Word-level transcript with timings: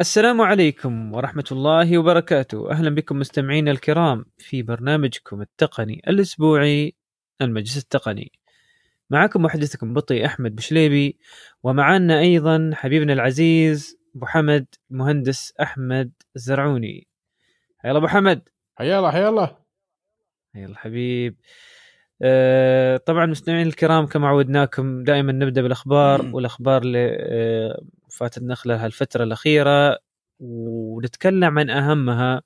السلام 0.00 0.40
عليكم 0.40 1.14
ورحمة 1.14 1.44
الله 1.52 1.98
وبركاته. 1.98 2.70
أهلا 2.70 2.90
بكم 2.90 3.18
مستمعينا 3.18 3.70
الكرام 3.70 4.24
في 4.38 4.62
برنامجكم 4.62 5.42
التقني 5.42 6.02
الأسبوعي 6.08 6.94
المجلس 7.40 7.76
التقني. 7.78 8.32
معكم 9.10 9.42
محدثكم 9.42 9.94
بطي 9.94 10.26
أحمد 10.26 10.56
بشليبي 10.56 11.18
ومعنا 11.62 12.20
أيضا 12.20 12.70
حبيبنا 12.74 13.12
العزيز 13.12 13.98
أبو 14.16 14.26
حمد 14.26 14.66
مهندس 14.90 15.54
أحمد 15.62 16.12
الزرعوني 16.36 17.06
يلا 17.84 17.98
أبو 17.98 18.06
حمد. 18.06 18.48
حيا 18.78 18.98
الله 18.98 19.10
حيا 19.10 19.28
الله. 19.28 19.56
يلا 20.54 20.76
حبيب. 20.76 21.36
آه، 22.22 22.96
طبعا 22.96 23.26
مستمعين 23.26 23.66
الكرام 23.66 24.06
كما 24.06 24.28
عودناكم 24.28 25.04
دائما 25.04 25.32
نبدأ 25.32 25.62
بالأخبار 25.62 26.30
والأخبار 26.32 26.82
اللي 28.16 28.30
فاتتنا 28.30 28.54
خلال 28.54 28.78
هالفترة 28.78 29.24
الأخيرة 29.24 29.98
ونتكلم 30.40 31.58
عن 31.58 31.70
أهمها 31.70 32.42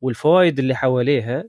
والفوائد 0.00 0.58
اللي 0.58 0.74
حواليها. 0.74 1.44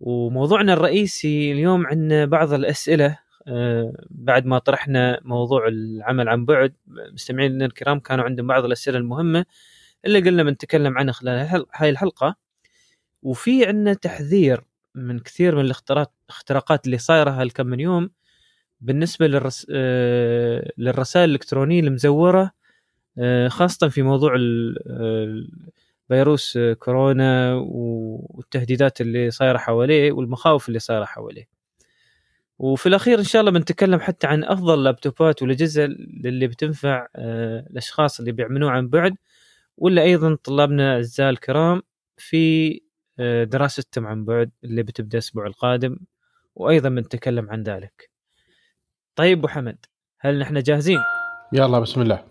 وموضوعنا 0.00 0.72
الرئيسي 0.72 1.52
اليوم 1.52 1.86
عندنا 1.86 2.24
بعض 2.26 2.52
الأسئلة 2.52 3.18
آه، 3.48 3.92
بعد 4.10 4.46
ما 4.46 4.58
طرحنا 4.58 5.20
موضوع 5.24 5.68
العمل 5.68 6.28
عن 6.28 6.44
بعد. 6.44 6.74
مستمعينا 6.86 7.66
الكرام 7.66 8.00
كانوا 8.00 8.24
عندهم 8.24 8.46
بعض 8.46 8.64
الأسئلة 8.64 8.98
المهمة 8.98 9.44
اللي 10.04 10.20
قلنا 10.20 10.42
بنتكلم 10.42 10.98
عنها 10.98 11.12
خلال 11.12 11.66
هاي 11.74 11.90
الحلقة. 11.90 12.36
وفي 13.22 13.66
عندنا 13.66 13.94
تحذير 13.94 14.64
من 14.94 15.18
كثير 15.18 15.56
من 15.56 15.64
الاختراقات 15.64 16.86
اللي 16.86 16.98
صايرة 16.98 17.30
هالكم 17.30 17.66
من 17.66 17.80
يوم 17.80 18.10
بالنسبة 18.80 19.26
للرس... 19.26 19.66
آه، 19.70 20.72
للرسائل 20.78 21.28
الإلكترونية 21.28 21.80
المزورة 21.80 22.59
خاصة 23.48 23.88
في 23.88 24.02
موضوع 24.02 24.36
فيروس 26.08 26.58
كورونا 26.78 27.54
والتهديدات 27.54 29.00
اللي 29.00 29.30
صايرة 29.30 29.58
حواليه 29.58 30.12
والمخاوف 30.12 30.68
اللي 30.68 30.78
صايرة 30.78 31.04
حواليه 31.04 31.48
وفي 32.58 32.86
الأخير 32.86 33.18
إن 33.18 33.24
شاء 33.24 33.40
الله 33.40 33.52
بنتكلم 33.52 34.00
حتى 34.00 34.26
عن 34.26 34.44
أفضل 34.44 34.74
اللابتوبات 34.74 35.42
والاجهزه 35.42 35.84
اللي 35.84 36.46
بتنفع 36.46 37.06
آه، 37.16 37.66
الأشخاص 37.70 38.18
اللي 38.18 38.32
بيعملوه 38.32 38.70
عن 38.70 38.88
بعد 38.88 39.16
ولا 39.76 40.02
أيضا 40.02 40.34
طلابنا 40.44 40.90
الاعزاء 40.90 41.30
الكرام 41.30 41.82
في 42.16 42.80
دراستهم 43.44 44.06
عن 44.06 44.24
بعد 44.24 44.50
اللي 44.64 44.82
بتبدأ 44.82 45.18
الأسبوع 45.18 45.46
القادم 45.46 45.96
وأيضا 46.54 46.88
بنتكلم 46.88 47.50
عن 47.50 47.62
ذلك. 47.62 48.10
طيب 49.16 49.38
أبو 49.38 49.48
حمد 49.48 49.86
هل 50.20 50.38
نحن 50.38 50.62
جاهزين؟ 50.62 50.98
يلا 51.52 51.78
بسم 51.78 52.02
الله. 52.02 52.29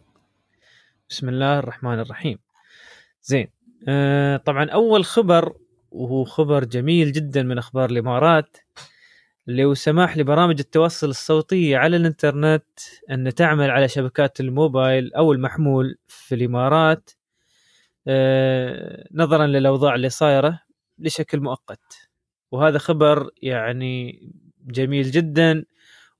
بسم 1.09 1.29
الله 1.29 1.59
الرحمن 1.59 1.99
الرحيم. 1.99 2.39
زين 3.23 3.47
آه 3.87 4.37
طبعا 4.37 4.69
أول 4.69 5.05
خبر 5.05 5.55
وهو 5.91 6.23
خبر 6.25 6.63
جميل 6.63 7.11
جدا 7.11 7.43
من 7.43 7.57
أخبار 7.57 7.89
الإمارات 7.89 8.57
هو 9.49 9.73
سماح 9.73 10.17
لبرامج 10.17 10.59
التوصل 10.59 11.09
الصوتيه 11.09 11.77
على 11.77 11.97
الإنترنت 11.97 12.63
أن 13.11 13.33
تعمل 13.33 13.69
على 13.71 13.87
شبكات 13.87 14.39
الموبايل 14.39 15.13
أو 15.13 15.33
المحمول 15.33 15.97
في 16.07 16.35
الإمارات 16.35 17.09
آه 18.07 19.07
نظرا 19.13 19.45
للأوضاع 19.47 19.95
اللي 19.95 20.09
صايرة 20.09 20.59
لشكل 20.99 21.39
مؤقت 21.39 22.09
وهذا 22.51 22.77
خبر 22.77 23.29
يعني 23.41 24.21
جميل 24.67 25.11
جدا 25.11 25.65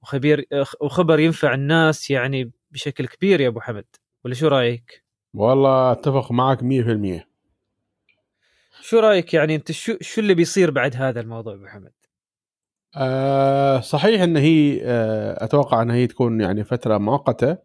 وخبير 0.01 0.45
وخبر 0.81 1.19
ينفع 1.19 1.53
الناس 1.53 2.11
يعني 2.11 2.51
بشكل 2.71 3.07
كبير 3.07 3.41
يا 3.41 3.47
أبو 3.47 3.59
حمد 3.59 3.85
ولا 4.25 4.33
شو 4.33 4.47
رأيك؟ 4.47 5.03
والله 5.33 5.91
أتفق 5.91 6.31
معك 6.31 6.59
100% 6.63 7.29
شو 8.81 8.99
رأيك 8.99 9.33
يعني 9.33 9.55
أنت 9.55 9.71
شو 9.71 9.93
شو 10.01 10.21
اللي 10.21 10.33
بيصير 10.33 10.71
بعد 10.71 10.95
هذا 10.95 11.21
الموضوع 11.21 11.53
أبو 11.53 11.65
حمد؟ 11.67 11.91
أه 12.95 13.79
صحيح 13.79 14.21
إن 14.21 14.37
هي 14.37 14.81
أه 14.83 15.43
أتوقع 15.43 15.81
إن 15.81 15.91
هي 15.91 16.07
تكون 16.07 16.41
يعني 16.41 16.63
فترة 16.63 16.97
مؤقتة 16.97 17.57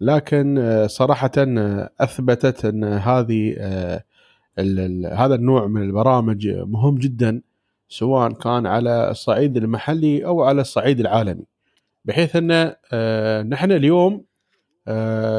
لكن 0.00 0.58
أه 0.58 0.86
صراحة 0.86 1.30
آه، 1.38 1.90
أثبتت 2.00 2.64
إن 2.64 2.84
هذه 2.84 3.54
أه 3.58 4.04
هذا 5.12 5.34
النوع 5.34 5.66
من 5.66 5.82
البرامج 5.82 6.48
مهم 6.48 6.98
جدا 6.98 7.42
سواء 7.88 8.32
كان 8.32 8.66
على 8.66 9.10
الصعيد 9.10 9.56
المحلي 9.56 10.26
أو 10.26 10.42
على 10.42 10.60
الصعيد 10.60 11.00
العالمي 11.00 11.44
بحيث 12.04 12.36
إن 12.36 12.74
آه، 12.92 13.42
نحن 13.42 13.72
اليوم 13.72 14.12
آه، 14.14 14.35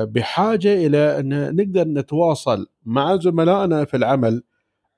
بحاجة 0.06 0.74
إلى 0.88 1.19
أن 1.19 1.56
نقدر 1.56 1.88
نتواصل 1.88 2.68
مع 2.85 3.16
زملائنا 3.16 3.85
في 3.85 3.97
العمل 3.97 4.44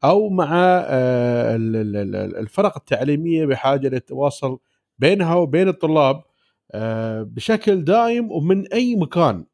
أو 0.03 0.29
مع 0.29 0.49
آه، 0.85 1.55
الفرق 2.39 2.77
التعليمية 2.77 3.45
بحاجة 3.45 3.87
للتواصل 3.87 4.59
بينها 4.99 5.35
وبين 5.35 5.67
الطلاب 5.67 6.21
بشكل 7.23 7.83
دائم 7.83 8.31
ومن 8.31 8.67
أي 8.73 8.95
مكان. 8.95 9.45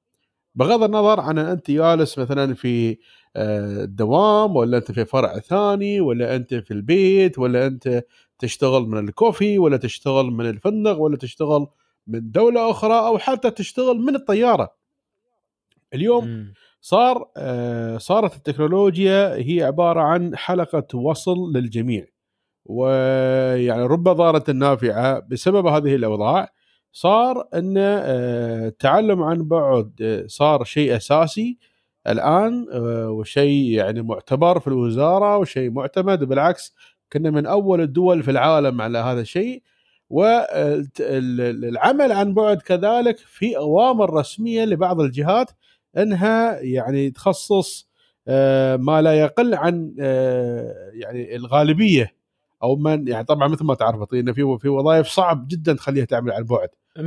بغض 0.55 0.83
النظر 0.83 1.19
عن 1.19 1.37
أنت 1.39 1.71
جالس 1.71 2.19
مثلا 2.19 2.53
في 2.53 2.97
الدوام 3.37 4.55
ولا 4.55 4.77
أنت 4.77 4.91
في 4.91 5.05
فرع 5.05 5.39
ثاني 5.39 6.01
ولا 6.01 6.35
أنت 6.35 6.53
في 6.53 6.71
البيت 6.71 7.39
ولا 7.39 7.67
أنت 7.67 8.03
تشتغل 8.39 8.83
من 8.83 8.97
الكوفي 9.09 9.59
ولا 9.59 9.77
تشتغل 9.77 10.25
من 10.25 10.49
الفندق 10.49 10.99
ولا 10.99 11.17
تشتغل 11.17 11.67
من 12.07 12.31
دولة 12.31 12.71
أخرى 12.71 12.93
أو 13.07 13.17
حتى 13.17 13.51
تشتغل 13.51 13.97
من 13.99 14.15
الطيارة. 14.15 14.84
اليوم 15.95 16.53
صار 16.81 17.29
آه، 17.37 17.97
صارت 17.97 18.35
التكنولوجيا 18.35 19.35
هي 19.35 19.63
عبارة 19.63 20.01
عن 20.01 20.35
حلقة 20.35 20.97
وصل 20.97 21.53
للجميع. 21.53 22.05
ويعني 22.65 23.83
رب 23.83 24.03
ضارة 24.03 24.51
نافعة 24.51 25.19
بسبب 25.19 25.65
هذه 25.65 25.95
الأوضاع 25.95 26.49
صار 26.91 27.47
إن 27.53 27.75
آه، 27.77 28.67
التعلم 28.67 29.23
عن 29.23 29.43
بعد 29.43 29.93
آه، 30.01 30.23
صار 30.27 30.63
شيء 30.63 30.95
أساسي. 30.95 31.57
الآن 32.07 32.67
وشيء 33.09 33.71
يعني 33.71 34.01
معتبر 34.01 34.59
في 34.59 34.67
الوزارة 34.67 35.37
وشيء 35.37 35.71
معتمد. 35.71 36.23
بالعكس 36.23 36.75
كنا 37.13 37.29
من 37.29 37.45
أول 37.45 37.81
الدول 37.81 38.23
في 38.23 38.31
العالم 38.31 38.81
على 38.81 38.97
هذا 38.97 39.21
الشيء. 39.21 39.63
والعمل 40.09 42.11
عن 42.11 42.33
بعد 42.33 42.61
كذلك 42.61 43.17
في 43.17 43.57
أوامر 43.57 44.13
رسمية 44.13 44.65
لبعض 44.65 45.01
الجهات 45.01 45.51
إنها 45.97 46.59
يعني 46.59 47.11
تخصص 47.11 47.89
آه، 48.27 48.75
ما 48.75 49.01
لا 49.01 49.13
يقل 49.13 49.55
عن 49.55 49.95
آه، 49.99 50.91
يعني 50.93 51.35
الغالبية 51.35 52.15
أو 52.63 52.75
من 52.75 53.07
يعني 53.07 53.23
طبعا 53.23 53.47
مثل 53.47 53.65
ما 53.65 53.75
تعرف 53.75 54.09
في 54.09 54.57
في 54.59 54.69
وظائف 54.69 55.07
صعب 55.07 55.47
جدا 55.47 55.73
تخليها 55.73 56.05
تعمل 56.05 56.31
عن 56.31 56.43
بعد 56.43 56.69
100% 56.97 56.99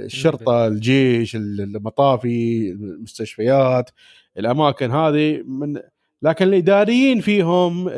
الشرطة 0.00 0.66
الجيش 0.66 1.36
المطافي 1.36 2.70
المستشفيات 2.70 3.90
الأماكن 4.38 4.90
هذه 4.90 5.42
من 5.46 5.80
لكن 6.22 6.44
الإداريين 6.44 7.20
فيهم 7.20 7.88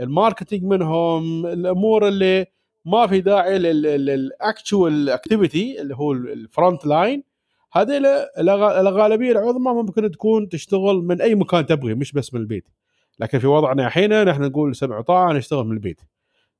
ال 0.00 0.06
marketing 0.06 0.64
منهم 0.64 1.46
الأمور 1.46 2.08
اللي 2.08 2.46
ما 2.84 3.06
في 3.06 3.20
داعي 3.20 3.58
لل 3.58 3.96
actual 3.96 5.10
activity 5.10 5.80
اللي 5.80 5.96
هو 5.96 6.12
ال 6.12 6.24
front 6.24 6.86
line 6.86 7.22
هذه 7.72 8.26
الغالبيه 8.80 9.32
العظمى 9.32 9.72
ممكن 9.72 10.10
تكون 10.10 10.48
تشتغل 10.48 10.96
من 10.96 11.20
أي 11.20 11.34
مكان 11.34 11.66
تبغي 11.66 11.94
مش 11.94 12.12
بس 12.12 12.34
من 12.34 12.40
البيت. 12.40 12.68
لكن 13.20 13.38
في 13.38 13.46
وضعنا 13.46 13.86
الحين 13.86 14.24
نحن 14.24 14.42
نقول 14.42 14.76
سمع 14.76 14.98
وطاعه 14.98 15.32
نشتغل 15.32 15.64
من 15.64 15.72
البيت. 15.72 16.00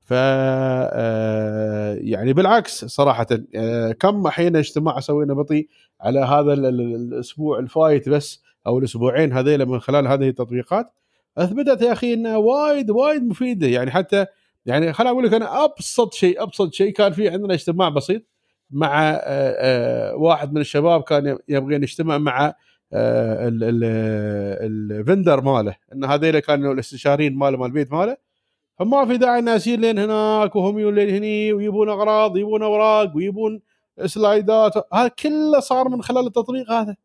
ف 0.01 0.13
آه، 0.13 1.95
يعني 1.95 2.33
بالعكس 2.33 2.85
صراحة 2.85 3.27
آه، 3.55 3.93
كم 3.93 4.27
الحين 4.27 4.57
اجتماع 4.57 5.01
سوينا 5.01 5.35
بطيء 5.35 5.69
على 6.01 6.21
هذا 6.21 6.53
الأسبوع 6.53 7.59
الفايت 7.59 8.09
بس 8.09 8.43
أو 8.67 8.79
الأسبوعين 8.79 9.33
هذيلا 9.33 9.65
من 9.65 9.81
خلال 9.81 10.07
هذه 10.09 10.29
التطبيقات. 10.29 10.93
أثبتت 11.39 11.83
يا 11.83 11.93
أخي 11.93 12.15
إنها 12.15 12.37
وايد 12.37 12.91
وايد 12.91 13.23
مفيدة. 13.23 13.67
يعني 13.67 13.91
حتى 13.91 14.27
يعني 14.67 14.93
خليني 14.93 15.13
أقول 15.13 15.25
لك 15.25 15.35
أنا 15.35 15.65
أبسط 15.65 16.15
شيء 16.15 16.43
أبسط 16.43 16.73
شيء 16.73 16.93
كان 16.93 17.13
في 17.13 17.29
عندنا 17.29 17.55
اجتماع 17.55 17.89
بسيط. 17.89 18.23
مع 18.71 19.11
آه، 19.11 19.21
آه، 19.25 20.15
واحد 20.15 20.53
من 20.53 20.61
الشباب 20.61 21.03
كان 21.03 21.39
يبغى 21.49 21.75
يجتمع 21.75 22.19
مع 22.19 22.55
آه، 22.93 23.51
ال 24.63 24.74
vendor 24.74 25.41
ماله. 25.41 25.77
إن 25.93 26.05
هذيلا 26.05 26.41
كانوا 26.41 26.73
الاستشاريين 26.73 27.39
ماله 27.39 27.59
مال 27.59 27.67
البيت 27.67 27.93
ماله. 27.93 28.17
فما 28.79 29.07
في 29.07 29.17
داعي 29.17 29.39
الناس 29.39 29.69
لين 29.69 29.99
هناك 29.99 30.57
وهم 30.57 30.91
لين 30.91 31.15
هني 31.15 31.53
ويبون 31.53 31.89
أغراض 31.89 32.35
ويبون 32.35 32.63
أوراق 32.63 33.17
ويبون 33.17 33.61
slide 34.07 34.54
ات. 34.54 34.73
هذا 34.95 35.09
كله 35.09 35.61
صار 35.61 35.89
من 35.89 36.03
خلال 36.03 36.27
التطبيق 36.27 36.71
هذا. 36.71 36.97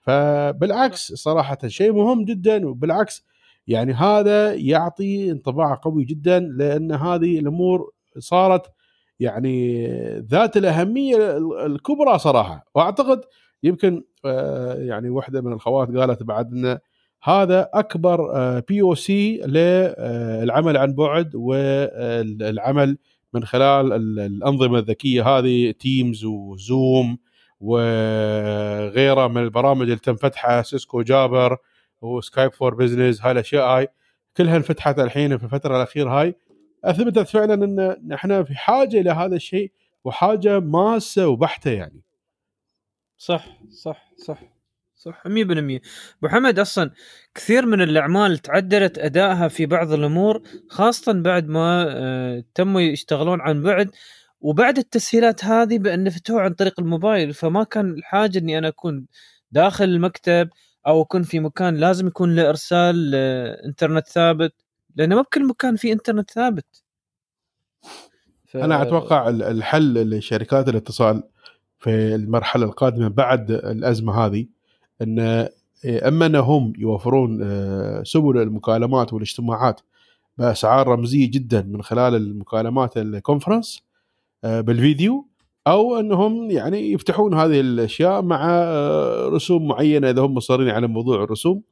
فبالعكس 0.00 1.12
صراحة 1.12 1.58
شيء 1.66 1.92
مهم 1.92 2.24
جدا 2.24 2.68
وبالعكس 2.68 3.24
يعني 3.66 3.92
هذا 3.92 4.54
يعطي 4.54 5.30
انطباع 5.30 5.74
قوي 5.74 6.04
جدا 6.04 6.40
لأن 6.40 6.92
هذه 6.92 7.38
الأمور 7.38 7.92
صارت 8.18 8.66
يعني 9.20 9.86
ذات 10.18 10.56
الأهمية 10.56 11.36
الكبرى 11.66 12.18
صراحة. 12.18 12.64
وأعتقد 12.74 13.20
يمكن 13.62 14.04
آه، 14.24 14.74
يعني 14.74 15.10
واحدة 15.10 15.40
من 15.40 15.52
الخوات 15.52 15.88
قالت 15.96 16.22
بعد 16.22 16.52
إن 16.52 16.78
هذا 17.22 17.68
أكبر 17.74 18.30
POC 18.60 19.36
للعمل 19.36 20.76
عن 20.76 20.94
بعد 20.94 21.30
والعمل 21.34 22.98
من 23.34 23.44
خلال 23.44 23.92
الأنظمة 24.20 24.78
الذكية 24.78 25.28
هذه 25.28 25.70
تيمز 25.70 26.24
وزوم 26.24 27.18
وغيرها 27.60 29.28
من 29.28 29.42
البرامج 29.42 29.82
اللي 29.82 29.96
تم 29.96 30.16
فتحها 30.16 30.62
سيسكو 30.62 31.02
جابر 31.02 31.56
و 32.02 32.10
Skype 32.10 32.52
for 32.52 32.74
Business 32.74 33.22
هاي 33.22 33.32
الأشياء 33.32 33.66
هاي 33.66 33.88
كلها 34.36 34.56
انفتحت 34.56 34.98
الحين 34.98 35.38
في 35.38 35.44
الفترة 35.44 35.76
الأخيرة 35.76 36.20
هاي. 36.20 36.34
أثبتت 36.84 37.28
فعلا 37.28 37.54
أن 37.54 37.96
نحن 38.08 38.44
في 38.44 38.54
حاجة 38.54 39.00
إلى 39.00 39.10
هذا 39.10 39.36
الشيء 39.36 39.72
وحاجة 40.04 40.60
ماسة 40.60 41.28
وبحتة 41.28 41.70
يعني. 41.70 42.02
صح 43.18 43.46
صح 43.70 44.12
صح 44.16 44.42
صح 44.94 45.26
100% 45.26 45.80
أبو 46.18 46.28
حمد 46.28 46.58
أصلا 46.58 46.90
كثير 47.34 47.66
من 47.66 47.82
الأعمال 47.82 48.38
تعدلت 48.38 48.98
أدائها 48.98 49.48
في 49.48 49.66
بعض 49.66 49.92
الأمور 49.92 50.42
خاصة 50.68 51.12
بعد 51.12 51.48
ما 51.48 51.86
آه، 51.88 52.44
تموا 52.54 52.80
يشتغلون 52.80 53.40
عن 53.40 53.62
بعد 53.62 53.90
وبعد 54.40 54.78
التسهيلات 54.78 55.44
هذه 55.44 55.78
بأن 55.78 56.10
فتحوه 56.10 56.40
عن 56.42 56.54
طريق 56.54 56.80
الموبايل. 56.80 57.34
فما 57.34 57.64
كان 57.64 57.90
الحاجة 57.90 58.38
إني 58.38 58.58
أنا 58.58 58.68
أكون 58.68 59.06
داخل 59.50 59.84
المكتب 59.84 60.48
أو 60.86 61.02
أكون 61.02 61.22
في 61.22 61.40
مكان 61.40 61.76
لازم 61.76 62.06
يكون 62.06 62.36
له 62.36 62.48
إرسال 62.48 63.12
آه، 63.14 63.66
إنترنت 63.66 64.08
ثابت. 64.08 64.63
لأنه 64.96 65.16
ما 65.16 65.22
بكل 65.22 65.46
مكان 65.46 65.76
في 65.76 65.92
إنترنت 65.92 66.30
ثابت. 66.30 66.82
ف... 68.44 68.56
أنا 68.56 68.82
أتوقع 68.82 69.28
الحل 69.28 70.10
لشركات 70.10 70.68
الاتصال 70.68 71.22
في 71.78 72.14
المرحلة 72.14 72.64
القادمة 72.64 73.08
بعد 73.08 73.50
الأزمة 73.50 74.26
هذه 74.26 74.46
إن 75.02 75.48
أما 75.86 76.26
انهم 76.26 76.72
يوفرون 76.78 77.40
آه، 77.42 78.02
سبل 78.02 78.38
المكالمات 78.38 79.12
والاجتماعات 79.12 79.80
بأسعار 80.38 80.88
رمزية 80.88 81.30
جدا 81.30 81.62
من 81.62 81.82
خلال 81.82 82.14
المكالمات 82.14 82.96
الكونفرنس 82.96 83.82
آه، 84.44 84.60
بالفيديو 84.60 85.28
أو 85.66 86.00
انهم 86.00 86.50
يعني 86.50 86.92
يفتحون 86.92 87.34
هذه 87.34 87.60
الأشياء 87.60 88.22
مع 88.22 88.48
آه، 88.50 89.28
رسوم 89.28 89.68
معينة 89.68 90.10
إذا 90.10 90.22
هم 90.22 90.34
مصرين 90.34 90.68
على 90.68 90.86
موضوع 90.86 91.24
الرسوم. 91.24 91.62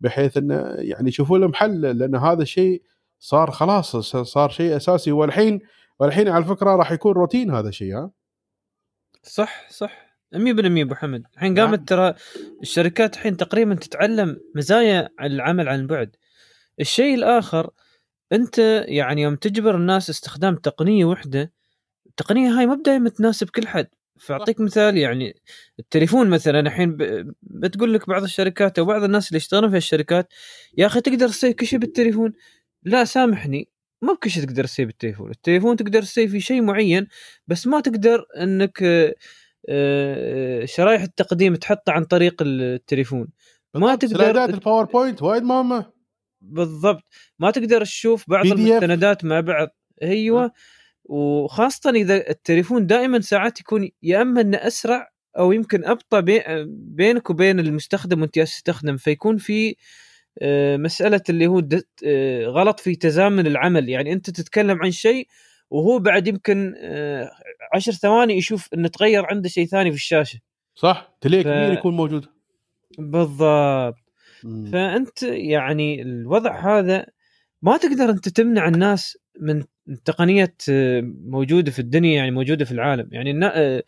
بحيث 0.00 0.36
إنه 0.36 0.54
يعني 0.78 1.08
يشوفون 1.08 1.40
لهم 1.40 1.54
حل 1.54 1.80
لأن 1.80 2.14
هذا 2.14 2.42
الشيء 2.42 2.82
صار 3.18 3.50
خلاص 3.50 3.96
صار 4.06 4.50
شيء 4.50 4.76
أساسي. 4.76 5.12
والحين 5.12 5.60
والحين 5.98 6.28
على 6.28 6.44
فكرة 6.44 6.76
راح 6.76 6.92
يكون 6.92 7.12
روتين 7.12 7.50
هذا 7.50 7.68
الشيء 7.68 7.94
ها؟ 7.96 8.10
صح 9.22 9.70
صح. 9.70 10.06
100% 10.34 10.38
أبو 10.82 10.94
حمد. 10.94 11.24
الحين 11.34 11.58
قامت 11.58 11.78
نعم. 11.78 11.84
ترى 11.84 12.14
الشركات 12.62 13.14
الحين 13.14 13.36
تقريبا 13.36 13.74
تتعلم 13.74 14.40
مزايا 14.54 15.08
العمل 15.20 15.68
عن 15.68 15.86
بعد. 15.86 16.16
الشيء 16.80 17.14
الآخر 17.14 17.70
أنت 18.32 18.58
يعني 18.88 19.22
يوم 19.22 19.36
تجبر 19.36 19.76
الناس 19.76 20.10
استخدام 20.10 20.56
تقنية 20.56 21.04
واحدة 21.04 21.52
التقنيه 22.06 22.58
هاي 22.58 22.66
ما 22.66 22.74
بدايما 22.74 23.08
تناسب 23.08 23.50
كل 23.50 23.66
حد. 23.66 23.88
فأعطيك 24.18 24.60
مثال 24.60 24.96
يعني 24.96 25.34
التليفون 25.78 26.28
مثلا 26.28 26.60
الحين 26.60 26.96
بتقول 27.42 27.94
لك 27.94 28.08
بعض 28.08 28.22
الشركات 28.22 28.78
أو 28.78 28.84
بعض 28.84 29.02
الناس 29.02 29.28
اللي 29.28 29.36
يشتغلون 29.36 29.70
في 29.70 29.76
الشركات 29.76 30.32
يا 30.78 30.86
أخي 30.86 31.00
تقدر 31.00 31.28
تسوي 31.28 31.52
كل 31.52 31.66
شيء 31.66 31.78
بالتليفون؟ 31.78 32.32
لا 32.82 33.04
سامحني 33.04 33.68
ما 34.02 34.12
بكل 34.12 34.30
شيء 34.30 34.44
تقدر 34.44 34.64
تسوي 34.64 34.86
بالتليفون. 34.86 35.30
التليفون 35.30 35.76
تقدر 35.76 36.02
تسوي 36.02 36.28
في 36.28 36.40
شيء 36.40 36.62
معين 36.62 37.06
بس 37.46 37.66
ما 37.66 37.80
تقدر 37.80 38.24
إنك 38.40 38.82
آه، 39.68 40.64
شرايح 40.64 41.02
التقديم 41.02 41.54
تحطها 41.54 41.92
عن 41.92 42.04
طريق 42.04 42.42
التليفون. 42.42 43.28
ما 43.74 43.94
تقدر 43.94 44.16
slide 44.16 44.44
ات 44.44 44.50
ال 44.50 44.56
PowerPoint 44.56 45.22
وايد 45.22 45.42
مهمة. 45.42 45.92
بالضبط. 46.40 47.02
ما 47.38 47.50
تقدر 47.50 47.84
تشوف 47.84 48.30
بعض 48.30 48.46
المستندات 48.46 49.24
مع 49.24 49.40
بعض. 49.40 49.68
أيوه. 50.02 50.52
وخاصة 51.08 51.90
إذا 51.90 52.30
التليفون 52.30 52.86
دائما 52.86 53.20
ساعات 53.20 53.60
يكون 53.60 53.88
يا 54.02 54.22
أما 54.22 54.40
إنه 54.40 54.56
أسرع 54.56 55.10
أو 55.38 55.52
يمكن 55.52 55.84
أبطأ 55.84 56.24
بينك 56.66 57.30
وبين 57.30 57.60
المستخدم 57.60 58.20
وأنت 58.20 58.38
تستخدم 58.38 58.96
فيكون 58.96 59.36
في 59.36 59.76
آه، 60.38 60.76
مسألة 60.76 61.20
اللي 61.28 61.46
هو 61.46 61.62
آه، 62.04 62.46
غلط 62.46 62.80
في 62.80 62.94
تزامن 62.94 63.46
العمل. 63.46 63.88
يعني 63.88 64.12
أنت 64.12 64.30
تتكلم 64.30 64.82
عن 64.82 64.90
شيء 64.90 65.28
وهو 65.70 65.98
بعد 65.98 66.28
يمكن 66.28 66.74
آه، 66.78 67.30
عشر 67.74 67.92
ثواني 67.92 68.34
يشوف 68.34 68.68
إنه 68.74 68.88
تغير 68.88 69.26
عنده 69.26 69.48
شيء 69.48 69.66
ثاني 69.66 69.90
في 69.90 69.96
الشاشة. 69.96 70.38
صح؟ 70.74 71.16
تلي 71.20 71.44
ف... 71.44 71.46
كبير 71.46 71.72
يكون 71.72 71.96
موجود. 71.96 72.26
بالضبط. 72.98 73.96
مم. 74.44 74.70
فأنت 74.72 75.22
يعني 75.22 76.02
الوضع 76.02 76.78
هذا 76.78 77.06
ما 77.62 77.76
تقدر 77.76 78.10
أنت 78.10 78.28
تمنع 78.28 78.68
الناس 78.68 79.18
من 79.40 79.64
تقنيه 80.04 80.54
آه، 80.70 81.00
موجودة 81.24 81.70
في 81.70 81.78
الدنيا 81.78 82.16
يعني 82.16 82.30
موجودة 82.30 82.64
في 82.64 82.72
العالم 82.72 83.08
يعني 83.12 83.46
آه، 83.46 83.82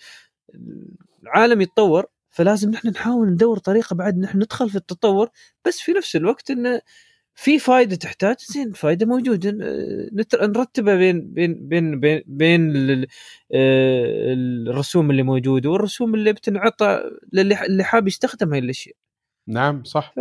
العالم 1.23 1.61
يتطور 1.61 2.07
فلازم 2.31 2.71
نحن 2.71 2.89
نحاول 2.89 3.29
ندور 3.29 3.59
طريقة 3.59 3.95
بعد 3.95 4.19
نحن 4.19 4.39
ندخل 4.39 4.71
في 4.71 4.77
التطور 4.77 5.31
بس 5.67 5.81
في 5.81 5.93
نفس 5.93 6.17
الوقت 6.17 6.51
انه 6.51 6.81
في 7.35 7.59
فائده 7.59 7.97
تحتاج 7.97 8.37
زين 8.41 8.73
فائده 8.73 9.07
موجودة 9.07 9.51
نرتبها 10.43 10.95
بين 10.97 11.35
بين 11.35 11.69
بين 11.69 12.01
بين, 12.01 12.23
بين 12.27 12.77
آه، 13.53 14.35
الرسوم 14.35 15.11
اللي 15.11 15.23
موجودة 15.23 15.71
والرسوم 15.71 16.15
اللي 16.15 16.33
بتنعطى 16.33 17.03
للي 17.33 17.67
اللي 17.67 17.85
حاب 17.85 18.09
يستخدم 18.09 18.53
هاي 18.53 18.59
الأشياء. 18.59 18.97
نعم 19.47 19.85
صح. 19.85 20.15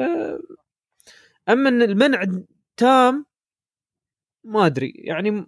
أما 1.50 1.70
إن 1.70 1.82
المنع 1.82 2.26
تام 2.78 3.26
ما 4.48 4.66
أدري. 4.66 4.94
يعني 4.96 5.46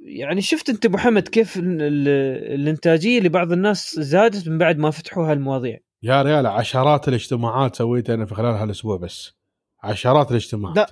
يعني 0.00 0.40
شفت 0.40 0.70
أنت 0.70 0.86
أبو 0.86 0.98
حمد 0.98 1.28
كيف 1.28 1.58
الإنتاجية 1.58 3.20
لبعض 3.20 3.52
الناس 3.52 4.00
زادت 4.00 4.48
من 4.48 4.58
بعد 4.58 4.78
ما 4.78 4.90
فتحوا 4.90 5.30
هالمواضيع. 5.30 5.78
يا 6.02 6.22
ريال 6.22 6.46
عشرات 6.46 7.08
الاجتماعات 7.08 7.76
سويتها 7.76 8.14
أنا 8.14 8.26
في 8.26 8.34
خلال 8.34 8.54
هالأسبوع 8.54 8.96
بس. 8.96 9.32
عشرات 9.82 10.30
الاجتماعات. 10.30 10.76
لا 10.76 10.86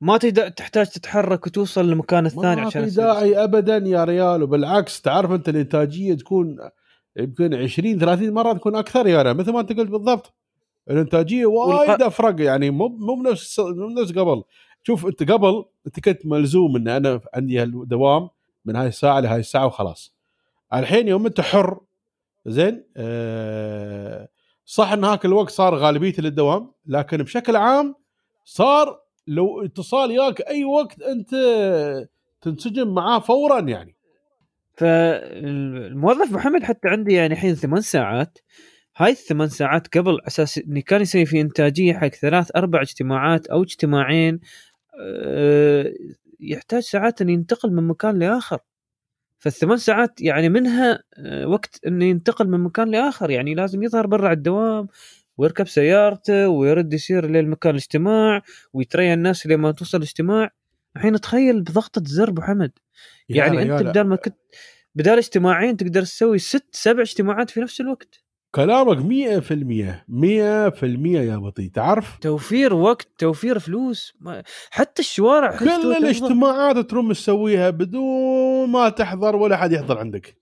ما 0.00 0.16
تحتاج 0.56 0.86
تتحرك 0.86 1.46
وتوصل 1.46 1.88
للمكان 1.88 2.26
الثاني 2.26 2.60
ما 2.60 2.66
عشان 2.66 2.82
ما 2.82 2.88
في 2.88 2.94
داعي 2.94 3.44
ابدا 3.44 3.76
يا 3.76 4.04
ريال 4.04 4.42
وبالعكس 4.42 5.00
تعرف 5.00 5.30
أنت 5.30 5.48
الإنتاجية 5.48 6.14
تكون 6.14 6.56
يمكن 7.16 7.54
20 7.54 7.98
30 7.98 8.30
مرة 8.30 8.52
تكون 8.52 8.76
أكثر 8.76 9.06
يا 9.06 9.22
ريال 9.22 9.36
مثل 9.36 9.52
ما 9.52 9.60
أنت 9.60 9.72
قلت 9.72 9.90
بالضبط. 9.90 10.34
الإنتاجية 10.90 11.46
وايد 11.46 11.90
والق... 11.90 12.06
أفرق 12.06 12.40
يعني 12.40 12.70
مو 12.70 12.88
مو 12.88 13.14
بنفس 13.14 13.60
مو 13.60 13.88
بنفس 13.88 14.12
قبل. 14.12 14.42
شوف 14.82 15.06
انت 15.06 15.30
قبل 15.30 15.64
انت 15.86 16.00
كنت 16.00 16.26
ملزوم 16.26 16.76
إن 16.76 16.88
أنا 16.88 17.20
عندي 17.34 17.62
الدوام 17.62 18.28
من 18.64 18.76
هاي 18.76 18.86
الساعة 18.86 19.20
لهاي 19.20 19.40
الساعة 19.40 19.66
وخلاص. 19.66 20.14
الحين 20.74 21.08
يوم 21.08 21.26
أنت 21.26 21.40
حر 21.40 21.80
زين 22.46 22.84
أه 22.96 24.28
صح 24.64 24.92
إن 24.92 25.04
هاك 25.04 25.24
الوقت 25.24 25.50
صار 25.50 25.74
غالبيته 25.74 26.22
للدوام 26.22 26.72
لكن 26.86 27.16
بشكل 27.16 27.56
عام 27.56 27.94
صار 28.44 29.00
لو 29.26 29.64
اتصال 29.64 30.10
ياك 30.10 30.40
أي 30.40 30.64
وقت 30.64 31.02
أنت 31.02 31.30
تنسجم 32.40 32.94
معاه 32.94 33.18
فورا 33.18 33.60
يعني. 33.60 33.96
فالموظف 34.74 36.32
محمد 36.32 36.62
حتى 36.62 36.88
عندي 36.88 37.14
يعني 37.14 37.34
الحين 37.34 37.54
ثمان 37.54 37.80
ساعات. 37.80 38.38
هاي 38.96 39.10
الثمان 39.10 39.48
ساعات 39.48 39.98
قبل 39.98 40.20
أساس 40.26 40.58
إني 40.58 40.82
كان 40.82 41.00
يسوي 41.02 41.24
في 41.24 41.40
إنتاجية 41.40 41.94
حق 41.94 42.08
ثلاث 42.08 42.50
أربع 42.56 42.80
اجتماعات 42.80 43.46
أو 43.46 43.62
اجتماعين 43.62 44.40
يحتاج 46.40 46.82
ساعات 46.82 47.22
أن 47.22 47.28
ينتقل 47.28 47.72
من 47.72 47.82
مكان 47.82 48.18
لآخر. 48.18 48.58
فالثمان 49.38 49.76
ساعات 49.76 50.20
يعني 50.20 50.48
منها 50.48 51.02
أه 51.16 51.46
وقت 51.46 51.80
انه 51.86 52.04
ينتقل 52.04 52.48
من 52.48 52.60
مكان 52.60 52.90
لآخر. 52.90 53.30
يعني 53.30 53.54
لازم 53.54 53.82
يظهر 53.82 54.06
برا 54.06 54.32
الدوام 54.32 54.88
ويركب 55.36 55.66
سيارته 55.66 56.48
ويرد 56.48 56.94
يسير 56.94 57.26
للمكان 57.26 57.70
الاجتماع 57.70 58.42
ويتريا 58.72 59.14
الناس 59.14 59.46
لما 59.46 59.72
توصل 59.72 59.98
الاجتماع. 59.98 60.50
الحين 60.96 61.20
تخيل 61.20 61.62
بضغطة 61.62 62.02
زر 62.04 62.28
أبو 62.28 62.42
حمد. 62.42 62.72
يعني 63.28 63.62
أنت 63.62 63.82
بدال 63.82 64.08
ما 64.08 64.16
كنت 64.16 64.36
بدال 64.94 65.18
اجتماعين 65.18 65.76
تقدر 65.76 66.02
تسوي 66.02 66.38
ست 66.38 66.68
سبع 66.72 67.02
اجتماعات 67.02 67.50
في 67.50 67.60
نفس 67.60 67.80
الوقت. 67.80 68.24
كلامك 68.54 68.98
100% 68.98 69.00
100% 70.08 70.24
يا 71.06 71.36
بطي 71.36 71.68
تعرف؟ 71.68 72.18
توفير 72.18 72.74
وقت 72.74 73.08
توفير 73.18 73.58
فلوس 73.58 74.12
ما 74.20 74.42
حتى 74.70 75.02
الشوارع 75.02 75.58
كل 75.58 75.96
الاجتماعات 75.96 76.78
تروم 76.78 77.12
تسويها 77.12 77.70
بدون 77.70 78.70
ما 78.70 78.88
تحضر 78.88 79.36
ولا 79.36 79.56
حد 79.56 79.72
يحضر 79.72 79.98
عندك. 79.98 80.36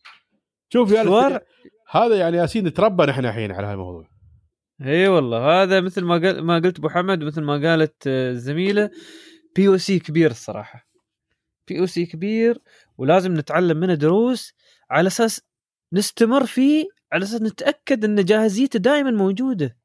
شوف 0.72 0.92
يا 0.92 1.40
هذا 1.90 2.16
يعني 2.16 2.36
ياسين 2.36 2.72
تربى 2.72 3.06
نحن 3.06 3.24
الحين 3.26 3.52
على 3.52 3.66
هالموضوع. 3.66 4.08
إي 4.82 5.08
والله 5.08 5.62
هذا 5.62 5.80
مثل 5.80 6.04
ما 6.04 6.14
قل 6.14 6.40
ما 6.40 6.58
قلت 6.58 6.78
أبو 6.78 6.88
حمد 6.88 7.24
مثل 7.24 7.42
ما 7.42 7.70
قالت 7.70 8.06
الزميلة 8.06 8.90
بي 9.56 9.68
أو 9.68 9.76
سي 9.76 9.98
كبير 9.98 10.30
الصراحة. 10.30 10.86
بي 11.68 11.80
أو 11.80 11.86
سي 11.86 12.06
كبير 12.06 12.58
ولازم 12.98 13.34
نتعلم 13.34 13.76
منه 13.76 13.94
دروس 13.94 14.54
على 14.90 15.06
أساس 15.06 15.40
نستمر 15.92 16.46
فيه 16.46 16.99
على 17.12 17.24
أساس 17.24 17.42
نتأكد 17.42 18.04
إن 18.04 18.24
جاهزيته 18.24 18.78
دائما 18.78 19.10
موجودة. 19.10 19.76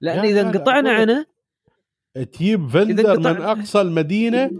لأن 0.00 0.24
إذا 0.24 0.40
انقطعنا 0.40 0.92
عنه 0.92 1.26
تجيب 2.32 2.68
vendor 2.68 3.18
من 3.18 3.26
أقصى 3.26 3.80
المدينة 3.80 4.50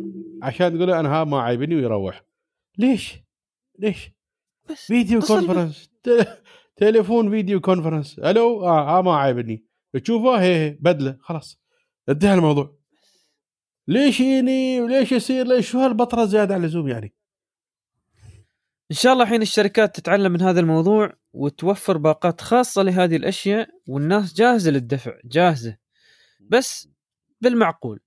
عشان 0.42 0.76
تقول 0.76 0.90
أنا 0.90 1.08
ها 1.08 1.24
ما 1.24 1.40
عايبني 1.40 1.74
ويروح. 1.76 2.24
ليش؟ 2.78 3.14
ليش؟ 3.78 4.10
بس 4.70 4.86
video 4.86 5.20
conference 5.20 5.90
تليفون 6.76 7.30
فيديو 7.30 7.60
كونفرنس 7.60 8.18
ألو؟ 8.18 8.64
آه, 8.64 8.98
آه 8.98 9.02
ما 9.02 9.16
عايبني. 9.16 9.64
تشوفه 10.02 10.42
هي, 10.42 10.56
هي 10.56 10.78
بدله. 10.80 11.16
خلاص. 11.20 11.60
انتهى 12.08 12.34
الموضوع. 12.34 12.78
ليش 13.88 14.20
يني 14.20 14.80
وليش 14.80 15.12
يصير؟ 15.12 15.46
ليش؟ 15.46 15.70
شو 15.70 15.78
هالبطرة 15.78 16.24
زيادة 16.24 16.54
على 16.54 16.64
اللزوم 16.64 16.88
يعني؟ 16.88 17.14
إن 18.90 18.96
شاء 18.96 19.12
الله 19.12 19.24
الحين 19.24 19.42
الشركات 19.42 19.96
تتعلم 19.96 20.32
من 20.32 20.42
هذا 20.42 20.60
الموضوع 20.60 21.12
وتوفر 21.32 21.96
باقات 21.96 22.40
خاصة 22.40 22.82
لهذه 22.82 23.16
الأشياء 23.16 23.68
والناس 23.88 24.34
جاهزة 24.34 24.70
للدفع 24.70 25.12
جاهزة. 25.24 25.76
بس 26.40 26.88
بالمعقول 27.40 28.00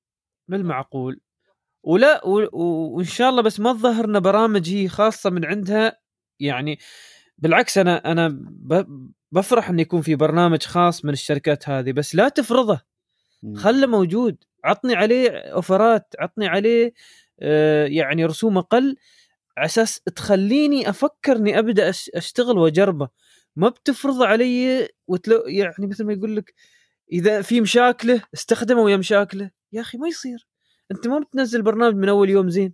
بالمعقول. 0.47 1.19
ولا 1.83 2.25
وإن 2.25 3.05
شاء 3.05 3.29
الله 3.29 3.41
بس 3.41 3.59
ما 3.59 3.73
تظهرنا 3.73 4.19
برامج 4.19 4.69
هي 4.69 4.87
خاصة 4.87 5.29
من 5.29 5.45
عندها. 5.45 5.97
يعني 6.39 6.79
بالعكس 7.37 7.77
أنا 7.77 8.11
أنا 8.11 8.39
بفرح 9.31 9.69
إن 9.69 9.79
يكون 9.79 10.01
في 10.01 10.15
برنامج 10.15 10.63
خاص 10.63 11.05
من 11.05 11.13
الشركات 11.13 11.69
هذه 11.69 11.91
بس 11.91 12.15
لا 12.15 12.29
تفرضه. 12.29 12.81
خله 13.55 13.87
موجود. 13.87 14.43
عطني 14.63 14.95
عليه 14.95 15.29
أوفرات 15.31 16.13
عطني 16.19 16.47
عليه 16.47 16.93
آه 17.39 17.85
يعني 17.85 18.25
رسوم 18.25 18.57
أقل. 18.57 18.95
على 19.57 19.65
أساس 19.65 19.99
تخليني 20.15 20.89
أفكر 20.89 21.35
إني 21.35 21.59
أبدأ 21.59 21.89
أشتغل 21.89 22.57
وأجربه. 22.57 23.09
ما 23.55 23.69
بتفرض 23.69 24.23
علي 24.23 24.87
وتلو 25.07 25.43
يعني 25.47 25.87
مثل 25.87 26.03
ما 26.05 26.13
يقول 26.13 26.35
لك 26.35 26.53
إذا 27.11 27.41
في 27.41 27.61
مشاكلة 27.61 28.21
استخدمه 28.33 28.81
ويا 28.81 28.97
مشاكلة. 28.97 29.51
يا 29.73 29.81
أخي 29.81 29.97
ما 29.97 30.07
يصير. 30.07 30.47
أنت 30.91 31.07
ما 31.07 31.19
بتنزل 31.19 31.61
برنامج 31.61 31.95
من 31.95 32.09
أول 32.09 32.29
يوم 32.29 32.49
زين. 32.49 32.73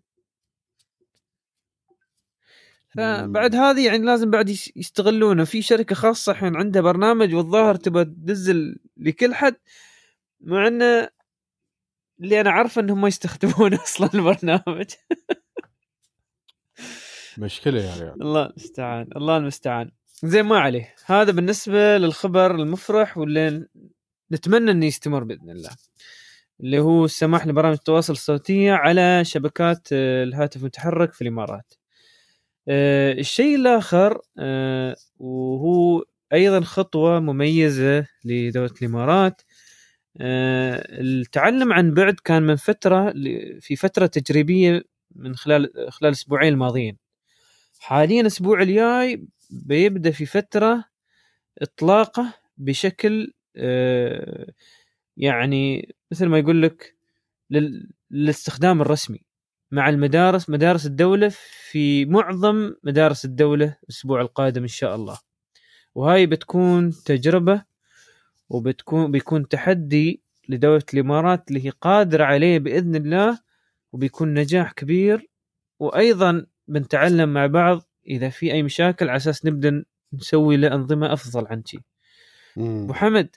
فبعد 2.89 3.55
هذه 3.55 3.85
يعني 3.85 4.05
لازم 4.05 4.31
بعد 4.31 4.49
يستغلونه. 4.75 5.43
في 5.43 5.61
شركة 5.61 5.95
خاصة 5.95 6.31
الحين 6.31 6.55
عندها 6.55 6.81
برنامج 6.81 7.35
والظاهر 7.35 7.75
تبغى 7.75 8.05
تنزل 8.05 8.79
لكل 8.97 9.33
حد 9.35 9.55
مع 10.41 10.67
إنه 10.67 11.09
اللي 12.19 12.41
أنا 12.41 12.51
عارفه 12.51 12.81
إنهم 12.81 13.01
ما 13.01 13.07
يستخدمون 13.07 13.73
أصلا 13.83 14.09
البرنامج. 14.13 14.87
مشكلة 17.37 17.81
يعني. 17.81 18.11
الله 18.11 18.45
المستعان 18.45 19.07
الله 19.15 19.37
المستعان. 19.37 19.91
زين 20.23 20.45
ما 20.45 20.59
عليه. 20.59 20.95
هذا 21.05 21.31
بالنسبة 21.31 21.97
للخبر 21.97 22.55
المفرح 22.55 23.17
واللي 23.17 23.67
نتمنى 24.31 24.71
إنه 24.71 24.85
يستمر 24.85 25.23
بإذن 25.23 25.49
الله. 25.49 25.69
اللي 26.59 26.79
هو 26.79 27.05
السماح 27.05 27.47
لبرامج 27.47 27.75
التواصل 27.75 28.13
الصوتية 28.13 28.73
على 28.73 29.25
شبكات 29.25 29.87
آه، 29.93 30.23
الهاتف 30.23 30.61
المتحرك 30.61 31.13
في 31.13 31.21
الإمارات. 31.21 31.73
آه، 32.67 33.13
الشيء 33.13 33.55
الآخر 33.55 34.21
آه، 34.39 34.95
وهو 35.19 36.03
أيضا 36.33 36.61
خطوة 36.61 37.19
مميزة 37.19 38.07
لدولة 38.25 38.71
الإمارات. 38.81 39.41
التعلم 40.21 41.73
عن 41.73 41.93
بعد 41.93 42.13
كان 42.23 42.43
من 42.43 42.55
فترة 42.55 43.13
في 43.59 43.75
فترة 43.75 44.05
تجريبية 44.05 44.83
من 45.15 45.35
خلال 45.35 45.71
خلال 45.89 46.09
الأسبوعين 46.09 46.53
الماضيين. 46.53 47.02
حاليا 47.83 48.21
الأسبوع 48.21 48.61
الجاي 48.61 49.27
بيبدأ 49.49 50.11
في 50.11 50.25
فترة 50.25 50.85
إطلاقة 51.61 52.33
بشكل 52.57 53.33
آه، 53.55 54.47
يعني 55.17 55.93
مثل 56.11 56.25
ما 56.25 56.39
يقول 56.39 56.61
لك 56.61 56.95
للاستخدام 58.11 58.81
الرسمي 58.81 59.21
مع 59.71 59.89
المدارس 59.89 60.49
مدارس 60.49 60.85
الدولة 60.85 61.31
في 61.71 62.05
معظم 62.05 62.73
مدارس 62.83 63.25
الدولة 63.25 63.77
الأسبوع 63.83 64.21
القادم 64.21 64.61
إن 64.61 64.67
شاء 64.67 64.95
الله. 64.95 65.19
وهاي 65.95 66.25
بتكون 66.25 66.91
تجربة 67.05 67.63
وبتكون 68.49 69.11
بيكون 69.11 69.47
تحدي 69.47 70.21
لدولة 70.49 70.83
الإمارات 70.93 71.47
اللي 71.49 71.65
هي 71.65 71.69
قادرة 71.69 72.23
عليه 72.23 72.59
بإذن 72.59 72.95
الله 72.95 73.39
وبيكون 73.93 74.33
نجاح 74.33 74.71
كبير. 74.71 75.29
وأيضا 75.79 76.45
بنتعلم 76.67 77.33
مع 77.33 77.47
بعض 77.47 77.81
إذا 78.07 78.29
في 78.29 78.51
أي 78.51 78.63
مشاكل 78.63 79.09
على 79.09 79.17
أساس 79.17 79.45
نبدأ 79.45 79.85
نسوي 80.13 80.57
له 80.57 80.75
أنظمة 80.75 81.13
أفضل 81.13 81.47
عن 81.47 81.63
شي. 81.65 81.79
أبو 82.57 82.93
حمد 82.93 83.35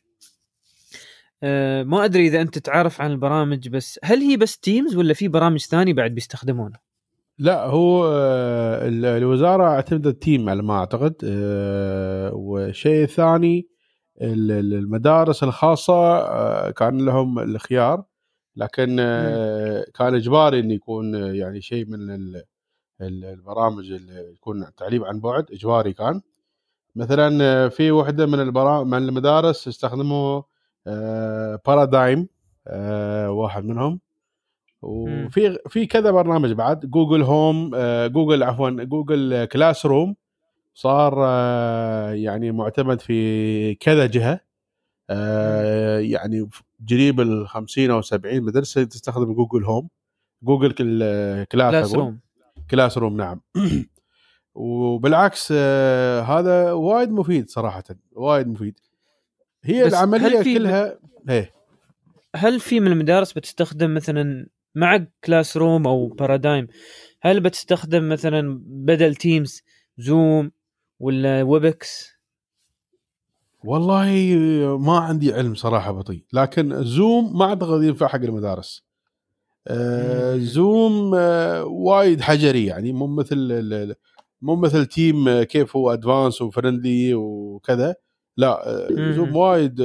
أه 1.42 1.82
ما 1.82 2.04
أدري 2.04 2.26
إذا 2.26 2.40
أنت 2.40 2.58
تعرف 2.58 3.00
عن 3.00 3.10
البرامج 3.10 3.68
بس 3.68 4.00
هل 4.04 4.18
هي 4.18 4.36
بس 4.36 4.58
تيمز 4.58 4.96
ولا 4.96 5.14
في 5.14 5.28
برامج 5.28 5.60
ثانية 5.60 5.92
بعد 5.92 6.10
بيستخدمونها؟ 6.10 6.80
لا 7.38 7.64
هو 7.64 8.06
آه، 8.06 8.88
الوزارة 8.88 9.64
اعتمدت 9.64 10.22
تيم 10.22 10.48
على 10.48 10.62
ما 10.62 10.78
أعتقد 10.78 11.14
آه، 11.24 12.34
والشيء 12.34 13.02
الثاني 13.02 13.68
المدارس 14.22 15.42
الخاصة 15.42 16.18
آه، 16.18 16.70
كان 16.70 17.06
لهم 17.06 17.38
الخيار 17.38 18.04
لكن 18.56 18.96
كان 19.94 20.14
إجباري 20.14 20.60
انه 20.60 20.74
يكون 20.74 21.14
يعني 21.14 21.60
شيء 21.60 21.86
من 21.86 22.10
البرامج 23.00 23.92
اللي 23.92 24.32
يكون 24.32 24.66
تعليم 24.76 25.04
عن 25.04 25.20
بعد 25.20 25.50
إجباري 25.52 25.92
كان. 25.92 26.20
مثلا 26.96 27.68
في 27.68 27.90
وحدة 27.90 28.26
من 28.26 28.40
البرامج 28.40 28.86
من 28.86 28.98
المدارس 29.08 29.68
استخدموا 29.68 30.42
Paradigm 31.66 32.28
آه، 32.66 33.26
آه، 33.26 33.30
واحد 33.30 33.64
منهم. 33.64 34.00
وفي 34.82 35.58
في 35.68 35.86
كذا 35.86 36.10
برنامج 36.10 36.52
بعد 36.52 36.86
Google 36.90 37.22
Home 37.22 37.70
Google 38.06 38.42
عفوا 38.42 38.70
Google 38.70 39.44
Classroom 39.44 40.16
صار 40.74 41.14
آه، 41.18 42.10
يعني 42.10 42.52
معتمد 42.52 43.00
في 43.00 43.74
كذا 43.74 44.06
جهة. 44.06 44.40
يعني 46.00 46.48
قريب 46.90 47.20
ال 47.20 47.48
50 47.48 47.90
أو 47.90 48.02
70 48.02 48.42
مدرسة 48.42 48.84
تستخدم 48.84 49.32
Google 49.34 49.64
Home 49.64 49.88
Google 50.42 50.72
Classroom 51.52 52.25
Classroom 52.70 53.16
نعم. 53.16 53.40
وبالعكس 54.54 55.48
آه 55.56 56.20
هذا 56.20 56.72
وايد 56.72 57.10
مفيد 57.10 57.50
صراحة 57.50 57.84
وايد 58.12 58.48
مفيد. 58.48 58.80
هي 59.64 59.86
العملية 59.86 60.42
كلها 60.42 60.98
إيه. 61.28 61.52
هل 62.36 62.60
في 62.60 62.80
من 62.80 62.86
المدارس 62.86 63.32
بتستخدم 63.32 63.94
مثلا 63.94 64.46
مع 64.74 65.06
Classroom 65.24 65.86
أو 65.86 66.08
Paradigm 66.08 66.66
هل 67.22 67.40
بتستخدم 67.40 68.08
مثلا 68.08 68.60
بدل 68.66 69.14
تيمز 69.14 69.62
زوم 69.98 70.50
ولا 71.00 71.42
Webex 71.42 72.16
والله 73.64 74.06
ما 74.80 74.98
عندي 74.98 75.32
علم 75.32 75.54
صراحة 75.54 75.92
بطيء 75.92 76.24
لكن 76.32 76.84
زوم 76.84 77.38
ما 77.38 77.44
أعتقد 77.44 77.82
ينفع 77.82 78.06
حق 78.06 78.20
المدارس. 78.20 78.86
آه 79.68 80.36
زوم 80.36 81.14
آه 81.14 81.64
وايد 81.64 82.20
حجري 82.20 82.66
يعني 82.66 82.92
مو 82.92 83.06
مثل 83.06 83.36
مو 84.42 84.56
مثل 84.56 84.86
تيم 84.86 85.28
آه، 85.28 85.42
كيف 85.42 85.76
هو 85.76 85.92
advanced 85.92 86.42
و 86.42 86.50
friendly 86.50 87.14
وكذا. 87.14 87.94
لا 88.36 88.68
آه، 88.68 89.12
زوم 89.12 89.36
وايد 89.36 89.82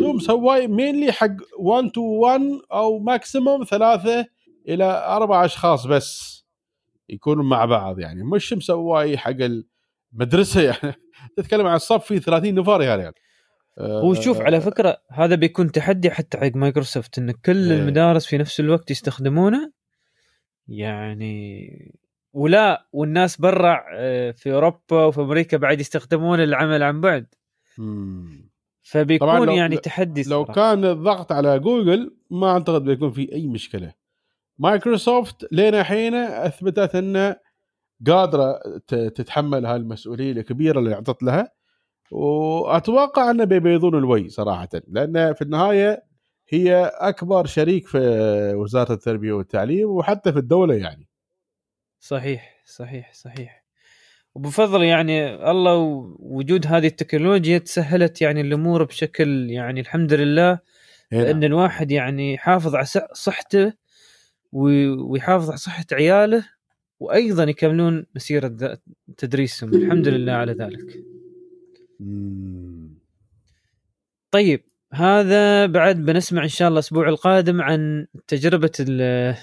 زوم 0.00 0.18
سواي 0.18 0.66
mainly 0.68 1.12
حق 1.12 1.30
1 1.58 1.90
to 1.90 2.00
1 2.00 2.40
أو 2.72 2.98
maximum 2.98 3.64
ثلاثة 3.64 4.26
إلى 4.68 4.84
أربع 5.08 5.44
أشخاص 5.44 5.86
بس 5.86 6.38
يكونوا 7.08 7.44
مع 7.44 7.64
بعض 7.64 7.98
يعني. 8.00 8.24
مش 8.24 8.52
مسواي 8.52 9.18
حق 9.18 9.36
المدرسة 10.12 10.60
يعني. 10.70 10.94
تتكلم 11.36 11.66
عن 11.66 11.76
الصف 11.76 12.04
فيه 12.04 12.18
30 12.18 12.54
نفر 12.54 12.82
يا 12.82 12.96
ريال. 12.96 13.06
هو 13.06 13.12
شوف 14.20 14.40
على 14.40 14.60
فكرة 14.60 14.98
هذا 15.10 15.34
بيكون 15.34 15.72
تحدي 15.72 16.10
حتى 16.10 16.38
حق 16.38 16.56
مايكروسوفت 16.56 17.18
إن 17.18 17.30
كل 17.30 17.72
إيه. 17.72 17.78
المدارس 17.78 18.26
في 18.26 18.38
نفس 18.38 18.60
الوقت 18.60 18.90
يستخدمونه. 18.90 19.72
يعني 20.68 21.68
ولا 22.32 22.88
والناس 22.92 23.40
برا 23.40 23.84
آه، 23.94 24.30
في 24.30 24.52
أوروبا 24.52 25.04
وفي 25.04 25.20
أمريكا 25.20 25.56
بعد 25.56 25.80
يستخدمون 25.80 26.40
العمل 26.40 26.82
عن 26.82 27.00
بعد. 27.00 27.26
فبيكون 28.82 29.46
لو 29.46 29.52
يعني 29.52 29.76
تحدي 29.76 30.22
لو 30.22 30.44
صراحة. 30.44 30.52
كان 30.52 30.84
الضغط 30.84 31.32
على 31.32 31.58
جوجل 31.58 32.16
ما 32.30 32.50
أعتقد 32.50 32.84
بيكون 32.84 33.10
في 33.10 33.32
أي 33.32 33.46
مشكلة. 33.46 33.92
مايكروسوفت 34.58 35.46
لين 35.52 35.82
حين 35.82 36.14
أثبتت 36.14 36.94
انه 36.94 37.36
قادرة 38.06 38.60
تتحمل 38.88 39.66
هالمسؤولية 39.66 40.32
الكبيرة 40.32 40.78
اللي 40.78 40.94
أعطت 40.94 41.22
لها. 41.22 41.57
وأتوقع 42.10 43.30
أنه 43.30 43.44
بيبيضون 43.44 43.94
الوي 43.98 44.28
صراحة 44.28 44.68
لأن 44.88 45.34
في 45.34 45.42
النهاية 45.42 46.02
هي 46.48 46.90
أكبر 46.94 47.46
شريك 47.46 47.86
في 47.88 47.98
وزارة 48.56 48.92
التربية 48.92 49.32
والتعليم 49.32 49.88
وحتى 49.88 50.32
في 50.32 50.38
الدولة 50.38 50.74
يعني. 50.74 51.08
صحيح 52.00 52.62
صحيح 52.66 53.12
صحيح. 53.12 53.64
وبفضل 54.34 54.82
يعني 54.82 55.50
الله 55.50 55.74
وجود 56.18 56.66
هذه 56.66 56.86
التكنولوجيا 56.86 57.58
تسهلت 57.58 58.22
يعني 58.22 58.40
الأمور 58.40 58.84
بشكل 58.84 59.50
يعني 59.50 59.80
الحمد 59.80 60.12
لله 60.12 60.50
هنا. 61.12 61.22
لأن 61.22 61.44
الواحد 61.44 61.90
يعني 61.90 62.34
يحافظ 62.34 62.74
على 62.74 62.84
صح- 62.84 63.12
صحته 63.12 63.72
وي- 64.52 64.88
ويحافظ 64.88 65.48
على 65.48 65.56
صحة 65.58 65.84
عياله 65.92 66.44
وأيضا 67.00 67.44
يكملون 67.44 68.06
مسيرة 68.14 68.78
تدريسهم. 69.16 69.74
الحمد 69.74 70.08
لله 70.08 70.32
على 70.32 70.52
ذلك. 70.52 71.04
مم. 72.00 72.98
طيب 74.30 74.64
هذا 74.92 75.66
بعد 75.66 75.96
بنسمع 75.96 76.42
إن 76.42 76.48
شاء 76.48 76.68
الله 76.68 76.78
الأسبوع 76.78 77.08
القادم 77.08 77.60
عن 77.62 78.06
تجربة 78.26 78.72
ال- 78.80 79.36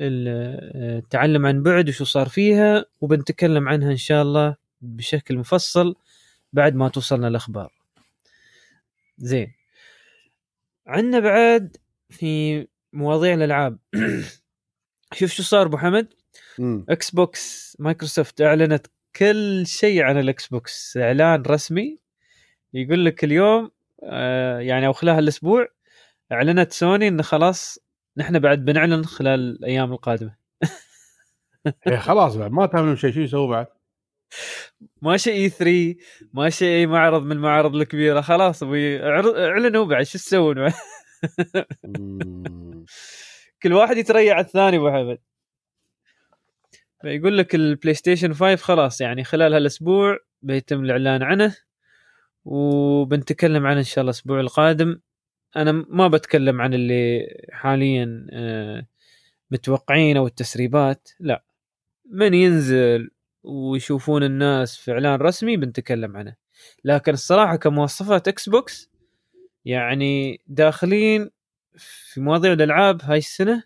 ال- 0.00 0.98
التعلم 0.98 1.46
عن 1.46 1.62
بعد 1.62 1.88
وشو 1.88 2.04
صار 2.04 2.28
فيها 2.28 2.84
وبنتكلم 3.00 3.68
عنها 3.68 3.90
إن 3.90 3.96
شاء 3.96 4.22
الله 4.22 4.56
بشكل 4.80 5.38
مفصل 5.38 5.94
بعد 6.52 6.74
ما 6.74 6.88
توصلنا 6.88 7.28
الأخبار. 7.28 7.72
زين. 9.18 9.52
عندنا 10.86 11.18
بعد 11.20 11.76
في 12.10 12.66
مواضيع 12.92 13.34
الألعاب. 13.34 13.78
شوف 15.14 15.30
شو 15.30 15.42
صار 15.42 15.66
أبو 15.66 15.76
حمد. 15.76 16.14
Xbox 16.88 17.76
مايكروسوفت 17.80 18.40
أعلنت 18.42 18.86
كل 19.16 19.66
شيء 19.66 20.02
عن 20.02 20.18
ال 20.18 20.46
Xbox 20.46 20.96
إعلان 20.96 21.42
رسمي. 21.42 21.98
يقول 22.74 23.04
لك 23.04 23.24
اليوم 23.24 23.70
آه، 24.04 24.58
يعني 24.58 24.86
أو 24.86 24.92
خلال 24.92 25.18
الأسبوع 25.18 25.68
أعلنت 26.32 26.72
سوني 26.72 27.08
انه 27.08 27.22
خلاص 27.22 27.78
نحن 28.16 28.38
بعد 28.38 28.64
بنعلن 28.64 29.04
خلال 29.04 29.40
الأيام 29.40 29.92
القادمة 29.92 30.34
إيه 31.88 31.96
خلاص 31.96 32.36
بعد 32.36 32.50
ما 32.50 32.66
تعملون 32.66 32.96
شيء 32.96 33.12
شو 33.12 33.20
يسوي 33.20 33.48
بعد؟ 33.48 33.66
ما 35.02 35.16
شيء 35.16 35.34
E3 35.34 35.94
ما 36.32 36.50
شيء 36.50 36.68
أي 36.68 36.86
معرض 36.86 37.22
من 37.22 37.32
المعارض 37.32 37.76
الكبيرة 37.76 38.20
خلاص 38.20 38.62
اعلنوا 38.62 39.84
بعد 39.84 40.02
شو 40.02 40.18
تسوون. 40.18 40.72
كل 43.62 43.72
واحد 43.72 43.96
يتريع 43.96 44.40
الثاني 44.40 44.76
أبو 44.76 44.90
حمد 44.90 45.18
فيقول 47.02 47.38
لك 47.38 47.54
ال 47.54 47.94
PlayStation 47.94 48.34
5 48.34 48.56
خلاص 48.56 49.00
يعني 49.00 49.24
خلال 49.24 49.54
هالأسبوع 49.54 50.18
بيتم 50.42 50.84
الإعلان 50.84 51.22
عنه 51.22 51.56
وبنتكلم 52.44 53.66
عنه 53.66 53.78
إن 53.78 53.84
شاء 53.84 54.02
الله 54.02 54.10
الأسبوع 54.10 54.40
القادم. 54.40 55.00
أنا 55.56 55.72
ما 55.72 56.08
بتكلم 56.08 56.60
عن 56.60 56.74
اللي 56.74 57.26
حاليا 57.52 58.26
آه، 58.32 58.86
متوقعين 59.50 60.16
أو 60.16 60.26
التسريبات 60.26 61.08
لا. 61.20 61.44
من 62.10 62.34
ينزل 62.34 63.10
ويشوفون 63.42 64.22
الناس 64.22 64.76
في 64.76 64.92
إعلان 64.92 65.20
رسمي 65.20 65.56
بنتكلم 65.56 66.16
عنه. 66.16 66.36
لكن 66.84 67.12
الصراحة 67.12 67.56
كمواصفات 67.56 68.28
Xbox 68.28 68.90
يعني 69.64 70.40
داخلين 70.46 71.30
في 71.76 72.20
مواضيع 72.20 72.52
الألعاب 72.52 73.02
هاي 73.02 73.18
السنة 73.18 73.62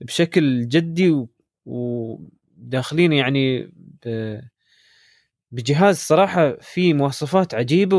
بشكل 0.00 0.68
جدي 0.68 1.26
وداخلين 1.66 3.12
يعني 3.12 3.72
ب- 4.06 4.40
بجهاز 5.52 5.96
صراحة 5.96 6.56
فيه 6.60 6.94
مواصفات 6.94 7.54
عجيبة 7.54 7.96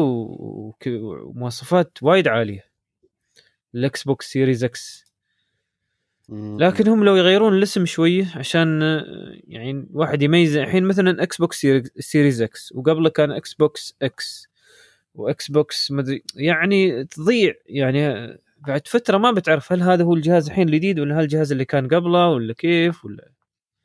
ومواصفات 0.88 1.98
وايد 2.01 2.27
عالية. 2.27 2.63
ال 3.75 4.04
Xbox 4.04 4.32
Series 4.32 4.63
X. 4.63 5.08
لكن 6.30 6.88
هم 6.88 7.04
لو 7.04 7.16
يغيرون 7.16 7.54
الاسم 7.54 7.86
شوية 7.86 8.32
عشان 8.36 8.82
يعني 9.48 9.88
واحد 9.94 10.22
يميز. 10.22 10.56
الحين 10.58 10.84
مثلا 10.84 11.24
Xbox 11.24 11.68
Series 12.00 12.42
X 12.42 12.72
وقبله 12.75 13.10
كان 13.10 13.32
Xbox 13.32 13.96
X 14.01 14.48
و 15.16 15.51
Xbox 15.51 15.92
مدري 15.92 16.24
يعني 16.36 17.06
تضيع 17.06 17.54
يعني 17.66 18.27
بعد 18.58 18.88
فترة 18.88 19.18
ما 19.18 19.32
بتعرف 19.32 19.74
هل 19.74 19.82
هذا 19.82 20.04
هو 20.04 20.13
الجهاز 20.13 20.48
الحين 20.48 20.70
الجديد 20.70 21.00
ولا 21.00 21.20
هل 21.20 21.24
الجهاز 21.24 21.51
اللي 21.51 21.66
كان 21.66 21.88
قبله 21.88 22.30
ولا 22.30 22.54
كيف 22.54 23.06
ولا 23.06 23.32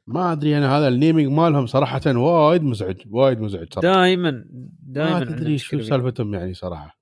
ما 0.06 0.32
أدري 0.32 0.59
أنا 0.59 0.78
هذا 0.78 0.88
ال 0.88 0.95
naming 0.95 1.33
مالهم 1.33 1.66
صراحة 1.66 2.00
وايد 2.07 2.62
مزعج 2.62 3.03
وايد 3.11 3.40
مزعج 3.40 3.74
صراحة. 3.74 3.94
دائما 3.94 4.44
دائما 4.83 5.18
ما 5.18 5.24
تدري 5.24 5.59
شو 5.59 5.81
سالفتهم 5.81 6.35
يعني 6.35 6.55
صراحة. 6.55 6.98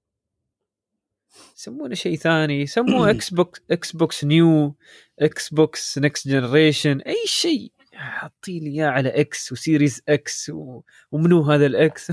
يسمونه 1.57 1.94
شيء 1.94 2.16
ثاني 2.16 2.61
يسموه 2.61 3.11
Xbox 3.11 3.61
Xbox 3.70 4.25
new 4.25 4.77
Xbox 5.18 5.99
next 5.99 6.29
generation 6.29 7.01
أي 7.01 7.22
شيء. 7.27 7.72
حاطين 7.92 8.64
لي 8.64 8.70
إياه 8.70 8.88
على 8.88 9.09
X 9.20 9.53
و 9.53 9.60
Series 9.60 10.03
X 10.09 10.51
و... 10.51 10.83
ومنو 11.12 11.42
هذا 11.42 11.66
ال 11.66 11.89
X 11.89 12.12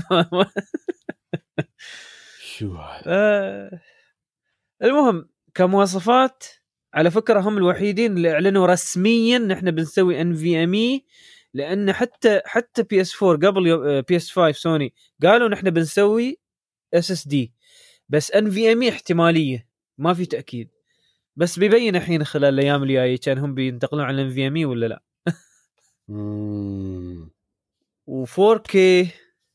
شو 2.56 2.76
هذا؟ 2.76 3.02
آه، 3.06 3.80
المهم 4.82 5.28
كمواصفات 5.54 6.44
على 6.94 7.10
فكرة 7.10 7.40
هم 7.40 7.58
الوحيدين 7.58 8.16
اللي 8.16 8.32
أعلنوا 8.32 8.66
رسميا 8.66 9.38
نحن 9.38 9.70
بنسوي 9.70 10.20
NVMe 10.20 11.04
لأن 11.54 11.92
حتى 11.92 12.40
حتى 12.44 12.82
PS 12.82 13.22
4 13.22 13.48
قبل 13.50 13.62
PS 14.02 14.30
5 14.32 14.52
سوني 14.58 14.94
قالوا 15.22 15.48
نحن 15.48 15.70
بنسوي 15.70 16.38
SSD 16.94 17.52
بس 18.08 18.30
NVMe 18.32 18.88
احتمالية 18.88 19.68
ما 19.98 20.14
في 20.14 20.26
تأكيد 20.26 20.68
بس 21.36 21.58
بيبين 21.58 21.96
الحين 21.96 22.24
خلال 22.24 22.54
الأيام 22.54 22.82
الجاية 22.82 23.16
كان 23.16 23.38
هم 23.38 23.54
بينتقلون 23.54 24.04
على 24.04 24.22
NVMe 24.22 24.64
ولا 24.64 24.86
لا 24.86 25.02
مم. 26.08 27.30
و4K 28.10 28.76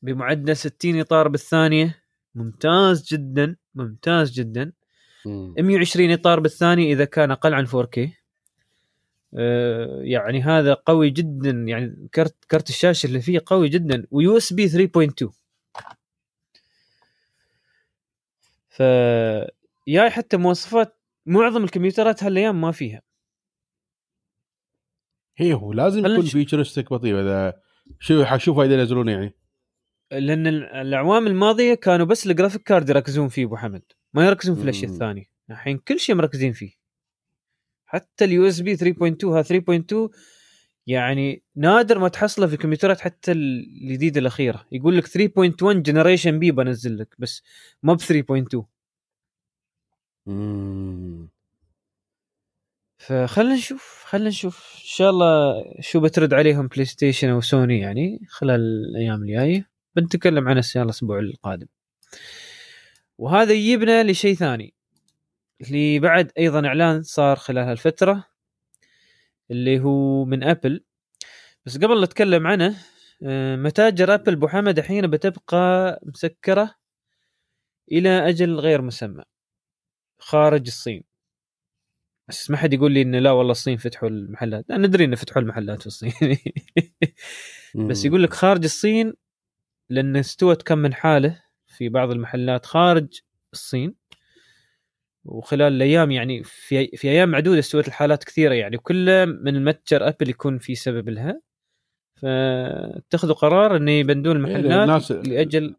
بمعدل 0.02 0.56
60 0.58 1.00
إطار 1.00 1.28
بالثانية 1.28 2.04
ممتاز 2.36 3.08
جدا 3.14 3.56
ممتاز 3.76 4.32
جدا. 4.32 4.74
120 5.26 6.12
إطار 6.12 6.40
بالثانيه 6.40 6.94
إذا 6.94 7.06
كان 7.06 7.32
أقل 7.32 7.54
عن 7.54 7.68
4K 7.68 8.00
آه، 9.38 10.00
يعني 10.02 10.42
هذا 10.42 10.74
قوي 10.74 11.10
جدا 11.10 11.50
يعني 11.50 12.08
كرت 12.14 12.46
كرت 12.52 12.70
الشاشة 12.70 13.08
اللي 13.08 13.22
فيه 13.22 13.42
قوي 13.46 13.70
جدا 13.70 14.08
ويو 14.12 14.38
إس 14.38 14.54
بي 14.54 14.70
3.2 14.70 15.30
ف 18.70 18.80
ياي 19.88 20.10
حتى 20.10 20.38
مواصفات 20.38 21.00
معظم 21.26 21.64
الكمبيوترات 21.64 22.24
هالأيام 22.24 22.62
ما 22.62 22.72
فيها. 22.72 23.02
هي 25.38 25.54
هو 25.54 25.74
لازم 25.74 26.06
يكون 26.06 26.26
futuristic 26.26 26.94
بطيء 26.94 27.22
إذا 27.22 27.54
شو 28.00 28.38
شو 28.38 28.54
فايده 28.54 28.76
ينزلونه 28.76 29.12
يعني. 29.12 29.34
لأن 30.12 30.48
ال- 30.48 30.64
الأعوام 30.66 31.28
الماضية 31.28 31.74
كانوا 31.74 32.06
بس 32.06 32.28
ال 32.28 32.32
graphic 32.32 32.64
card 32.64 32.90
يركزون 32.90 33.30
فيه 33.30 33.46
أبو 33.46 33.56
حمد. 33.56 33.84
ما 34.14 34.26
يركزون 34.26 34.56
في 34.56 34.64
الأشياء. 34.64 34.92
الثانية. 34.92 35.26
الحين 35.50 35.78
كل 35.78 36.00
شيء 36.00 36.16
مركزين 36.16 36.54
فيه. 36.54 36.72
حتى 37.86 38.26
ال 38.26 38.48
USB 38.48 38.78
3.2 38.78 39.26
ها 39.26 39.42
3.2 39.44 40.10
يعني 40.88 41.44
نادر 41.56 42.00
ما 42.00 42.08
تحصله 42.08 42.48
في 42.48 42.54
الكمبيوترات 42.54 43.00
حتى 43.00 43.32
الجديده 43.32 44.20
الأخيرة. 44.20 44.66
يقول 44.72 44.98
لك 44.98 45.08
3.1 45.08 45.82
generation 45.82 46.40
بي 46.40 46.52
بنزل 46.52 46.98
لك 46.98 47.16
بس 47.20 47.44
ما 47.84 47.94
ب 47.94 47.98
3.2 47.98 48.64
مم. 50.26 51.30
فخلنا 52.98 53.54
نشوف 53.56 54.04
خلنا 54.08 54.30
نشوف. 54.30 54.76
إن 54.76 54.86
شاء 54.86 55.10
الله 55.10 55.64
شو 55.80 56.00
بترد 56.00 56.34
عليهم 56.34 56.68
PlayStation 56.68 57.30
أو 57.30 57.42
سوني 57.42 57.80
يعني 57.80 58.20
خلال 58.30 58.60
الأيام 58.90 59.24
الجاية. 59.24 59.70
بنتكلم 59.96 60.48
عنه 60.48 60.58
ان 60.58 60.62
شاء 60.62 60.84
الله 60.84 60.92
الأسبوع 60.92 61.20
القادم. 61.20 61.68
وهذا 63.24 63.54
يجيبنا 63.54 64.04
لشيء 64.04 64.36
ثاني 64.36 64.74
اللي 65.62 66.00
بعد 66.00 66.32
أيضا 66.38 66.68
إعلان 66.68 67.04
صار 67.04 67.36
خلال 67.36 67.64
هالفترة 67.64 68.28
اللي 69.52 69.80
هو 69.80 70.26
من 70.26 70.44
Apple. 70.44 70.84
بس 71.66 71.78
قبل 71.78 71.98
لا 71.98 72.04
أتكلم 72.04 72.48
عنه 72.48 72.78
آه، 73.24 73.56
متاجر 73.56 74.14
Apple 74.14 74.34
أبو 74.34 74.48
حمد 74.48 74.78
الحين 74.80 75.08
بتبقى 75.08 76.00
مسكرة 76.04 76.76
إلى 77.92 78.30
أجل 78.30 78.60
غير 78.60 78.82
مسمى 78.82 79.24
خارج 80.20 80.68
الصين. 80.68 81.04
بس 82.28 82.50
ما 82.50 82.58
حد 82.58 82.74
يقول 82.74 82.92
لي 82.92 83.02
إنه 83.02 83.20
لا 83.20 83.32
والله 83.32 83.52
الصين 83.52 83.78
فتحوا 83.78 84.10
المحلات. 84.10 84.72
أنا 84.72 84.88
ندري 84.88 85.06
إنه 85.06 85.16
فتحوا 85.16 85.42
المحلات 85.42 85.82
في 85.82 85.88
الصين. 85.88 86.14
بس. 87.90 88.06
يقول 88.06 88.24
لك 88.24 88.34
خارج 88.34 88.64
الصين 88.64 89.14
لأن 89.90 90.16
استوت 90.16 90.62
كم 90.62 90.78
من 90.78 90.94
حالة. 90.94 91.43
في 91.74 91.90
بعض 91.90 92.12
المحلات 92.12 92.66
خارج 92.66 93.08
الصين 93.54 93.96
وخلال 95.26 95.74
الأيام 95.74 96.12
يعني 96.12 96.44
في 96.44 96.88
في 96.88 97.10
أيام 97.10 97.30
معدودة 97.30 97.60
استوت 97.60 97.88
الحالات 97.88 98.24
كثيرة 98.24 98.54
يعني 98.54 98.78
كله 98.78 99.26
من 99.26 99.64
متجر 99.64 100.08
أبل 100.08 100.30
يكون 100.30 100.58
في 100.58 100.76
سبب 100.76 101.10
لها. 101.10 101.42
فاتخذوا 102.16 103.36
قرار 103.36 103.76
انه 103.76 103.92
يبندون 103.92 104.36
المحلات 104.36 104.66
الناس- 104.66 105.12
لاجل 105.12 105.76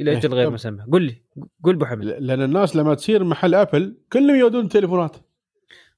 إلى 0.00 0.10
إيه، 0.10 0.18
أجل 0.18 0.34
غير. 0.34 0.50
مسمى. 0.50 0.84
قل 0.92 1.02
لي 1.02 1.22
قول 1.64 1.74
أبو 1.74 1.84
حمد. 1.84 2.04
لأن 2.04 2.42
الناس 2.42 2.76
لما 2.76 2.94
تصير 2.94 3.24
محل 3.24 3.54
Apple 3.54 3.96
كلهم 4.12 4.36
يودون 4.36 4.68
تليفونات. 4.68 5.16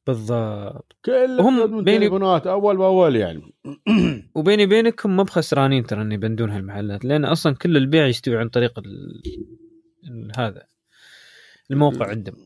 بالضبط. 0.07 0.97
كلهم 1.05 1.61
هم 1.61 1.85
بيني- 1.85 1.99
تليفونات 1.99 2.47
أول 2.47 2.77
بأول 2.77 3.17
يعني. 3.17 3.55
وبيني 4.37 4.67
بينك 4.67 5.07
هم 5.07 5.17
ما 5.17 5.23
بخسرانين 5.23 5.87
ترى 5.87 6.03
ان 6.03 6.13
يبندون 6.13 6.51
هالمحلات 6.51 7.05
لأن 7.05 7.25
أصلا 7.25 7.55
كل 7.55 7.77
البيع 7.77 8.07
يستوي 8.07 8.37
عن 8.39 8.49
طريق 8.49 8.79
ال... 8.79 9.23
هذا 10.39 10.63
الموقع 11.71 12.07
عندهم. 12.09 12.37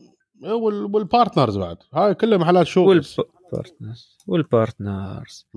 وال- 0.43 0.95
وال 0.95 1.07
partners 1.07 1.57
بعد. 1.57 1.77
هاي 1.93 2.13
كلها 2.13 2.37
محلات 2.37 2.65
show. 2.67 2.89
وال 2.89 3.15
partners 3.15 4.17
وال 4.27 4.49
partners. 4.49 5.47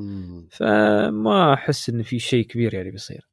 فما 0.50 1.52
أحس 1.54 1.88
إن 1.90 2.02
في 2.02 2.18
شيء 2.18 2.46
كبير 2.46 2.74
يعني 2.74 2.90
بيصير. 2.90 3.28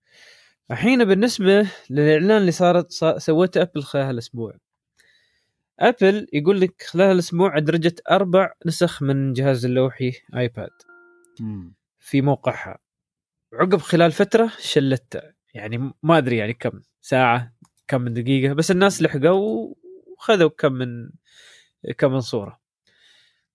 الحين 0.71 1.05
بالنسبة 1.05 1.67
للإعلان 1.89 2.37
اللي 2.37 2.51
صارت 2.51 2.91
صا- 2.91 3.17
سوته 3.17 3.61
Apple 3.61 3.83
خلال 3.83 4.03
هالأسبوع. 4.05 4.53
Apple 5.81 6.27
يقول 6.33 6.61
لك 6.61 6.83
خلال 6.83 7.11
الأسبوع 7.11 7.57
أدرجت 7.57 8.01
أربع 8.11 8.53
نسخ 8.65 9.01
من 9.03 9.33
جهاز 9.33 9.65
اللوحي 9.65 10.13
iPad 10.35 10.69
مم. 11.39 11.73
في 11.99 12.21
موقعها. 12.21 12.79
عقب 13.53 13.77
خلال 13.77 14.11
فترة 14.11 14.51
شلته. 14.59 15.21
يعني 15.53 15.93
ما 16.03 16.17
أدري 16.17 16.37
يعني 16.37 16.53
كم 16.53 16.81
ساعة 17.01 17.53
كم 17.87 18.01
من 18.01 18.13
دقيقة 18.13 18.53
بس 18.53 18.71
الناس 18.71 19.01
لحقوا 19.01 19.73
وخذوا 20.17 20.49
كم 20.49 20.73
من 20.73 21.09
كم 21.97 22.11
من 22.11 22.21
صورة. 22.21 22.59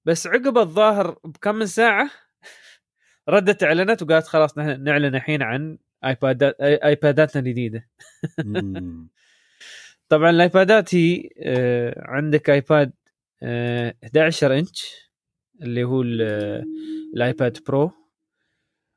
بس 0.04 0.26
عقب 0.26 0.58
الظاهر 0.58 1.18
بكم 1.24 1.54
من 1.54 1.66
ساعة 1.66 2.10
ردت 3.28 3.62
اعلنت 3.62 4.02
وقالت 4.02 4.26
خلاص 4.26 4.58
نحن 4.58 4.82
نعلن 4.82 5.14
الحين 5.14 5.42
عن 5.42 5.78
ايبادات 6.04 6.60
ايباداتنا 6.60 7.42
الجديدة. 7.42 7.88
مم. 8.44 9.08
طبعا 10.08 10.30
الايبادات 10.30 10.94
هي 10.94 11.30
آه، 11.38 11.94
عندك 12.06 12.50
iPad 12.50 12.92
آه، 13.42 13.94
11 14.04 14.58
إنش 14.58 15.10
اللي 15.62 15.84
هو 15.84 16.02
آه، 16.20 16.64
ال 17.14 17.23
iPad 17.23 17.58
Pro. 17.66 17.90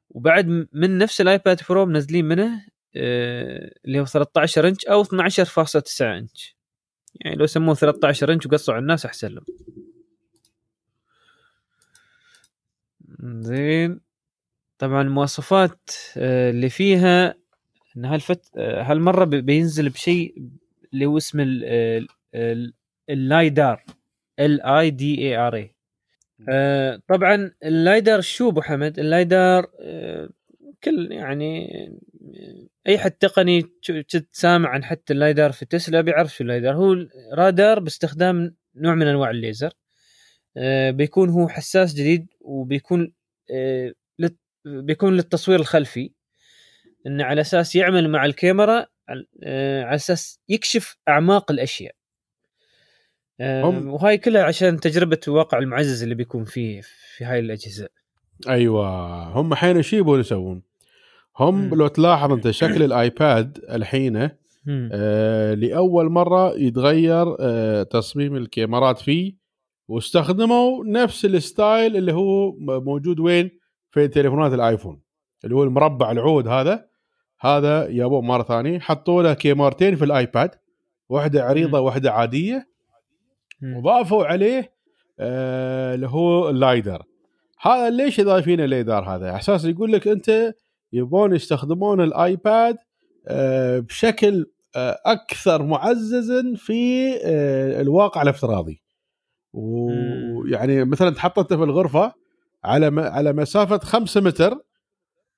وبعد 0.09 0.47
من 0.73 0.97
نفس 0.97 1.21
ال 1.21 1.29
iPad 1.29 1.59
Pro 1.69 1.85
منزلين 1.85 2.25
منه 2.25 2.65
آه، 2.95 3.71
اللي 3.85 3.99
هو 3.99 4.05
13 4.05 4.67
إنش 4.67 4.85
أو 4.85 5.01
12.9 5.03 6.01
إنش. 6.01 6.55
يعني 7.15 7.35
لو 7.35 7.45
سموه 7.45 7.75
13 7.75 8.33
إنش 8.33 8.45
وقصوا 8.45 8.73
على 8.73 8.81
الناس 8.81 9.05
أحسن 9.05 9.27
لهم. 9.27 9.45
زين. 13.41 13.99
طبعا 14.77 15.01
المواصفات 15.01 15.89
آه، 16.17 16.49
اللي 16.49 16.69
فيها 16.69 17.35
إن 17.97 18.05
هالفت 18.05 18.51
آه، 18.57 18.83
هالمرة 18.83 19.25
بي- 19.25 19.41
بينزل 19.41 19.89
بشيء 19.89 20.35
اللي 20.93 21.05
هو 21.05 21.17
اسمه 21.17 21.43
ال- 21.43 22.73
ال 23.09 23.20
LiDAR 23.20 23.73
L 23.73 23.83
I 24.39 24.45
D 24.45 24.50
A 24.50 24.56
R 24.56 24.61
اي 24.61 25.75
طبعا 27.07 27.51
ال 27.63 27.73
LiDAR 27.73 28.21
شو 28.21 28.49
أبو 28.49 28.61
حمد؟ 28.61 28.99
ال 28.99 29.11
LiDAR 29.11 29.71
آه، 29.79 30.29
كل 30.83 31.11
يعني 31.11 31.69
أي 32.87 32.97
حد 32.97 33.11
تقني 33.11 33.61
تسامع 34.33 34.69
عن 34.69 34.83
حتى 34.83 35.13
ال 35.13 35.20
LiDAR 35.20 35.51
في 35.51 35.65
تسلا 35.65 36.01
بيعرف 36.01 36.35
شو 36.35 36.43
ال 36.43 36.49
LiDAR 36.49 36.75
هو 36.75 36.95
رادار 37.33 37.79
باستخدام 37.79 38.55
نوع 38.75 38.95
من 38.95 39.07
أنواع 39.07 39.29
الليزر. 39.29 39.71
آه، 40.57 40.91
بيكون 40.91 41.29
هو 41.29 41.47
حساس 41.47 41.93
جديد 41.93 42.27
وبيكون 42.41 43.13
آه، 43.51 43.93
بيكون 44.65 45.13
للتصوير 45.17 45.59
الخلفي. 45.59 46.11
إنه 47.07 47.23
على 47.23 47.41
أساس 47.41 47.75
يعمل 47.75 48.09
مع 48.09 48.25
الكاميرا 48.25 48.85
على 49.09 49.25
آه، 49.43 49.83
على 49.83 49.95
أساس 49.95 50.39
يكشف 50.49 50.97
أعماق 51.07 51.51
الأشياء 51.51 51.95
آه، 53.41 53.63
هم- 53.63 53.87
وهاي 53.89 54.17
كلها 54.17 54.43
عشان 54.43 54.79
تجربة 54.79 55.19
الواقع 55.27 55.57
المعزز 55.57 56.03
اللي 56.03 56.15
بيكون 56.15 56.43
فيه 56.43 56.81
في 57.17 57.25
هاي 57.25 57.39
الأجهزة 57.39 57.89
أيوه 58.49 59.23
هم 59.23 59.53
حين 59.55 59.77
إيش 59.77 59.93
يبون 59.93 60.19
يسوون؟ 60.19 60.61
هم. 61.37 61.75
لو 61.75 61.87
تلاحظ 61.87 62.31
أنت 62.31 62.49
شكل 62.51 62.83
الآيباد 62.83 63.57
الحين. 63.69 64.29
آه 64.91 65.53
لأول 65.53 66.09
مرة 66.09 66.57
يتغير 66.57 67.35
آه 67.39 67.83
تصميم 67.83 68.35
الكاميرات 68.35 68.99
فيه 68.99 69.33
واستخدموا 69.87 70.85
نفس 70.85 71.25
ال 71.25 71.37
style 71.37 71.97
اللي 71.97 72.13
هو 72.13 72.51
موجود 72.59 73.19
وين؟ 73.19 73.51
في 73.91 74.07
تليفونات 74.07 74.53
ال 74.53 74.60
iPhone 74.60 75.01
اللي 75.43 75.55
هو 75.55 75.63
المربع 75.63 76.11
العود 76.11 76.47
هذا 76.47 76.88
هذا 77.41 77.87
يابوه 77.87 78.21
مرة 78.21 78.43
ثانية. 78.43 78.79
حطوا 78.79 79.23
له 79.23 79.33
كاميرتين 79.33 79.95
في 79.95 80.05
ال 80.05 80.13
iPad. 80.13 80.51
واحدة 81.09 81.43
عريضة. 81.43 81.79
واحدة 81.79 82.11
عادية. 82.11 82.69
وضافوا 83.77 84.25
عليه 84.25 84.71
آه، 85.19 85.95
اللي 85.95 86.07
هو 86.07 86.49
ال 86.49 86.58
LiDAR 86.58 87.03
هذا 87.61 87.89
ليش 87.89 88.21
ضايفين 88.21 88.61
ال 88.61 88.68
LiDAR 88.68 88.99
هذا؟ 88.99 89.37
أساس 89.37 89.65
يقول 89.65 89.91
لك 89.91 90.07
أنت 90.07 90.53
يبون 90.93 91.35
يستخدمون 91.35 92.01
ال 92.01 92.17
iPad 92.17 92.77
آه، 93.27 93.79
بشكل 93.79 94.45
آه، 94.75 95.01
أكثر 95.05 95.63
معززا 95.63 96.53
في 96.55 97.09
آه، 97.23 97.81
الواقع 97.81 98.21
الافتراضي. 98.21 98.81
ويعني 99.53 100.85
مثلا 100.85 101.09
تحط 101.09 101.39
انت 101.39 101.53
في 101.53 101.63
الغرفة 101.63 102.13
على 102.63 103.01
على 103.01 103.33
مسافة 103.33 103.77
5 103.77 104.21
متر 104.21 104.59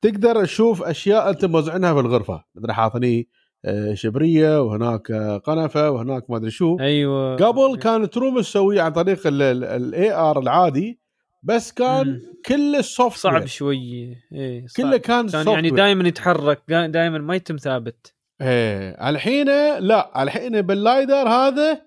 تقدر 0.02 0.46
تشوف 0.46 0.84
أشياء 0.84 1.30
أنت 1.30 1.46
موزعينها 1.46 1.94
في 1.94 2.00
الغرفه 2.00 2.44
مثلا 2.56 2.74
حاطني 2.74 3.28
آه، 3.66 3.94
شبرية 3.94 4.62
وهناك 4.62 5.12
آه، 5.12 5.38
قنفة 5.38 5.92
وهناك 5.92 6.30
ما 6.30 6.38
أدري 6.38 6.52
شو. 6.52 6.78
أيوه. 6.80 7.36
قبل 7.36 7.78
كانت 7.78 8.18
room 8.18 8.40
تسويه 8.40 8.82
عن 8.82 8.92
طريق 8.92 9.20
ال 9.26 10.14
IR 10.14 10.40
العادي 10.40 11.00
بس 11.44 11.72
كان 11.72 12.08
مم. 12.08 12.22
كل 12.46 12.76
ال 12.76 12.84
soft 12.84 13.18
صعب 13.20 13.46
شوي. 13.46 14.18
إيه 14.34 14.68
صعب. 14.68 14.86
كله 14.86 14.98
كان 14.98 15.30
كان 15.30 15.48
يعني 15.48 15.70
دائما 15.70 16.08
يتحرك 16.08 16.62
دائما 16.68 17.18
ما 17.18 17.36
يتم 17.36 17.58
ثابت. 17.58 18.14
إيه 18.42 19.10
الحين 19.10 19.48
لا. 19.80 20.24
الحين 20.24 20.62
بال 20.62 20.81
LiDAR 20.81 21.28
هذا 21.28 21.82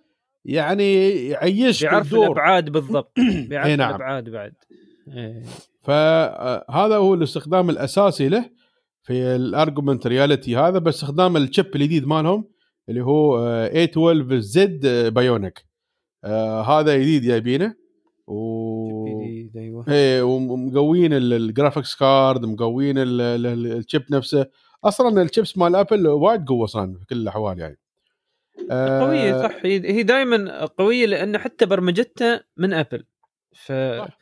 يعني 0.45 1.09
يعيش 1.29 1.83
بيعرف 1.83 2.07
الدور. 2.07 2.25
الأبعاد 2.27 2.71
بالضبط. 2.71 3.13
بيعرف 3.49 3.67
إيه 3.67 3.75
نعم. 3.75 3.89
الأبعاد 3.89 4.31
بعد. 4.31 4.55
إيه. 5.17 5.43
فهذا 5.85 6.97
هو 6.97 7.15
الاستخدام 7.15 7.71
الأساسي 7.71 8.29
له 8.29 8.51
في 9.03 9.13
ال 9.37 9.44
augmented 9.44 10.07
reality 10.07 10.57
هذا 10.57 10.79
باستخدام 10.79 11.37
ال 11.37 11.45
chip 11.45 11.77
الجديد 11.77 12.07
مالهم 12.07 12.49
اللي 12.89 13.01
هو 13.05 13.39
آه، 13.39 13.87
A12 13.87 14.35
Z 14.35 14.87
Bionic 15.15 15.65
هذا 16.69 16.97
جديد 16.99 17.23
جايبينه. 17.23 17.75
و 18.27 19.05
جديد 19.23 19.57
أيوه. 19.57 19.85
إيه 19.89 20.23
ومقوين 20.23 21.13
ال- 21.13 21.33
ال 21.33 21.40
graphics 21.40 21.95
card 21.95 22.45
مقوين 22.45 22.99
ال- 22.99 23.21
ال- 23.21 23.47
ال- 23.47 23.77
ال 23.77 23.82
chip 23.82 24.03
نفسه. 24.11 24.47
أصلا 24.85 25.23
الشيبس 25.23 25.59
مال 25.59 25.77
ابل 25.77 26.09
وايد 26.09 26.45
قوة 26.49 26.65
أصلا 26.65 26.99
في 26.99 27.07
كل 27.07 27.17
الأحوال 27.17 27.59
يعني. 27.59 27.79
آه، 28.71 29.01
قوية 29.01 29.43
صح. 29.43 29.55
هي 29.63 29.93
هي 29.93 30.03
دائما 30.03 30.65
قوية 30.65 31.07
لأن 31.07 31.39
حتى 31.39 31.67
برمجتها 31.67 32.45
من 32.57 32.73
ابل 32.73 33.05
ف 33.53 33.73
صح. 33.73 34.19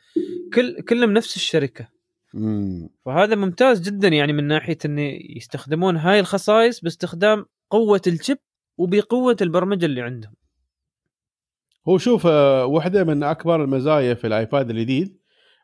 كل 0.53 0.81
كلهم 0.81 1.13
نفس 1.13 1.35
الشركة. 1.35 1.87
مم. 2.33 2.89
فهذا 3.05 3.35
ممتاز 3.35 3.81
جدا 3.81 4.07
يعني 4.07 4.33
من 4.33 4.47
ناحية 4.47 4.77
إن 4.85 4.99
يستخدمون 5.37 5.97
هاي 5.97 6.19
الخصائص 6.19 6.81
باستخدام 6.81 7.45
قوة 7.69 8.01
ال 8.07 8.13
chip 8.13 8.37
وبقوة 8.77 9.37
البرمجة 9.41 9.85
اللي 9.85 10.01
عندهم. 10.01 10.33
هو 11.87 11.97
شوف 11.97 12.27
آه، 12.27 12.65
واحدة 12.65 13.03
من 13.03 13.23
أكبر 13.23 13.63
المزايا 13.63 14.13
في 14.13 14.27
الآيباد 14.27 14.69
الجديد 14.69 15.17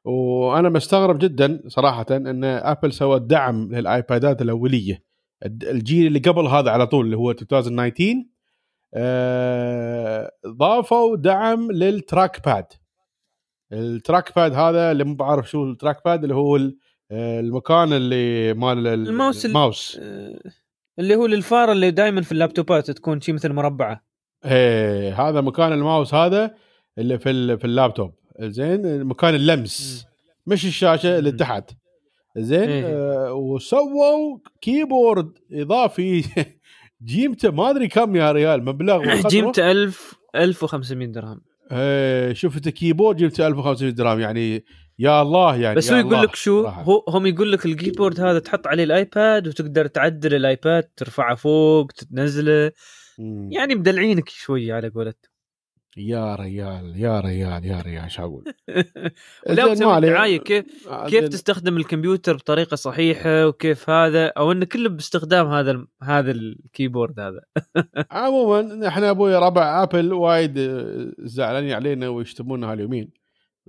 وأنا 0.06 0.70
مستغرب 0.70 1.20
جدا 1.20 1.62
صراحة 1.68 2.06
إن 2.12 2.44
أبل 2.44 2.94
سوت 2.94 3.22
دعم 3.22 3.76
للآيبادات 3.76 4.42
الأولية. 4.42 5.04
الجيل 5.46 6.08
اللي 6.08 6.20
قبل 6.20 6.48
هذا 6.48 6.72
على 6.72 6.88
طول 6.88 7.06
اللي 7.06 7.18
هو 7.18 7.32
2019 7.32 8.16
آه، 8.94 10.32
ضافوا 10.48 11.16
دعم 11.18 11.72
لل 11.72 11.93
track 11.93 12.46
pad. 12.46 12.66
ال 13.74 13.84
track 13.84 14.36
pad 14.36 14.54
هذا 14.54 14.92
اللي 14.92 15.04
مو 15.04 15.16
بعرف 15.16 15.50
شو 15.50 15.64
ال 15.64 15.70
track 15.70 16.02
pad 16.06 16.24
اللي 16.24 16.36
هو 16.36 16.56
آه، 17.12 17.40
المكان 17.40 17.94
اللي 17.94 18.54
مال 18.54 18.88
ال- 18.88 19.08
الماوس 19.10 19.46
ال- 19.46 19.50
الماوس. 19.50 20.00
آه، 20.02 20.40
اللي 21.00 21.16
هو 21.16 21.26
للفاره 21.26 21.72
اللي 21.72 21.92
دائما 21.92 22.22
في 22.22 22.32
اللابتوبات 22.32 22.92
تكون 22.92 23.22
شيء 23.22 23.36
مثل 23.36 23.54
مربعة. 23.54 24.04
إيه 24.46 25.22
هذا 25.30 25.42
مكان 25.42 25.74
الماوس 25.74 26.14
هذا 26.14 26.56
اللي 26.98 27.20
في 27.20 27.58
في 27.58 27.66
اللابتوب. 27.66 28.14
زين؟ 28.40 29.04
مكان 29.04 29.36
اللمس. 29.36 30.06
مش 30.48 30.66
الشاشة 30.66 31.20
اللي. 31.20 31.32
تحت. 31.32 31.72
زين؟ 32.38 32.70
إيه. 32.70 32.86
آه 32.86 33.34
وسووا 33.34 34.38
keyboard 34.62 35.38
إضافي. 35.52 36.24
جيمته 37.06 37.52
ما 37.52 37.70
أدري 37.70 37.88
كم 37.88 38.16
يا 38.16 38.32
ريال 38.32 38.66
مبلغ. 38.66 39.04
جيمته 39.30 39.72
1000 39.72 40.16
1500 40.36 41.08
درهم. 41.08 41.42
آه 41.72 42.34
شفت 42.34 42.70
keyboard 42.70 43.18
جبته 43.18 43.48
1500 43.48 43.92
درهم 43.94 44.20
يعني 44.20 44.66
يا 45.00 45.22
الله 45.22 45.56
يعني 45.56 45.76
بس 45.76 45.92
هو 45.92 45.98
يقول 46.00 46.22
لك 46.24 46.36
شو. 46.36 46.68
هو 46.68 47.06
هم 47.10 47.26
يقول 47.26 47.52
لك 47.52 47.66
ال 47.66 47.72
keyboard 47.72 48.20
هذا 48.20 48.40
تحط 48.40 48.68
عليه 48.68 48.84
الآيباد 48.84 49.48
وتقدر 49.48 49.88
تعدل 49.88 50.36
الآيباد 50.36 50.84
ترفعه 50.84 51.36
فوق 51.36 51.92
تنزله. 51.92 52.72
يعني 53.52 53.76
مدلعينك 53.76 54.30
شوي 54.30 54.72
على 54.72 54.90
قولتهم 54.90 55.29
يا 56.00 56.36
ريال 56.36 56.94
يا 56.96 57.20
ريال 57.20 57.66
يا 57.66 57.82
ريال 57.82 58.04
إيش 58.04 58.20
أقول؟ 58.20 58.44
لا. 59.48 60.00
دعاية 60.00 60.38
كيف 60.38 60.88
آه، 60.90 61.06
كيف 61.06 61.20
زين. 61.22 61.30
تستخدم 61.30 61.78
الكمبيوتر 61.78 62.36
بطريقة 62.36 62.76
صحيحة 62.76 63.48
وكيف 63.48 63.90
هذا؟ 63.90 64.28
أو 64.28 64.52
انه 64.52 64.66
كله 64.66 64.90
باستخدام 64.90 65.48
هذا 65.48 65.72
ال- 65.72 65.88
هذا 66.04 66.32
ال 66.32 66.41
keyboard 66.41 67.20
هذا. 67.20 67.42
عموما 68.12 68.88
إحنا 68.88 69.10
أبوي 69.10 69.36
ربع 69.36 69.84
آبل 69.84 70.14
وايد 70.14 70.58
آه، 70.58 71.12
زعلانين 71.20 71.72
علينا 71.74 72.08
ويشتمونا 72.10 72.72
هاليومين. 72.72 73.12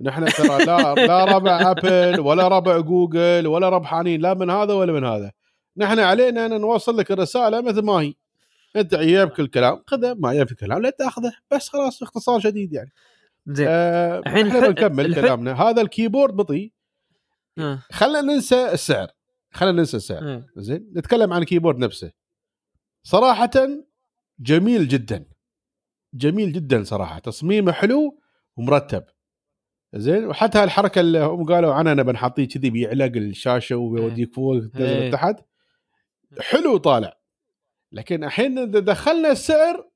نحن 0.03 0.25
ترى 0.25 0.65
لا 0.65 0.93
لا 1.07 1.25
ربع 1.25 1.71
آبل 1.71 2.19
ولا 2.19 2.47
ربع 2.47 2.79
جوجل 2.79 3.47
ولا 3.47 3.69
ربحانين 3.69 4.21
لا 4.21 4.33
من 4.33 4.49
هذا 4.49 4.73
ولا 4.73 4.93
من 4.93 5.03
هذا. 5.05 5.31
نحن 5.77 5.99
علينا 5.99 6.45
أن 6.45 6.61
نوصل 6.61 6.97
لك 6.97 7.11
الرسالة 7.11 7.61
مثل 7.61 7.81
ما 7.85 7.93
هي. 7.93 8.13
انت 8.75 8.93
عيبك 8.93 9.39
الكلام 9.39 9.83
خذه 9.87 10.13
ما 10.13 10.29
عيبك 10.29 10.51
الكلام 10.51 10.81
لا 10.81 10.89
تأخذه 10.89 11.31
بس 11.51 11.69
خلاص 11.69 11.99
باختصار 11.99 12.39
شديد 12.39 12.73
يعني. 12.73 12.91
زين. 13.47 13.67
آه 13.69 14.19
الحين 14.19 14.47
إحنا 14.47 14.59
الح- 14.59 14.67
بنكمل 14.67 15.05
الح- 15.05 15.19
كلامنا. 15.19 15.53
هذا 15.61 15.81
ال 15.81 15.87
keyboard 15.87 16.33
بطيء. 16.35 16.71
آه. 17.57 17.83
خلينا 17.91 18.21
ننسى 18.21 18.71
السعر. 18.71 19.07
خلينا 19.51 19.77
ننسى 19.77 19.97
السعر. 19.97 20.23
آه. 20.23 20.45
زين 20.57 20.91
نتكلم 20.95 21.33
عن 21.33 21.41
ال 21.41 21.45
keyboard 21.45 21.77
نفسه. 21.77 22.11
صراحة 23.03 23.51
جميل 24.39 24.87
جدا. 24.87 25.25
جميل 26.13 26.53
جدا 26.53 26.83
صراحة. 26.83 27.19
تصميمه 27.19 27.71
حلو 27.71 28.19
ومرتب. 28.57 29.03
زين 29.95 30.25
وحتى 30.25 30.57
هالحركة 30.57 31.01
اللي 31.01 31.19
هم 31.19 31.45
قالوا 31.45 31.73
عنها 31.73 31.91
أنا 31.93 32.03
بنحطيه 32.03 32.47
كذي 32.47 32.69
بيعلق 32.69 33.11
الشاشة 33.15 33.75
ويوديك 33.75 34.35
فوق 34.35 34.59
تنزل 34.59 34.81
إيه. 34.85 35.11
تحت 35.11 35.35
حلو 36.39 36.77
طالع. 36.77 37.20
لكن 37.91 38.23
الحين 38.23 38.59
إذا 38.59 38.79
دخلنا 38.79 39.31
السعر 39.31 39.89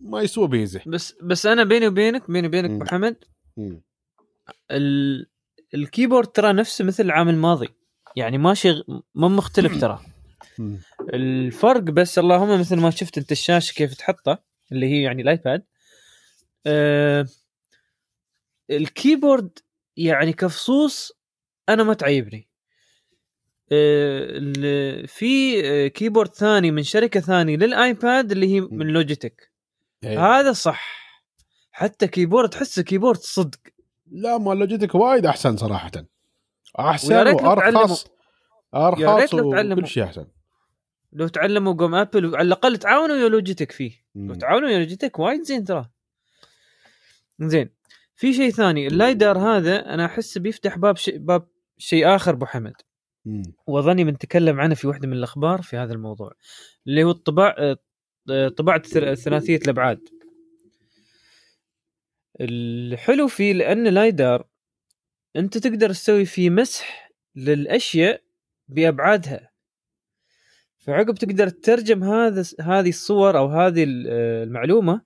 ما 0.00 0.20
يسوى 0.22 0.48
بيزه 0.48 0.80
بس 0.86 1.14
بس 1.22 1.46
أنا 1.46 1.64
بيني 1.64 1.86
وبينك 1.88 2.30
بيني 2.30 2.46
وبينك. 2.46 2.70
ابو 2.70 2.84
حمد. 2.84 3.16
ال... 4.70 5.26
ال 5.74 5.80
keyboard 5.80 6.26
ترى 6.28 6.52
نفسه 6.52 6.84
مثل 6.84 7.04
العام 7.04 7.28
الماضي 7.28 7.68
يعني 8.16 8.38
ماشي 8.38 8.70
غ- 8.70 9.00
ما 9.14 9.28
مختلف 9.28 9.80
ترى. 9.80 10.00
الفرق 11.14 11.80
بس 11.80 12.18
اللهم 12.18 12.60
مثل 12.60 12.76
ما 12.80 12.90
شفت 12.90 13.18
أنت 13.18 13.32
الشاشة 13.32 13.74
كيف 13.74 13.94
تحطها 13.94 14.38
اللي 14.72 14.86
هي 14.86 15.02
يعني 15.02 15.22
الآيباد 15.22 15.64
آه 16.66 17.26
ال 18.70 18.80
keyboard 18.80 19.58
يعني 19.96 20.32
كفصوص 20.32 21.12
أنا 21.68 21.82
ما 21.84 21.94
تعيبني 21.94 22.48
في 25.06 25.62
آه، 25.64 25.86
keyboard 25.86 26.34
ثاني 26.34 26.70
من 26.70 26.82
شركة 26.82 27.20
ثانية 27.20 27.56
للآيباد 27.56 28.32
اللي 28.32 28.54
هي 28.54 28.60
من 28.60 28.86
لوجيتك 28.86 29.52
إيه. 30.04 30.26
هذا 30.26 30.52
صح. 30.52 31.02
حتى 31.72 32.06
keyboard 32.06 32.50
تحسه 32.50 32.82
keyboard 32.82 33.18
صدق. 33.18 33.58
لا 34.10 34.38
ما 34.38 34.54
لوجيتك 34.54 34.94
وايد 34.94 35.26
أحسن 35.26 35.56
صراحة. 35.56 35.90
أحسن 36.78 37.24
لو 37.24 37.36
وارخص 37.36 38.06
أرخص 38.74 39.34
لو 39.34 39.52
تعلموا. 39.52 39.78
وكل 39.78 39.86
شيء 39.86 40.04
أحسن. 40.04 40.26
لو 41.12 41.28
تعلموا 41.28 41.74
قوم 41.74 41.94
ابل 41.94 42.36
على 42.36 42.46
الأقل 42.46 42.76
تعاونوا 42.76 43.16
يا 43.16 43.28
لوجيتك 43.28 43.72
فيه. 43.72 43.92
لو 44.14 44.22
مم. 44.22 44.34
تعاونوا 44.34 44.68
يا 44.68 44.78
لوجيتك 44.78 45.18
وايد 45.18 45.42
زين 45.42 45.64
ترى. 45.64 45.90
زين. 47.40 47.70
في 48.14 48.32
شيء 48.32 48.50
ثاني. 48.50 48.86
ال 48.86 48.95
LiDAR 48.95 49.38
هذا 49.38 49.94
أنا 49.94 50.06
أحس 50.06 50.38
بيفتح 50.38 50.78
باب 50.78 50.96
شيء 50.96 51.18
باب 51.18 51.48
شيء 51.78 52.14
آخر 52.16 52.32
أبو 52.32 52.46
حمد. 52.46 52.74
وأظني 53.66 54.04
بنتكلم 54.04 54.60
عنه 54.60 54.74
في 54.74 54.86
واحدة 54.86 55.08
من 55.08 55.12
الأخبار 55.12 55.62
في 55.62 55.76
هذا 55.76 55.92
الموضوع 55.92 56.32
اللي 56.86 57.04
هو 57.04 57.10
الطباع 57.10 57.76
آه، 58.30 58.48
طباعة 58.48 58.82
ثلاثية 59.14 59.56
الأبعاد. 59.56 60.08
الحلو 62.40 63.28
فيه 63.28 63.52
لأن 63.52 63.88
LiDAR 63.88 64.44
أنت 65.36 65.58
تقدر 65.58 65.90
تسوي 65.90 66.24
فيه 66.24 66.50
مسح 66.50 67.12
للأشياء 67.36 68.22
بأبعادها. 68.68 69.50
فعقب 70.78 71.14
تقدر 71.14 71.48
تترجم 71.48 72.04
هذا 72.04 72.44
هذه 72.60 72.88
الصور 72.88 73.38
أو 73.38 73.46
هذه 73.48 73.82
آه، 74.08 74.44
المعلومة 74.44 75.02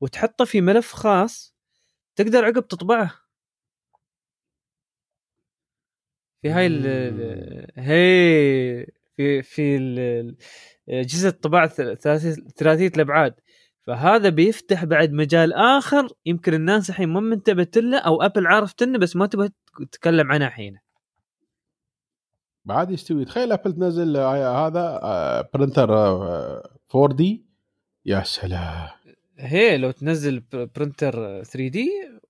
وتحطه 0.00 0.44
في 0.44 0.60
ملف 0.60 0.92
خاص 0.92 1.54
تقدر 2.16 2.44
عقب 2.44 2.68
تطبعه. 2.68 3.19
في 6.42 6.50
هاي 6.50 6.66
ال- 6.66 7.66
هي 7.78 8.86
في 9.16 9.42
في 9.42 9.76
اجهزه 10.88 11.30
طباعه 11.30 11.66
ثلاثيه 11.94 12.30
ثلاثية 12.56 12.86
الأبعاد. 12.96 13.34
فهذا 13.86 14.28
بيفتح 14.28 14.84
بعد 14.84 15.12
مجال 15.12 15.52
آخر 15.52 16.08
يمكن 16.26 16.54
الناس 16.54 16.90
الحين 16.90 17.08
ما 17.08 17.20
منتبهت 17.20 17.78
له 17.78 17.98
أو 17.98 18.22
ابل 18.22 18.46
عرفت 18.46 18.82
انه 18.82 18.98
بس 18.98 19.16
ما 19.16 19.26
تبغى 19.26 19.48
تتكلم 19.92 20.32
عنه 20.32 20.46
الحين. 20.46 20.78
بعد 22.64 22.90
يستوي 22.90 23.24
تخيل 23.24 23.52
ابل 23.52 23.72
تنزل 23.72 24.16
هذا 24.16 25.48
printer 25.54 25.94
4 26.94 27.12
D 27.16 27.44
يا 28.06 28.22
سلام. 28.22 28.88
هي 29.38 29.78
لو 29.78 29.90
تنزل 29.90 30.40
بر- 30.40 30.64
printer 30.76 31.42
3 31.42 31.68
D 31.68 31.88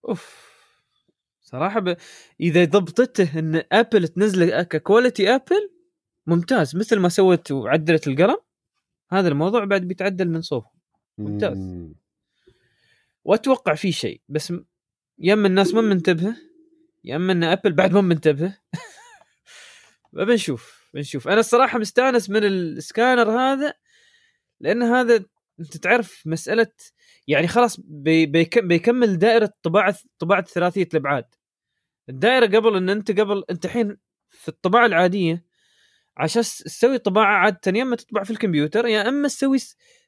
أوف. 0.09 0.50
صراحة 1.53 1.81
ب... 1.81 1.97
إذا 2.41 2.65
ضبطته 2.65 3.39
إن 3.39 3.63
ابل 3.73 4.09
تنزله 4.09 4.63
ك 4.63 4.72
quality 4.72 5.35
ابل 5.35 5.71
ممتاز 6.27 6.77
مثل 6.77 6.99
ما 6.99 7.09
سوت 7.09 7.53
وعدلت 7.53 8.09
القلم 8.09 8.37
هذا 9.11 9.29
الموضوع 9.29 9.65
بعد 9.65 9.83
بيتعدل 9.83 10.29
من 10.29 10.43
صوبه 10.43 10.71
ممتاز. 11.19 11.57
مم. 11.57 11.95
وأتوقع 13.25 13.75
في 13.75 13.93
شيء 13.93 14.21
بس 14.29 14.53
يا 15.19 15.33
أما 15.33 15.49
الناس 15.49 15.75
ما 15.75 15.81
منتبهة 15.81 16.37
يا 17.05 17.17
أما 17.17 17.33
إن 17.33 17.45
ابل 17.45 17.73
بعد 17.73 17.93
ما 17.93 18.01
منتبهة 18.01 18.59
بنشوف 20.13 20.89
بنشوف 20.95 21.29
أنا 21.29 21.41
الصراحة 21.41 21.79
مستأنس 21.79 22.31
من 22.31 22.45
السكانر 22.45 23.31
هذا 23.31 23.75
لأن 24.61 24.83
هذا 24.83 25.25
أنت 25.61 25.77
تعرف 25.77 26.23
مسألة 26.27 26.73
يعني 27.27 27.49
خلاص 27.49 27.81
بي 27.81 28.27
بيك 28.27 28.59
بيكمل 28.59 29.19
دائرة 29.19 29.53
طباعه 29.63 29.97
طباعة 30.19 30.45
ثلاثية 30.45 30.89
الأبعاد 30.95 31.25
الدائرة 32.11 32.47
قبل 32.59 32.77
إن 32.77 32.91
أنت 32.91 33.21
قبل 33.21 33.45
أنت 33.51 33.65
الحين 33.65 33.97
في 34.31 34.49
الطباعة 34.49 34.87
العادية 34.87 35.45
عشان 36.17 36.43
تسوي 36.43 36.99
طباعة 36.99 37.35
عاده 37.37 37.61
يا 37.79 37.83
إما 37.83 37.97
تطبع 37.97 38.25
في 38.25 38.31
الكمبيوتر 38.31 38.87
يا 38.87 39.09
إما 39.09 39.29
تسوي 39.29 39.59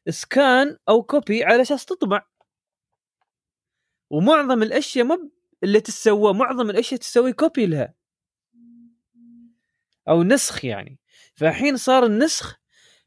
scan 0.09 0.77
أو 0.89 1.03
copy 1.03 1.45
على 1.45 1.63
أساس 1.63 1.85
تطبع. 1.85 2.23
ومعظم 4.11 4.63
الأشياء 4.63 5.07
ب- 5.07 5.31
اللي 5.65 5.81
تسوى 5.81 6.35
معظم 6.35 6.71
الأشياء 6.71 7.01
تسوي 7.01 7.33
copy 7.33 7.67
لها. 7.67 7.95
أو 10.09 10.23
نسخ 10.23 10.65
يعني. 10.65 10.99
فالحين 11.35 11.77
صار 11.77 12.07
النسخ 12.07 12.61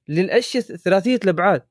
للأشياء 0.07 0.63
ثلاثية 0.63 1.19
الأبعاد. 1.23 1.67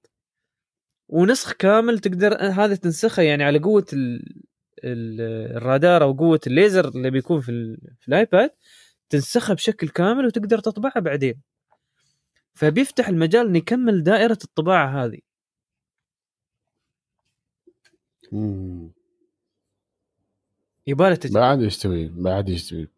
ونسخ 1.08 1.52
كامل 1.52 1.98
تقدر 1.98 2.36
هذا 2.36 2.74
تنسخه 2.74 3.22
يعني 3.22 3.44
على 3.44 3.58
قوة 3.58 3.86
ال... 3.92 4.43
ال... 4.84 5.20
الرادار 5.56 6.02
أو 6.02 6.12
قوة 6.12 6.40
الليزر 6.46 6.88
اللي 6.88 7.10
بيكون 7.10 7.40
في. 7.40 7.76
في 8.00 8.08
الآيباد 8.08 8.50
تنسخها 9.10 9.54
بشكل 9.54 9.88
كامل 9.88 10.26
وتقدر 10.26 10.58
تطبعها 10.58 11.00
بعدين 11.00 11.42
فبيفتح 12.54 13.08
المجال 13.08 13.46
ان 13.46 13.56
يكمل 13.56 14.02
دائرة 14.02 14.38
الطباعة 14.44 15.04
هذه 15.04 15.18
مم. 18.32 18.92
يباله 20.86 21.14
تجي 21.14 21.34
بعد 21.34 21.60
يستوي 21.62 22.08
بعد 22.08 22.48
يستوي 22.48 22.88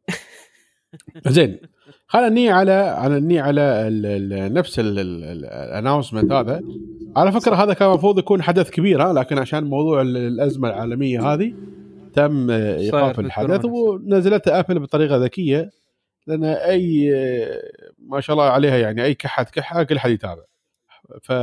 زين 1.37 1.59
خلينا 2.07 2.29
ني 2.29 2.51
على 2.51 2.73
على 2.73 3.21
ني 3.21 3.41
على 3.41 3.61
ال 3.61 4.07
ال 4.33 4.55
نفس 4.55 4.79
ال 4.79 4.91
announcement 4.91 6.33
هذا 6.33 6.61
على 7.17 7.33
فكرة 7.33 7.55
هذا 7.55 7.75
كان 7.75 7.89
المفروض 7.89 8.19
يكون 8.19 8.43
حدث 8.43 8.71
كبير 8.71 9.03
ها 9.03 9.13
لكن 9.13 9.39
عشان 9.39 9.65
موضوع 9.65 10.01
ال- 10.03 10.17
الأزمة 10.17 10.69
العالمية 10.69 11.23
هذه 11.35 11.53
تم 12.15 12.51
إيقاف 12.51 12.91
الحدث. 13.27 13.65
ونزلته 13.65 14.59
ابل 14.59 14.79
بطريقة 14.79 15.17
ذكية 15.17 15.71
لأن 16.27 16.45
أي 16.45 17.11
ما 17.99 18.21
شاء 18.21 18.35
الله 18.35 18.45
عليها 18.51 18.77
يعني 18.77 19.05
أي 19.05 19.15
كحه 19.15 19.43
كحه 19.43 19.83
كل 19.83 19.99
حد 19.99 20.11
يتابع 20.11 20.43
ف 21.23 21.33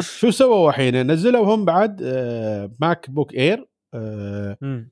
شو 0.00 0.30
سووا 0.30 0.70
الحين 0.70 1.10
نزلوا 1.12 1.54
هم 1.54 1.64
بعد 1.64 2.02
MacBook 2.80 3.34
Air. 3.34 3.66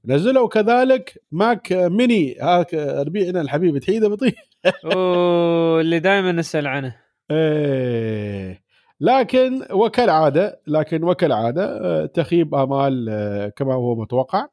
نزلوا 0.05 0.49
كذلك 0.49 1.23
Mac 1.33 1.73
mini. 1.73 2.37
هاك 2.41 2.75
ربيعنا 2.75 3.41
الحبيب 3.41 3.79
تحيده 3.79 4.09
بطي. 4.09 4.35
أوه 4.85 5.81
اللي 5.81 5.99
دائما 5.99 6.33
نسأل 6.33 6.67
عنه. 6.67 6.97
إيه. 7.31 8.65
لكن 9.01 9.67
وكالعادة 9.73 10.61
لكن 10.67 11.05
وكالعادة 11.05 11.65
آه، 11.65 12.07
تخيب 12.07 12.55
آمال 12.55 13.07
آه، 13.11 13.49
كما 13.49 13.75
هو 13.75 13.95
متوقع. 13.95 14.49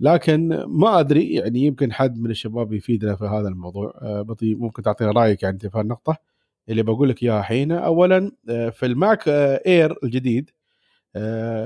لكن 0.00 0.64
ما 0.66 1.00
أدري 1.00 1.34
يعني 1.34 1.60
يمكن 1.60 1.92
حد 1.92 2.18
من 2.18 2.30
الشباب 2.30 2.72
يفيدنا 2.72 3.16
في 3.16 3.24
هذا 3.24 3.48
الموضوع. 3.48 3.94
آه، 4.02 4.22
بطي 4.22 4.56
ممكن 4.56 4.82
تعطينا 4.82 5.10
رأيك 5.10 5.42
يعني 5.42 5.58
في 5.58 5.70
هالنقطه 5.74 6.16
اللي 6.68 6.82
بقول 6.82 7.08
لك 7.08 7.22
إياها 7.22 7.42
حين. 7.42 7.72
اولا 7.72 8.32
في 8.46 8.86
ال 8.86 8.96
Mac 8.96 9.28
Air 9.66 9.98
الجديد 10.04 10.50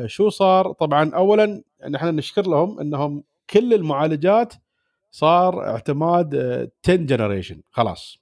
شو 0.06 0.28
صار؟ 0.28 0.72
طبعا 0.72 1.14
اولا 1.14 1.62
نحن 1.88 2.16
نشكر 2.16 2.46
لهم 2.46 2.80
إنهم 2.80 3.24
كل 3.50 3.74
المعالجات 3.74 4.54
صار 5.10 5.62
اعتماد 5.66 6.34
10 6.84 6.96
generation 6.96 7.60
خلاص. 7.70 8.18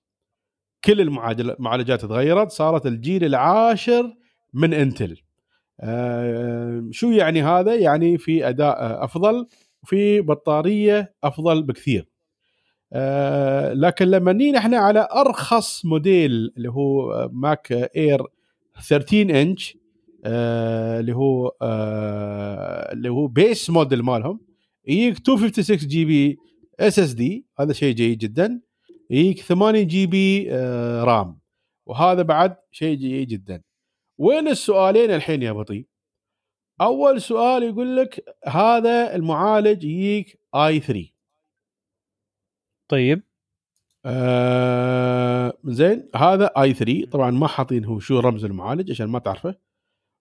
كل 0.85 1.01
المعالجات 1.01 2.01
تغيرت 2.01 2.51
صارت 2.51 2.87
الجيل 2.87 3.25
العاشر 3.25 4.15
من 4.55 4.75
Intel 4.75 5.17
آه 5.81 6.85
شو 6.91 7.11
يعني 7.11 7.43
هذا؟ 7.43 7.75
يعني 7.75 8.19
في 8.19 8.49
أداء 8.49 9.05
أفضل 9.05 9.47
وفي 9.83 10.21
بطارية 10.21 11.15
أفضل 11.25 11.63
بكثير. 11.63 12.09
آه 12.93 13.73
لكن 13.73 14.05
لما 14.05 14.33
نيجي 14.33 14.59
إحنا 14.59 14.79
على 14.79 15.09
أرخص 15.13 15.85
موديل 15.85 16.53
اللي 16.57 16.71
هو 16.71 17.29
Mac 17.33 17.73
Air 17.97 18.23
13 18.89 19.43
إنش؟ 19.43 19.77
آه 19.77 19.78
اللي 20.27 21.15
هو 21.15 21.53
آه 21.63 22.93
اللي 22.93 23.09
هو 23.09 23.27
base 23.27 23.71
model 23.71 24.03
مالهم. 24.03 24.41
يجيك 24.87 25.17
256 25.29 25.77
GB 25.77 26.39
SSD 26.81 27.47
هذا 27.61 27.73
شيء 27.73 27.95
جيد 27.95 28.19
جدا. 28.19 28.61
يجيك 29.11 29.41
8 29.41 29.83
GB 29.83 30.49
آه 30.51 31.05
RAM 31.05 31.39
وهذا 31.87 32.23
بعد 32.23 32.57
شيء 32.71 32.97
جيد 32.97 33.29
جدا. 33.29 33.63
وين 34.19 34.49
السؤالين 34.49 35.11
الحين 35.11 35.43
يا 35.43 35.53
بطي؟ 35.53 35.87
أول 36.81 37.21
سؤال 37.21 37.63
يقول 37.63 37.97
لك 37.97 38.25
هذا 38.47 39.15
المعالج 39.15 39.85
يجيك 39.85 40.41
i3 40.55 41.05
طيب. 42.89 43.23
آه 44.05 45.53
زين 45.65 46.09
هذا 46.17 46.47
آي 46.47 46.75
3 46.75 47.07
طبعا 47.11 47.31
ما 47.31 47.47
حاطين 47.47 47.85
هو 47.85 47.99
شو 47.99 48.21
رمز 48.21 48.45
المعالج 48.45 48.91
عشان 48.91 49.07
ما 49.07 49.19
تعرفه. 49.19 49.68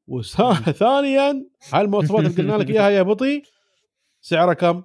وثانيا 0.07 1.45
هالمواصفات 1.73 2.19
اللي 2.19 2.29
قلنا 2.29 2.63
لك 2.63 2.69
إياها 2.69 2.89
يا 2.89 3.01
بطي؟ 3.01 3.43
سعره 4.21 4.53
كم؟ 4.53 4.83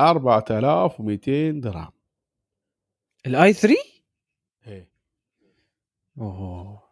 4200 0.00 1.50
درهم. 1.60 1.92
الآي 3.26 3.52
3 3.52 3.76
إيه. 4.66 4.90
أوه. 6.20 6.82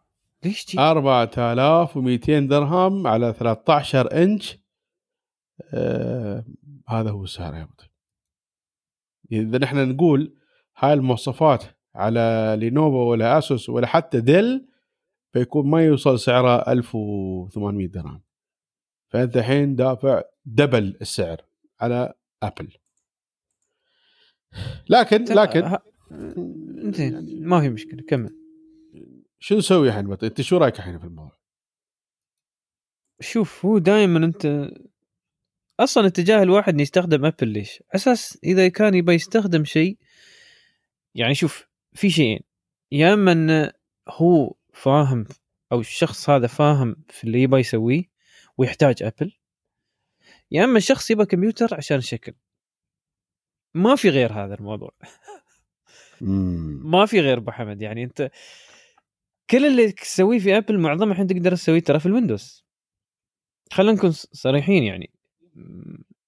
ليش 0.43 0.65
جي؟ 0.65 0.79
4200 0.79 2.39
درهم 2.39 3.07
على 3.07 3.33
13 3.33 4.23
إنش. 4.23 4.57
آه 5.73 6.45
هذا 6.87 7.11
هو 7.11 7.23
السعر 7.23 7.55
يا 7.55 7.63
بطي. 7.63 7.89
إذا 9.31 9.57
نحن 9.57 9.89
نقول 9.89 10.37
هاي 10.77 10.93
المواصفات 10.93 11.63
على 11.95 12.55
Lenovo 12.59 12.97
ولا 12.97 13.37
Asus 13.37 13.69
ولا 13.69 13.87
حتى 13.87 14.21
Dell 14.21 14.67
فيكون 15.37 15.69
ما 15.69 15.85
يوصل 15.85 16.19
سعره 16.19 16.71
1800 16.71 17.87
درهم. 17.87 18.21
فأنت 19.09 19.37
الحين 19.37 19.75
دافع 19.75 20.21
double 20.45 20.97
السعر 21.01 21.41
على 21.81 22.13
Apple. 22.43 22.73
لكن 24.89 25.23
لكن 25.23 25.77
زين 26.91 27.13
يعني 27.13 27.35
ما 27.35 27.61
في 27.61 27.69
مشكلة 27.69 28.01
كمل. 28.01 28.35
شو 29.39 29.57
نسوي 29.57 29.87
الحين؟ 29.87 30.17
أنت 30.23 30.41
شو 30.41 30.57
رأيك 30.57 30.75
الحين 30.75 30.99
في 30.99 31.05
الموضوع؟ 31.05 31.37
شوف 33.19 33.65
هو 33.65 33.77
دائما 33.77 34.25
انت 34.25 34.71
أصلا 35.79 36.07
اتجاه 36.07 36.43
الواحد 36.43 36.73
إنه 36.73 36.81
يستخدم 36.81 37.25
أبل 37.25 37.47
ليش؟ 37.47 37.83
أساس 37.95 38.39
إذا 38.43 38.67
كان 38.67 38.93
يبغى 38.93 39.15
يستخدم 39.15 39.65
شيء 39.65 39.97
يعني 41.15 41.35
شوف 41.35 41.67
في 41.93 42.09
شيئين. 42.09 42.39
يا 42.91 43.13
إما 43.13 43.31
إنه 43.31 43.71
هو 44.09 44.53
فاهم 44.81 45.25
أو 45.71 45.79
الشخص 45.79 46.29
هذا 46.29 46.47
فاهم 46.47 46.95
في 47.09 47.23
اللي 47.23 47.41
يبغى 47.41 47.59
يسويه 47.59 48.03
ويحتاج 48.57 49.03
أبل. 49.03 49.33
يا 50.51 50.63
أما 50.63 50.77
الشخص 50.77 51.11
يبغى 51.11 51.25
كمبيوتر 51.25 51.75
عشان 51.75 52.01
شكل. 52.01 52.33
ما 53.73 53.95
في 53.95 54.09
غير 54.09 54.33
هذا 54.33 54.53
الموضوع. 54.53 54.91
ما 56.21 57.05
في 57.05 57.19
غير 57.21 57.37
أبو 57.37 57.51
حمد. 57.51 57.81
يعني 57.81 58.03
أنت 58.03 58.31
كل 59.49 59.65
اللي 59.65 59.91
تسويه 59.91 60.39
في 60.39 60.57
Apple 60.57 60.79
معظمه 60.79 61.11
الحين 61.11 61.27
تقدر 61.27 61.51
تسويه 61.51 61.79
ترى 61.79 61.99
في 61.99 62.05
ال 62.05 62.12
Windows. 62.12 62.65
خلينا 63.71 63.93
نكون 63.93 64.11
صريحين 64.11 64.83
يعني. 64.83 65.11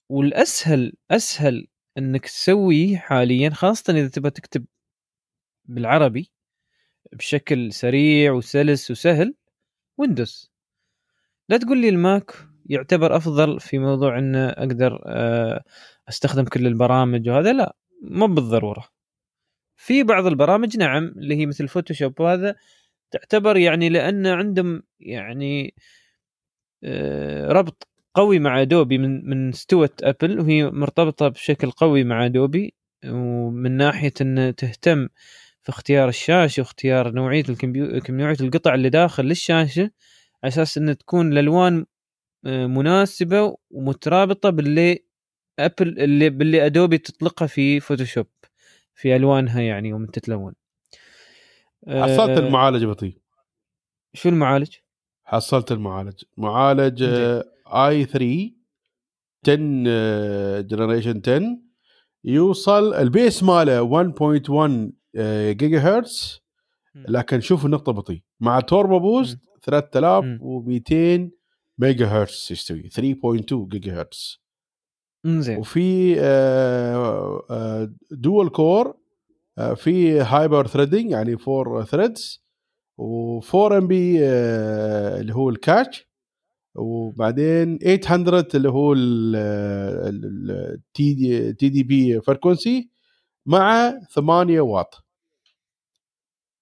والأسهل 0.09 0.93
أسهل 1.11 1.67
إنك 1.97 2.25
تسويه 2.25 2.97
حاليا 2.97 3.49
خاصة 3.49 3.93
إذا 3.93 4.07
تبغى 4.07 4.31
تكتب 4.31 4.65
بالعربي. 5.65 6.31
بشكل 7.13 7.73
سريع 7.73 8.31
وسلس 8.31 8.91
وسهل 8.91 9.35
Windows 9.97 10.51
لا 11.49 11.57
تقول 11.57 11.77
لي 11.81 11.89
ال 11.89 12.00
Mac 12.00 12.31
يعتبر 12.65 13.15
أفضل 13.15 13.59
في 13.59 13.79
موضوع 13.79 14.19
ان 14.19 14.35
أقدر 14.35 15.03
آه، 15.05 15.63
أستخدم 16.09 16.43
كل 16.43 16.67
البرامج 16.67 17.29
وهذا؟ 17.29 17.53
لا 17.53 17.75
مو 18.01 18.27
بالضرورة. 18.27 18.87
في 19.75 20.03
بعض 20.03 20.25
البرامج 20.25 20.77
نعم 20.77 21.03
اللي 21.17 21.35
هي 21.35 21.45
مثل 21.45 21.67
Photoshop 21.67 22.19
وهذا 22.21 22.55
تعتبر 23.11 23.57
يعني 23.57 23.89
لأن 23.89 24.27
عندهم 24.27 24.83
يعني 24.99 25.73
آه، 26.83 27.51
ربط 27.51 27.87
قوي 28.13 28.39
مع 28.39 28.61
Adobe 28.61 28.97
من 28.97 29.29
من 29.29 29.49
استوى 29.49 29.89
Apple 30.03 30.39
وهي 30.39 30.63
مرتبطة 30.71 31.27
بشكل 31.27 31.71
قوي 31.71 32.03
مع 32.03 32.25
Adobe 32.25 32.73
ومن 33.05 33.71
ناحية 33.71 34.13
ان 34.21 34.55
تهتم 34.57 35.07
في 35.63 35.69
اختيار 35.69 36.09
الشاشة 36.09 36.61
واختيار 36.61 37.11
نوعية 37.11 37.43
الكمبيوتر 37.49 38.13
نوعية 38.13 38.37
القطع 38.41 38.73
اللي 38.73 38.89
داخل 38.89 39.25
للشاشة 39.25 39.81
على 40.43 40.49
أساس 40.53 40.77
ان 40.77 40.97
تكون 40.97 41.31
الألوان 41.31 41.85
آه، 42.45 42.67
مناسبة 42.67 43.57
ومترابطة 43.71 44.49
باللي 44.49 45.03
Apple 45.59 45.99
اللي 45.99 46.29
باللي 46.29 46.65
Adobe 46.65 46.97
تطلقها 46.97 47.47
في 47.47 47.79
Photoshop 47.79 48.27
في 48.93 49.15
ألوانها 49.15 49.61
يعني 49.61 49.89
يوم 49.89 50.05
تتلون. 50.05 50.53
حصلت 51.87 52.29
آه، 52.29 52.39
المعالج 52.39 52.85
بطي؟ 52.85 53.17
شو 54.13 54.29
المعالج؟ 54.29 54.75
حصلت 55.23 55.71
المعالج. 55.71 56.23
معالج 56.37 57.03
i3 57.67 58.51
10 59.47 60.61
generation 60.61 61.21
10 61.27 61.57
يوصل 62.23 62.93
ال 62.93 63.03
base 63.03 63.43
ماله 63.43 63.81
1.1 63.81 64.98
جيجا 65.51 65.79
هرتز 65.79 66.39
لكن 66.95 67.41
شوف 67.41 67.65
النقطة 67.65 67.91
بطي. 67.91 68.21
مع 68.39 68.59
turbo 68.59 68.99
boost 68.99 69.39
3200 69.63 71.31
ميجا 71.77 72.05
هرتز 72.05 72.47
يستوي 72.51 72.89
3.2 72.89 73.67
جيجا 73.67 73.99
هرتز 73.99 74.39
زين 75.25 75.59
وفي 75.59 76.15
dual 78.11 78.49
core 78.49 78.97
في 79.75 80.19
hyper 80.19 80.67
threading 80.67 81.11
يعني 81.11 81.37
4 81.47 81.83
threads 81.85 82.43
و4 83.01 83.55
MB 83.55 84.19
اللي 85.19 85.35
هو 85.35 85.49
ال 85.49 85.59
cache 85.59 86.09
وبعدين 86.75 87.77
800 87.77 88.47
اللي 88.55 88.69
هو 88.69 88.93
ال 88.93 89.67
TD 89.67 91.13
TDP 91.13 92.21
frequency 92.21 92.89
مع 93.45 93.93
8 94.15 94.61
واط. 94.61 95.05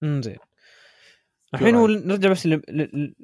زين. 0.02 0.36
الحين 1.54 1.74
نرجع 2.06 2.30
بس 2.30 2.46
ل... 2.46 2.54
ل... 2.54 3.14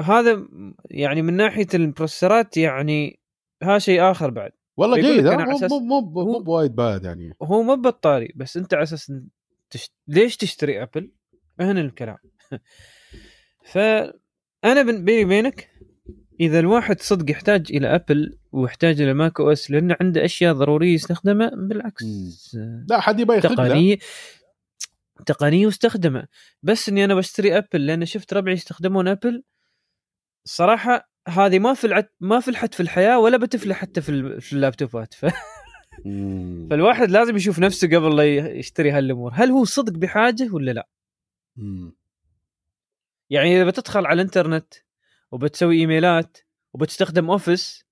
هذا 0.00 0.48
يعني 0.90 1.22
من 1.22 1.34
ناحية 1.34 1.66
البروسيسورات 1.74 2.56
يعني 2.56 3.20
هذا 3.62 3.78
شيء 3.78 4.10
آخر 4.10 4.30
بعد. 4.30 4.50
والله 4.76 5.00
جيد 5.00 5.26
مو 5.26 5.78
مو 5.78 6.00
مو 6.24 6.38
بوايد 6.38 6.74
bad 6.74 7.04
يعني. 7.04 7.34
هو 7.42 7.62
مو 7.62 7.76
بطاري 7.76 8.32
بس 8.36 8.56
أنت 8.56 8.74
على 8.74 8.82
أساس 8.82 9.12
تشت... 9.70 9.92
ليش 10.08 10.36
تشتري 10.36 10.82
Apple؟ 10.82 11.12
هنا 11.60 11.80
الكلام. 11.80 12.18
فانا 13.72 14.82
بيني 14.82 15.24
وبينك 15.24 15.70
إذا 16.40 16.58
الواحد 16.58 17.00
صدق 17.00 17.30
يحتاج 17.30 17.66
إلى 17.70 17.94
Apple 17.94 18.38
ويحتاج 18.52 19.00
إلى 19.00 19.14
Mac 19.14 19.40
OS 19.40 19.70
لأنه 19.70 19.96
عنده 20.00 20.24
أشياء 20.24 20.54
ضرورية 20.54 20.94
يستخدمها 20.94 21.50
بالعكس 21.54 22.04
لا 22.88 23.00
حد 23.00 23.20
يبغى 23.20 23.40
تقنية. 23.40 23.98
تقنية 25.24 25.66
واستخدمه 25.66 26.26
بس 26.62 26.88
إني 26.88 27.04
أنا 27.04 27.14
بشتري 27.14 27.58
أبل 27.58 27.86
لأن 27.86 28.04
شفت 28.06 28.34
ربعي 28.34 28.54
يستخدمون 28.54 29.08
أبل. 29.08 29.42
الصراحه 30.44 31.10
هذه 31.28 31.58
ما 31.58 31.74
فلحت 31.74 32.10
ما 32.20 32.40
فلحت 32.40 32.74
في 32.74 32.80
الحياة 32.80 33.18
ولا 33.18 33.36
بتفلح 33.36 33.76
حتى 33.76 34.00
في, 34.00 34.40
في 34.40 34.52
اللابتوبات. 34.52 35.14
ف... 35.20 35.26
فالواحد 36.70 37.10
لازم 37.10 37.36
يشوف 37.36 37.58
نفسه 37.58 37.88
قبل 37.88 38.16
لا 38.16 38.24
يشتري 38.58 38.90
هالأمور. 38.90 39.32
هل 39.34 39.50
هو 39.50 39.64
صدق 39.64 39.92
بحاجة 39.92 40.48
ولا 40.52 40.70
لا؟ 40.70 40.88
يعني 43.30 43.56
إذا 43.56 43.64
بتدخل 43.64 44.06
على 44.06 44.14
الإنترنت 44.14 44.74
وبتسوي 45.32 45.76
إيميلات 45.78 46.38
وبتستخدم 46.72 47.30
أوفيس 47.30 47.86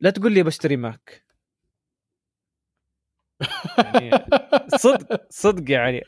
لا 0.00 0.10
تقول 0.10 0.32
لي 0.32 0.42
بشتري 0.42 0.76
ماك. 0.76 1.24
يعني 3.94 4.10
صدق 4.76 5.26
صدق 5.30 5.70
يعني. 5.70 6.02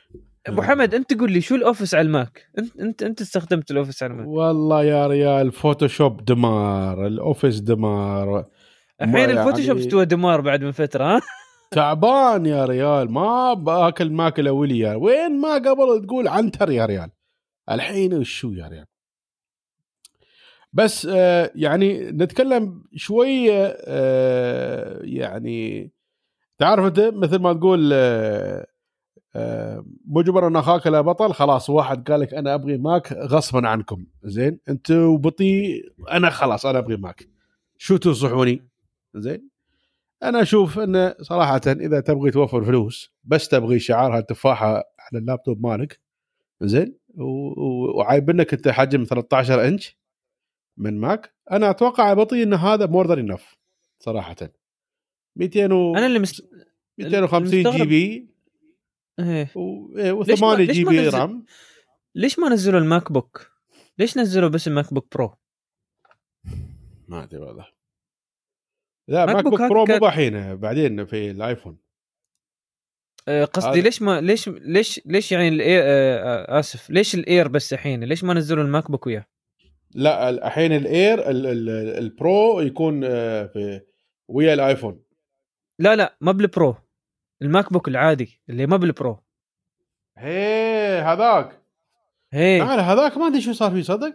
أبو 0.46 0.62
حمد 0.62 0.94
أنت 0.94 1.18
قول 1.20 1.32
لي 1.32 1.40
شو 1.40 1.54
الأوفيس 1.54 1.94
على 1.94 2.06
الماك؟ 2.06 2.48
انت 2.58 2.80
انت 2.80 3.02
أنت 3.02 3.20
استخدمت 3.20 3.70
الأوفيس 3.70 4.02
على 4.02 4.12
الماك. 4.12 4.26
والله 4.26 4.84
يا 4.84 5.06
ريال 5.06 5.52
فوتوشوب 5.52 6.24
دمار 6.24 7.06
الأوفيس 7.06 7.60
دمار. 7.60 8.46
الحين 9.02 9.14
يعني- 9.16 9.32
الفوتوشوب 9.32 9.76
استوى 9.76 10.04
دمار 10.04 10.40
بعد 10.40 10.64
من 10.64 10.72
فترة 10.72 11.04
ها؟ 11.16 11.20
تعبان 11.70 12.46
يا 12.46 12.64
ريال 12.64 13.12
ما 13.12 13.54
بآكل 13.54 14.10
ماكل 14.12 14.48
اولي 14.48 14.78
يا 14.78 14.94
وين 14.94 15.40
ما 15.40 15.54
قبل 15.54 16.06
تقول 16.06 16.28
عنتر 16.28 16.70
يا 16.70 16.86
ريال. 16.86 17.10
الحين 17.70 18.14
وشو 18.14 18.52
يا 18.52 18.68
ريال؟ 18.68 18.86
بس 20.72 21.06
آه 21.10 21.50
يعني 21.54 22.10
نتكلم 22.10 22.84
شوية 22.96 23.76
آه 23.86 24.98
يعني 25.02 25.90
تعرف 26.58 26.84
أنت 26.86 27.00
مثل 27.00 27.38
ما 27.38 27.52
تقول 27.52 27.90
آه 27.92 28.66
مجبر 30.06 30.46
أن 30.46 30.56
أخاك 30.56 30.86
لا 30.86 31.00
بطل 31.00 31.32
خلاص 31.32 31.70
واحد 31.70 32.10
قال 32.10 32.20
لك 32.20 32.34
أنا 32.34 32.54
أبغي 32.54 32.78
ماك 32.78 33.12
غصبا 33.12 33.68
عنكم. 33.68 34.06
زين؟ 34.24 34.58
أنت 34.68 34.92
بطيء 35.20 35.92
أنا 36.10 36.30
خلاص 36.30 36.66
أنا 36.66 36.78
أبغي 36.78 36.96
ماك. 36.96 37.28
شو 37.78 37.96
تنصحوني؟ 37.96 38.62
زين؟ 39.14 39.48
أنا 40.22 40.42
أشوف 40.42 40.78
انه 40.78 41.14
صراحة 41.20 41.60
إذا 41.66 42.00
تبغي 42.00 42.30
توفر 42.30 42.64
فلوس 42.64 43.12
بس 43.24 43.48
تبغي 43.48 43.78
شعار 43.78 44.16
هالتفاحة 44.16 44.68
على 44.76 45.20
اللابتوب 45.20 45.66
مالك 45.66 46.00
زين؟ 46.60 46.94
و- 47.14 47.22
و- 47.24 47.98
وعايبنك 47.98 48.54
أنت 48.54 48.68
حجم 48.68 49.04
13 49.04 49.68
إنش 49.68 49.96
من 50.76 51.00
Mac. 51.00 51.34
أنا 51.50 51.70
أتوقع 51.70 52.12
بطي 52.14 52.42
إن 52.42 52.54
هذا 52.54 52.86
more 52.86 53.06
than 53.06 53.18
enough 53.18 53.56
صراحة. 53.98 54.36
200 55.36 55.72
و 55.72 55.96
أنا 55.96 56.06
اللي 56.06 56.18
مست... 56.18 56.48
250 56.98 57.62
GB 57.62 58.31
إيه. 59.22 59.46
و8 59.46 60.28
ليش 60.28 60.42
ما- 60.42 60.54
ليش 60.54 60.70
GB 60.76 61.08
RAM 61.08 61.44
ليش 62.14 62.38
ما 62.38 62.48
نزلوا 62.48 62.80
ال 62.80 63.12
MacBook؟ 63.12 63.50
ليش 63.98 64.18
نزلوا 64.18 64.48
بس 64.48 64.68
ال 64.68 64.94
MacBook 64.94 65.14
Pro؟ 65.14 65.34
ما 67.08 67.22
أدري 67.22 67.40
والله 67.40 67.66
لا 69.08 69.26
Mac 69.26 69.34
MacBook 69.34 69.52
Book 69.60 69.70
Pro 69.70 69.84
مو 69.86 69.98
بحين 69.98 70.56
بعدين 70.56 71.04
في 71.06 71.30
ال 71.30 71.37
iPhone 71.37 71.78
آه، 73.28 73.44
قصدي 73.44 73.80
ليش 73.80 74.02
ما 74.02 74.20
ليش 74.20 74.48
ليش 74.48 75.00
ليش 75.06 75.32
يعني 75.32 75.48
ال 75.48 75.57
Air 75.57 75.82
آه، 75.84 76.56
آه، 76.56 76.58
آسف 76.60 76.90
ليش 76.90 77.14
ال 77.14 77.23
Air 77.23 77.48
بس 77.48 77.72
الحين؟ 77.72 78.04
ليش 78.04 78.24
ما 78.24 78.34
نزلوا 78.34 78.64
ال 78.64 78.90
MacBook 78.90 79.06
وياه؟ 79.06 79.26
لا 79.94 80.28
الحين 80.28 80.72
ال 80.72 80.87
Air 80.87 81.30
ال- 81.30 81.46
ال- 81.46 81.98
ال 81.98 82.14
Pro 82.14 82.60
يكون 82.60 83.00
آه، 83.04 83.46
في 83.46 83.80
ويا 84.28 84.54
ال 84.54 84.61
iPhone 84.61 85.02
لا 85.78 85.96
لا 85.96 86.16
ما 86.20 86.32
بال 86.32 86.50
Pro 86.50 86.76
ال 87.42 87.72
MacBook 87.72 87.88
العادي 87.88 88.40
اللي 88.48 88.66
ما 88.66 88.76
بال 88.76 88.91
Pro. 88.91 89.22
هي 90.16 91.00
هذاك. 91.00 91.62
هي. 92.32 92.58
تعال 92.58 92.80
هذاك 92.80 93.16
ما 93.16 93.26
أدري 93.26 93.40
شو 93.40 93.52
صار 93.52 93.70
فيه 93.70 93.82
صدق؟ 93.82 94.14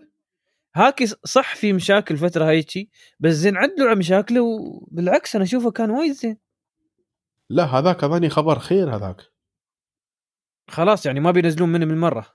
هاكي 0.76 1.06
صح 1.06 1.56
في 1.56 1.74
مشاكل 1.74 2.18
فترة 2.18 2.46
هايجي 2.46 2.90
بس 3.20 3.34
زين 3.34 3.58
عدلوا 3.58 3.88
على 3.88 4.00
مشاكله 4.00 4.42
وبالعكس 4.42 5.36
أنا 5.36 5.44
أشوفه 5.44 5.72
كان 5.72 5.90
وايد 5.90 6.12
زين. 6.12 6.38
لا 7.50 7.64
هذاك 7.64 8.04
أظني 8.04 8.30
خبر 8.30 8.60
خير 8.60 8.96
هذاك. 8.96 9.22
خلاص 10.70 11.06
يعني 11.06 11.20
ما 11.20 11.32
بينزلون 11.32 11.70
منه 11.70 11.86
من 11.86 11.98
مرة. 11.98 12.26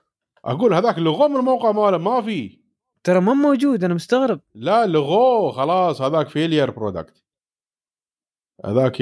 أقول 0.45 0.73
هذاك 0.73 0.99
لغوه 0.99 1.27
من 1.27 1.35
الموقع 1.35 1.71
ماله 1.71 1.97
ما 1.97 2.21
في. 2.21 2.59
ترى 3.03 3.19
ما 3.19 3.33
موجود 3.33 3.83
أنا 3.83 3.93
مستغرب. 3.93 4.41
لا 4.55 4.85
لغوه 4.85 5.51
خلاص 5.51 6.01
هذاك 6.01 6.29
failure 6.29 6.71
product 6.71 7.22
هذاك 8.65 9.01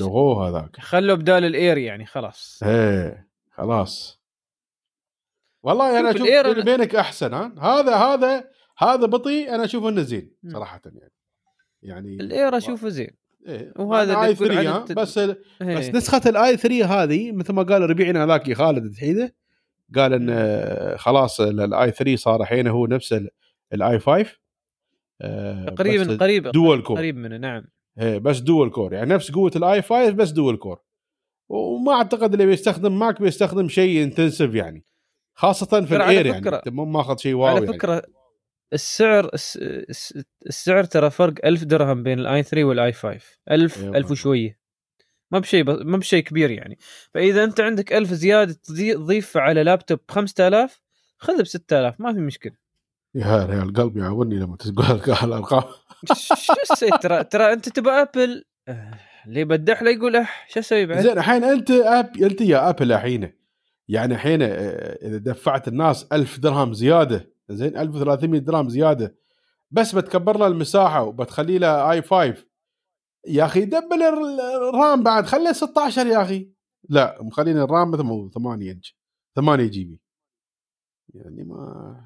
لغوه 0.00 0.48
هذاك. 0.48 0.80
خلوا 0.80 1.16
بدال 1.16 1.44
ال 1.44 1.53
Air 1.53 1.78
يعني 1.78 2.06
خلاص. 2.06 2.60
إيه 2.62 3.28
خلاص. 3.50 4.20
والله 5.62 6.00
أنا 6.00 6.12
شوف 6.12 6.22
أشوف 6.22 6.46
بيني 6.46 6.60
وبينك 6.60 6.94
أحسن 6.94 7.34
ها؟ 7.34 7.54
هذا 7.60 7.94
هذا 7.96 8.44
هذا 8.78 9.06
بطيء 9.06 9.54
أنا 9.54 9.64
أشوفه 9.64 9.88
إنه 9.88 10.02
زين. 10.02 10.30
صراحة 10.48 10.80
يعني. 10.84 11.12
يعني 11.82 12.14
ال 12.20 12.29
Air 12.29 12.56
أشوفه 12.56 12.88
زين. 12.88 13.10
إيه. 13.46 13.72
وهذا 13.76 14.14
مع 14.14 14.20
اللي 14.20 14.28
i 14.28 14.34
تقول 14.34 14.48
3 14.48 14.70
ها؟ 14.70 14.74
عدد- 14.74 14.92
بس 14.94 15.18
إيه. 15.18 15.36
بس 15.60 15.88
نسخة 15.88 16.20
ال 16.26 16.56
i3 16.56 16.84
هذه 17.02 17.32
مثل 17.32 17.52
ما 17.52 17.62
قال 17.62 17.90
ربيعنا 17.90 18.24
هذاك 18.24 18.52
خالد 18.52 18.92
تحيده 18.94 19.34
قال 19.94 20.12
إن 20.12 20.26
آه، 20.30 20.96
خلاص 20.96 21.40
ال 21.40 21.90
i3 21.90 22.16
صار 22.16 22.40
الحين 22.42 22.66
هو 22.66 22.86
نفس 22.86 23.20
ال 23.72 23.98
i5 23.98 24.26
تقريبا 25.66 26.16
قريب 26.16 26.48
dual 26.48 26.82
core 26.82 26.96
قريب 26.98 27.16
منه 27.16 27.36
نعم. 27.36 27.64
إيه 28.00 28.18
بس 28.18 28.38
دول 28.38 28.70
كور 28.70 28.92
يعني 28.94 29.14
نفس 29.14 29.30
قوة 29.30 29.50
ال 29.56 29.82
i5 29.82 30.10
بس 30.10 30.30
dual 30.30 30.56
core 30.56 30.80
وما 31.48 31.92
أعتقد 31.92 32.32
اللي 32.32 32.46
بيستخدم 32.46 32.98
ماك 32.98 33.22
بيستخدم 33.22 33.68
شيء 33.68 34.02
intensive 34.02 34.54
يعني. 34.54 34.84
خاصة 35.34 35.66
في 35.84 35.96
ال 35.96 36.04
Air 36.04 36.26
يعني. 36.26 36.48
أنت 36.48 36.68
مو 36.68 36.84
ماخذ 36.84 37.16
شيء 37.16 37.34
wow 37.34 37.46
على 37.56 37.64
يعني. 37.64 37.78
فكرة 37.78 38.02
السعر 38.72 39.30
الس- 39.34 39.56
الس- 39.62 40.22
السعر 40.46 40.84
ترى 40.84 41.10
فرق 41.10 41.34
ألف 41.46 41.64
درهم 41.64 42.02
بين 42.02 42.18
ال 42.18 42.42
i3 42.42 42.64
وال 42.64 42.92
i5 42.92 43.20
ألف 43.50 43.82
أيوة. 43.84 43.96
ألف 43.96 44.10
وشوية. 44.10 44.58
ما 45.30 45.38
بشيء. 45.38 45.64
ما 45.84 45.96
بشيء 45.98 46.22
كبير 46.22 46.50
يعني. 46.50 46.78
فإذا 47.14 47.44
أنت 47.44 47.60
عندك 47.60 47.92
ألف 47.92 48.12
زيادة 48.12 48.52
تضي- 48.52 48.94
تضيف 48.94 49.36
على 49.36 49.62
لابتوب 49.64 49.98
5000 50.08 50.80
خذ 51.18 51.42
ب 51.42 51.46
6000 51.46 52.00
ما 52.00 52.12
في 52.12 52.18
مشكلة. 52.20 52.65
يا 53.16 53.44
ريال 53.44 53.72
قلبي 53.72 54.00
يعورني 54.00 54.34
لما 54.34 54.56
تقول 54.56 54.86
الأرقام. 55.24 55.62
شو 56.14 56.52
أسوي 56.72 56.90
ترى 57.02 57.24
ترى 57.24 57.52
أنت 57.52 57.68
تبى 57.68 57.90
أبل. 57.90 58.44
اللي 59.26 59.40
يبدح 59.40 59.82
له 59.82 59.90
يقول 59.90 60.16
اح 60.16 60.46
شو 60.50 60.60
أسوي 60.60 60.86
بعد؟ 60.86 61.00
زين 61.02 61.18
الحين 61.18 61.44
أنت 61.44 61.70
أب... 61.70 62.16
أنت 62.16 62.40
يا 62.40 62.68
أبل 62.68 62.92
الحين. 62.92 63.32
يعني 63.88 64.14
الحين 64.14 64.42
آه، 64.42 64.48
إذا 65.06 65.16
دفعت 65.18 65.68
الناس 65.68 66.06
ألف 66.12 66.38
درهم 66.38 66.72
زيادة 66.74 67.32
زين 67.48 67.76
1300 67.76 68.40
درهم 68.40 68.68
زيادة 68.68 69.16
بس 69.70 69.94
بتكبر 69.94 70.38
له 70.38 70.46
المساحة 70.46 71.02
وبتخلي 71.02 71.58
له 71.58 71.90
i5 71.92 72.34
يا 73.28 73.44
أخي 73.44 73.64
double 73.64 74.02
ال- 74.02 74.40
ال 74.40 74.56
RAM 74.56 75.02
بعد 75.02 75.26
خليه 75.26 75.52
16 75.52 76.06
يا 76.06 76.22
أخي. 76.22 76.50
لا 76.88 77.18
مخلين 77.22 77.58
ال 77.58 77.66
RAM 77.66 77.90
مثل 77.90 78.02
ما 78.02 78.10
هو 78.12 78.28
8 78.30 78.72
إنش 78.72 78.96
8 79.36 79.64
GB 79.66 80.00
يعني 81.14 81.44
ما 81.44 81.96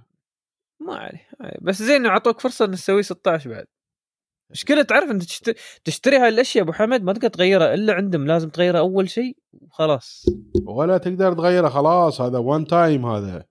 ما 0.81 0.95
عليه 0.95 1.26
بس 1.62 1.83
زين 1.83 2.07
أعطوك 2.07 2.41
فرصة 2.41 2.64
ان 2.64 2.70
تسوي 2.70 3.03
16 3.03 3.51
بعد. 3.51 3.66
مشكلة 4.51 4.83
تعرف 4.83 5.11
انت 5.11 5.22
تشتري, 5.22 5.55
تشتري 5.85 6.16
هاي 6.16 6.28
الأشياء 6.28 6.64
أبو 6.64 6.72
حمد 6.72 7.03
ما 7.03 7.12
تقدر 7.12 7.28
تغيرها 7.28 7.74
إلا 7.74 7.93
عندهم 7.95 8.26
لازم 8.26 8.49
تغيرها 8.49 8.78
أول 8.81 9.11
شيء 9.11 9.37
وخلاص. 9.53 10.26
ولا 10.66 10.99
تقدر 10.99 11.33
تغيره 11.33 11.68
خلاص 11.68 12.20
هذا 12.20 12.39
one 12.38 12.66
time 12.66 13.07
هذا. 13.07 13.45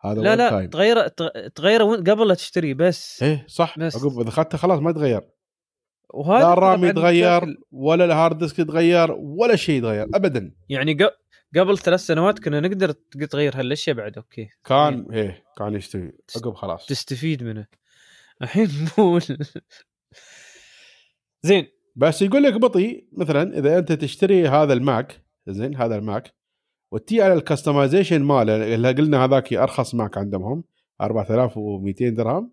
هذا 0.00 0.20
لا 0.20 0.36
لا 0.36 0.50
time. 0.66 0.70
تغيره 0.70 1.08
تغ- 1.08 1.48
تغيره 1.54 1.84
قبل 1.96 2.28
لا 2.28 2.34
تشتري 2.34 2.74
بس. 2.74 3.22
إيه 3.22 3.44
صح. 3.48 3.78
بس. 3.78 3.96
عقب 3.96 4.20
إذا 4.20 4.28
اخذته 4.28 4.58
خلاص 4.58 4.80
ما 4.80 4.90
يتغير 4.90 5.20
وهذا 6.14 6.44
لا 6.44 6.52
ال 6.52 6.60
RAM 6.60 6.84
يتغير. 6.84 7.56
ولا 7.72 8.04
ال 8.04 8.11
hard 8.11 8.38
disk 8.38 8.58
يتغير 8.58 9.12
ولا 9.12 9.56
شيء 9.56 9.74
يتغير 9.78 10.06
ابدا. 10.14 10.54
يعني 10.68 10.94
قبل 11.56 11.78
ثلاث 11.78 12.00
سنوات 12.00 12.38
كنا 12.38 12.60
نقدر 12.60 12.92
تغير 13.30 13.56
هالأشياء 13.56 13.96
بعد 13.96 14.16
أوكي. 14.16 14.48
كان 14.64 15.06
إيه 15.12 15.44
كان 15.58 15.74
يشتري 15.74 16.12
عقب 16.36 16.54
خلاص. 16.54 16.86
تستفيد 16.86 17.42
منه. 17.42 17.66
الحين 18.42 18.68
مو 18.98 19.18
زين. 21.46 21.66
بس 21.96 22.22
يقول 22.22 22.42
لك 22.42 22.54
بطيء 22.54 23.08
مثلا 23.12 23.58
إذا 23.58 23.78
أنت 23.78 23.92
تشتري 23.92 24.48
هذا 24.48 24.72
الماك 24.72 25.24
زين 25.48 25.76
هذا 25.76 25.96
الماك 25.96 26.34
وتي 26.92 27.22
على 27.22 27.34
ال 27.34 27.40
customization 27.40 28.22
ماله 28.22 28.74
اللي 28.74 28.92
قلنا 28.92 29.24
هذاك 29.24 29.52
أرخص 29.52 29.94
ماك 29.94 30.18
عندهم 30.18 30.64
4200 31.00 32.08
درهم 32.08 32.52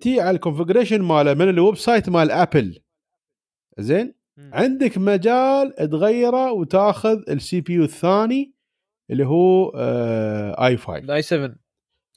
تي 0.00 0.20
على 0.20 0.30
ال 0.30 0.35
configuration 0.35 1.02
ماله 1.02 1.34
من 1.34 1.48
ال 1.48 1.76
website 1.76 2.08
مال 2.08 2.30
ابل 2.30 2.82
زين؟ 3.78 4.14
عندك 4.52 4.98
مجال 4.98 5.74
تغيره 5.90 6.52
وتاخذ 6.52 7.30
ال 7.30 7.60
CPU 7.60 7.84
الثاني 7.84 8.54
اللي 9.10 9.26
هو 9.26 9.72
آه 9.76 10.66
آي 10.66 10.76
5 10.76 10.96
الاي 10.98 11.22
7 11.22 11.54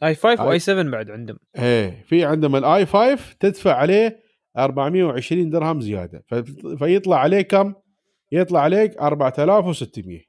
آي 0.03 0.15
5 0.15 0.35
آي- 0.37 0.47
واي 0.47 0.59
7 0.59 0.83
بعد 0.91 1.09
عندهم. 1.11 1.37
إيه 1.59 2.03
في 2.07 2.25
عندهم 2.25 2.55
ال 2.55 2.85
i5 2.85 3.35
تدفع 3.39 3.73
عليه 3.75 4.19
420 4.57 5.49
درهم 5.49 5.81
زيادة. 5.81 6.23
فيطلع 6.79 7.17
عليك 7.19 7.47
كم؟ 7.51 7.73
يطلع 8.31 8.59
عليك 8.61 8.97
4600 8.97 10.21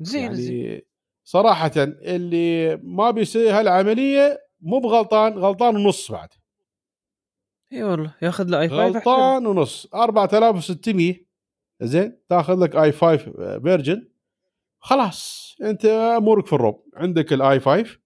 زين 0.00 0.34
زين 0.34 0.56
يعني 0.56 0.86
صراحة 1.24 1.70
اللي 1.76 2.76
ما 2.76 3.10
بيسوي 3.10 3.50
هالعملية 3.50 4.38
مو 4.60 4.78
بغلطان 4.78 5.32
غلطان 5.32 5.76
ونص 5.76 6.12
بعد. 6.12 6.28
اي 7.72 7.82
والله 7.82 8.14
ياخذ 8.22 8.44
له 8.44 8.60
i5 8.60 8.86
أحسن. 8.86 8.98
غلطان 8.98 9.46
ونص. 9.46 9.88
4600 9.94 11.14
زين 11.82 12.18
تاخذ 12.28 12.54
لك 12.54 12.76
i5 12.76 12.92
version. 12.92 14.08
خلاص 14.80 15.56
أنت 15.62 15.84
أمورك 15.86 16.46
في 16.46 16.52
الرب 16.52 16.82
عندك 16.96 17.32
ال 17.32 17.60
i5 17.60 17.98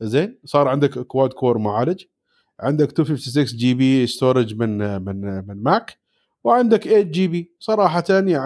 زين 0.00 0.38
صار 0.44 0.68
عندك 0.68 0.98
quad 0.98 1.32
core 1.32 1.58
معالج. 1.58 2.04
عندك 2.60 2.88
256 2.88 3.44
GB 3.44 4.06
storage 4.06 4.54
من 4.54 5.02
من 5.02 5.46
من 5.46 5.62
ماك 5.62 5.98
وعندك 6.44 6.84
8 6.84 7.00
GB 7.02 7.54
صراحة 7.58 8.04
يعني 8.10 8.36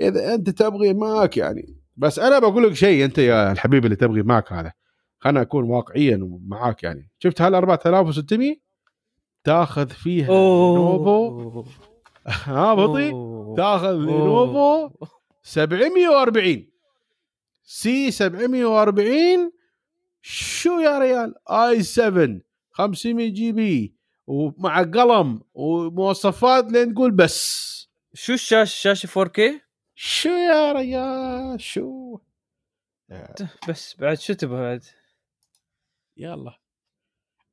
إذا 0.00 0.34
أنت 0.34 0.50
تبغي 0.50 0.94
ماك 0.94 1.36
يعني. 1.36 1.76
بس 1.96 2.18
أنا 2.18 2.38
بقول 2.38 2.62
لك 2.64 2.72
شيء 2.72 3.04
أنت 3.04 3.18
يا 3.18 3.52
الحبيب 3.52 3.84
اللي 3.84 3.96
تبغي 3.96 4.22
ماك 4.22 4.52
هذا. 4.52 4.72
خلنا 5.18 5.40
أكون 5.42 5.64
واقعيا 5.64 6.38
معاك 6.46 6.82
يعني. 6.82 7.10
شفت 7.18 7.40
هال 7.40 7.54
4600 7.54 8.67
تاخذ 9.48 9.88
فيها 9.88 10.26
لينوفو. 10.26 11.64
ها 12.26 12.70
أوه. 12.70 13.56
تاخذ. 13.56 13.92
لينوفو 13.92 14.90
740 15.42 16.70
C 17.64 18.10
740 18.10 19.52
شو 20.22 20.78
يا 20.78 20.98
ريال؟ 20.98 21.34
i7 21.50 22.40
500 22.70 23.28
GB. 23.28 23.94
ومع 24.26 24.82
قلم 24.82 25.40
ومواصفات 25.54 26.72
لين 26.72 26.94
تقول 26.94 27.10
بس. 27.10 27.88
شو 28.14 28.32
الشاشه 28.32 28.80
شاشة 28.80 29.06
4K 29.06 29.40
شو 29.94 30.28
يا 30.28 30.72
ريال؟ 30.72 31.60
شو؟ 31.60 32.18
بس 33.68 33.96
بعد 33.98 34.18
شو 34.18 34.32
تبغى 34.32 34.60
بعد؟ 34.60 34.84
يلا. 36.16 36.58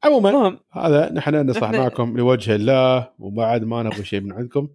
عموما 0.06 0.60
هذا 0.72 1.12
نحن 1.14 1.50
نصحناكم 1.50 2.18
لوجه 2.18 2.56
الله 2.56 3.10
وبعد 3.20 3.64
ما 3.64 3.84
نبغى 3.84 4.04
شيء 4.04 4.22
من 4.22 4.34
عندكم. 4.34 4.70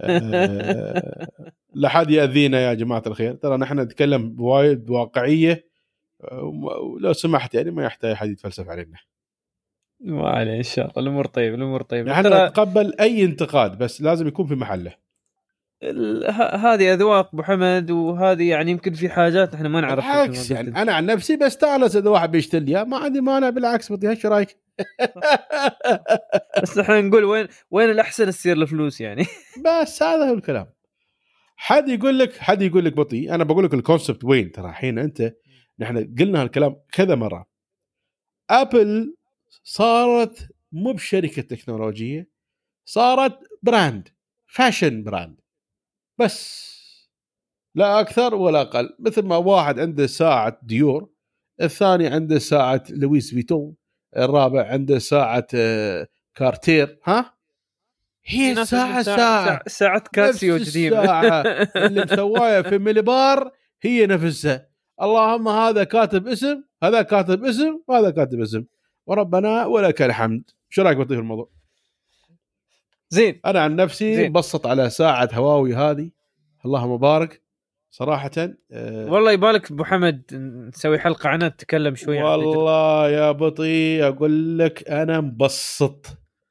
أه 0.00 1.28
لا 1.74 1.88
حد 1.88 2.10
يأذينا 2.10 2.60
يا 2.60 2.74
جماعة 2.74 3.02
الخير. 3.06 3.34
ترى 3.34 3.56
نحن 3.56 3.80
نتكلم 3.80 4.34
بوايد 4.34 4.86
بواقعيه 4.86 5.70
ولو 6.32 7.12
سمحت 7.12 7.54
يعني 7.54 7.70
ما 7.70 7.84
يحتاج 7.84 8.14
حد 8.14 8.28
يتفلسف 8.30 8.68
علينا. 8.68 8.98
ما 10.00 10.28
عليه 10.28 10.56
إن 10.56 10.62
شاء 10.62 10.84
الله. 10.84 10.98
الأمور 10.98 11.26
طيب 11.26 11.54
الأمور 11.54 11.82
طيب 11.82 12.06
نحن 12.06 12.26
نتقبل 12.26 12.94
أي 13.00 13.24
انتقاد 13.24 13.78
بس 13.78 14.02
لازم 14.02 14.28
يكون 14.28 14.46
في 14.46 14.54
محله. 14.54 14.94
هذه 16.54 16.92
أذواق 16.92 17.30
أبو 17.34 17.42
حمد 17.42 17.90
وهذه 17.90 18.48
يعني 18.48 18.70
يمكن 18.70 18.92
في 18.92 19.08
حاجات 19.08 19.54
إحنا 19.54 19.68
ما 19.68 19.80
نعرفها 19.80 20.26
بالعكس 20.26 20.50
يعني. 20.50 20.82
أنا 20.82 20.92
عن 20.92 21.06
نفسي 21.06 21.36
بستانس 21.36 21.96
إذا 21.96 22.10
واحد 22.10 22.30
بيشتري 22.30 22.64
لي. 22.64 22.84
ما 22.84 22.96
عندي 22.96 23.20
مانع 23.20 23.50
بالعكس 23.50 23.92
بطيء. 23.92 24.10
إيش 24.10 24.26
رأيك؟ 24.26 24.56
بس 26.62 26.78
إحنا 26.78 27.00
نقول 27.00 27.24
وين 27.24 27.48
وين 27.70 27.90
الأحسن 27.90 28.26
تصير 28.26 28.56
الفلوس 28.56 29.00
يعني؟ 29.00 29.26
بس 29.66 30.02
هذا 30.02 30.30
هو 30.30 30.34
الكلام. 30.34 30.66
حد 31.56 31.88
يقول 31.88 32.18
لك 32.18 32.36
حد 32.36 32.62
يقول 32.62 32.84
لك 32.84 32.92
بطيء. 32.92 33.34
أنا 33.34 33.44
بقول 33.44 33.64
لك 33.64 33.74
ال 33.74 33.80
concept 33.80 34.24
وين؟ 34.24 34.52
ترى 34.52 34.68
الحين 34.68 34.98
أنت 34.98 35.34
نحن 35.78 36.14
قلنا 36.18 36.42
هالكلام 36.42 36.76
كذا 36.92 37.14
مرة. 37.14 37.46
ابل 38.50 39.14
صارت 39.62 40.48
مو 40.72 40.92
بشركة 40.92 41.42
تكنولوجية 41.42 42.28
صارت 42.84 43.38
brand 43.62 44.08
fashion 44.46 45.02
brand 45.02 45.39
بس. 46.20 46.70
لا 47.74 48.00
أكثر 48.00 48.34
ولا 48.34 48.60
أقل. 48.60 48.90
مثل 48.98 49.22
ما 49.22 49.36
واحد 49.36 49.80
عنده 49.80 50.06
ساعة 50.06 50.58
ديور 50.62 51.08
الثاني 51.62 52.06
عنده 52.06 52.38
ساعة 52.38 52.82
لويس 52.90 53.30
فيتون 53.34 53.74
الرابع 54.16 54.66
عنده 54.68 54.98
ساعة 54.98 55.46
آه، 55.54 56.06
كارتير 56.34 56.98
ها؟ 57.04 57.34
هي 58.24 58.54
نفس 58.54 58.70
ساعة 58.70 59.02
الساعة- 59.02 59.04
ساعة. 59.04 59.62
ساعة 59.66 60.04
كاسيو 60.12 60.54
قديمة 60.54 61.00
الساعة. 61.02 61.42
اللي 61.86 62.04
مسوايا 62.04 62.62
في 62.62 62.78
ملي 62.78 63.02
بار 63.02 63.52
هي 63.82 64.06
نفسها. 64.06 64.68
اللهم 65.02 65.48
هذا 65.48 65.84
كاتب 65.84 66.28
اسم 66.28 66.62
هذا 66.82 67.02
كاتب 67.02 67.44
اسم 67.44 67.80
وهذا 67.88 68.10
كاتب 68.10 68.40
اسم. 68.40 68.64
وربنا 69.06 69.66
ولك 69.66 70.02
الحمد. 70.02 70.50
شو 70.68 70.82
رأيك 70.82 70.96
بطيء 70.96 71.16
في 71.16 71.22
الموضوع؟ 71.22 71.50
زين. 73.10 73.40
أنا 73.46 73.60
عن 73.60 73.76
نفسي 73.76 74.16
زين. 74.16 74.32
بسط 74.32 74.66
على 74.66 74.90
ساعة 74.90 75.28
هواوي 75.32 75.74
هذه. 75.74 76.10
اللهم 76.64 76.96
بارك. 76.96 77.42
صراحة 77.90 78.30
آه، 78.72 79.10
والله 79.10 79.32
يبالك 79.32 79.70
أبو 79.70 79.84
حمد 79.84 80.34
نسوي 80.74 80.98
حلقة 80.98 81.28
عنها 81.28 81.48
نتكلم 81.48 81.94
شوي. 81.94 82.22
والله 82.22 83.10
يا 83.10 83.32
بطيء 83.32 84.08
أقول 84.08 84.58
لك 84.58 84.90
أنا 84.90 85.20
مبسط. 85.20 86.06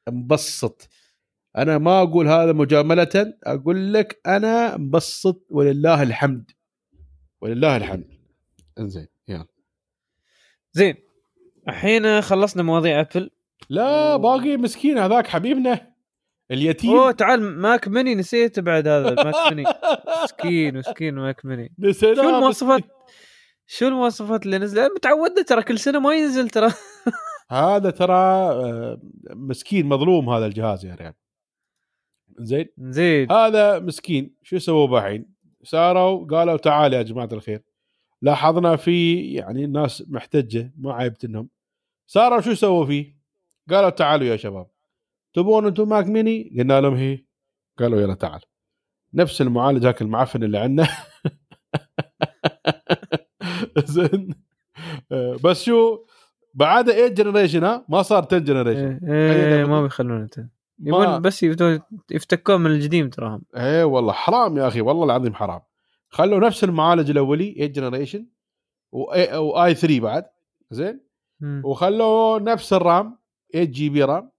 مبسط. 0.10 0.90
أنا 1.58 1.78
ما 1.78 2.02
أقول 2.02 2.28
هذا 2.28 2.54
مجاملة. 2.54 3.34
أقول 3.44 3.94
لك 3.94 4.22
أنا 4.28 4.78
مبسط 4.78 5.46
ولله 5.50 6.04
الحمد. 6.04 6.52
ولله 7.42 7.78
الحمد. 7.78 8.08
إنزين 8.80 9.08
يلا. 9.28 9.46
زين. 10.74 10.96
الحين 11.68 12.22
خلصنا 12.22 12.64
مواضيع 12.64 13.00
أبل. 13.00 13.30
لا 13.70 14.18
باقي 14.18 14.58
مسكين 14.58 14.98
هذاك 14.98 15.28
حبيبنا. 15.28 15.89
اليتيم. 16.52 16.92
أوه 16.92 17.12
تعال 17.12 17.42
ماك 17.42 17.88
ميني 17.88 18.16
نسيت 18.16 18.60
بعد 18.60 18.88
هذا 18.88 19.10
الماك 19.10 19.54
ميني 19.54 19.64
مسكين 20.24 20.78
مسكين 20.78 21.16
ماك 21.16 21.46
ميني 21.46 21.74
شو 21.92 22.12
المواصفات؟ 22.12 22.84
شو 23.68 23.88
المواصفات 23.88 24.46
اللي 24.46 24.58
نزلت؟ 24.58 24.92
متعودنا 24.96 25.42
ترى 25.42 25.64
كل 25.64 25.80
سنة 25.80 26.00
ما 26.00 26.16
ينزل 26.16 26.50
ترى. 26.50 26.72
هذا 27.52 27.90
ترى 27.90 28.14
آه، 28.14 29.02
مسكين 29.30 29.86
مظلوم 29.86 30.30
هذا 30.30 30.46
الجهاز 30.46 30.86
يا 30.86 30.96
ريال. 30.96 31.14
زين؟ 32.40 32.66
زين. 32.78 33.32
هذا 33.32 33.80
مسكين. 33.80 34.36
شو 34.44 34.58
سووا 34.58 35.00
الحين؟ 35.00 35.26
ساروا 35.64 36.28
قالوا 36.28 36.58
تعال 36.58 36.94
يا 36.94 37.02
جماعة 37.02 37.30
الخير. 37.32 37.64
لاحظنا 38.22 38.76
في 38.76 39.26
يعني 39.34 39.68
ناس 39.68 40.04
محتجة 40.08 40.74
ما 40.78 40.94
عيبتنهم 40.94 41.50
ساروا 42.08 42.42
شو 42.42 42.54
سووا 42.54 42.86
فيه؟ 42.86 43.16
قالوا 43.70 43.90
تعالوا 43.90 44.28
يا 44.28 44.38
شباب. 44.38 44.68
تبون 45.34 45.66
أنتم 45.66 45.90
Mac 45.90 46.06
mini؟ 46.06 46.54
قلنا 46.60 46.82
لهم 46.82 46.94
هي. 46.96 47.26
قالوا 47.80 48.02
يلا 48.02 48.14
تعال. 48.14 48.42
نفس 49.14 49.42
المعالج 49.42 49.86
هاك 49.86 50.02
المعفن 50.02 50.44
اللي 50.44 50.58
عندنا. 50.58 50.88
زين. 53.86 54.36
آه، 55.12 55.38
بس 55.44 55.64
شو 55.64 56.06
بعد 56.54 56.92
8 56.92 57.08
generation 57.08 57.64
ها؟ 57.64 57.86
ما 57.90 58.02
صار 58.02 58.26
10 58.26 58.38
generation 58.38 59.00
إيه 59.04 59.32
إيه 59.32 59.34
خلينا 59.34 59.66
ما 59.66 59.74
بدي- 59.78 59.84
بيخلون 59.84 60.22
انت 60.22 60.40
ما 60.40 60.48
يبون 60.80 61.22
بس 61.22 61.44
يفتكون 62.12 62.62
من 62.62 62.72
القديم 62.76 63.10
تراهم. 63.10 63.42
إيه 63.56 63.84
والله 63.84 64.14
حرام 64.14 64.58
يا 64.58 64.68
أخي 64.68 64.82
والله 64.82 65.06
العظيم 65.06 65.34
حرام. 65.36 65.62
خلوا 66.10 66.40
نفس 66.40 66.64
المعالج 66.64 67.10
الأولي 67.10 67.54
8 67.54 67.66
generation 67.66 68.28
و 68.92 69.76
i3 69.76 70.00
بعد. 70.00 70.26
زين. 70.72 71.02
مم. 71.40 71.62
وخلوا 71.66 72.40
نفس 72.40 72.74
ال 72.74 72.85
RAM 72.85 73.18
8 73.54 73.66
GB 73.72 74.04
RAM. 74.04 74.32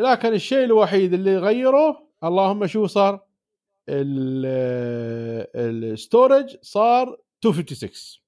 لكن 0.00 0.32
الشيء 0.32 0.64
الوحيد 0.64 1.12
اللي 1.14 1.36
غيروه 1.38 2.08
اللهم 2.24 2.66
شو 2.66 2.86
صار؟ 2.86 3.20
ال 5.54 5.67
storage 5.67 6.56
صار 6.62 7.16
256 7.44 8.20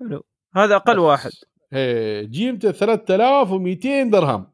حلو. 0.00 0.24
هذا 0.56 0.76
أقل 0.76 0.94
بس. 0.96 1.00
واحد. 1.00 1.30
قيمته 2.34 2.72
3200 2.72 4.10
درهم. 4.10 4.50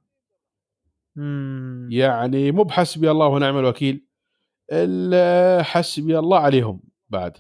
مم. 1.16 1.88
يعني 1.92 2.52
مو 2.52 2.62
بحسبي 2.62 3.10
الله 3.10 3.26
ونعم 3.26 3.58
الوكيل 3.58 4.06
ال- 4.72 5.64
حسبي 5.64 6.18
الله 6.18 6.38
عليهم 6.38 6.80
بعد. 7.08 7.36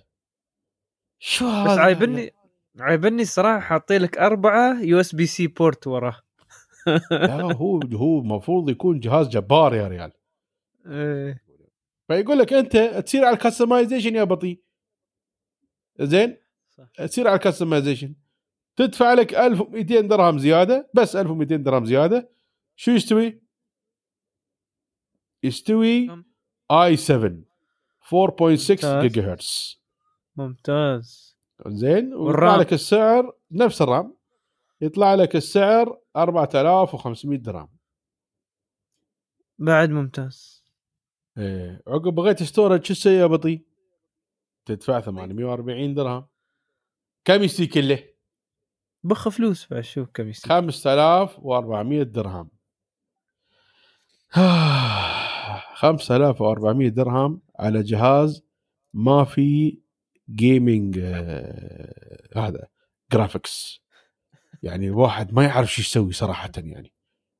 شو 1.18 1.44
بس؟ 1.64 1.78
عايبني 1.78 2.30
عايبني 2.80 3.22
الصراحة 3.22 3.60
حاطين 3.60 4.02
لك 4.02 4.18
أربعة 4.18 4.82
USB-C 4.82 5.46
port 5.46 5.86
وراه 5.86 6.20
لا 7.10 7.42
هو 7.42 7.80
هو 8.02 8.18
المفروض 8.18 8.70
يكون 8.70 9.00
جهاز 9.00 9.28
جبار 9.28 9.74
يا 9.74 9.88
ريال 9.88 10.12
إيه. 10.86 11.42
فيقول 12.08 12.38
لك 12.38 12.52
أنت 12.52 12.76
تصير 12.76 13.24
على 13.24 13.34
ال 13.34 13.40
customization 13.40 14.14
يا 14.14 14.24
بطي 14.24 14.62
زين. 16.00 16.36
تصير 16.98 17.28
على 17.28 17.36
ال 17.36 17.42
customization 17.42 18.14
تدفع 18.76 19.12
لك 19.12 19.34
1200 19.34 20.00
درهم 20.00 20.38
زيادة 20.38 20.90
بس 20.94 21.16
1200 21.16 21.56
درهم 21.56 21.84
زيادة 21.84 22.30
شو 22.76 22.90
يستوي؟ 22.90 23.42
يستوي؟ 25.42 26.24
i7 26.70 27.30
4.6 27.30 28.10
ممتاز. 28.10 29.02
جيجا 29.02 29.32
هرتز 29.32 29.80
ممتاز 30.36 31.36
زين 31.66 32.14
ويطلع؟ 32.14 32.56
لك 32.56 32.72
السعر 32.72 33.32
نفس 33.50 33.82
ال 33.82 33.91
RAM 33.91 34.16
يطلع 34.80 35.14
لك 35.14 35.36
السعر 35.36 35.98
4500 36.16 37.38
درهم. 37.38 37.68
بعد 39.58 39.90
ممتاز. 39.90 40.64
إيه 41.38 41.82
عقب 41.86 42.14
بغيت 42.14 42.42
storage 42.42 42.84
شو 42.84 42.94
تسوي 42.94 43.12
يا 43.12 43.26
بطي؟ 43.26 43.66
تدفع 44.64 45.00
840 45.00 45.94
درهم. 45.94 46.26
كم 47.24 47.42
يستوي 47.42 47.66
كله؟ 47.66 48.08
بخ 49.04 49.28
فلوس 49.28 49.66
بعد 49.70 49.80
شوف 49.80 50.08
كم 50.10 50.28
يصير 50.28 50.48
5400 50.48 52.02
درهم. 52.02 52.50
5400 55.76 56.88
درهم 56.88 57.42
على 57.58 57.82
جهاز 57.82 58.42
ما 58.94 59.24
في 59.24 59.78
gaming 60.30 60.98
آه، 61.02 62.28
هذا 62.36 62.68
graphics 63.12 63.80
يعني 64.62 64.86
الواحد 64.86 65.34
ما 65.34 65.44
يعرف 65.44 65.72
شو 65.72 65.82
يسوي 65.82 66.12
صراحة 66.12 66.52
يعني. 66.56 66.92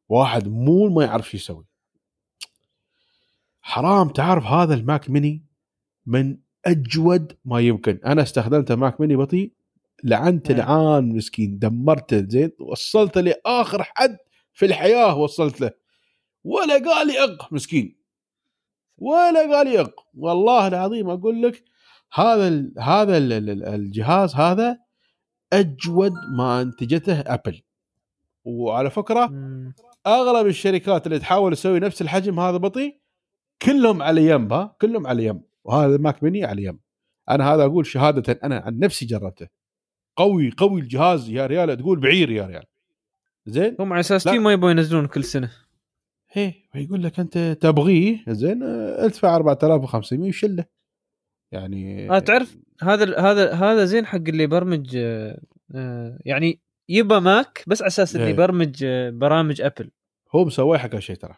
واحد 0.09 0.49
مو 0.49 0.89
ما 0.89 1.05
يعرف 1.05 1.31
شو 1.31 1.37
يسوي. 1.37 1.65
حرام 3.61 4.09
تعرف 4.09 4.45
هذا 4.45 4.75
ال 4.75 4.84
Mac 4.84 5.11
mini 5.11 5.47
من 6.07 6.39
أجود 6.67 7.39
ما 7.45 7.61
يمكن. 7.61 8.01
أنا 8.05 8.23
استخدمته 8.23 8.75
Mac 8.75 9.01
mini 9.01 9.17
بطي 9.17 9.53
لعنت 10.05 10.51
إيه. 10.51 10.57
العان 10.57 11.09
مسكين 11.17 11.59
دمرته 11.59 12.29
زين 12.29 12.51
وصلته 12.61 13.21
لآخر 13.21 13.83
حد 13.83 14.17
في 14.53 14.67
الحياة 14.67 15.17
وصلت 15.17 15.61
له. 15.61 15.71
ولا 16.45 16.75
قال 16.75 17.07
لي 17.07 17.25
اق 17.25 17.53
مسكين. 17.53 17.97
ولا 18.99 19.57
قال 19.57 19.67
لي 19.67 19.81
اق 19.81 20.07
والله 20.15 20.67
العظيم 20.67 21.11
أقول 21.11 21.43
لك 21.43 21.65
هذا 22.13 22.49
ال 22.49 22.75
هذا 22.81 23.17
ال 23.17 23.33
ال- 23.33 23.65
الجهاز 23.65 24.35
هذا 24.35 24.79
أجود 25.53 26.13
ما 26.37 26.63
انتجته 26.63 27.21
أبل. 27.21 27.63
وعلى 28.45 28.91
فكرة 28.91 29.27
مم. 29.27 29.75
أغلب 30.07 30.47
الشركات 30.47 31.07
اللي 31.07 31.19
تحاول 31.19 31.57
تسوي 31.57 31.81
نفس 31.81 32.03
الحجم 32.03 32.41
هذا 32.41 32.57
بطي 32.57 33.01
كلهم 33.63 34.03
على 34.03 34.27
يم 34.27 34.53
ها؟ 34.53 34.77
كلهم 34.81 35.07
على 35.07 35.25
يم. 35.25 35.43
وهذا 35.65 35.95
ال 35.95 36.02
Mac 36.02 36.23
mini 36.23 36.45
على 36.45 36.65
يم. 36.65 36.79
أنا 37.31 37.55
هذا 37.55 37.65
أقول 37.65 37.87
شهادة 37.87 38.41
أنا 38.45 38.59
عن 38.59 38.79
نفسي 38.79 39.07
جربته. 39.07 39.49
قوي 40.17 40.51
قوي 40.57 40.81
الجهاز 40.81 41.31
يا 41.31 41.47
ريال 41.47 41.77
تقول 41.77 42.01
بعير 42.01 42.31
يا 42.31 42.47
ريال. 42.47 42.65
زين؟ 43.47 43.77
هم 43.81 43.93
على 43.93 44.01
أساس 44.01 44.27
ما 44.27 44.53
يبغوا 44.53 44.71
ينزلون 44.71 45.07
كل 45.07 45.25
سنة. 45.25 45.51
هي 46.31 46.55
يقول 46.75 47.03
لك 47.03 47.21
أنت 47.21 47.39
تبغيه 47.61 48.25
زين 48.29 48.63
ادفع 48.63 49.37
4500 49.37 50.29
وشلة. 50.29 50.65
يعني 51.53 52.11
آه 52.11 52.19
تعرف 52.19 52.57
هذا 52.83 53.19
هذا 53.19 53.53
هذا 53.53 53.85
زين 53.85 54.07
حق 54.07 54.17
اللي 54.17 54.43
يبرمج 54.43 54.97
آه، 54.97 55.41
آه، 55.75 56.19
يعني 56.25 56.61
يبى 56.89 57.21
Mac 57.21 57.65
بس 57.67 57.83
على 57.83 57.89
أساس 57.89 58.17
انه 58.17 58.25
إيه. 58.25 58.31
يبرمج 58.31 58.85
آه، 58.85 59.11
برامج 59.11 59.61
أبل 59.61 59.91
هو 60.35 60.45
مسوي 60.45 60.79
حق 60.79 60.95
هالشيء 60.95 61.17
ترى 61.17 61.35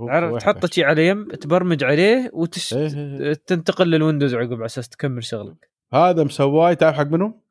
عرفت 0.00 0.40
تحطه 0.40 0.64
هالشيء. 0.64 0.70
شي 0.70 0.84
على 0.84 1.08
يم 1.08 1.28
تبرمج 1.28 1.84
عليه 1.84 2.30
وتش 2.32 2.74
إيه، 2.74 3.20
إيه،. 3.20 3.32
تنتقل 3.32 3.90
لل 3.90 4.00
Windows 4.00 4.34
عقب 4.34 4.52
على 4.52 4.64
أساس 4.64 4.88
تكمل 4.88 5.24
شغلك 5.24 5.70
هذا 5.92 6.24
مسوى 6.24 6.76
تعرف 6.76 6.96
حق 6.96 7.06
منو؟ 7.06 7.42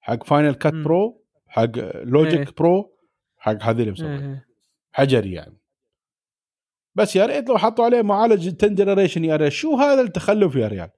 حق 0.00 0.24
Final 0.24 0.54
Cut. 0.54 0.74
Pro 0.74 1.24
حق 1.46 1.70
Logic 2.04 2.48
إيه. 2.48 2.54
Pro 2.58 2.96
حق 3.36 3.62
هذه 3.62 3.80
اللي 3.80 3.90
مسوي 3.90 4.18
إيه. 4.18 4.46
حجري 4.92 5.32
يعني 5.32 5.61
بس 6.94 7.16
يا 7.16 7.26
ريت 7.26 7.48
لو 7.48 7.58
حطوا 7.58 7.84
عليه 7.84 8.02
معالج 8.02 8.48
10 8.48 8.68
generation 8.68 9.24
يا 9.24 9.36
ريت. 9.36 9.52
شو 9.52 9.76
هذا 9.76 10.00
التخلف 10.00 10.54
يا 10.54 10.68
ريال؟ 10.68 10.90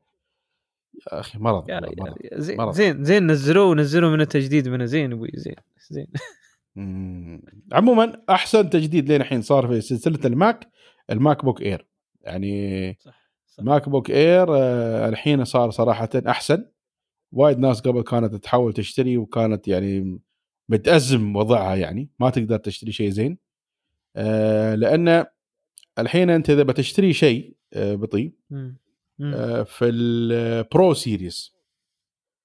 يا 1.12 1.20
أخي 1.20 1.38
مرض 1.38 1.70
مرض, 1.70 1.92
مرض. 1.98 2.14
زين 2.34 2.56
مرض. 2.56 2.74
زين 2.74 3.04
زين 3.04 3.26
نزلوه 3.30 3.66
ونزلوا 3.66 4.10
منه 4.10 4.24
تجديد 4.24 4.68
منه. 4.68 4.84
زين 4.84 5.12
أبوي 5.12 5.30
زين 5.34 5.54
زين. 5.90 6.06
عموما 7.72 8.22
أحسن 8.30 8.70
تجديد 8.70 9.08
لين 9.08 9.20
الحين 9.20 9.42
صار 9.42 9.66
في 9.66 9.80
سلسلة 9.80 10.18
ال 10.24 10.33
Mac 10.33 10.59
ال 10.59 10.68
MacBook 11.10 11.62
Air. 11.62 11.86
يعني 12.20 12.96
صح 13.00 13.24
صح. 13.46 13.64
MacBook 13.64 14.10
Air 14.10 14.46
آه، 14.50 15.08
الحين 15.08 15.44
صار 15.44 15.70
صراحة 15.70 16.08
أحسن. 16.28 16.66
وايد 17.32 17.58
ناس 17.58 17.80
قبل 17.80 18.02
كانت 18.02 18.34
تحاول 18.34 18.72
تشتري 18.72 19.16
وكانت 19.16 19.68
يعني 19.68 20.20
متأزم 20.68 21.36
وضعها 21.36 21.74
يعني 21.74 22.08
ما 22.20 22.30
تقدر 22.30 22.56
تشتري 22.56 22.92
شيء 22.92 23.10
زين. 23.10 23.38
آه، 24.16 24.74
لأن 24.74 25.24
الحين 25.98 26.30
أنت 26.30 26.50
إذا 26.50 26.62
بتشتري 26.62 27.12
شيء 27.12 27.56
آه، 27.72 27.94
بطي. 27.94 28.32
آه، 29.34 29.62
في 29.62 29.84
ال 29.84 30.12
Pro 30.12 30.94
series. 30.94 31.54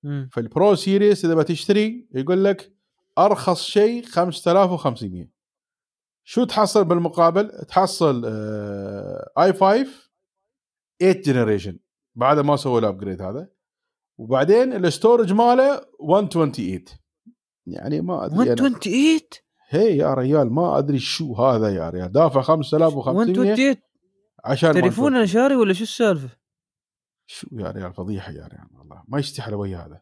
في 0.03 0.37
ال 0.38 0.47
Pro 0.47 0.75
series 0.75 1.25
إذا 1.25 1.35
بتشتري 1.35 2.07
يقول 2.11 2.43
لك 2.43 2.73
أرخص 3.17 3.63
شيء 3.63 4.05
5500 4.05 5.27
شو 6.23 6.43
تحصل 6.43 6.85
بالمقابل؟ 6.85 7.65
تحصل 7.65 8.25
i5 9.38 9.86
8 10.99 11.21
generation 11.21 11.80
بعد 12.15 12.39
ما 12.39 12.55
سووا 12.55 12.79
ال 12.80 12.85
upgrade 12.85 13.21
هذا 13.21 13.49
وبعدين 14.17 14.73
ال 14.73 14.81
storage 14.81 15.34
ماله 15.33 15.81
128 16.01 16.85
يعني 17.67 18.01
ما 18.01 18.25
أدري 18.25 18.35
أنا. 18.35 18.61
128 18.61 19.19
هي 19.72 19.97
يا 19.97 20.13
ريال 20.13 20.53
ما 20.53 20.78
أدري 20.78 20.99
شو 20.99 21.34
هذا 21.34 21.70
يا 21.76 21.89
ريال. 21.89 22.11
دافع 22.11 22.41
5500 22.41 23.26
128 23.26 23.76
عشان 24.45 24.74
تليفون 24.74 25.15
أنا 25.15 25.26
شاري 25.26 25.55
ولا 25.55 25.74
شو 25.74 25.84
السالفة؟ 25.84 26.30
شو 27.28 27.47
يا 27.51 27.72
ريال 27.72 27.93
فضيحة 27.93 28.32
يا 28.32 28.47
ريال 28.47 28.67
والله. 28.78 29.03
ما 29.07 29.20
يستحي 29.20 29.53
ويا 29.53 29.78
هذا. 29.78 30.01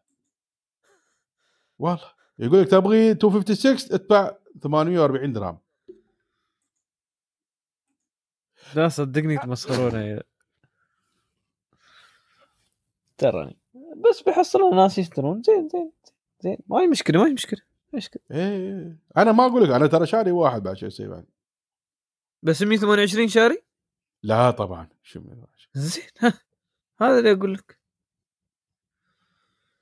والله. 1.78 2.12
يقول 2.38 2.60
لك 2.62 2.68
تبغي 2.68 3.08
256 3.08 3.72
ادفع 3.72 4.36
840 4.62 5.32
درهم. 5.32 5.58
لا 8.74 8.88
صدقني 8.88 9.38
تمسخرونه 9.38 10.00
يا. 10.00 10.22
ترى 13.18 13.56
بس 13.96 14.22
بيحصلون 14.22 14.76
ناس 14.76 14.98
يشترون. 14.98 15.42
زين 15.42 15.68
زين 15.68 15.92
زين. 16.40 16.58
ما 16.66 16.80
هي 16.80 16.86
مشكلة 16.86 17.20
ما 17.20 17.26
هي 17.28 17.32
مشكلة. 17.32 17.67
ما 17.92 17.94
هي 17.94 17.96
مشكله 17.96 18.22
إيه 18.30 18.98
أنا 19.16 19.32
ما 19.32 19.46
أقول 19.46 19.64
لك 19.64 19.70
أنا 19.70 19.86
ترى 19.86 20.06
شاري 20.06 20.30
واحد 20.30 20.62
بعد 20.62 20.76
شو 20.76 20.86
يصير 20.86 21.10
بعد. 21.10 21.24
بس 22.42 22.62
128 22.62 23.28
شاري؟ 23.28 23.62
لا 24.22 24.50
طبعا 24.50 24.88
شو 25.02 25.20
زين 25.74 26.04
ها 26.20 26.32
هذا 27.00 27.18
اللي 27.18 27.32
أقول 27.32 27.54
لك. 27.54 27.78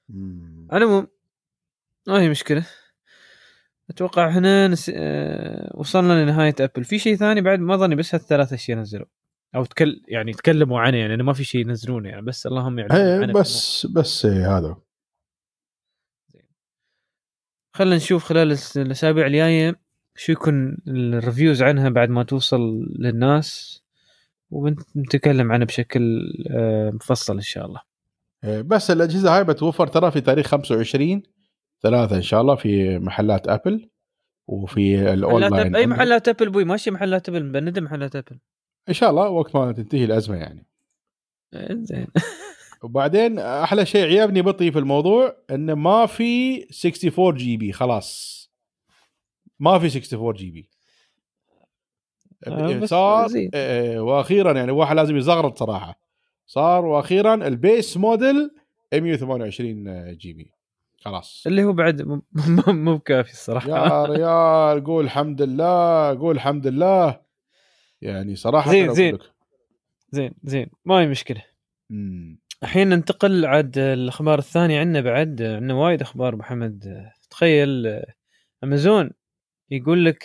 مم. 0.08 0.68
على 0.70 0.84
العموم 0.84 1.06
ما 2.06 2.20
هي 2.20 2.28
مشكلة. 2.28 2.66
أتوقع 3.90 4.28
إحنا 4.28 4.68
نس... 4.68 4.90
آه... 4.94 5.72
وصلنا 5.74 6.24
لنهاية 6.24 6.54
أبل. 6.60 6.84
في 6.84 6.98
شيء 6.98 7.16
ثاني 7.16 7.40
بعد؟ 7.40 7.58
ما 7.58 7.76
ظني 7.76 7.94
بس 7.94 8.14
هالثلاث 8.14 8.52
أشياء 8.52 8.78
نزلوا. 8.78 9.06
أو 9.54 9.64
تكل 9.64 10.02
يعني 10.08 10.32
تكلموا 10.32 10.80
عنه 10.80 10.96
يعني 10.96 11.14
أنا 11.14 11.22
ما 11.22 11.32
في 11.32 11.44
شيء 11.44 11.60
ينزلونه 11.60 12.08
يعني 12.08 12.22
بس 12.22 12.46
اللهم 12.46 12.78
يعلم 12.78 13.22
عنه. 13.22 13.32
بس 13.32 13.86
بس 13.86 14.26
إيه 14.26 14.58
هذا. 14.58 14.76
خلينا 17.76 17.96
نشوف 17.96 18.24
خلال 18.24 18.58
الأسابيع 18.76 19.26
الجاية 19.26 19.80
شو 20.14 20.32
يكون 20.32 20.78
ال 20.88 20.97
reviews 20.98 21.62
عنها 21.62 21.88
بعد 21.88 22.08
ما 22.08 22.22
توصل 22.22 22.86
للناس 22.98 23.80
وبنتكلم 24.50 25.52
عنها 25.52 25.66
بشكل 25.66 26.32
آه، 26.50 26.90
مفصل 26.90 27.34
إن 27.34 27.40
شاء 27.40 27.66
الله. 27.66 27.80
إيه 28.44 28.62
بس 28.62 28.90
الأجهزة 28.90 29.36
هاي 29.36 29.44
بتوفر 29.44 29.86
ترى 29.86 30.10
في 30.10 30.20
تاريخ 30.20 30.46
25 30.46 31.22
ثلاثة 31.82 32.16
إن 32.16 32.22
شاء 32.22 32.40
الله 32.40 32.54
في 32.54 32.98
محلات 32.98 33.48
أبل 33.48 33.90
وفي 34.46 35.12
الاونلاين. 35.12 35.76
أي 35.76 35.86
محلات 35.86 36.28
أبل 36.28 36.50
أبوي؟ 36.50 36.64
ماشي 36.64 36.90
محلات 36.90 37.28
أبل 37.28 37.42
بندم 37.42 37.84
محلات 37.84 38.16
أبل. 38.16 38.38
إن 38.88 38.94
شاء 38.94 39.10
الله 39.10 39.28
وقت 39.28 39.56
ما 39.56 39.72
تنتهي 39.72 40.04
الأزمة 40.04 40.36
يعني. 40.36 40.66
زين 41.70 42.06
وبعدين 42.82 43.38
أحلى 43.38 43.86
شيء 43.86 44.04
عيبني 44.04 44.42
بطي 44.42 44.72
في 44.72 44.78
الموضوع 44.78 45.36
إنه 45.50 45.74
ما 45.74 46.06
في 46.06 46.62
64 46.62 47.34
GB 47.34 47.72
خلاص. 47.72 48.36
ما 49.60 49.78
في 49.78 49.86
64 49.86 50.32
GB 50.34 50.70
آه، 52.46 52.84
صار 52.84 53.28
زين. 53.28 53.50
آه، 53.54 54.00
وأخيرا 54.02 54.52
يعني 54.52 54.72
واحد 54.72 54.96
لازم 54.96 55.16
يزغرط 55.16 55.58
صراحة. 55.58 56.00
صار 56.46 56.84
وأخيرا 56.84 57.34
ال 57.34 57.47
base 57.47 57.96
model 57.96 58.50
128 58.94 60.16
GB 60.16 60.52
خلاص. 61.00 61.44
اللي 61.46 61.64
هو 61.64 61.72
بعد 61.72 62.02
مو 62.68 62.96
بكافي 62.96 63.32
الصراحة. 63.32 63.68
يا 63.68 64.04
ريال 64.04 64.84
قول 64.84 65.04
الحمد 65.04 65.42
لله 65.42 66.18
قول 66.18 66.34
الحمد 66.34 66.66
لله. 66.66 67.20
يعني 68.02 68.36
صراحة 68.36 68.70
زين، 68.70 68.94
زين. 68.94 69.18
زين 70.10 70.34
زين. 70.44 70.70
ما 70.84 71.00
هي 71.00 71.06
مشكلة. 71.06 71.42
الحين 72.62 72.88
ننتقل 72.88 73.46
عاد 73.46 73.78
الاخبار 73.78 74.38
الثانية. 74.38 74.80
عندنا 74.80 75.00
بعد 75.00 75.42
عندنا 75.42 75.74
وايد 75.74 76.00
أخبار 76.02 76.28
أبو 76.28 76.36
محمد 76.36 77.06
تخيل 77.30 78.00
أمازون 78.64 79.10
يقول 79.70 80.04
لك 80.04 80.24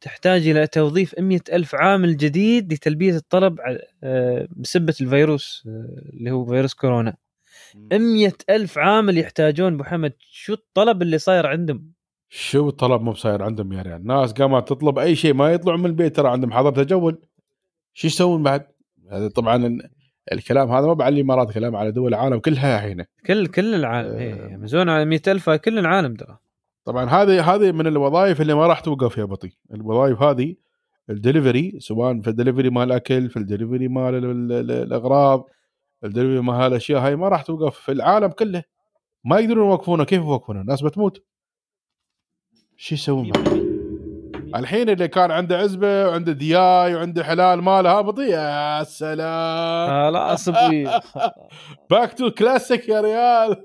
تحتاج 0.00 0.48
إلى 0.48 0.66
توظيف 0.66 1.14
مئة 1.18 1.42
ألف 1.52 1.74
عامل 1.74 2.16
جديد 2.16 2.72
لتلبية 2.72 3.16
الطلب 3.16 3.58
بسبة 4.56 4.94
الفيروس 5.00 5.62
اللي 6.12 6.30
هو 6.30 6.46
فيروس 6.46 6.74
كورونا. 6.74 7.16
مئة 7.92 8.36
ألف 8.50 8.78
عامل 8.78 9.18
يحتاجون. 9.18 9.72
أبو 9.72 9.82
محمد 9.82 10.12
شو 10.18 10.52
الطلب 10.52 11.02
اللي 11.02 11.18
صاير 11.18 11.46
عندهم؟ 11.46 11.92
شو 12.28 12.68
الطلب 12.68 13.02
مو 13.02 13.12
بصاير 13.12 13.42
عندهم 13.42 13.72
يا 13.72 13.82
ريال؟ 13.82 13.96
الناس 13.96 14.32
قامت 14.32 14.68
تطلب 14.68 14.98
أي 14.98 15.16
شيء 15.16 15.34
ما 15.34 15.52
يطلعوا 15.52 15.78
من 15.78 15.86
البيت 15.86 16.16
ترى 16.16 16.28
عندهم 16.28 16.52
حظر 16.52 16.84
تجول. 16.84 17.22
شو 17.94 18.06
يسوون 18.06 18.42
بعد؟ 18.42 18.66
هذا 19.10 19.28
طبعا 19.28 19.78
الكلام 20.32 20.72
هذا 20.72 20.94
ما 20.94 21.04
على 21.04 21.14
الامارات 21.14 21.52
كلام 21.52 21.76
على 21.76 21.92
دول 21.92 22.08
العالم 22.08 22.38
كلها 22.38 22.76
الحين 22.76 23.04
كل 23.26 23.46
كل 23.46 23.74
العالم 23.74 24.14
آه. 24.14 24.18
هي 24.18 24.54
امازون 24.54 24.88
على 24.88 25.04
مئة 25.04 25.32
ألف 25.32 25.50
كل 25.50 25.78
العالم 25.78 26.14
ترى. 26.14 26.38
طبعا 26.84 27.04
هذه 27.04 27.54
هذه 27.54 27.72
من 27.72 27.86
الوظائف 27.86 28.40
اللي 28.40 28.54
ما 28.54 28.66
راح 28.66 28.80
توقف 28.80 29.18
يا 29.18 29.24
بطي. 29.24 29.56
الوظائف 29.74 30.22
هذه 30.22 30.54
الدليفري 31.10 31.74
سواء 31.80 32.20
في 32.20 32.30
الدليفري 32.30 32.70
مال 32.70 32.82
الاكل 32.82 33.30
في 33.30 33.36
الدليفري 33.36 33.88
مال 33.88 34.14
ال- 34.14 34.24
ال- 34.24 34.52
ال- 34.52 34.70
الأغراض 34.70 35.48
الدليفري 36.04 36.40
مال 36.40 36.54
هالاشياء 36.54 37.00
هاي 37.00 37.16
ما 37.16 37.28
راح 37.28 37.42
توقف 37.42 37.78
في 37.78 37.92
العالم 37.92 38.28
كله. 38.28 38.62
ما 39.24 39.38
يقدرون 39.38 39.70
يوقفونها 39.70 40.04
كيف 40.04 40.22
يوقفونها 40.22 40.62
الناس 40.62 40.82
بتموت. 40.82 41.24
شو 42.76 42.94
يسوون؟ 42.94 43.32
الحين 44.54 44.88
اللي 44.90 45.08
كان 45.08 45.30
عنده 45.30 45.58
عزبة 45.58 46.08
وعنده 46.08 46.32
دياي 46.32 46.94
وعنده 46.94 47.24
حلال 47.24 47.62
ماله 47.62 47.98
هابط 47.98 48.18
يا 48.18 48.84
سلام. 48.84 49.88
خلاص 49.88 50.48
أبوي 50.48 50.84
back 51.90 52.12
to 52.12 52.30
classic 52.30 52.88
يا 52.88 53.00
ريال. 53.00 53.64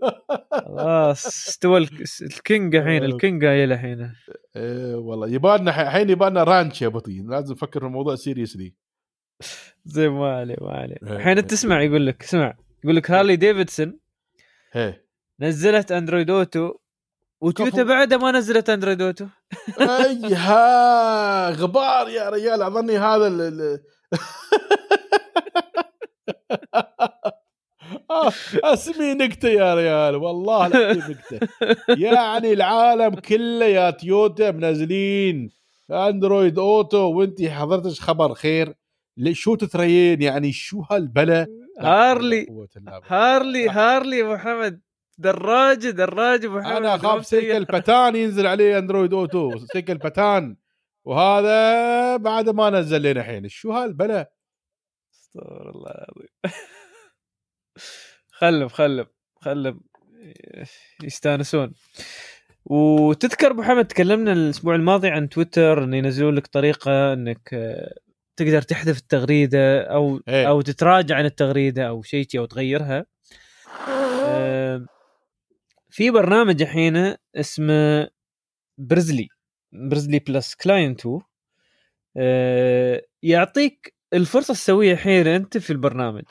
خلاص 0.52 1.26
استوى 1.26 1.78
الك- 1.78 2.04
ال 2.22 2.32
king 2.32 2.76
الحين 2.76 3.04
ال 3.04 3.11
king 3.11 3.42
جاي 3.42 3.64
الحين. 3.64 4.14
إيه 4.56 4.96
والله. 4.96 5.28
يبالنا 5.30 5.82
الحين 5.88 6.10
يبالنا 6.10 6.44
ranch 6.44 6.82
يا 6.82 6.88
بطي 6.88 7.22
لازم 7.28 7.54
نفكر 7.54 7.80
في 7.80 7.86
الموضوع 7.86 8.16
seriously 8.16 8.74
زي 9.86 10.10
ما 10.10 10.36
عليه 10.38 10.56
ما 10.62 10.72
عليه. 10.72 10.96
إيه. 11.04 11.12
الحين 11.16 11.48
تسمع 11.48 11.82
يقول 11.82 12.08
لك 12.08 12.24
اسمع. 12.24 12.54
يقول 12.84 12.96
لك 12.96 13.12
Harley 13.12 13.36
Davidson 13.36 14.00
هي 14.72 15.02
نزلت 15.40 15.92
Android 15.92 16.30
Auto 16.30 16.74
وتويوتا 17.42 17.78
كفو. 17.78 17.84
بعدها 17.88 18.18
ما 18.18 18.32
نزلت 18.32 18.70
Android 18.70 19.02
Auto. 19.02 19.26
اي 19.80 20.34
ها 20.34 21.50
غبار 21.50 22.10
يا 22.10 22.30
ريال 22.30 22.62
أظني 22.62 22.98
هذا 22.98 23.28
ال- 23.28 23.80
آه، 28.12 28.32
اسمي 28.64 29.14
نكتة 29.14 29.50
يا 29.50 29.76
ريال 29.76 30.16
والله 30.16 30.68
العظيم 30.68 31.04
نكتة. 31.12 31.48
يعني 32.06 32.54
العالم 32.54 33.16
كله 33.16 33.66
يا 33.66 33.90
تويوتا 33.90 34.52
منزلين 34.52 35.52
Android 35.92 36.60
Auto 36.60 36.98
وانت 36.98 37.42
حضرتش 37.44 38.02
خبر 38.02 38.34
خير؟ 38.34 38.74
شو 39.32 39.56
تتريين؟ 39.56 40.22
يعني 40.22 40.52
شو 40.52 40.82
هالبلا 40.92 41.48
لا 41.82 41.88
هارلي. 41.90 42.48
هارلي 43.08 43.70
هارلي 43.70 44.22
أبو 44.22 44.34
محمد 44.34 44.82
دراجه 45.20 45.90
دراجه 45.90 46.46
أبو 46.46 46.60
محمد 46.60 46.76
أنا 46.76 46.96
أخاف 46.96 47.26
سيكل 47.26 47.66
باتان 47.66 48.16
ينزل 48.16 48.48
عليه 48.48 48.78
Android 48.78 49.14
Auto. 49.14 49.52
سيكل 49.74 49.98
باتان. 49.98 50.56
وهذا 51.06 52.18
بعد 52.18 52.50
ما 52.50 52.70
نزل 52.70 53.02
لنا 53.02 53.22
الحين. 53.22 53.48
شو 53.48 53.72
هالبلا 53.72 54.32
أستغفر 55.14 55.70
الله 55.70 55.92
العظيم. 55.92 56.30
خلف 58.32 58.74
خلف 58.74 59.08
خلف 59.42 59.76
يستانسون. 61.04 61.74
وتذكر 62.66 63.52
أبو 63.52 63.62
محمد 63.62 63.86
تكلمنا 63.86 64.34
الأسبوع 64.34 64.76
الماضي 64.76 65.08
عن 65.08 65.30
تويتر 65.30 65.84
إن 65.84 65.94
ينزلون 65.94 66.36
لك 66.36 66.48
طريقة 66.48 67.14
إنك 67.14 67.54
آه، 67.54 67.94
تقدر 68.38 68.62
تحذف 68.62 68.98
التغريدة 68.98 69.82
أو 69.82 70.22
إيه. 70.28 70.50
أو 70.50 70.62
تتراجع 70.62 71.16
عن 71.16 71.26
التغريدة 71.26 71.88
أو 71.88 72.02
شيء 72.02 72.28
أو 72.36 72.46
تغيرها. 72.46 73.06
في 75.90 76.12
برنامج 76.12 76.62
الحين 76.62 77.16
اسمه 77.36 78.10
Brizzly 78.78 79.28
Brizzly 79.72 80.20
plus 80.20 80.56
client 80.56 81.06
هو 81.06 81.22
آه، 82.18 83.06
يعطيك 83.24 83.96
الفرصة 84.14 84.54
تسويها 84.54 84.94
الحين 84.94 85.28
أنت 85.28 85.58
في 85.58 85.74
البرنامج. 85.74 86.24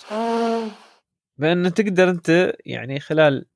بأن 1.36 1.74
تقدر 1.74 2.10
أنت 2.10 2.52
يعني 2.66 3.00
خلال 3.00 3.46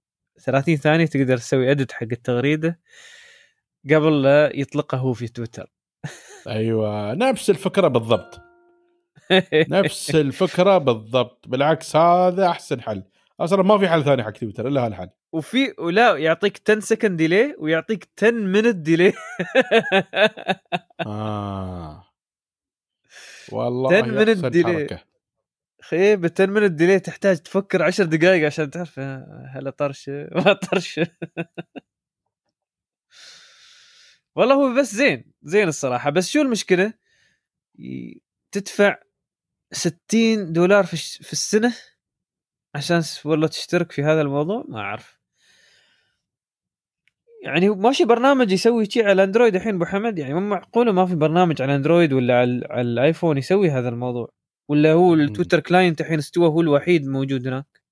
30 0.44 0.76
ثانية 0.76 1.07
تقدر 1.07 1.36
تسوي 1.36 1.70
edit 1.70 1.93
حق 1.92 2.07
التغريدة 2.12 2.80
قبل 3.90 4.22
لا 4.22 4.57
يطلقها 4.57 5.00
هو 5.00 5.12
في 5.12 5.28
تويتر. 5.28 5.72
أيوه 6.46 7.14
نفس 7.14 7.50
الفكرة 7.50 7.88
بالضبط. 7.88 8.40
نفس 9.55 10.14
الفكرة 10.14 10.78
بالضبط. 10.78 11.48
بالعكس 11.48 11.96
هذا 11.96 12.46
أحسن 12.48 12.80
حل. 12.80 13.03
أصلا 13.45 13.62
ما 13.62 13.78
في 13.78 13.88
حل 13.88 14.05
ثاني 14.05 14.24
حق 14.24 14.30
تويتر 14.30 14.68
إلا 14.68 14.86
هالحل. 14.86 15.09
وفي 15.32 15.74
ولا 15.78 16.16
يعطيك 16.16 16.62
10 16.70 16.80
second 16.80 17.16
delay 17.16 17.55
ويعطيك 17.59 18.09
10 18.18 18.30
minute 18.30 18.76
delay 18.76 19.12
آه. 21.07 22.05
والله 23.53 23.97
10 23.97 24.24
minute 24.24 24.45
أحسن 24.45 24.51
delay. 24.62 24.66
حركة. 24.66 25.05
خيب 25.82 26.20
ب 26.20 26.30
10 26.34 26.47
minute 26.47 26.72
delay 26.72 27.01
تحتاج 27.01 27.36
تفكر 27.38 27.82
10 27.82 28.05
دقائق 28.05 28.47
عشان 28.47 28.70
تعرف 28.70 28.99
آه، 28.99 29.51
هل 29.55 29.72
طرش 29.72 30.09
ما 30.47 30.53
طرش 30.53 31.01
والله 34.36 34.55
هو 34.55 34.74
بس 34.80 34.95
زين 34.95 35.32
زين 35.43 35.68
الصراحة. 35.68 36.11
بس 36.11 36.28
شو 36.30 36.43
المشكلة؟ 36.43 36.93
تدفع 38.53 38.99
60 39.72 40.53
دولار 40.53 40.86
في 40.86 41.32
السنة؟ 41.32 41.74
عشان 42.75 43.03
والله 43.25 43.47
تشترك 43.47 43.93
في 43.93 44.03
هذا 44.03 44.20
الموضوع؟ 44.20 44.64
ما 44.68 44.79
أعرف. 44.79 45.18
يعني 47.45 47.68
ماشي 47.68 48.05
برنامج 48.05 48.53
يسوي 48.53 48.85
شيء 48.91 49.07
على 49.07 49.25
أندرويد 49.25 49.55
الحين 49.55 49.75
أبو 49.75 49.85
حمد؟ 49.85 50.18
يعني 50.18 50.35
مو 50.35 50.41
معقولة 50.41 50.93
ما 50.93 51.07
في 51.07 51.14
برنامج 51.14 51.62
على 51.62 51.77
أندرويد 51.77 52.12
ولا 52.12 52.39
على, 52.39 52.66
على 52.70 52.81
الأيفون 52.81 53.39
يسوي 53.39 53.70
هذا 53.70 53.89
الموضوع؟ 53.89 54.29
ولا 54.68 54.93
هو 54.93 55.14
ال 55.14 55.20
Twitter 55.20 55.61
client 55.61 56.01
الحين 56.01 56.18
استوى 56.18 56.49
هو 56.49 56.61
الوحيد 56.61 57.07
موجود 57.07 57.47
هناك؟ 57.47 57.83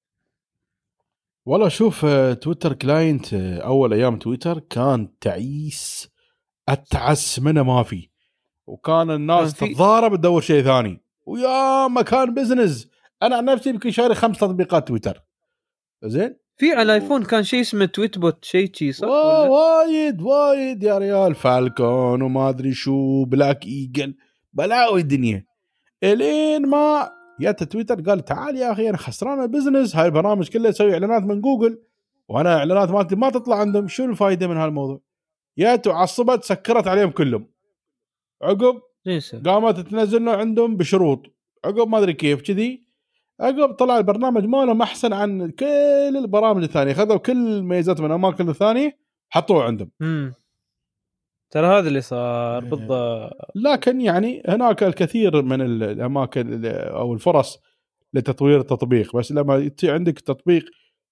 والله 1.46 1.68
شوف 1.68 2.04
آه، 2.04 2.32
Twitter 2.32 2.72
client 2.72 3.34
آه، 3.34 3.58
أول 3.58 3.92
أيام 3.92 4.18
تويتر 4.18 4.58
كان 4.58 5.18
تعيس 5.20 6.08
أتعس 6.68 7.38
منه 7.38 7.62
ما 7.62 7.82
في. 7.82 8.08
وكان 8.66 9.10
الناس 9.10 9.54
تتضارب 9.54 10.16
تدور 10.16 10.40
شيء 10.40 10.62
ثاني. 10.62 11.00
ويا 11.26 11.88
ما 11.88 12.02
كان 12.02 12.34
business 12.34 12.89
أنا 13.22 13.36
عن 13.36 13.44
نفسي 13.44 13.70
يمكن 13.70 13.90
شاري 13.90 14.14
خمس 14.14 14.38
تطبيقات 14.38 14.88
تويتر. 14.88 15.22
زين؟ 16.04 16.36
في 16.56 16.72
على 16.72 16.82
الآيفون 16.82 17.24
كان 17.24 17.42
شيء 17.42 17.60
اسمه 17.60 17.84
Tweetbot 17.84 18.44
شيء 18.44 18.74
شي 18.74 18.92
صح؟ 18.92 19.08
وايد 19.08 20.22
وايد 20.22 20.82
يا 20.82 20.98
ريال. 20.98 21.34
Falcon 21.34 22.22
وما 22.22 22.48
أدري 22.48 22.72
شو 22.72 23.24
Black 23.24 23.66
Eagle 23.66 24.14
بلاوي 24.52 25.00
الدنيا. 25.00 25.46
إلين 26.02 26.66
ما 26.68 27.10
جت 27.40 27.62
تويتر 27.62 28.00
قال 28.00 28.24
تعال 28.24 28.56
يا 28.56 28.72
أخي 28.72 28.88
أنا 28.88 28.96
خسران 28.96 29.42
ال 29.42 29.48
business. 29.48 29.96
هاي 29.96 30.06
البرامج 30.06 30.48
كلها 30.48 30.70
تسوي 30.70 30.92
إعلانات 30.92 31.22
من 31.22 31.40
جوجل 31.40 31.82
وأنا 32.28 32.56
إعلانات 32.56 32.90
مالتي 32.90 33.16
ما 33.16 33.30
تطلع 33.30 33.56
عندهم. 33.56 33.88
شو 33.88 34.04
الفائده 34.04 34.46
من 34.46 34.56
هالموضوع؟ 34.56 35.00
جت 35.58 35.86
وعصبت 35.86 36.44
سكرت 36.44 36.86
عليهم 36.86 37.10
كلهم. 37.10 37.50
عقب 38.42 38.80
سوي. 39.18 39.40
قامت 39.40 39.80
تنزل 39.80 40.28
عندهم 40.28 40.76
بشروط. 40.76 41.26
عقب 41.64 41.88
ما 41.88 41.98
أدري 41.98 42.12
كيف 42.12 42.42
كذي 42.42 42.89
عقب 43.40 43.72
طلع 43.74 43.98
البرنامج 43.98 44.44
مالهم 44.44 44.82
أحسن 44.82 45.12
عن 45.12 45.50
كل 45.50 46.16
البرامج 46.16 46.62
الثانية. 46.62 46.92
خذوا 46.92 47.16
كل 47.16 47.32
الميزات 47.32 48.00
من 48.00 48.06
الأماكن 48.06 48.48
الثانية 48.48 48.98
حطوه 49.30 49.64
عندهم. 49.64 49.90
امم 50.02 50.34
ترى 51.50 51.66
هذا 51.66 51.88
اللي 51.88 52.00
صار 52.00 52.62
إيه. 52.64 52.70
بالضبط. 52.70 53.32
لكن 53.54 54.00
يعني 54.00 54.42
هناك 54.48 54.82
الكثير 54.82 55.42
من 55.42 55.60
ال- 55.60 55.82
الأماكن 55.82 56.52
ال- 56.52 56.66
أو 56.88 57.14
الفرص 57.14 57.58
لتطوير 58.14 58.60
التطبيق. 58.60 59.16
بس 59.16 59.32
لما 59.32 59.70
عندك 59.84 60.20
تطبيق 60.20 60.64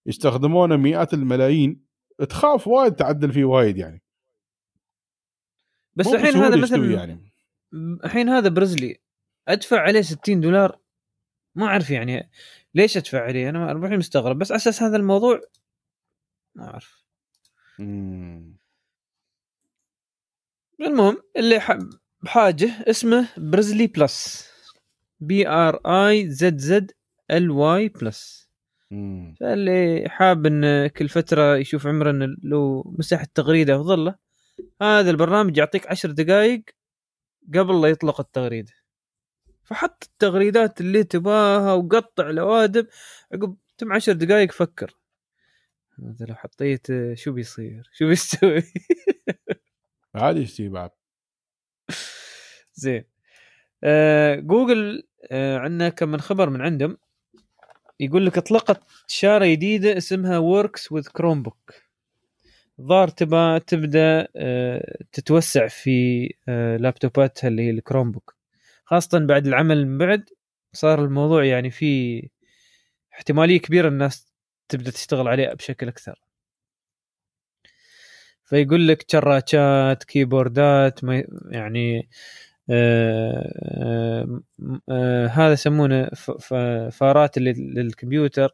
يستخدمونه 0.06 0.76
مئات 0.76 1.14
الملايين 1.14 1.84
تخاف 2.28 2.68
وايد 2.68 2.92
تعدل 2.94 3.32
فيه 3.32 3.44
وايد 3.44 3.76
يعني. 3.78 4.02
بس 5.94 6.06
الحين 6.06 6.36
هذا 6.36 6.56
مثلا 6.56 6.90
يعني. 6.92 7.32
الحين 8.04 8.28
هذا 8.28 8.48
Brizzly 8.48 8.96
أدفع 9.48 9.80
عليه 9.80 10.00
60 10.00 10.40
دولار 10.40 10.78
ما 11.58 11.66
أعرف 11.66 11.90
يعني 11.90 12.30
ليش 12.74 12.96
أدفع 12.96 13.24
عليه؟ 13.24 13.48
أنا 13.48 13.72
الحين 13.72 13.98
مستغرب 13.98 14.38
بس 14.38 14.50
على 14.52 14.56
أساس 14.56 14.82
هذا 14.82 14.96
الموضوع 14.96 15.40
ما 16.54 16.64
أعرف. 16.64 17.04
مم. 17.78 18.56
المهم 20.80 21.22
اللي 21.36 21.60
بحاجه 22.22 22.70
اسمه 22.90 23.28
Brizzly 23.36 23.86
plus. 23.86 24.48
B 25.20 25.48
R 25.48 25.80
I 25.86 26.30
Z 26.30 26.58
Z 26.58 26.92
L 27.30 27.50
Y 27.50 27.88
plus. 27.88 28.48
فاللي 29.40 30.08
حاب 30.08 30.46
إن 30.46 30.86
كل 30.86 31.08
فترة 31.08 31.56
يشوف 31.56 31.86
عمره 31.86 32.10
إن 32.10 32.36
لو 32.42 32.94
مسح 32.98 33.20
التغريده 33.20 33.76
أفضل 33.76 34.04
له 34.04 34.14
هذا 34.82 35.10
البرنامج 35.10 35.56
يعطيك 35.56 35.86
عشر 35.86 36.10
دقائق 36.10 36.64
قبل 37.54 37.82
لا 37.82 37.88
يطلق 37.88 38.20
التغريدة. 38.20 38.72
فحط 39.68 40.04
التغريدات 40.04 40.80
اللي 40.80 41.04
تباها 41.04 41.72
وقطع 41.72 42.30
الأوادم 42.30 42.86
عقب 43.32 43.56
تم 43.78 43.92
عشر 43.92 44.12
دقائق 44.12 44.52
فكر. 44.52 44.94
هذا 45.98 46.26
لو 46.26 46.34
حطيت 46.34 46.86
شو 47.14 47.32
بيصير؟ 47.32 47.90
شو 47.92 48.08
بيستوي 48.08 48.62
عادي 50.14 50.40
يستوي 50.40 50.68
بعد. 50.68 50.90
زين. 52.74 53.04
آه 53.84 54.34
جوجل 54.36 55.02
آه 55.30 55.58
عندنا 55.58 55.88
كم 55.88 56.08
من 56.08 56.20
خبر 56.20 56.50
من 56.50 56.60
عندهم. 56.60 56.96
يقول 58.00 58.26
لك 58.26 58.38
اطلقت 58.38 58.82
شارة 59.06 59.46
جديدة 59.46 59.96
اسمها 59.96 60.38
Works 60.38 60.92
with 60.92 61.08
Chromebook 61.08 61.74
الظاهر 62.78 63.08
تبى 63.08 63.60
تبدأ 63.60 64.28
آه 64.36 65.04
تتوسع 65.12 65.66
في 65.68 66.28
آه 66.48 66.76
لابتوباتها 66.76 67.48
اللي 67.48 67.62
هي 67.62 67.70
الكروم 67.70 68.12
بوك 68.12 68.37
خاصة 68.88 69.18
بعد 69.18 69.46
العمل 69.46 69.86
من 69.86 69.98
بعد 69.98 70.30
صار 70.72 71.04
الموضوع 71.04 71.44
يعني 71.44 71.70
في 71.70 72.22
احتمالية 73.14 73.58
كبيرة 73.60 73.88
الناس 73.88 74.32
تبدأ 74.68 74.90
تشتغل 74.90 75.28
عليه 75.28 75.52
بشكل 75.54 75.88
أكثر. 75.88 76.20
فيقول 78.44 78.88
لك 78.88 79.10
شراشات 79.12 80.04
كيبوردات 80.04 81.04
ما 81.04 81.24
يعني 81.50 82.08
آه 82.70 83.52
آه 84.20 84.40
آه 84.90 85.26
هذا 85.26 85.52
يسمونه 85.52 86.10
فارات 86.90 87.38
للكمبيوتر. 87.38 88.50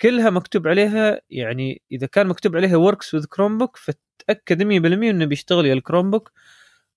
كلها 0.00 0.30
مكتوب 0.30 0.68
عليها 0.68 1.20
يعني 1.30 1.82
إذا 1.92 2.06
كان 2.06 2.26
مكتوب 2.26 2.56
عليها 2.56 2.76
Works 2.76 3.14
with 3.14 3.26
Chromebook 3.26 3.76
فتاكد 3.76 4.62
100% 4.62 5.10
إنه 5.10 5.24
بيشتغل 5.24 5.66
يا 5.66 5.72
ال 5.74 6.10
Chromebook 6.10 6.32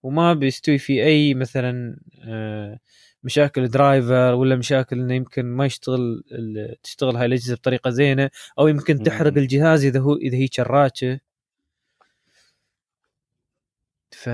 وما 0.04 0.34
بيستوي 0.34 0.78
في 0.78 1.04
أي 1.04 1.34
مثلا 1.34 1.97
آه، 2.24 2.80
مشاكل 3.24 3.68
driver 3.68 4.34
ولا 4.34 4.56
مشاكل 4.56 4.99
إنه 4.99 5.14
يمكن 5.14 5.45
ما 5.45 5.66
يشتغل 5.66 6.24
تشتغل 6.84 7.16
هاي 7.16 7.26
الأجهزة 7.26 7.56
بطريقة 7.56 7.89
زينة 7.89 8.30
أو 8.60 8.68
يمكن 8.68 9.04
تحرق. 9.04 9.38
الجهاز 9.38 9.86
إذا 9.86 9.99
هو 9.99 10.16
إذا 10.16 10.38
هي 10.38 10.47
شراكة 10.52 11.20
ف 14.12 14.30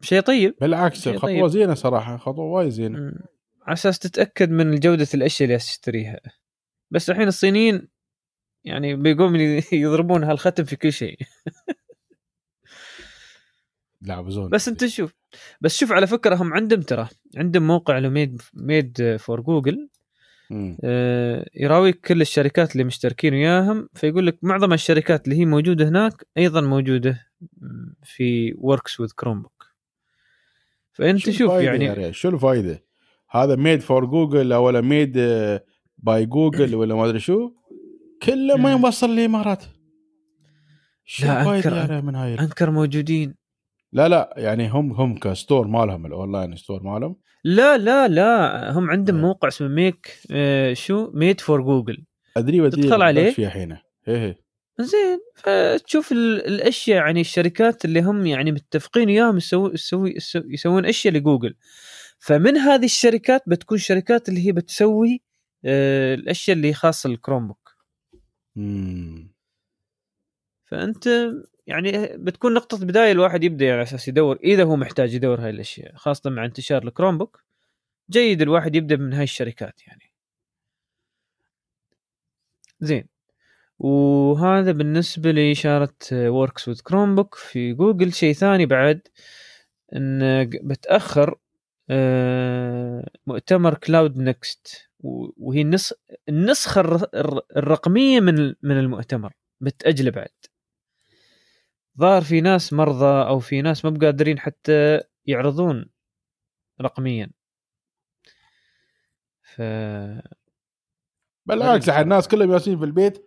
شيء 0.00 0.20
طيب 0.20 0.54
بالعكس 0.60 1.00
شيء 1.00 1.16
خطوة 1.16 1.28
طيب. 1.28 1.46
زينة 1.46 1.74
صراحة 1.74 2.16
خطوة 2.16 2.44
وايد 2.44 2.68
زينة. 2.68 2.98
على 3.62 3.72
أساس 3.72 3.98
تتأكد 3.98 4.50
من 4.50 4.80
جودة 4.80 5.08
الأشياء 5.14 5.48
اللي 5.48 5.58
تشتريها 5.58 6.20
بس 6.90 7.10
الحين 7.10 7.28
الصينيين 7.28 7.88
يعني 8.64 8.96
بيقوم 8.96 9.36
يضربون 9.72 10.24
هالختم 10.24 10.64
في 10.64 10.76
كل 10.76 10.92
شيء 10.92 11.18
لا 14.06 14.20
بزون 14.20 14.50
بس 14.50 14.68
انت 14.68 14.86
شوف 14.86 15.14
بس 15.60 15.76
شوف 15.76 15.92
على 15.92 16.06
فكرة 16.06 16.34
هم 16.34 16.54
عندهم 16.54 16.80
ترى 16.80 17.08
عندهم 17.36 17.66
موقع 17.66 17.98
له 17.98 18.08
Made 18.08 18.42
Made 18.54 19.16
for 19.16 19.40
Google. 19.40 19.88
آه، 20.84 21.46
يراويك 21.54 22.00
كل 22.00 22.20
الشركات 22.20 22.72
اللي 22.72 22.84
مشتركين 22.84 23.34
وياهم 23.34 23.88
فيقول 23.94 24.26
لك 24.26 24.38
معظم 24.42 24.72
الشركات 24.72 25.24
اللي 25.24 25.38
هي 25.38 25.44
موجودة 25.44 25.88
هناك 25.88 26.26
أيضا 26.38 26.60
موجودة 26.60 27.26
في 28.02 28.54
Works 28.58 29.00
with 29.00 29.10
Chromebook 29.16 29.66
فأنت 30.92 31.18
شو 31.18 31.30
شوف 31.30 31.52
يعني؟ 31.52 32.12
شو 32.12 32.28
الفائده؟ 32.28 32.84
هذا 33.30 33.56
made 33.56 33.80
for 33.80 34.04
جوجل 34.04 34.54
ولا 34.54 34.80
made 34.80 35.12
by 35.98 36.26
جوجل 36.26 36.74
ولا 36.74 36.94
ما 36.94 37.06
أدري 37.06 37.18
شو 37.18 37.50
كله 38.22 38.56
ما. 38.56 38.72
يوصل 38.72 39.10
للامارات 39.10 39.64
شو 41.04 41.26
ريال 41.26 42.04
من 42.04 42.14
هاي 42.14 42.34
أنكر 42.34 42.70
موجودين 42.70 43.45
لا 43.96 44.08
لا 44.08 44.34
يعني 44.36 44.68
هم 44.68 44.92
هم 44.92 45.18
ك 45.18 45.26
store 45.26 45.66
مالهم 45.66 46.06
ال 46.06 46.13
online 46.13 46.56
store 46.56 46.82
مالهم. 46.82 47.16
لا 47.44 47.78
لا 47.78 48.08
لا 48.08 48.70
هم 48.72 48.90
عندهم 48.90 49.16
إيه. 49.16 49.22
موقع 49.22 49.48
اسمه 49.48 49.68
make 49.68 50.18
آه، 50.30 50.72
شو؟ 50.72 51.10
made 51.14 51.40
for 51.40 51.62
جوجل. 51.62 52.04
أدري 52.36 52.60
ودي 52.60 52.76
تدخل 52.82 53.02
عليه؟ 53.02 53.30
فيها 53.30 53.48
حين 53.50 53.72
إيه 53.72 53.80
إيه. 54.08 54.40
زين 54.80 55.18
فتشوف 55.36 56.12
ال- 56.12 56.46
الأشياء 56.46 56.96
يعني 56.98 57.20
الشركات 57.20 57.84
اللي 57.84 58.00
هم 58.00 58.26
يعني 58.26 58.52
متفقين 58.52 59.08
وياهم 59.08 59.36
يسوي 59.36 59.72
يسوي 59.74 60.14
يسو- 60.14 60.44
يسوون 60.46 60.86
أشياء 60.86 61.14
لجوجل. 61.14 61.54
فمن 62.18 62.56
هذه 62.56 62.84
الشركات 62.84 63.42
بتكون 63.46 63.78
شركات 63.78 64.28
اللي 64.28 64.46
هي 64.46 64.52
بتسوي 64.52 65.22
آه، 65.64 66.14
الأشياء 66.14 66.56
اللي 66.56 66.72
خاصة 66.72 67.10
ال 67.10 67.46
Chromebook. 67.48 67.76
فأنت 70.64 71.08
يعني 71.66 72.16
بتكون 72.16 72.54
نقطة 72.54 72.78
بداية 72.86 73.12
الواحد 73.12 73.44
يبدأ 73.44 73.72
على 73.72 73.82
أساس 73.82 74.08
يدور 74.08 74.36
إذا 74.44 74.64
هو 74.64 74.76
محتاج 74.76 75.14
يدور 75.14 75.40
هاي 75.40 75.50
الأشياء 75.50 75.96
خاصة 75.96 76.30
مع 76.30 76.44
انتشار 76.44 76.82
ال 76.84 77.18
Chromebook 77.18 77.42
جيد 78.10 78.42
الواحد 78.42 78.76
يبدأ 78.76 78.96
من 78.96 79.12
هاي 79.12 79.24
الشركات 79.24 79.86
يعني. 79.86 80.12
زين. 82.80 83.08
وهذا 83.78 84.72
بالنسبة 84.72 85.30
لاشاره 85.30 85.94
works 86.12 86.68
with 86.68 86.80
Chromebook 86.82 87.34
في 87.34 87.72
جوجل 87.72 88.12
شيء 88.12 88.32
ثاني 88.34 88.66
بعد 88.66 89.00
إن 89.96 90.44
بتأخر 90.64 91.38
آه، 91.90 93.08
مؤتمر 93.26 93.74
Cloud 93.74 94.18
Next 94.18 94.88
وهي 95.38 95.60
النسخ 95.62 95.96
النسخة 96.28 96.80
الر- 96.80 97.08
الر- 97.14 97.42
الرقمية 97.56 98.20
من 98.20 98.54
من 98.62 98.78
المؤتمر 98.78 99.32
بتأجله 99.60 100.10
بعد. 100.10 100.28
ظهر 101.98 102.22
في 102.22 102.40
ناس 102.40 102.72
مرضى 102.72 103.28
أو 103.28 103.38
في 103.38 103.62
ناس 103.62 103.84
ما 103.84 103.90
بقادرين 103.90 104.38
حتى 104.38 105.00
يعرضون 105.26 105.86
رقميا. 106.80 107.30
ف 109.54 109.62
بالعكس 111.46 111.88
عاد 111.88 112.02
الناس 112.02 112.28
كلهم 112.28 112.50
جالسين 112.50 112.78
في 112.78 112.84
البيت 112.84 113.26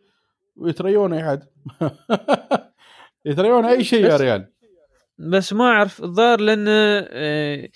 ويتريون 0.56 1.14
أي 1.14 1.24
حد. 1.24 1.44
يتريون 3.26 3.66
أي 3.66 3.84
شيء 3.84 4.06
يا 4.06 4.18
ريال. 4.18 4.54
بس 5.18 5.54
ما 5.54 5.66
أعرف 5.66 6.04
الظاهر 6.04 6.40
لأن 6.40 6.66
آه، 6.68 7.70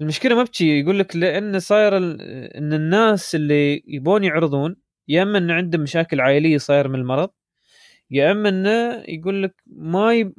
المشكلة 0.00 0.34
ما 0.34 0.42
بتجي 0.42 0.80
يقول 0.80 0.98
لك 0.98 1.16
لأن 1.16 1.60
صاير 1.60 1.96
إن 1.96 2.72
الناس 2.72 3.34
اللي 3.34 3.82
يبون 3.86 4.24
يعرضون 4.24 4.76
يا 5.08 5.22
إما 5.22 5.38
إن 5.38 5.50
عندهم 5.50 5.80
مشاكل 5.80 6.20
عائلية 6.20 6.58
صاير 6.58 6.88
من 6.88 6.94
المرض 6.94 7.30
يا 8.10 8.32
أما 8.32 8.48
إنه 8.48 9.04
يقول 9.08 9.42
لك 9.42 9.62
ما 9.66 10.14
ي... 10.14 10.32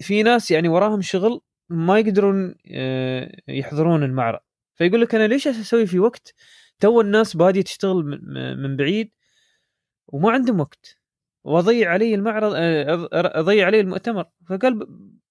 في 0.00 0.22
ناس 0.22 0.50
يعني 0.50 0.68
وراهم 0.68 1.00
شغل 1.00 1.40
ما 1.68 1.98
يقدرون 1.98 2.54
آه، 2.72 3.36
يحضرون 3.48 4.02
المعرض. 4.02 4.40
فيقول 4.74 5.00
لك 5.00 5.14
أنا 5.14 5.26
ليش 5.26 5.48
أسوي 5.48 5.86
في 5.86 5.98
وقت 5.98 6.34
تو 6.80 7.00
الناس 7.00 7.36
بادية 7.36 7.62
تشتغل 7.62 8.20
من- 8.62 8.76
بعيد 8.76 9.10
وما 10.08 10.30
عندهم 10.30 10.60
وقت؟ 10.60 10.96
وأضيع 11.44 11.90
علي 11.90 12.14
المعرض 12.14 12.52
آه، 12.56 13.08
أضيع 13.12 13.66
علي 13.66 13.80
المؤتمر. 13.80 14.24
فقال 14.48 14.86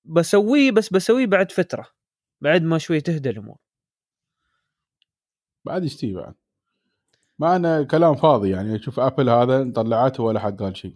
بسويه 0.05 0.71
بس 0.71 0.93
بسويه 0.93 1.25
بعد 1.25 1.51
فترة 1.51 1.87
بعد 2.41 2.63
ما 2.63 2.77
شوي 2.77 3.01
تهدى 3.01 3.29
الأمور. 3.29 3.57
بعد 5.65 5.83
يشتي 5.83 6.13
بعد؟ 6.13 6.33
مع 7.39 7.55
انه 7.55 7.83
كلام 7.83 8.15
فاضي 8.15 8.49
يعني 8.49 8.79
شوف 8.81 8.99
ابل 8.99 9.29
هذا 9.29 9.71
طلعته 9.75 10.23
ولا 10.23 10.39
حد 10.39 10.61
قال 10.63 10.77
شيء. 10.77 10.95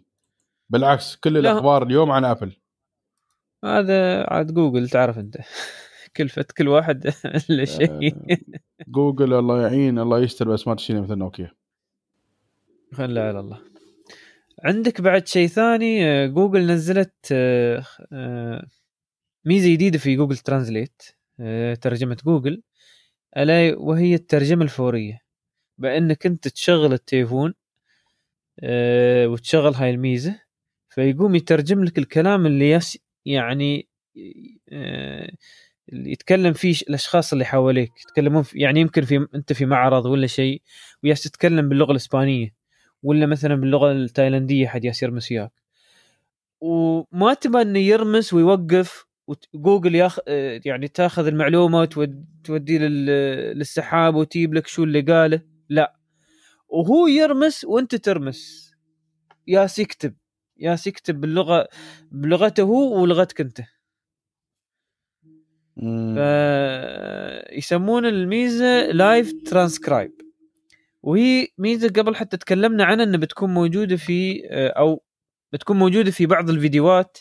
بالعكس 0.71 1.15
كل 1.15 1.33
لا. 1.33 1.39
الأخبار 1.39 1.83
اليوم 1.83 2.11
عن 2.11 2.25
ابل 2.25 2.55
هذا 3.65 4.23
عاد 4.33 4.53
جوجل 4.53 4.89
تعرف 4.89 5.19
أنت. 5.19 5.37
كلفة 6.17 6.45
كل 6.57 6.67
واحد 6.67 7.13
له 7.49 7.65
شيء. 7.65 8.15
جوجل 8.87 9.33
الله 9.33 9.61
يعين 9.61 9.99
الله 9.99 10.19
يستر 10.19 10.49
بس 10.49 10.67
ما 10.67 10.75
تشيله 10.75 11.01
مثل 11.01 11.15
نوكيا 11.15 11.51
خلى 12.93 13.19
على 13.19 13.39
الله. 13.39 13.59
عندك 14.63 15.01
بعد 15.01 15.27
شيء 15.27 15.47
ثاني؟ 15.47 16.05
آه، 16.05 16.25
جوجل 16.27 16.67
نزلت 16.71 17.13
آه، 17.31 17.83
آه، 18.13 18.67
ميزة 19.45 19.73
جديدة 19.73 19.97
في 19.97 20.15
جوجل 20.15 20.37
translate 20.37 21.01
آه، 21.39 21.73
ترجمة 21.73 22.17
جوجل 22.25 22.63
ألا 23.37 23.75
وهي 23.79 24.15
الترجمة 24.15 24.63
الفورية. 24.63 25.19
بأنك 25.77 26.25
أنت 26.25 26.47
تشغل 26.47 26.93
التليفون 26.93 27.53
آه، 28.63 29.27
وتشغل 29.27 29.73
هاي 29.73 29.89
الميزة. 29.91 30.39
فيقوم 30.91 31.35
يترجم 31.35 31.83
لك 31.83 31.97
الكلام 31.97 32.45
اللي 32.45 32.71
يس 32.71 32.97
يعني 33.25 33.87
آه، 34.71 35.31
اللي 35.93 36.11
يتكلم 36.11 36.53
فيه 36.53 36.75
الأشخاص 36.89 37.33
اللي 37.33 37.45
حواليك. 37.45 37.91
يتكلمون 38.01 38.43
يعني 38.53 38.79
يمكن 38.79 39.01
في 39.01 39.27
أنت 39.35 39.53
في 39.53 39.65
معرض 39.65 40.05
ولا 40.05 40.27
شيء 40.27 40.61
وياس 41.03 41.23
تتكلم 41.23 41.69
باللغة 41.69 41.91
الإسبانية 41.91 42.53
ولا 43.03 43.25
مثلا 43.25 43.55
باللغة 43.55 43.91
التايلاندية 43.91 44.67
حد 44.67 44.85
ياس 44.85 45.03
يرمس 45.03 45.31
وياك. 45.31 45.51
وما 46.61 47.33
تبى 47.33 47.61
إنه 47.61 47.79
يرمس 47.79 48.33
ويوقف 48.33 49.05
وجوجل 49.53 49.95
ياخ 49.95 50.19
آه، 50.27 50.61
يعني 50.65 50.87
تاخذ 50.87 51.27
المعلومة 51.27 51.79
وتودي 51.79 52.77
للسحاب 52.77 54.15
وتجيب 54.15 54.53
لك 54.53 54.67
شو 54.67 54.83
اللي 54.83 55.01
قاله. 55.01 55.41
لا. 55.69 55.95
وهو 56.69 57.07
يرمس 57.07 57.65
وأنت 57.65 57.95
ترمس. 57.95 58.71
ياس 59.47 59.79
يكتب. 59.79 60.13
ياس 60.61 60.87
يكتب 60.87 61.21
باللغة 61.21 61.67
بلغته 62.11 62.63
هو 62.63 63.01
ولغتك 63.01 63.41
أنت. 63.41 63.61
فيسمون 67.51 68.05
الميزة 68.05 68.91
لايف 68.91 69.33
ترانسكرايب 69.45 70.11
وهي 71.03 71.47
ميزة 71.57 71.89
قبل 71.89 72.15
حتى 72.15 72.37
تكلمنا 72.37 72.83
عنها 72.85 73.03
إنها 73.05 73.19
بتكون 73.19 73.53
موجودة 73.53 73.95
في 73.95 74.41
أو 74.51 75.03
بتكون 75.53 75.79
موجودة 75.79 76.11
في 76.11 76.25
بعض 76.25 76.49
الفيديوهات 76.49 77.17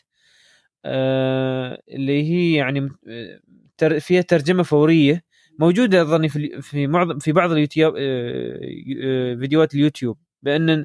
آه، 0.85 1.83
اللي 1.89 2.23
هي 2.23 2.55
يعني 2.55 2.89
آه، 3.09 3.99
فيها 3.99 4.21
ترجمة 4.23 4.63
فورية 4.63 5.25
موجودة 5.59 6.03
اظني 6.03 6.29
في 6.29 6.87
معظم 6.87 7.19
في 7.19 7.33
بعض 7.33 7.53
اليوتيوب 7.53 7.95
آه، 7.99 8.61
آه، 9.05 9.35
فيديوهات 9.35 9.75
اليوتيوب. 9.75 10.19
بأن 10.43 10.85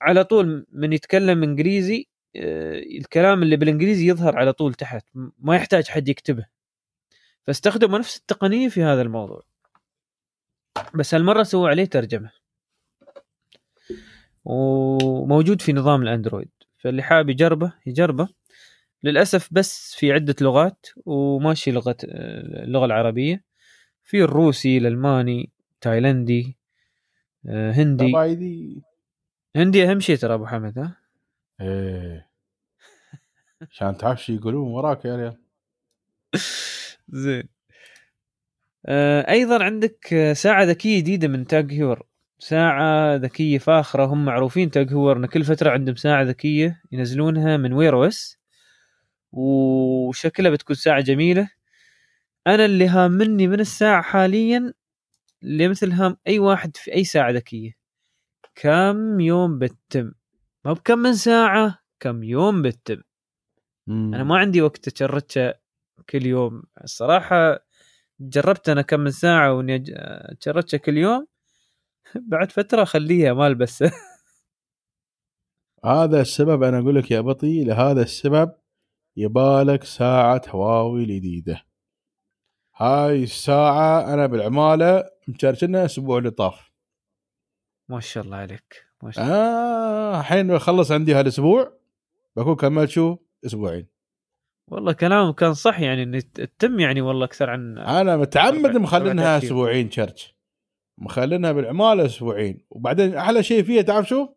على 0.00 0.24
طول 0.24 0.66
من 0.72 0.92
يتكلم 0.92 1.42
إنجليزي 1.42 2.08
آه، 2.36 2.78
الكلام 2.78 3.42
اللي 3.42 3.56
بالإنجليزي 3.56 4.08
يظهر 4.08 4.36
على 4.36 4.52
طول 4.52 4.74
تحت 4.74 5.06
ما 5.38 5.56
يحتاج 5.56 5.88
حد 5.88 6.08
يكتبه. 6.08 6.46
فاستخدموا 7.46 7.98
نفس 7.98 8.16
التقنية 8.16 8.68
في 8.68 8.82
هذا 8.82 9.02
الموضوع. 9.02 9.42
بس 10.94 11.14
هالمرة 11.14 11.42
سووا 11.42 11.68
عليه 11.68 11.84
ترجمة. 11.84 12.30
وموجود 14.44 15.62
في 15.62 15.72
نظام 15.72 16.02
الأندرويد. 16.02 16.48
فاللي 16.78 17.02
حاب 17.02 17.30
يجربه 17.30 17.72
يجربه. 17.86 18.28
للأسف 19.02 19.48
بس 19.52 19.94
في 19.94 20.12
عدة 20.12 20.36
لغات 20.40 20.86
وماشي 21.06 21.70
لغة 21.70 21.96
اللغة 22.04 22.84
العربية. 22.84 23.44
في 24.04 24.22
الروسي 24.22 24.78
الألماني 24.78 25.50
تايلندي 25.80 26.56
آه، 27.48 27.72
هندي. 27.72 28.04
هندي 29.56 29.90
أهم 29.90 30.00
شيء 30.00 30.16
ترى 30.16 30.34
أبو 30.34 30.46
حمد 30.46 30.78
ها؟ 30.78 30.96
إيه. 31.60 32.30
عشان 33.70 33.96
تعرف 33.96 34.24
شو 34.24 34.32
يقولون 34.32 34.68
وراك 34.70 35.04
يا 35.04 35.16
ريال. 35.16 35.36
زين. 37.08 37.48
آه، 38.86 39.30
أيضا 39.30 39.64
عندك 39.64 40.12
آه، 40.14 40.32
ساعة 40.32 40.64
ذكية 40.64 40.98
جديدة 40.98 41.28
من 41.28 41.46
TAG 41.46 41.72
Heuer 41.72 42.06
ساعة 42.38 43.16
ذكية 43.16 43.58
فاخرة 43.58 44.04
هم 44.04 44.24
معروفين 44.24 44.70
TAG 44.70 44.90
Heuer 44.90 45.16
إن 45.16 45.26
كل 45.26 45.44
فترة 45.44 45.70
عندهم 45.70 45.96
ساعة 45.96 46.22
ذكية 46.22 46.82
ينزلونها 46.92 47.56
من 47.56 47.72
Wear 47.72 47.94
OS 47.96 48.38
وشكلها 49.32 50.50
بتكون 50.50 50.76
ساعة 50.76 51.00
جميلة. 51.00 51.50
أنا 52.46 52.64
اللي 52.64 52.88
هامني 52.88 53.48
من 53.48 53.60
الساعة 53.60 54.02
حاليا 54.02 54.72
اللي 55.42 55.68
مثل 55.68 55.92
هام 55.92 56.16
أي 56.26 56.38
واحد 56.38 56.76
في 56.76 56.94
أي 56.94 57.04
ساعة 57.04 57.30
ذكية. 57.30 57.85
كم 58.56 59.20
يوم 59.20 59.58
بتتم؟ 59.58 60.12
ما 60.64 60.72
بكم 60.72 60.98
من 60.98 61.14
ساعة 61.14 61.78
كم 62.00 62.22
يوم 62.22 62.62
بتتم؟ 62.62 63.02
أنا 63.88 64.24
ما 64.24 64.38
عندي 64.38 64.62
وقت 64.62 64.86
اشرتها 64.88 65.54
كل 66.10 66.26
يوم. 66.26 66.62
الصراحة 66.84 67.66
جربت 68.20 68.68
أنا 68.68 68.82
كم 68.82 69.00
من 69.00 69.10
ساعة 69.10 69.52
وإني 69.52 69.84
اشرتها 70.40 70.78
كل 70.78 70.96
يوم. 70.98 71.26
بعد 72.30 72.52
فترة 72.52 72.82
أخليها 72.82 73.32
ما 73.32 73.46
البسها 73.46 73.92
هذا 75.84 76.20
السبب 76.20 76.62
أنا 76.62 76.78
أقول 76.78 76.94
لك 76.94 77.10
يا 77.10 77.20
بطي 77.20 77.64
لهذا 77.64 78.02
السبب 78.02 78.52
يبالك 79.16 79.84
ساعة 79.84 80.42
هواوي 80.48 81.04
جديدة 81.04 81.62
هاي 82.76 83.22
الساعة 83.22 84.14
أنا 84.14 84.26
بالعمالة 84.26 85.04
مشاركنا 85.28 85.80
الأسبوع 85.80 86.18
اللي 86.18 86.30
طاف. 86.30 86.65
ما 87.88 88.00
شاء 88.00 88.24
الله 88.24 88.36
عليك 88.36 88.86
ما 89.02 89.10
شاء 89.10 89.24
الله. 89.24 89.36
آه 89.36 90.20
الحين 90.20 90.48
بخلص 90.48 90.92
عندي 90.92 91.14
هالأسبوع 91.14 91.72
بكون 92.36 92.54
كملت 92.54 92.90
شو؟ 92.90 93.16
أسبوعين. 93.46 93.86
والله 94.68 94.92
كلامه 94.92 95.32
كان 95.32 95.54
صح 95.54 95.80
يعني 95.80 96.02
ان 96.02 96.32
تتم 96.32 96.80
يعني 96.80 97.00
والله 97.00 97.24
أكثر 97.24 97.50
عن 97.50 97.78
أنا 97.78 98.16
متعمد 98.16 98.76
مخلينها. 98.76 99.38
أسبوعين 99.38 99.90
شرش 99.90 100.36
مخلينها 100.98 101.52
بالعمالة 101.52 102.06
أسبوعين. 102.06 102.66
وبعدين 102.70 103.14
أحلى 103.14 103.42
شيء 103.42 103.62
فيها 103.62 103.82
تعرف 103.82 104.08
شو؟ 104.08 104.28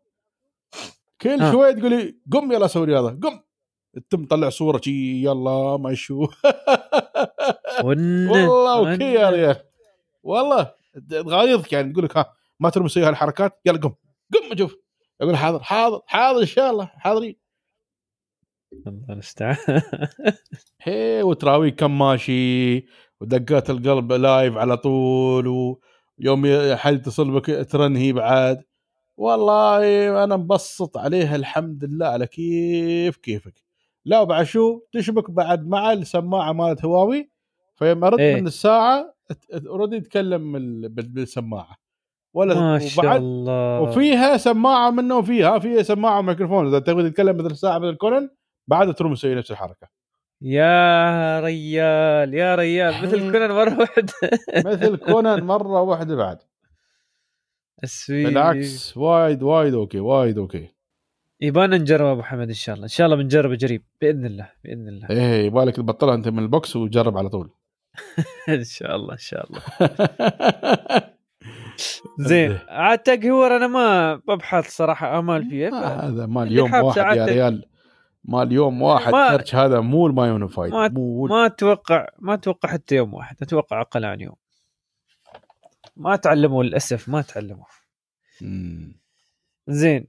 كل 1.21 1.29
ها. 1.29 1.51
شوية 1.51 1.71
تقولي 1.71 2.17
قم 2.31 2.51
يلا 2.51 2.67
سوي 2.67 2.85
رياضة 2.85 3.09
قم. 3.09 3.39
تم 4.09 4.25
طلع 4.25 4.49
صورة 4.49 4.81
شي 4.83 5.23
يلا 5.23 5.77
ما 5.77 5.93
شو. 5.93 6.27
والله 7.83 8.91
okay 8.91 9.13
يا 9.13 9.29
ريال. 9.29 9.55
والله 10.23 10.71
تغايظك 11.09 11.73
يعني 11.73 11.93
تقول 11.93 12.05
لك 12.05 12.17
ها 12.17 12.33
ما 12.59 12.69
ترمي 12.69 12.87
تسوي 12.89 13.03
هالحركات 13.03 13.61
يلا 13.65 13.77
قم. 13.77 13.93
قم 14.33 14.57
شوف 14.57 14.75
أقول 15.21 15.37
حاضر 15.37 15.59
حاضر 15.63 16.01
حاضر 16.07 16.41
إن 16.41 16.45
شاء 16.45 16.71
الله 16.71 16.85
حاضرين. 16.85 17.35
الله 18.87 19.05
المستعان. 19.09 19.57
هي 20.81 21.23
وتراويك 21.23 21.75
كم 21.75 21.97
ماشي 21.99 22.85
ودقات 23.21 23.69
القلب 23.69 24.11
live 24.13 24.57
على 24.57 24.77
طول 24.77 25.47
ويوم 25.47 26.45
حد 26.75 26.93
يتصل 26.93 27.31
بك 27.31 27.67
ترنهي 27.71 28.13
بعد. 28.13 28.63
والله 29.17 30.23
أنا 30.23 30.37
مبسط 30.37 30.97
عليها 30.97 31.35
الحمد 31.35 31.83
لله 31.85 32.07
على 32.07 32.27
كيف 32.27 33.17
كيفك. 33.17 33.63
لا 34.05 34.23
بعد 34.23 34.45
شو 34.45 34.79
تشبك 34.91 35.31
بعد 35.31 35.67
مع 35.67 35.93
السماعة 35.93 36.51
مالت 36.53 36.85
هواوي 36.85 37.31
فيوم 37.75 38.03
ارد 38.03 38.19
إيه. 38.19 38.35
من 38.35 38.47
الساعة 38.47 39.15
already 39.67 39.95
يتكلم 39.95 40.55
ال- 40.55 40.89
بال- 40.89 41.07
بالسماعة. 41.07 41.77
ولا 42.33 42.59
ما 42.59 42.79
شاء 42.79 43.05
وبعد 43.05 43.21
الله. 43.21 43.79
وفيها 43.81 44.37
سماعة 44.37 44.89
منه 44.91 45.17
وفيها 45.17 45.59
فيها 45.59 45.81
سماعة 45.83 46.19
وميكروفون 46.19 46.67
إذا 46.67 46.79
تبغى 46.79 47.09
تتكلم 47.09 47.37
مثل 47.37 47.51
الساعة 47.51 47.77
مثل 47.79 47.95
كونان 47.95 48.29
بعد 48.67 48.93
تروم 48.93 49.13
تسوي 49.13 49.35
نفس 49.35 49.51
الحركة. 49.51 49.87
يا 50.41 51.39
ريال 51.39 52.33
يا 52.33 52.55
ريال. 52.55 53.03
مثل 53.03 53.19
حي- 53.19 53.31
كونان 53.31 53.51
مرة 53.51 53.79
واحدة. 53.79 54.13
مثل 54.71 54.95
كونان 54.97 55.43
مرة 55.43 55.81
واحدة 55.81 56.15
بعد. 56.15 56.37
بالعكس 58.09 58.97
وايد 58.97 59.43
وايد 59.43 59.73
okay 59.73 59.99
وايد 59.99 60.37
okay. 60.37 60.67
يبانا 61.41 61.77
نجرب 61.77 62.05
أبو 62.07 62.21
حمد 62.21 62.47
إن 62.47 62.53
شاء 62.53 62.75
الله. 62.75 62.83
إن 62.83 62.89
شاء 62.89 63.05
الله 63.05 63.17
بنجرب 63.17 63.57
قريب 63.61 63.83
بإذن 64.01 64.25
الله 64.25 64.49
بإذن 64.63 64.87
الله. 64.87 65.09
إيه 65.09 65.45
يبالك 65.45 65.75
تبطلها 65.75 66.15
أنت 66.15 66.27
من 66.27 66.39
ال 66.39 66.48
box 66.48 66.75
وتجرب 66.75 67.17
على 67.17 67.29
طول. 67.29 67.49
إن 68.49 68.63
شاء 68.63 68.95
الله 68.95 69.13
إن 69.13 69.17
شاء 69.17 69.47
الله. 69.49 69.61
زين 72.19 72.59
عاد 72.69 72.99
TAG 72.99 73.25
Heuer 73.25 73.55
أنا 73.55 73.67
ما 73.67 74.15
ببحث 74.15 74.69
صراحة 74.69 75.19
امال 75.19 75.49
فيه 75.49 75.67
آه، 75.67 76.07
هذا 76.09 76.25
مال 76.25 76.51
يوم 76.51 76.73
واحد 76.73 77.17
يا 77.17 77.25
ريال. 77.25 77.65
مال 78.23 78.51
يوم 78.51 78.81
واحد 78.81 79.11
ما- 79.11 79.37
كرش 79.37 79.55
هذا 79.55 79.79
مو 79.79 80.07
ما 80.07 80.27
يونيفايد 80.27 80.71
ما- 80.73 80.87
مو 80.87 81.25
ما 81.25 81.45
أتوقع 81.45 82.07
ما 82.19 82.33
أتوقع 82.33 82.69
حتى 82.69 82.95
يوم 82.95 83.13
واحد 83.13 83.35
أتوقع 83.41 83.81
أقل 83.81 84.05
عن 84.05 84.21
يوم. 84.21 84.35
ما 85.97 86.15
تعلموا 86.15 86.63
للأسف 86.63 87.09
ما 87.09 87.21
تعلموا. 87.21 87.65
زين 89.67 90.07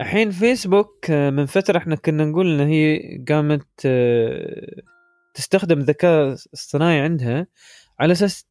الحين 0.00 0.30
فيسبوك 0.30 1.10
آه، 1.10 1.30
من 1.30 1.46
فترة 1.46 1.78
إحنا 1.78 1.96
كنا 1.96 2.24
نقول 2.24 2.60
إن 2.60 2.68
هي 2.68 3.00
قامت 3.28 3.66
آه، 3.86 4.82
تستخدم 5.34 5.78
الذكاء 5.78 6.28
الاصطناعي 6.28 7.00
عندها. 7.00 7.46
على 8.02 8.12
أساس 8.12 8.46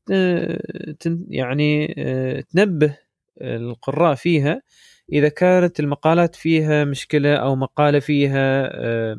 يعني 1.29 1.95
آه، 1.97 2.43
تنبه 2.49 2.97
القراء 3.41 4.15
فيها. 4.15 4.61
إذا 5.13 5.29
كانت 5.29 5.79
المقالات 5.79 6.35
فيها 6.35 6.85
مشكلة 6.85 7.35
أو 7.35 7.55
مقالة 7.55 7.99
فيها 7.99 8.69
آه، 8.73 9.17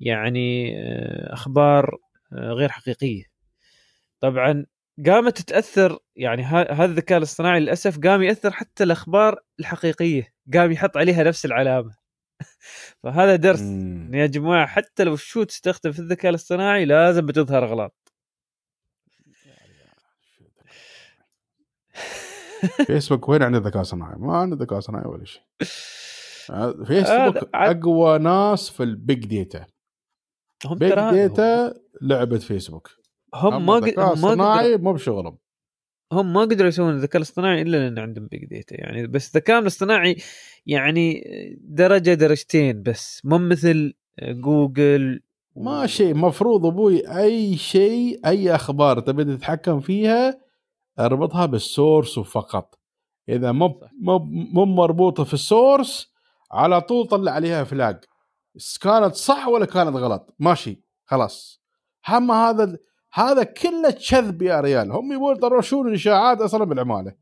يعني 0.00 0.76
آه، 0.78 1.32
أخبار 1.34 1.96
غير 2.32 2.68
حقيقية. 2.68 3.24
طبعا 4.20 4.66
قامت 5.06 5.38
تتأثر 5.38 5.98
يعني 6.16 6.42
هذا 6.44 6.84
الذكاء 6.84 7.18
الاصطناعي 7.18 7.60
للأسف 7.60 7.98
قام 7.98 8.22
يأثر 8.22 8.50
حتى 8.50 8.84
الأخبار 8.84 9.40
الحقيقية. 9.60 10.32
قام 10.54 10.72
يحط 10.72 10.96
عليها 10.96 11.22
نفس 11.22 11.44
العلامة. 11.46 11.96
فهذا 13.02 13.36
درس. 13.36 13.62
يا 14.12 14.26
جماعة 14.26 14.66
حتى 14.66 15.04
لو 15.04 15.16
شو 15.16 15.42
تستخدم 15.42 15.92
في 15.92 15.98
الذكاء 15.98 16.30
الاصطناعي 16.30 16.84
لازم 16.84 17.26
بتظهر 17.26 17.64
أغلاط. 17.64 18.05
فيسبوك 22.86 23.28
وين 23.28 23.42
عنده 23.42 23.58
ذكاء 23.58 23.82
صناعي؟ 23.82 24.14
ما 24.18 24.36
عنده 24.36 24.56
ذكاء 24.56 24.80
صناعي 24.80 25.06
ولا 25.06 25.24
شيء. 25.24 25.42
آه، 26.50 26.72
فيسبوك 26.84 27.50
عاد- 27.54 27.76
أقوى 27.78 28.18
ناس 28.18 28.70
في 28.70 28.82
ال 28.82 28.93
big 28.93 29.26
data 29.26 29.66
هم 30.66 30.78
big 30.78 30.92
data 31.10 31.74
لعبة 32.02 32.38
فيسبوك. 32.38 32.90
هم 33.34 33.66
ما 33.66 33.74
قدروا 33.74 34.14
صناعي 34.14 34.76
مو 34.76 34.92
بشغلهم. 34.92 35.38
هم 36.12 36.32
ما 36.32 36.40
قدروا 36.40 36.68
يسوون 36.68 36.94
الذكاء 36.94 37.16
الاصطناعي 37.16 37.62
إلا 37.62 37.76
لأن 37.76 37.98
عندهم 37.98 38.26
big 38.26 38.44
data 38.44 38.80
يعني 38.80 39.06
بس 39.06 39.28
الذكاء 39.36 39.58
الاصطناعي 39.58 40.16
يعني 40.66 41.24
درجة 41.60 42.14
درجتين 42.14 42.82
بس. 42.82 43.20
مو 43.24 43.38
مثل 43.38 43.94
جوجل 44.22 45.20
ما 45.56 45.86
شيء. 45.86 46.14
مفروض 46.14 46.66
أبوي 46.66 47.18
أي 47.18 47.56
شيء 47.56 48.20
أي 48.26 48.54
أخبار 48.54 49.00
تبي 49.00 49.24
تتحكم 49.24 49.80
فيها 49.80 50.45
أربطها 50.98 51.46
بالسورس 51.46 52.18
وفقط 52.18 52.78
إذا 53.28 53.52
مو. 53.52 53.80
مو 54.00 54.18
مو 54.28 54.64
مربوطة 54.64 55.24
في 55.24 55.34
السورس 55.34 56.12
على 56.52 56.80
طول 56.80 57.06
طلع 57.06 57.32
عليها 57.32 57.64
فلاج. 57.64 58.04
كانت 58.80 59.14
صح 59.14 59.48
ولا 59.48 59.66
كانت 59.66 59.96
غلط؟ 59.96 60.34
ماشي 60.38 60.84
خلاص. 61.04 61.62
هم 62.08 62.30
هذا 62.30 62.78
هذا 63.12 63.42
كله 63.42 63.90
كذب 64.10 64.42
يا 64.42 64.60
ريال. 64.60 64.92
هم 64.92 65.12
يبون 65.12 65.36
يطرشون 65.36 65.88
الإشاعات 65.88 66.40
أصلا 66.40 66.64
بالعمالة. 66.64 67.14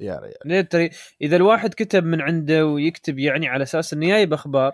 يا 0.00 0.20
ريال. 0.20 0.68
ترى 0.68 0.90
إذا 1.20 1.36
الواحد 1.36 1.74
كتب 1.74 2.04
من 2.04 2.20
عنده 2.20 2.66
ويكتب 2.66 3.18
يعني 3.18 3.48
على 3.48 3.62
أساس 3.62 3.92
إنه 3.92 4.06
جايب 4.06 4.32
أخبار 4.32 4.72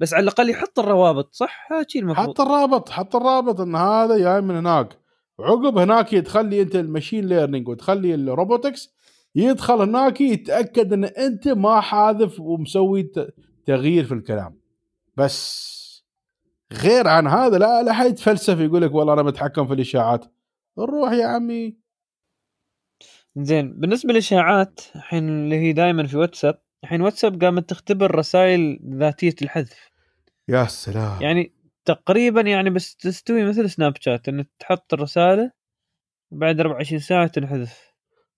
بس 0.00 0.14
على 0.14 0.22
الأقل 0.22 0.50
يحط 0.50 0.78
الروابط 0.78 1.34
صح؟ 1.34 1.72
هذا 1.72 1.86
المفروض. 1.96 2.28
حط 2.28 2.40
الرابط 2.40 2.88
حط 2.88 3.16
الرابط 3.16 3.60
إن 3.60 3.76
هذا 3.76 4.18
جاي 4.18 4.40
من 4.40 4.56
هناك. 4.56 4.98
عقب 5.40 5.78
هناك 5.78 6.08
تخلي 6.08 6.62
أنت 6.62 6.76
ال 6.76 6.83
machine 6.83 7.28
learning 7.28 7.68
وتخلي 7.68 8.14
ال 8.14 8.23
robotics 8.23 8.94
يدخل 9.34 9.80
هناك 9.80 10.20
يتأكد 10.20 10.92
إن 10.92 11.04
أنت 11.04 11.48
ما 11.48 11.80
حاذف 11.80 12.40
ومسوي 12.40 13.12
تغيير 13.66 14.04
في 14.04 14.14
الكلام. 14.14 14.58
بس 15.16 15.68
غير 16.72 17.08
عن 17.08 17.26
هذا 17.26 17.58
لا 17.58 17.82
لا 17.82 17.92
حد 17.92 18.06
يتفلسف 18.06 18.60
يقول 18.60 18.82
لك 18.82 18.94
والله 18.94 19.12
أنا 19.12 19.22
بتحكم 19.22 19.66
في 19.66 19.74
الإشاعات. 19.74 20.24
روح 20.78 21.12
يا 21.12 21.26
عمي. 21.26 21.76
زين 23.36 23.80
بالنسبة 23.80 24.12
للإشاعات 24.12 24.80
الحين 24.96 25.28
اللي 25.28 25.56
هي 25.56 25.72
دائما 25.72 26.06
في 26.06 26.16
واتساب 26.16 26.58
الحين 26.84 27.00
واتساب 27.00 27.44
قامت 27.44 27.70
تختبر 27.70 28.14
رسائل 28.14 28.80
ذاتية 28.94 29.34
الحذف. 29.42 29.90
يا 30.48 30.64
سلام. 30.64 31.22
يعني 31.22 31.52
تقريبا 31.88 32.40
يعني 32.40 32.70
بس 32.70 32.96
تستوي 32.96 33.44
مثل 33.44 33.70
سناب 33.70 33.94
شات 34.00 34.28
إنك 34.28 34.48
تحط 34.58 34.94
الرسالة 34.94 35.50
بعد 36.30 36.60
24 36.60 37.00
ساعة 37.00 37.26
تنحذف 37.26 37.88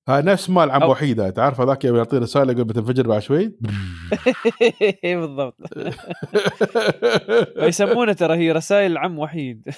ها 0.08 0.20
نفس 0.20 0.50
مال 0.50 0.70
عم 0.70 0.82
وحيده 0.82 1.30
تعرف 1.30 1.60
هذاك 1.60 1.84
يعطي 1.84 2.18
رسالة 2.18 2.52
يقول 2.52 2.64
بتنفجر 2.64 3.08
بعد 3.08 3.22
شوي 3.22 3.58
بالضبط 5.04 5.56
يسمونه 7.68 8.12
ترى 8.12 8.36
هي 8.36 8.52
رسائل 8.52 8.98
عم 8.98 9.18
وحيد 9.18 9.68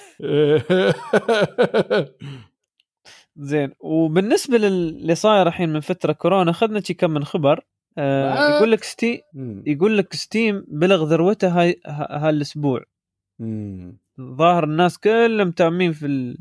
زين 3.37 3.71
وبالنسبة 3.79 4.57
للي 4.57 5.15
صاير 5.15 5.47
الحين 5.47 5.69
من 5.69 5.79
فترة 5.79 6.13
كورونا 6.13 6.51
أخذنا 6.51 6.81
شي 6.81 6.93
كم 6.93 7.11
من 7.11 7.23
خبر 7.23 7.65
آه. 7.97 8.57
يقول 8.57 8.71
لك 8.71 8.83
Stea. 8.83 9.21
يقول 9.65 9.97
لك 9.97 10.13
Steam 10.13 10.65
بلغ 10.67 11.03
ذروته 11.03 11.47
هاي 11.47 11.81
هالأسبوع. 11.87 12.83
ظاهر 14.21 14.63
الناس 14.63 14.97
كلهم 14.97 15.51
تامين 15.51 15.93
في 15.93 16.05
ال... 16.05 16.37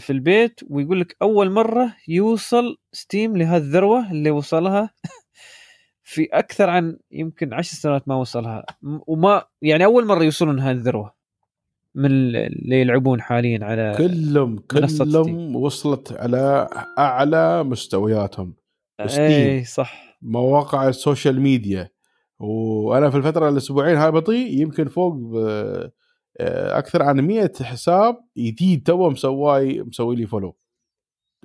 في 0.00 0.10
البيت 0.10 0.60
ويقول 0.70 1.00
لك 1.00 1.16
أول 1.22 1.50
مرة 1.50 1.94
يوصل 2.08 2.76
Steam 2.92 3.36
لهالذروه 3.36 4.10
اللي 4.10 4.30
وصلها 4.30 4.90
في 6.02 6.28
أكثر 6.32 6.70
عن 6.70 6.98
يمكن 7.12 7.54
عشر 7.54 7.76
سنوات 7.76 8.08
ما 8.08 8.14
وصلها. 8.14 8.64
وما 8.82 9.44
يعني 9.62 9.84
أول 9.84 10.06
مرة 10.06 10.24
يوصلون 10.24 10.60
هذه 10.60 10.76
الذروة 10.76 11.14
من 11.94 12.06
ال- 12.06 12.36
اللي 12.36 12.80
يلعبون 12.80 13.20
حاليا 13.20 13.64
على 13.64 13.94
كلهم 13.98 14.58
كلهم 14.58 15.56
وصلت 15.56 16.12
على 16.12 16.68
أعلى 16.98 17.64
مستوياتهم. 17.64 18.54
اي 19.00 19.64
صح. 19.64 20.18
مواقع 20.22 20.88
ال 20.88 20.95
social 20.95 21.40
media 21.40 21.90
وأنا 22.38 23.10
في 23.10 23.16
الفترة 23.16 23.48
الأسبوعين 23.48 23.96
هاي 23.96 24.10
بطيء 24.10 24.60
يمكن 24.60 24.88
فوق 24.88 25.14
أكثر 26.40 27.02
عن 27.02 27.20
100 27.20 27.52
حساب 27.62 28.16
جديد 28.38 28.82
تو 28.86 29.10
مسواي 29.10 29.82
مسوي 29.82 30.16
لي 30.16 30.26
follow 30.26 30.56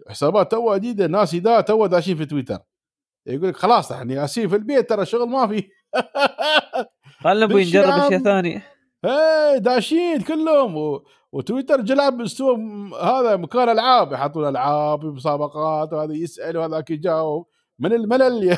حسابات 0.10 0.52
تو 0.52 0.76
جديدة 0.76 1.08
ناس 1.08 1.36
دا 1.36 1.62
تو 1.62 1.86
داشين 1.86 2.18
في 2.18 2.26
تويتر. 2.26 2.60
يقول 3.28 3.50
لك 3.50 3.56
خلاص 3.56 3.92
إحنا 3.92 4.14
يالسين 4.14 4.48
في 4.50 4.56
البيت 4.56 4.90
ترى 4.90 5.02
الشغل 5.02 5.30
ما 5.30 5.48
في. 5.48 5.64
خلنا 7.24 7.46
أبوي 7.46 7.62
نجرب 7.62 7.86
بالشام. 7.86 8.02
أشياء 8.06 8.20
ثانية. 8.24 8.64
إيه 9.06 9.58
داشين 9.58 10.22
كلهم. 10.22 10.78
و... 10.78 11.04
وتويتر 11.32 11.82
جلب 11.82 12.22
استوى 12.22 12.58
م- 12.58 12.94
هذا 12.94 13.36
مكان 13.36 13.70
ألعاب 13.70 14.14
يحطون 14.14 14.48
ألعاب 14.48 15.06
مسابقات 15.06 15.94
وهذا 15.94 16.14
يسأل 16.14 16.58
وهذاك 16.58 16.90
يجاوب. 16.90 17.48
من 17.80 17.94
الملل 17.94 18.58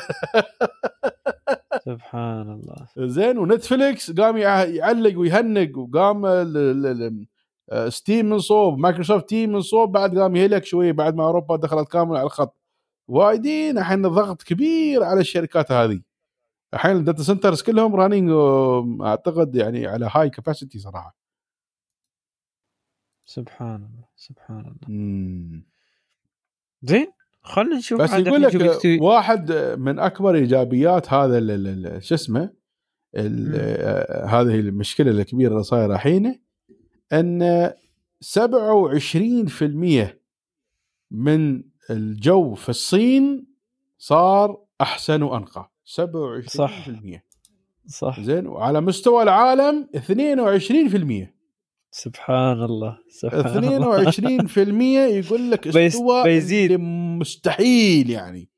سبحان 1.86 2.50
الله 2.52 2.86
زين 2.98 3.38
ونتفليكس 3.38 4.10
قام 4.10 4.36
يع- 4.36 4.64
يعلق 4.64 5.18
ويهنق 5.18 5.78
وقام 5.78 6.26
آه، 7.72 7.88
Steam 7.88 8.26
من 8.26 8.38
صوب 8.38 8.78
مايكروسوفت 8.78 9.28
Teams 9.28 9.52
من 9.52 9.60
صوب 9.60 9.92
بعد 9.92 10.18
قام 10.18 10.36
يهلك 10.36 10.64
شوي 10.64 10.92
بعد 10.92 11.14
ما 11.14 11.24
أوروبا 11.24 11.56
دخلت 11.56 11.88
كامل 11.88 12.16
على 12.16 12.26
الخط. 12.26 12.56
وايدين 13.08 13.78
الحين 13.78 14.02
ضغط 14.02 14.42
كبير 14.42 15.02
على 15.04 15.20
الشركات 15.20 15.72
هذه. 15.72 16.00
الحين 16.74 16.96
ال 16.96 17.01
data 17.01 17.22
centers 17.22 17.62
كلهم 17.62 17.96
running 17.96 18.30
أعتقد 19.02 19.54
يعني 19.56 19.86
على 19.86 20.10
هاي 20.12 20.30
كاباسيتي 20.30 20.78
صراحة. 20.78 21.16
سبحان 23.24 23.74
الله 23.76 24.04
سبحان 24.16 24.76
الله. 24.88 25.62
زين؟ 26.82 27.12
خلنا 27.46 27.76
نشوف 27.76 28.00
بس 28.00 28.12
يقول 28.12 28.42
لك 28.42 29.02
واحد 29.02 29.52
من 29.78 29.98
أكبر 29.98 30.34
إيجابيات 30.34 31.12
هذا 31.12 31.38
شو 32.00 32.14
اسمه. 32.14 32.50
آه، 33.16 34.24
هذه 34.26 34.60
المشكلة 34.60 35.10
الكبيرة 35.10 35.52
اللي 35.52 35.62
صايرة 35.62 35.94
الحين 35.94 36.40
إن 37.12 37.70
27% 38.20 40.18
من 41.10 41.62
الجو 41.90 42.54
في 42.54 42.68
الصين 42.68 43.46
صار 43.98 44.64
أحسن 44.80 45.22
وأنقى. 45.22 45.70
27% 45.84 47.22
صح. 47.86 48.20
زين 48.20 48.46
وعلى 48.46 48.80
مستوى 48.80 49.22
العالم 49.22 49.88
22% 49.96 51.35
سبحان 51.96 52.62
الله 52.62 52.98
سبحان 53.08 53.64
الله. 53.64 54.10
22% 54.10 54.58
يقول 55.26 55.50
لك 55.50 55.66
استوى 55.76 56.24
بيزيد. 56.24 56.72
مستحيل 57.20 58.10
يعني. 58.10 58.48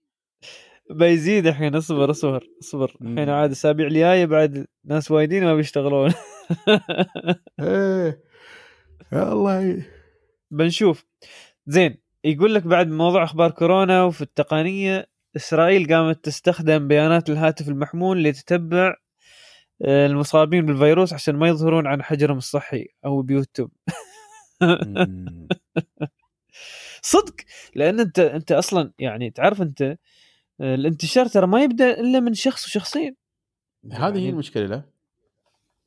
بيزيد 0.90 1.46
الحين 1.46 1.74
اصبر 1.74 2.10
اصبر 2.10 2.44
اصبر. 2.62 2.96
الحين 3.02 3.28
عاد 3.28 3.46
الأسابيع 3.50 3.86
الجاية 3.86 4.26
بعد 4.26 4.66
ناس 4.84 5.10
وايدين 5.10 5.44
ما 5.44 5.56
بيشتغلون. 5.56 6.12
إيه. 7.60 8.22
الله. 9.12 9.86
بنشوف. 10.50 11.04
زين 11.66 11.96
يقول 12.24 12.54
لك 12.54 12.66
بعد 12.66 12.88
موضوع 12.88 13.24
أخبار 13.24 13.50
كورونا 13.50 14.04
وفي 14.04 14.22
التقنية 14.22 15.06
إسرائيل 15.36 15.94
قامت 15.94 16.24
تستخدم 16.24 16.88
بيانات 16.88 17.30
الهاتف 17.30 17.68
المحمول 17.68 18.22
لتتبع 18.24 18.94
المصابين 19.82 20.66
بالفيروس 20.66 21.12
عشان 21.12 21.36
ما 21.36 21.48
يظهرون 21.48 21.86
عن 21.86 22.02
حجرهم 22.02 22.38
الصحي 22.38 22.86
أو 23.04 23.22
بيوتهم. 23.22 23.70
صدق! 27.02 27.34
لأن 27.74 28.00
أنت 28.00 28.18
أنت 28.18 28.52
أصلا 28.52 28.92
يعني 28.98 29.30
تعرف 29.30 29.62
أنت 29.62 29.82
آه، 30.60 30.74
الانتشار 30.74 31.26
ترى 31.26 31.46
ما 31.46 31.62
يبدأ 31.62 32.00
إلا 32.00 32.20
من 32.20 32.34
شخص 32.34 32.66
وشخصين. 32.66 33.16
هذه 33.92 34.00
هي 34.14 34.18
يعني- 34.18 34.28
المشكلة 34.30 34.66
لا. 34.66 34.78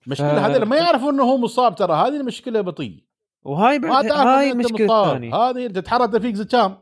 ف- 0.02 0.06
المشكلة 0.08 0.46
هذا 0.48 0.66
ما 0.66 0.76
يعرفوا 0.78 1.12
إنه 1.12 1.24
هو 1.24 1.38
مصاب 1.38 1.76
ترى 1.76 1.94
هذه 1.94 2.18
المشكلة 2.20 2.62
بطيء. 2.62 3.04
وهاي 3.44 3.80
ما 3.80 3.90
بعد 3.90 4.08
تعرف 4.08 4.28
هاي 4.28 4.54
مصاب. 4.54 4.82
الثانية. 4.82 5.36
هذه 5.36 5.66
أنت 5.66 5.76
تتحرك 5.76 6.18
فيك 6.22 6.36
زكام. 6.36 6.78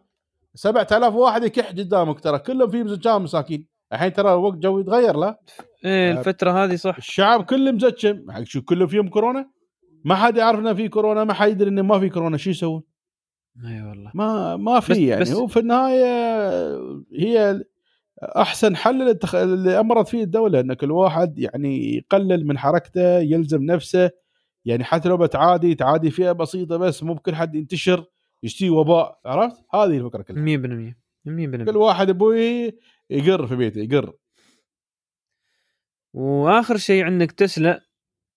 7000 0.56 1.14
واحد 1.14 1.44
يكح 1.44 1.68
قدامك 1.70 2.20
ترى 2.20 2.40
كلهم 2.40 2.70
فيهم 2.72 2.88
زكام 2.88 3.24
مساكين. 3.24 3.68
الحين 3.94 4.14
ترى 4.14 4.34
الوقت 4.34 4.58
جو 4.58 4.80
يتغير 4.80 5.18
لا؟ 5.18 5.40
إيه 5.86 6.12
الفترة 6.12 6.52
هذه 6.64 6.76
صح. 6.76 6.98
الشعب 6.98 7.44
كله 7.46 7.72
مزكم 7.72 8.44
شو 8.44 8.62
كله 8.62 8.88
فيهم 8.88 9.08
كورونا؟ 9.10 9.50
ما 10.06 10.16
حد 10.16 10.38
يعرف 10.38 10.60
إنه 10.60 10.74
في 10.74 10.90
كورونا 10.90 11.24
ما 11.24 11.34
حد 11.34 11.50
يدري 11.50 11.70
إنه 11.70 11.82
ما 11.82 12.00
في 12.00 12.10
كورونا. 12.10 12.38
شو 12.38 12.50
يسوون؟ 12.50 12.84
أي 13.66 13.82
والله. 13.82 14.12
ما 14.14 14.56
ما 14.58 14.80
في 14.80 15.08
يعني. 15.08 15.22
بس- 15.22 15.34
وفي 15.34 15.60
النهاية 15.60 16.06
هي 17.20 17.64
أحسن 18.22 18.76
حل. 18.76 19.18
اللي 19.34 19.80
أمرت 19.80 20.08
فيه 20.08 20.24
الدولة 20.24 20.60
إن 20.60 20.74
كل 20.74 20.92
واحد 20.92 21.40
يعني 21.40 21.96
يقلل 21.96 22.48
من 22.48 22.58
حركته 22.58 23.20
يلزم 23.20 23.64
نفسه. 23.64 24.10
يعني 24.66 24.84
حتى 24.84 25.10
لو 25.10 25.18
بتعادي 25.18 25.76
تعادي 25.76 26.12
فئة 26.12 26.32
بسيطة 26.32 26.78
بس 26.78 27.04
مو 27.04 27.14
بكل 27.14 27.36
حد 27.36 27.56
ينتشر 27.56 28.06
يشتي 28.44 28.70
وباء. 28.70 29.20
عرفت؟ 29.26 29.58
هذه 29.74 29.98
الفكرة 29.98 30.22
كلها. 30.22 30.44
100% 30.44 31.00
100% 31.26 31.66
كل 31.66 31.78
واحد 31.78 32.10
أبوي 32.10 32.72
يقر 33.10 33.48
في 33.48 33.56
بيته 33.56 33.80
يقر. 33.80 34.14
وآخر 36.14 36.78
شيء 36.78 37.04
عندك 37.04 37.32
تسلا 37.32 37.82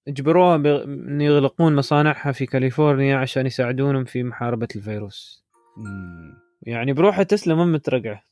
اجبروها 0.09 0.57
إن 0.85 1.21
يغلقون 1.21 1.77
مصانعها 1.77 2.33
في 2.33 2.47
كاليفورنيا 2.47 3.17
عشان 3.17 3.47
يساعدونهم 3.47 4.05
في 4.05 4.23
محاربة 4.23 4.69
الفيروس. 4.77 5.45
مم. 5.77 6.39
يعني 6.63 6.93
بروحها 6.93 7.23
تسلا 7.23 7.55
ما 7.55 7.65
مترقعة. 7.65 8.23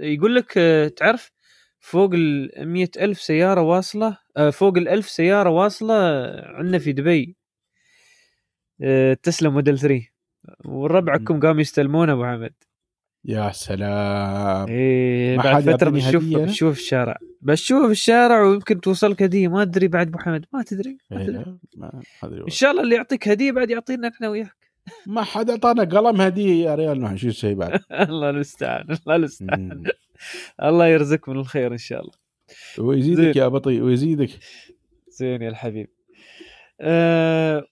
يقول 0.00 0.34
لك 0.34 0.58
آه، 0.58 0.88
تعرف 0.88 1.32
فوق 1.80 2.10
ال 2.14 2.88
ألف 2.98 3.20
سيارة 3.20 3.60
واصلة 3.60 4.18
آه، 4.36 4.50
فوق 4.50 4.76
الألف 4.76 5.08
سيارة 5.08 5.50
واصلة 5.50 5.94
عندنا 6.44 6.78
في 6.78 6.92
دبي. 6.92 7.36
آه، 8.82 9.14
تسلا 9.14 9.48
موديل 9.50 9.78
3 9.78 10.08
وربعكم 10.64 11.40
قاموا 11.40 11.60
يستلمونه 11.60 12.12
أبو 12.12 12.24
حمد. 12.24 12.54
يا 13.24 13.50
سلام. 13.52 14.68
إيه 14.68 15.36
ما 15.36 15.42
بعد 15.42 15.62
فترة 15.62 15.90
بتشوف 15.90 16.24
أنا؟ 16.24 16.44
بتشوف 16.44 16.78
الشارع. 16.78 17.16
بتشوف 17.42 17.90
الشارع 17.90 18.42
ويمكن 18.42 18.80
توصلك 18.80 19.22
هدية. 19.22 19.48
ما 19.48 19.62
أدري 19.62 19.88
بعد 19.88 20.08
ابو 20.08 20.18
حمد 20.18 20.44
ما 20.52 20.62
تدري 20.62 20.98
ما 21.10 21.18
إيه 21.18 21.26
تدري. 21.26 21.38
لا، 21.38 21.58
ما 21.76 22.02
إن 22.24 22.50
شاء 22.50 22.70
الله 22.70 22.82
اللي 22.82 22.94
يعطيك 22.94 23.28
هدية 23.28 23.52
بعد 23.52 23.70
يعطينا 23.70 24.08
إحنا 24.08 24.28
وياك. 24.28 24.64
ما 25.06 25.22
حد 25.22 25.50
أعطانا 25.50 25.84
قلم 25.84 26.20
هدية 26.20 26.64
يا 26.64 26.74
ريال 26.74 27.00
نحن 27.00 27.16
شو 27.16 27.28
نسوي 27.28 27.54
بعد؟ 27.54 27.80
الله 28.10 28.30
المستعان 28.30 28.86
الله 28.90 29.16
المستعان. 29.16 29.84
الله 30.62 30.86
يرزقك 30.86 31.28
من 31.28 31.36
الخير 31.36 31.72
إن 31.72 31.78
شاء 31.78 32.00
الله. 32.00 32.12
ويزيدك. 32.78 33.36
يا 33.36 33.48
بطيء 33.48 33.82
ويزيدك. 33.82 34.30
زين 35.08 35.42
يا 35.42 35.48
الحبيب. 35.48 35.88
أه 36.80 37.64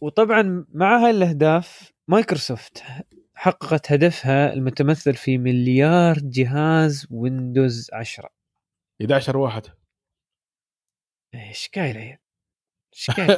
وطبعا 0.00 0.64
مع 0.74 1.04
هاي 1.04 1.10
الأهداف 1.10 1.92
مايكروسوفت 2.08 2.82
حققت 3.38 3.92
هدفها 3.92 4.52
المتمثل 4.52 5.14
في 5.14 5.38
مليار 5.38 6.18
جهاز 6.22 7.06
ويندوز 7.10 7.90
10 7.92 8.28
11 9.02 9.36
واحد. 9.36 9.62
إيش 11.34 11.68
قايل 11.74 11.96
عيل 11.96 12.18
إيش 12.94 13.10
قايل؟ 13.10 13.30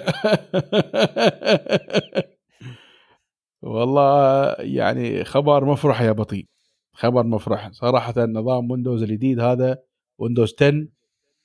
والله 3.63 4.55
يعني 4.59 5.25
خبر 5.25 5.65
مفرح 5.65 6.01
يا 6.01 6.13
بطيء. 6.13 6.47
خبر 6.93 7.27
مفرح. 7.27 7.71
صراحة 7.73 8.15
نظام 8.19 8.71
ويندوز 8.71 9.03
الجديد 9.03 9.41
هذا 9.41 9.79
ويندوز 10.19 10.55
10 10.61 10.89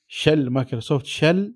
شل 0.06 0.50
مايكروسوفت 0.50 1.06
شل 1.06 1.54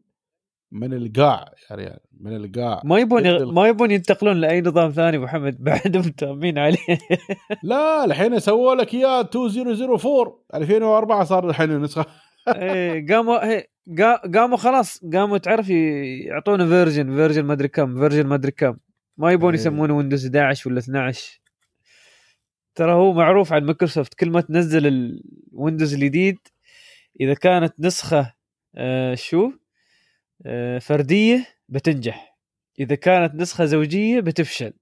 من 0.73 0.93
القاع 0.95 1.53
يا 1.70 1.77
ريال 1.77 1.99
من 2.20 2.36
القاع. 2.36 2.81
ما 2.85 2.99
يبون 2.99 3.53
ما 3.55 3.69
يبون 3.69 3.90
ينتقلون 3.90 4.36
لأي 4.36 4.61
نظام 4.61 4.90
ثاني 4.90 5.19
محمد 5.19 5.57
بعدهم 5.65 6.03
تامين 6.03 6.59
عليه. 6.59 6.78
لا 7.62 8.05
الحين 8.05 8.39
سووا 8.39 8.74
لك 8.74 8.95
اياه 8.95 9.31
2004 9.35 10.39
2004 10.55 11.24
صار 11.24 11.51
الحين 11.51 11.70
النسخة. 11.70 12.07
إيه، 12.49 13.07
قاموا 13.15 13.61
قا- 13.90 14.31
قاموا 14.35 14.57
خلاص 14.57 15.01
قاموا 15.15 15.39
تعرف 15.39 15.69
يعطونا 15.70 16.66
version 16.66 17.16
version 17.16 17.44
ما 17.45 17.53
أدري 17.53 17.69
كم 17.69 18.01
version 18.01 18.26
ما 18.27 18.35
أدري 18.35 18.51
كم. 18.53 18.77
ما 19.16 19.32
يبون 19.32 19.53
إيه. 19.55 19.61
يسمونه 19.61 19.97
ويندوز 19.97 20.24
11 20.27 20.70
ولا 20.70 20.78
12 20.78 21.40
ترى 22.74 22.93
هو 22.93 23.12
معروف 23.12 23.53
عن 23.53 23.65
مايكروسوفت 23.65 24.15
كل 24.15 24.31
ما 24.31 24.40
تنزل 24.40 24.86
الويندوز 25.53 25.95
الجديد 25.95 26.39
إذا 27.20 27.35
كانت 27.35 27.74
نسخة 27.81 28.35
آه 28.77 29.15
شو؟ 29.15 29.51
فردية 30.81 31.47
بتنجح. 31.69 32.39
إذا 32.81 32.94
كانت 32.94 33.35
نسخة 33.35 33.65
زوجية 33.65 34.20
بتفشل. 34.20 34.73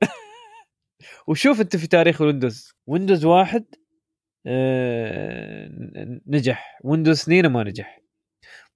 وشوف 1.28 1.60
أنت 1.60 1.76
في 1.76 1.86
تاريخ 1.86 2.22
الويندوز 2.22 2.72
ويندوز 2.86 3.24
واحد 3.24 3.64
آه 4.46 5.68
نجح. 6.26 6.78
ويندوز 6.84 7.20
اثنين 7.20 7.46
ما 7.46 7.64
نجح. 7.64 8.00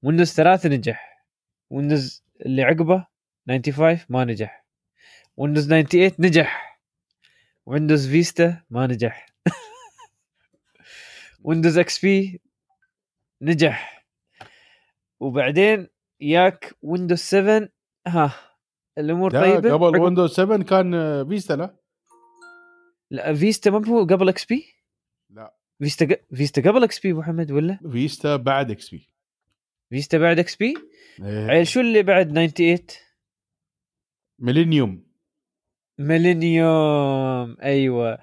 ويندوز 0.02 0.32
ثلاثة 0.32 0.68
نجح. 0.68 1.26
ويندوز 1.70 2.24
اللي 2.46 2.62
عقبه 2.62 3.06
95 3.48 4.00
ما 4.08 4.24
نجح. 4.24 4.66
ويندوز 5.36 5.68
98 5.68 6.12
نجح. 6.18 6.80
ويندوز 7.66 8.08
Vista 8.08 8.62
ما 8.70 8.86
نجح. 8.86 9.26
ويندوز 11.44 11.78
XP 11.78 12.40
نجح. 13.42 13.95
وبعدين 15.20 15.88
ياك 16.20 16.74
ويندوز 16.82 17.18
7 17.18 17.68
ها 18.06 18.34
الأمور 18.98 19.32
لا 19.32 19.40
طيبة؟ 19.40 19.72
قبل 19.72 20.00
ويندوز 20.00 20.30
7 20.30 20.62
كان 20.62 20.92
Vista 21.28 21.52
لا؟ 21.52 21.76
لا 23.10 23.34
Vista 23.34 23.70
ما 23.70 23.88
هو 23.88 24.04
قبل 24.04 24.28
XP 24.28 24.64
لا. 25.30 25.54
Vista 25.78 26.04
ق... 26.06 26.20
Vista 26.34 26.62
قبل 26.70 26.84
XP 26.84 27.10
أبو 27.10 27.18
محمد 27.20 27.52
ولا؟ 27.52 27.78
Vista 27.92 28.36
بعد 28.36 28.70
XP 28.70 29.10
Vista 29.90 30.18
بعد 30.18 30.38
XP 30.38 30.74
إيه. 31.22 31.46
عيل 31.46 31.66
شو 31.66 31.80
اللي 31.80 32.02
بعد 32.02 32.28
98 32.28 32.86
Millennium. 34.38 35.06
Millennium. 35.98 37.56
أيوه. 37.62 38.18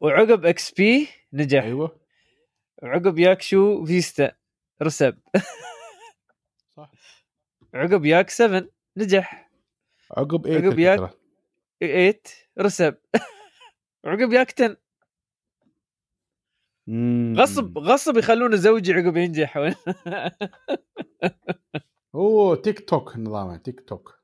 وعقب 0.00 0.46
XP 0.46 1.08
نجح. 1.32 1.62
أيوه. 1.62 2.00
وعقب 2.82 3.18
ياك 3.18 3.42
شو؟ 3.42 3.84
Vista 3.84 4.32
رسب. 4.82 5.18
عقب 7.76 8.04
ياك 8.04 8.30
7 8.30 8.66
نجح. 8.96 9.50
عقب 10.16 10.42
8 10.46 10.56
عقب 10.68 10.78
ياك- 10.78 10.98
الفكرة. 11.00 11.18
8 11.80 12.20
رسب. 12.60 12.96
عقب 14.04 14.32
ياك 14.32 14.52
10 14.60 14.76
مم. 16.86 17.34
غصب 17.38 17.78
غصب 17.78 18.16
يخلونه 18.16 18.56
زوجي 18.56 18.92
عقب 18.92 19.16
ينجح. 19.16 19.58
هو 22.14 22.54
تيك 22.54 22.88
توك 22.88 23.16
نظامه 23.16 23.56
تيك 23.56 23.80
توك. 23.80 24.16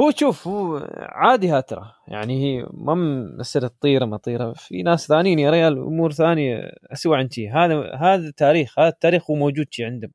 هو 0.00 0.10
شوف 0.16 0.48
هو 0.48 0.88
عادي 0.98 1.48
ها 1.48 1.60
ترى. 1.60 1.92
يعني 2.08 2.44
هي 2.60 2.66
ما 2.72 2.94
مسألة 3.38 3.70
طيرة 3.80 4.04
ما 4.04 4.16
طيرة 4.16 4.52
في 4.52 4.82
ناس 4.82 5.06
ثانيين 5.08 5.38
يا 5.38 5.50
ريال 5.50 5.78
امور 5.78 6.12
ثانية 6.12 6.72
اسوء 6.92 7.16
عن 7.16 7.30
شي. 7.30 7.48
هذا 7.48 7.94
هذا 7.94 8.30
تاريخ 8.36 8.78
هذا 8.78 8.88
التاريخ 8.88 9.30
هو 9.30 9.34
موجود 9.36 9.66
شي 9.70 9.84
عندهم. 9.84 10.10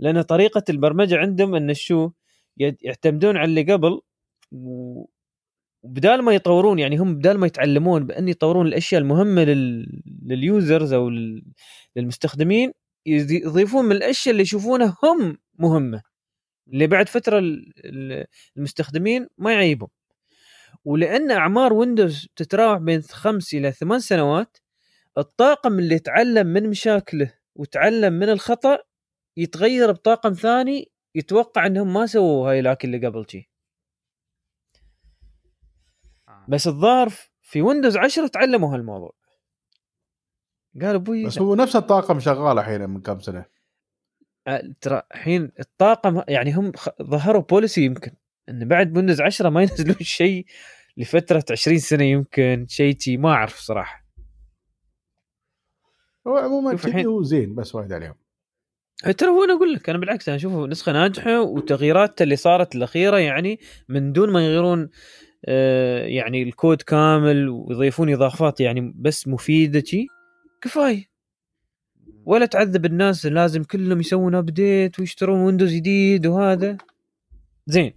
لأن 0.00 0.22
طريقة 0.22 0.62
البرمجة 0.70 1.18
عندهم 1.18 1.54
إن 1.54 1.74
شو؟ 1.74 2.10
يعتمدون 2.56 3.36
على 3.36 3.44
اللي 3.48 3.72
قبل 3.72 4.00
وبدال 4.52 6.22
ما 6.22 6.32
يطورون 6.32 6.78
يعني 6.78 6.96
هم 6.96 7.14
بدال 7.14 7.38
ما 7.38 7.46
يتعلمون 7.46 8.06
بأن 8.06 8.28
يطورون 8.28 8.66
الأشياء 8.66 9.00
المهمة 9.00 9.44
لل... 9.44 9.86
لل 10.22 10.42
users 10.42 10.92
أو 10.92 11.08
لل... 11.10 11.44
للمستخدمين 11.96 12.72
يضي- 13.06 13.42
يضيفون 13.44 13.84
من 13.84 13.92
الأشياء 13.92 14.32
اللي 14.32 14.42
يشوفونها 14.42 14.96
هم 15.04 15.38
مهمة 15.58 16.02
اللي 16.72 16.86
بعد 16.86 17.08
ال- 17.84 18.26
المستخدمين 18.56 19.26
ما 19.38 19.52
يعيبهم. 19.52 19.88
ولأن 20.84 21.30
أعمار 21.30 21.72
ويندوز 21.72 22.28
تتراوح 22.36 22.78
بين 22.78 23.02
خمس 23.02 23.54
إلى 23.54 23.72
ثمان 23.72 24.00
سنوات 24.00 24.56
الطاقم 25.18 25.78
اللي 25.78 25.98
تعلم 25.98 26.46
من 26.46 26.68
مشاكله 26.70 27.34
وتعلم 27.54 28.12
من 28.12 28.28
الخطأ 28.28 28.78
يتغير 29.36 29.92
بطاقم 29.92 30.32
ثاني 30.32 30.90
يتوقع 31.14 31.66
إنهم 31.66 31.92
ما 31.92 32.06
سووا 32.06 32.50
هاي 32.50 32.62
لكن 32.62 32.94
اللي 32.94 33.06
قبل 33.06 33.26
شي. 33.28 33.50
بس 36.48 36.66
الظاهر 36.66 37.08
في 37.42 37.62
ويندوز 37.62 37.96
10 37.96 38.26
تعلموا 38.26 38.74
هالموضوع. 38.74 39.12
قال 40.82 40.94
أبوي 40.94 41.26
بس 41.26 41.38
هو 41.38 41.54
نفس 41.54 41.76
الطاقم 41.76 42.20
شغال 42.20 42.58
الحين 42.58 42.90
من 42.90 43.00
كم 43.00 43.20
سنة؟ 43.20 43.44
آه، 44.46 44.74
ترى 44.80 45.02
الحين 45.14 45.52
الطاقم 45.60 46.22
يعني 46.28 46.52
هم 46.52 46.72
ظهروا 47.02 47.42
policy 47.42 47.84
يمكن 47.84 48.12
إن 48.48 48.68
بعد 48.68 48.96
ويندوز 48.96 49.20
10 49.20 49.48
ما 49.48 49.60
ينزلون 49.60 49.96
شيء 50.18 50.46
لفترة 50.96 51.44
20 51.50 51.78
سنة 51.78 52.04
يمكن 52.04 52.66
شيء 52.68 52.94
تي 52.94 53.16
ما 53.16 53.32
أعرف 53.32 53.58
صراحة. 53.58 54.04
هو 56.26 56.36
عموما 56.36 56.78
هو 57.06 57.22
زين 57.22 57.54
بس 57.54 57.74
وايد 57.74 57.92
عليهم. 57.92 58.14
ترى 59.00 59.28
هو 59.30 59.44
أنا 59.44 59.52
أقول 59.54 59.72
لك 59.74 59.88
أنا 59.88 59.98
بالعكس 59.98 60.28
أنا 60.28 60.36
أشوفه 60.36 60.66
نسخة 60.66 60.92
ناجحة 60.92 61.40
وتغييرات 61.40 62.22
اللي 62.22 62.36
صارت 62.36 62.74
الأخيرة 62.76 63.18
يعني 63.18 63.58
من 63.88 64.12
دون 64.12 64.30
ما 64.30 64.46
يغيرون 64.46 64.88
آه، 65.44 66.04
يعني 66.06 66.42
الكود 66.42 66.82
كامل 66.82 67.48
ويضيفون 67.48 68.12
إضافات 68.12 68.60
يعني 68.60 68.92
بس 68.96 69.28
مفيدة 69.28 69.82
شي 69.86 70.06
كفاية. 70.62 71.10
ولا 72.24 72.46
تعذب 72.46 72.84
الناس 72.86 73.26
لازم 73.26 73.62
كلهم 73.64 74.00
يسوون 74.00 74.34
update 74.34 75.00
ويشترون 75.00 75.40
ويندوز 75.40 75.72
جديد 75.72 76.26
وهذا. 76.26 76.76
زين. 77.66 77.92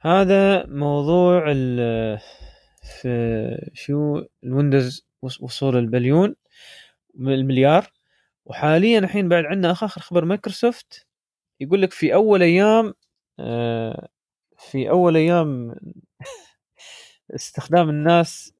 هذا 0.00 0.66
موضوع 0.66 1.44
ال 1.50 2.18
في 3.00 3.70
شو 3.74 4.22
الويندوز 4.44 5.06
وص- 5.22 5.40
وصول 5.40 5.76
البليون 5.76 6.34
المليار. 7.20 7.90
وحاليا 8.46 8.98
الحين 8.98 9.28
بعد 9.28 9.44
عندنا 9.44 9.72
آخر 9.72 10.00
خبر 10.00 10.24
مايكروسوفت 10.24 11.06
يقول 11.60 11.82
لك 11.82 11.92
في 11.92 12.14
أول 12.14 12.42
أيام 12.42 12.94
آه، 13.38 14.08
في 14.58 14.90
أول 14.90 15.16
أيام 15.16 15.74
استخدام 17.34 17.90
الناس 17.90 18.54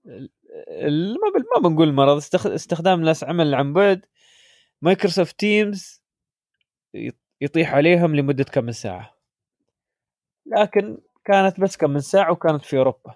ال- 0.69 1.17
ما 1.57 1.69
بنقول 1.69 1.93
مرض 1.93 2.17
استخ- 2.23 2.47
استخدام 2.47 2.99
الناس 3.01 3.25
عمل 3.25 3.55
عن 3.55 3.73
بعد 3.73 4.07
مايكروسوفت 4.83 5.39
Teams 5.39 6.03
يط- 6.97 7.15
يطيح 7.41 7.75
عليهم 7.75 8.17
لمدة 8.17 8.45
كم 8.45 8.65
من 8.65 8.73
ساعة. 8.73 9.15
لكن 10.47 10.99
كانت 11.25 11.61
بس 11.61 11.77
كم 11.77 11.91
من 11.91 12.01
ساعة 12.01 12.33
وكانت 12.33 12.65
في 12.65 12.77
أوروبا. 12.79 13.15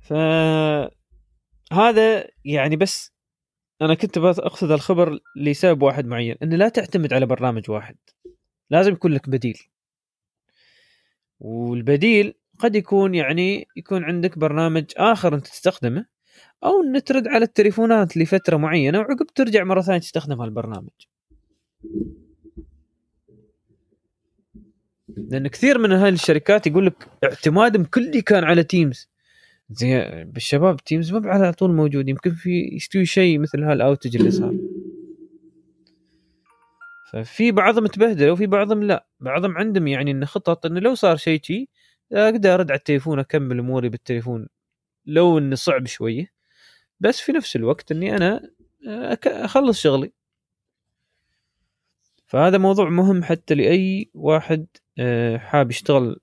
فهذا 0.00 0.90
يعني 2.44 2.76
بس 2.76 3.12
أنا 3.82 3.94
كنت 3.94 4.18
أقصد 4.18 4.70
الخبر 4.70 5.18
لسبب 5.36 5.82
واحد 5.82 6.06
معين 6.06 6.36
ان 6.42 6.54
لا 6.54 6.68
تعتمد 6.68 7.12
على 7.12 7.26
برنامج 7.26 7.70
واحد. 7.70 7.96
لازم 8.70 8.92
يكون 8.92 9.12
لك 9.12 9.28
بديل. 9.28 9.58
والبديل 11.40 12.34
قد 12.58 12.76
يكون 12.76 13.14
يعني 13.14 13.68
يكون 13.76 14.04
عندك 14.04 14.38
برنامج 14.38 14.84
آخر 14.96 15.34
أنت 15.34 15.46
تستخدمه 15.46 16.06
أو 16.64 16.82
إن 16.82 17.04
ترد 17.04 17.28
على 17.28 17.44
التليفونات 17.44 18.16
لفترة 18.16 18.56
معينة 18.56 18.98
وعقب 18.98 19.26
ترجع 19.34 19.64
مرة 19.64 19.80
ثانية 19.80 20.00
تستخدم 20.00 20.40
هالبرنامج 20.40 20.90
لأن 25.16 25.48
كثير 25.48 25.78
من 25.78 25.92
هاي 25.92 26.08
الشركات 26.08 26.66
يقول 26.66 26.86
لك 26.86 27.08
اعتمادهم 27.24 27.84
كلي 27.84 28.22
كان 28.22 28.44
على 28.44 28.62
Teams 28.62 29.08
زي 29.70 30.24
بالشباب 30.24 30.76
Teams 30.76 31.12
ما 31.12 31.30
على 31.30 31.52
طول 31.52 31.72
موجود 31.72 32.08
يمكن 32.08 32.34
في 32.34 32.70
يستوي 32.72 33.06
شيء 33.06 33.38
مثل 33.38 33.64
هال 33.64 33.77
outage 33.77 34.16
اللي 34.16 34.30
صار. 34.30 34.54
ففي 37.12 37.52
بعضهم 37.52 37.86
تبهدلوا 37.86 38.32
وفي 38.32 38.46
بعضهم 38.46 38.82
لا. 38.82 39.06
بعضهم 39.20 39.58
عندهم 39.58 39.86
يعني 39.86 40.10
انه 40.10 40.26
خطط 40.26 40.66
إنه 40.66 40.80
لو 40.80 40.94
صار 40.94 41.16
شيء 41.16 41.40
شي 41.42 41.68
أقدر 42.12 42.54
أرد 42.54 42.70
على 42.70 42.78
التليفون 42.78 43.18
أكمل 43.18 43.58
أموري 43.58 43.88
بالتليفون 43.88 44.48
لو 45.06 45.38
إنه 45.38 45.54
صعب 45.54 45.86
شوية. 45.86 46.26
بس 47.00 47.20
في 47.20 47.32
نفس 47.32 47.56
الوقت 47.56 47.92
إني 47.92 48.16
أنا 48.16 48.40
أك- 49.14 49.26
أخلص 49.26 49.80
شغلي. 49.80 50.12
فهذا 52.26 52.58
موضوع 52.58 52.88
مهم 52.88 53.22
حتى 53.22 53.54
لأي 53.54 54.10
واحد 54.14 54.66
آه، 54.98 55.36
حاب 55.36 55.70
يشتغل 55.70 56.20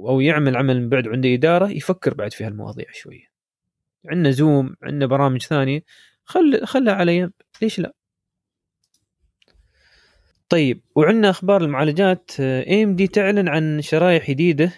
أو 0.00 0.20
يعمل 0.20 0.56
عمل 0.56 0.80
من 0.80 0.88
بعد 0.88 1.08
عنده 1.08 1.34
إدارة 1.34 1.70
يفكر 1.70 2.14
بعد 2.14 2.32
في 2.32 2.44
هالمواضيع 2.44 2.86
شوية. 2.92 3.24
عندنا 4.06 4.30
Zoom 4.30 4.76
عندنا 4.82 5.06
برامج 5.06 5.42
ثانية. 5.42 5.82
خل 6.24 6.66
خلها 6.66 6.94
على 6.94 7.30
ليش 7.62 7.78
لا؟ 7.78 7.92
طيب 10.48 10.80
وعندنا 10.94 11.30
أخبار 11.30 11.64
المعالجات. 11.64 12.30
AMD 12.40 13.06
تعلن 13.06 13.48
عن 13.48 13.82
شرايح 13.82 14.30
جديدة 14.30 14.72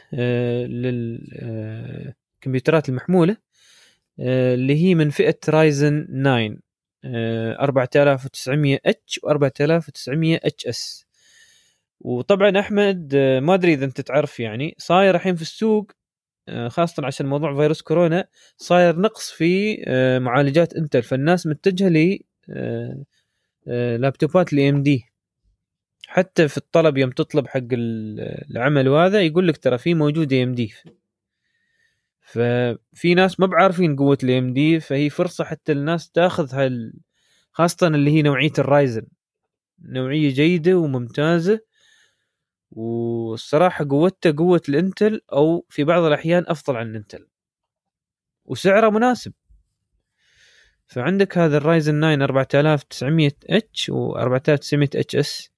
للكمبيوترات 0.66 2.88
المحمولة 2.88 3.36
آه، 4.20 4.54
اللي 4.54 4.84
هي 4.84 4.94
من 4.94 5.10
فئة 5.10 5.38
Ryzen 5.48 6.06
9 6.06 6.56
4900 7.04 8.78
اتش 8.86 9.20
و 9.22 9.28
4900 9.30 10.40
اتش 10.44 10.66
اس 10.66 11.06
وطبعا 12.00 12.60
أحمد 12.60 13.12
آه، 13.14 13.40
ما 13.40 13.54
أدري 13.54 13.74
إذا 13.74 13.84
أنت 13.84 14.00
تعرف 14.00 14.40
يعني 14.40 14.74
صاير 14.78 15.14
الحين 15.14 15.34
في 15.36 15.42
السوق 15.42 15.92
آه، 16.48 16.68
خاصة 16.68 17.06
عشان 17.06 17.26
موضوع 17.26 17.56
فيروس 17.56 17.82
كورونا 17.82 18.28
صاير 18.56 19.00
نقص 19.00 19.30
في 19.30 19.76
معالجات 20.22 20.74
Intel. 20.74 21.02
فالناس 21.02 21.46
متجهة 21.46 21.88
ل 21.88 22.18
لابتوبات 24.00 24.52
ال 24.52 24.68
AMD 24.70 25.04
حتى 26.08 26.48
في 26.48 26.56
الطلب 26.56 26.98
يوم 26.98 27.10
تطلب 27.10 27.46
حق 27.48 27.60
العمل 27.72 28.88
وهذا 28.88 29.22
يقول 29.22 29.48
لك 29.48 29.56
ترى 29.58 29.78
في 29.78 29.94
موجود 29.94 30.32
AMD 30.32 30.72
ففي 32.20 33.14
ناس 33.14 33.40
ما 33.40 33.46
بعارفين 33.46 33.96
قوة 33.96 34.18
ال 34.22 34.38
AMD 34.38 34.80
فهي 34.80 35.10
فرصة 35.10 35.44
حتى 35.44 35.72
الناس 35.72 36.10
تاخذ 36.10 36.54
هال 36.54 36.92
خاصة 37.52 37.86
اللي 37.86 38.10
هي 38.10 38.22
نوعية 38.22 38.52
ال 38.58 38.65
Ryzen. 38.65 39.06
نوعية 39.82 40.28
جيدة 40.28 40.74
وممتازة. 40.74 41.60
والصراحة 42.70 43.86
قوتها 43.90 44.32
قوة 44.32 44.62
ال 44.68 44.77
Intel 44.77 45.20
أو 45.32 45.66
في 45.68 45.84
بعض 45.84 46.02
الأحيان 46.02 46.44
أفضل 46.48 46.76
عن 46.76 46.90
ال 46.90 46.96
Intel. 46.96 47.28
وسعره 48.44 48.90
مناسب. 48.90 49.32
فعندك 50.86 51.38
هذا 51.38 51.56
ال 51.56 51.64
Ryzen 51.64 52.00
9 52.00 52.24
4900 52.24 53.30
H 53.50 53.88
و 53.88 54.16
4900 54.16 54.88
HS. 54.94 55.50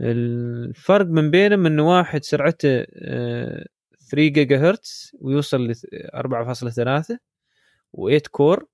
الفرق 0.00 1.06
من 1.06 1.30
بينهم 1.30 1.66
إنه 1.66 1.88
واحد 1.96 2.24
سرعته 2.24 2.84
3 2.84 4.28
جيجا 4.28 4.58
هرتز 4.58 5.12
ويوصل 5.20 5.66
ل 5.66 5.74
4.3 6.14 7.18
و8 7.98 8.28
core 8.30 8.66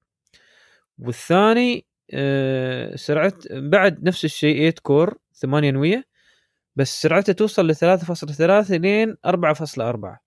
والثاني 0.98 1.86
آه، 2.14 2.96
سرعة 2.96 3.34
بعد 3.50 4.04
نفس 4.04 4.24
الشيء 4.24 4.56
8 4.56 4.74
core 4.82 5.18
8 5.34 5.70
نوية. 5.70 6.04
بس 6.76 7.02
سرعته 7.02 7.32
توصل 7.32 7.66
ل 7.66 7.74
3.3 7.76 8.70
لين 8.70 9.16
4.4 9.26 10.18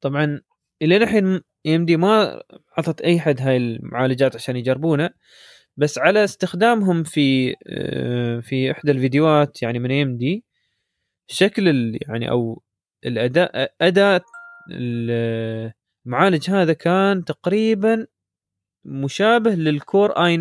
طبعا 0.00 0.40
إلى 0.82 0.96
الحين 0.96 1.40
AMD 1.66 1.96
ما 1.96 2.42
عطت 2.78 3.00
أي 3.00 3.20
حد 3.20 3.40
هاي 3.40 3.56
المعالجات 3.56 4.36
عشان 4.36 4.56
يجربونه 4.56 5.10
بس 5.76 5.98
على 5.98 6.24
استخدامهم 6.24 7.04
في 7.04 7.56
آه، 7.68 8.40
في 8.40 8.70
إحدى 8.72 8.90
الفيديوهات 8.92 9.62
يعني 9.62 9.78
من 9.78 10.02
AMD 10.02 10.44
شكل 11.28 11.98
يعني 12.08 12.30
أو 12.30 12.62
الأداء 13.06 13.74
أداء 13.80 14.24
المعالج 14.72 16.50
هذا 16.50 16.72
كان 16.72 17.24
تقريبا 17.24 18.06
مشابه 18.84 19.50
لل 19.50 20.12
Core 20.12 20.36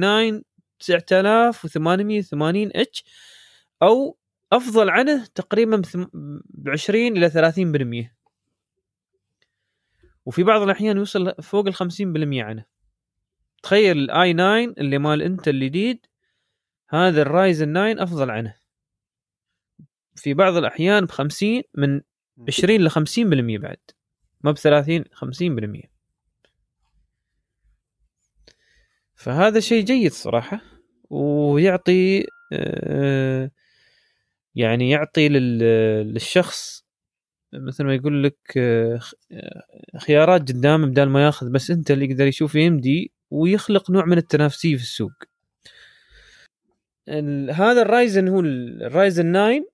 i9 0.80 1.52
9880 1.52 2.72
H 2.76 3.04
أو 3.84 4.19
أفضل 4.52 4.90
عنه 4.90 5.26
تقريبا 5.26 5.82
ب 6.50 6.70
20 6.70 7.18
إلى 7.18 7.30
30% 8.08 8.20
وفي 10.26 10.44
بعض 10.44 10.62
الأحيان 10.62 10.98
يوصل 10.98 11.34
فوق 11.42 11.68
ال 11.68 11.76
50% 11.76 11.80
عنه. 12.44 12.66
تخيل 13.64 13.98
ال 13.98 14.34
i9 14.34 14.74
اللي 14.78 14.98
مال 14.98 15.22
انت 15.22 15.48
الجديد 15.48 16.06
هذا 16.90 17.22
الرايزن 17.22 17.74
9 17.74 18.04
أفضل 18.04 18.32
عنه. 18.32 18.56
في 20.16 20.34
بعض 20.34 20.56
الأحيان 20.56 21.06
ب 21.06 21.12
50 21.12 21.62
من 21.76 22.02
20 22.48 22.82
ل 22.82 22.92
50% 22.92 23.62
بعد. 23.62 23.78
ما 24.44 24.52
ب 24.52 24.58
30 24.58 25.04
50% 25.14 25.90
فهذا 29.16 29.60
شيء 29.60 29.84
جيد 29.84 30.12
صراحة 30.12 30.62
ويعطي 31.10 32.26
آه، 32.54 33.52
يعني 34.56 34.90
يعطي 34.90 35.30
للشخص 35.30 36.86
مثل 37.54 37.84
ما 37.84 37.96
يقول 37.96 38.24
لك 38.24 38.58
آه، 38.58 39.00
خيارات 39.98 40.42
قدامه 40.52 40.88
بدال 40.88 41.10
ما 41.10 41.26
ياخذ 41.26 41.52
بس 41.52 41.72
انت 41.72 41.92
اللي 41.92 42.06
يقدر 42.06 42.28
يشوف 42.28 42.56
يمدي 42.56 43.12
ويخلق 43.32 43.92
نوع 43.92 44.06
من 44.06 44.18
التنافسية 44.18 44.76
في 44.76 44.84
السوق. 44.84 45.12
هذا 47.52 47.82
ال 47.82 47.90
Ryzen 47.90 48.28
هو 48.28 48.40
ال 48.40 48.56
Ryzen 48.56 49.34
9 49.34 49.66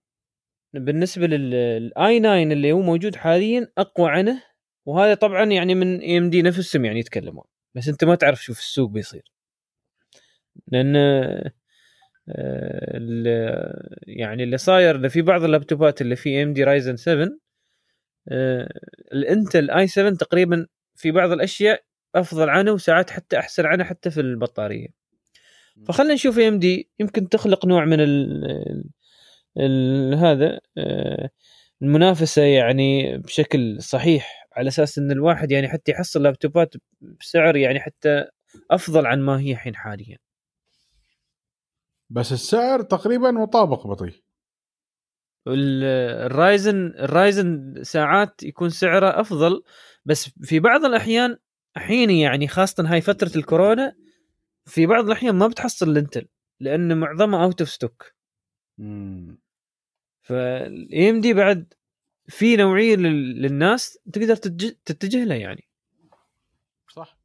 بالنسبة 0.74 1.28
لل 1.28 2.20
i9 2.20 2.44
اللي 2.44 2.72
هو 2.72 2.82
موجود 2.82 3.16
حاليا 3.16 3.68
أقوى 3.78 4.12
عنه 4.12 4.44
وهذا 4.86 5.14
طبعا 5.14 5.46
يعني 5.46 5.76
من 5.76 6.18
AMD 6.18 6.42
نفسهم 6.42 6.86
يعني 6.86 7.00
يتكلمون 7.00 7.44
بس 7.76 7.88
أنت 7.90 8.04
ما 8.04 8.16
تعرف 8.16 8.44
شو 8.44 8.54
في 8.54 8.60
السوق 8.60 8.90
بيصير. 8.90 9.32
لأن 10.68 10.96
آه، 12.30 13.98
يعني 14.08 14.44
اللي 14.44 14.58
صاير 14.58 15.10
في 15.10 15.22
بعض 15.22 15.44
اللابتوبات 15.44 16.02
اللي 16.02 16.16
في 16.16 16.44
AMD 16.44 16.64
Ryzen 16.64 16.96
7 16.96 17.30
ال 19.14 19.72
Intel 19.72 19.88
i7 19.88 20.16
تقريبا 20.16 20.68
في 20.96 21.12
بعض 21.12 21.32
الأشياء 21.32 21.84
أفضل 22.16 22.50
عنه 22.50 22.72
وساعات 22.72 23.10
حتى 23.10 23.40
أحسن 23.40 23.66
عنه 23.66 23.84
حتى 23.84 24.12
في 24.12 24.22
البطارية. 24.22 24.88
فخلنا 25.88 26.14
نشوف 26.14 26.40
AMD 26.40 26.90
يمكن 27.00 27.30
تخلق 27.30 27.66
نوع 27.66 27.86
من 27.86 28.00
ال 28.00 28.46
ال 29.58 30.14
هذا 30.16 30.60
آه، 30.78 31.30
المنافسة 31.82 32.42
يعني 32.42 33.18
بشكل 33.18 33.82
صحيح 33.82 34.48
على 34.54 34.68
أساس 34.68 34.98
إن 34.98 35.12
الواحد 35.12 35.52
يعني 35.52 35.68
حتى 35.70 35.92
يحصل 35.92 36.24
لابتوبات 36.24 36.74
بسعر 37.02 37.56
يعني 37.58 37.80
حتى 37.80 38.26
أفضل 38.72 39.06
عن 39.06 39.22
ما 39.22 39.40
هي 39.40 39.52
الحين 39.52 39.76
حاليا. 39.76 40.18
بس 42.10 42.32
السعر 42.32 42.82
تقريبا 42.82 43.32
مطابق 43.32 43.88
بطيء. 43.88 44.24
ال 45.48 45.71
Ryzen 45.71 46.88
ال 46.88 47.02
Ryzen 47.02 47.74
ساعات 47.84 48.44
يكون 48.44 48.70
سعره 48.70 49.20
أفضل 49.22 49.64
بس 50.06 50.30
في 50.44 50.60
بعض 50.60 50.86
الأحيان 50.86 51.38
الحين 51.78 52.10
يعني 52.10 52.48
خاصه 52.48 52.94
هاي 52.94 53.02
فترة 53.02 53.32
الكورونا 53.36 53.96
في 54.66 54.86
بعض 54.86 55.06
الأحيان 55.06 55.36
ما 55.36 55.48
بتحصل 55.48 55.90
ال 55.90 55.96
Intel 55.96 56.28
لأن 56.60 56.98
معظمها 56.98 57.44
out 57.44 57.62
of 57.62 57.70
stock 57.70 58.14
فال 60.22 61.10
AMD 61.10 61.34
بعد 61.34 61.74
في 62.28 62.56
نوعية 62.56 62.96
للناس 62.96 64.00
تقدر 64.14 64.36
تتجه 64.86 65.24
لها 65.24 65.38
يعني. 65.38 65.68
صح. 66.88 67.18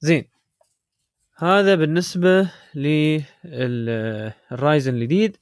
زين. 0.00 0.31
هذا 1.42 1.74
بالنسبة 1.74 2.50
لل 3.54 3.94
Ryzen 3.94 4.94
الجديد. 4.94 5.36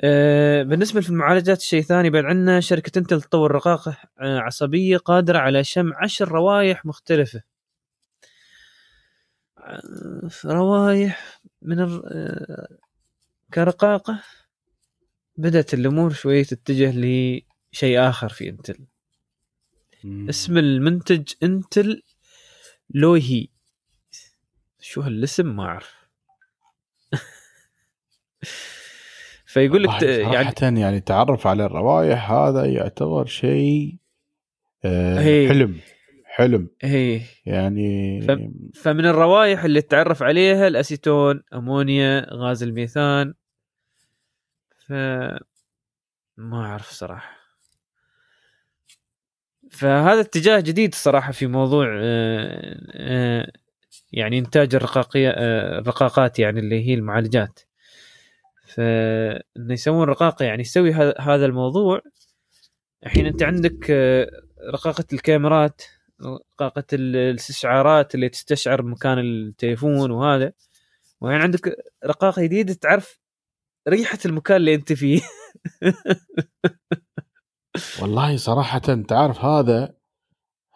آه، 0.00 0.62
بالنسبة 0.62 1.00
للمعالجات 1.08 1.58
الشيء 1.58 1.82
ثاني 1.82 2.10
بعد 2.10 2.24
عندنا 2.24 2.60
شركة 2.60 2.98
Intel 2.98 3.22
تطور 3.22 3.52
رقاقه 3.52 3.96
آه، 4.20 4.38
عصبية 4.38 4.96
قادرة 4.96 5.38
على 5.38 5.64
شم 5.64 5.92
عشر 5.94 6.28
روايح 6.28 6.86
مختلفة. 6.86 7.42
آه، 9.58 10.30
روايح 10.44 11.40
من 11.62 12.00
كرقاقة. 13.54 14.22
بدأت 15.36 15.74
الأمور 15.74 16.12
شوي 16.12 16.44
تتجه 16.44 16.90
لشيء 16.90 18.00
آخر 18.08 18.28
في 18.28 18.48
انتل 18.48 18.86
اسم 20.04 20.58
المنتج 20.58 21.32
انتل 21.42 22.02
لوهي 22.90 23.55
شو 24.86 25.00
هالاسم 25.00 25.56
ما 25.56 25.64
أعرف. 25.64 25.94
فيقول 29.46 29.82
لك 29.82 30.02
يعني 30.02 30.80
يعني 30.80 30.96
التعرف 30.96 31.46
على 31.46 31.64
الروائح 31.64 32.30
هذا 32.30 32.64
يعتبر 32.64 33.26
شيء 33.26 33.98
آه 34.84 35.48
حلم 35.48 35.80
حلم. 36.24 36.68
هي. 36.82 37.20
يعني 37.46 38.20
ف... 38.20 38.30
فمن 38.82 39.06
الروائح 39.06 39.64
اللي 39.64 39.82
تتعرف 39.82 40.22
عليها 40.22 40.66
الأسيتون 40.66 41.42
أمونيا 41.54 42.34
غاز 42.34 42.62
الميثان. 42.62 43.34
ف 44.86 44.92
ما 46.36 46.66
أعرف 46.66 46.90
صراحة. 46.90 47.36
فهذا 49.70 50.20
اتجاه 50.20 50.60
جديد 50.60 50.94
صراحة 50.94 51.32
في 51.32 51.46
موضوع 51.46 51.98
آه، 52.00 52.76
آه، 52.92 53.52
يعني 54.12 54.38
إنتاج 54.38 54.74
الرقاقيه 54.74 55.30
آه، 55.30 55.78
الرقاقات 55.78 56.38
يعني 56.38 56.60
اللي 56.60 56.88
هي 56.88 56.94
المعالجات. 56.94 57.60
فانه 58.66 59.72
يسوون 59.72 60.08
رقاقه 60.08 60.44
يعني 60.44 60.60
يسوي 60.60 60.92
هذا 61.20 61.46
الموضوع. 61.46 62.00
الحين 63.06 63.26
أنت 63.26 63.42
عندك 63.42 63.90
آه، 63.90 64.30
رقاقة 64.74 65.04
الكاميرات 65.12 65.82
رقاقة 66.22 66.84
الاستشعارات 66.92 68.14
اللي 68.14 68.28
تستشعر 68.28 68.82
مكان 68.82 69.18
التليفون 69.18 70.10
وهذا. 70.10 70.52
وين 71.20 71.40
عندك 71.40 71.76
رقاقة 72.06 72.42
جديدة 72.42 72.74
تعرف 72.74 73.20
ريحة 73.88 74.18
المكان 74.26 74.56
اللي 74.56 74.74
أنت 74.74 74.92
فيه. 74.92 75.20
والله 78.00 78.36
صراحة 78.36 78.82
انت 78.88 79.12
عارف 79.12 79.44
هذا 79.44 79.94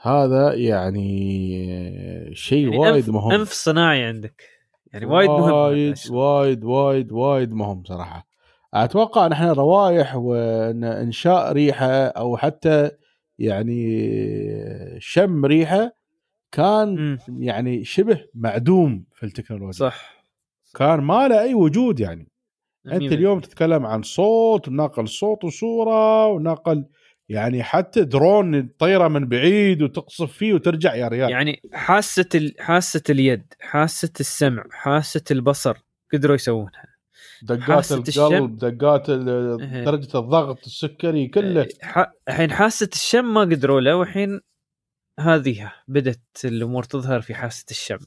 هذا 0.02 0.54
يعني 0.54 2.30
شيء 2.34 2.64
يعني 2.64 2.78
وايد 2.78 3.04
أنف- 3.06 3.08
مهم. 3.08 3.32
أنف 3.32 3.52
صناعي 3.52 4.04
عندك. 4.04 4.42
يعني 4.92 5.06
وايد 5.06 5.30
مهم 5.30 5.52
وايد 5.52 5.94
وايد 6.10 6.64
وايد 6.64 7.12
وايد 7.12 7.52
مهم 7.52 7.82
صراحة. 7.84 8.26
أتوقع 8.74 9.26
ان 9.26 9.32
إحنا 9.32 9.52
روائح 9.52 10.16
وانشاء 10.16 11.52
ريحة 11.52 11.86
أو 12.06 12.36
حتى 12.36 12.90
يعني 13.38 14.10
شم 14.98 15.44
ريحة 15.46 15.92
كان 16.52 16.94
مم. 16.96 17.18
يعني 17.42 17.84
شبه 17.84 18.24
معدوم 18.34 19.04
في 19.14 19.26
التكنولوجيا. 19.26 19.72
صح. 19.90 20.24
كان 20.76 21.00
ما 21.00 21.28
له 21.28 21.40
أي 21.42 21.54
وجود 21.54 22.00
يعني. 22.00 22.28
أنت 22.86 23.02
اليوم 23.02 23.40
تتكلم 23.40 23.86
عن 23.86 24.02
صوت 24.02 24.68
وناقل 24.68 25.08
صوت 25.08 25.44
وصورة 25.44 26.26
وناقل 26.26 26.84
يعني 27.30 27.62
حتى 27.62 28.04
درون 28.04 28.68
طيره 28.78 29.08
من 29.08 29.28
بعيد 29.28 29.82
وتقصف 29.82 30.32
فيه 30.32 30.54
وترجع 30.54 30.94
يا 30.94 31.08
ريال. 31.08 31.30
يعني 31.30 31.62
حاسة 31.72 32.28
ال... 32.34 32.54
حاسة 32.58 33.02
اليد 33.10 33.54
حاسة 33.60 34.12
السمع 34.20 34.64
حاسة 34.70 35.22
البصر 35.30 35.76
قدروا 36.12 36.34
يسوونها. 36.34 36.84
دقات 37.42 37.92
القلب 37.92 38.56
دقات 38.56 39.10
إيه. 39.10 39.84
درجة 39.84 40.18
الضغط 40.18 40.66
السكري 40.66 41.28
كله. 41.28 41.68
ح- 41.82 42.12
الحين 42.28 42.52
حاسة 42.52 42.88
الشم 42.92 43.34
ما 43.34 43.40
قدروا 43.40 43.80
له 43.80 43.96
والحين 43.96 44.40
هذه 45.20 45.72
بدت 45.88 46.44
الأمور 46.44 46.82
تظهر 46.82 47.20
في 47.20 47.34
حاسة 47.34 47.66
الشم. 47.70 47.98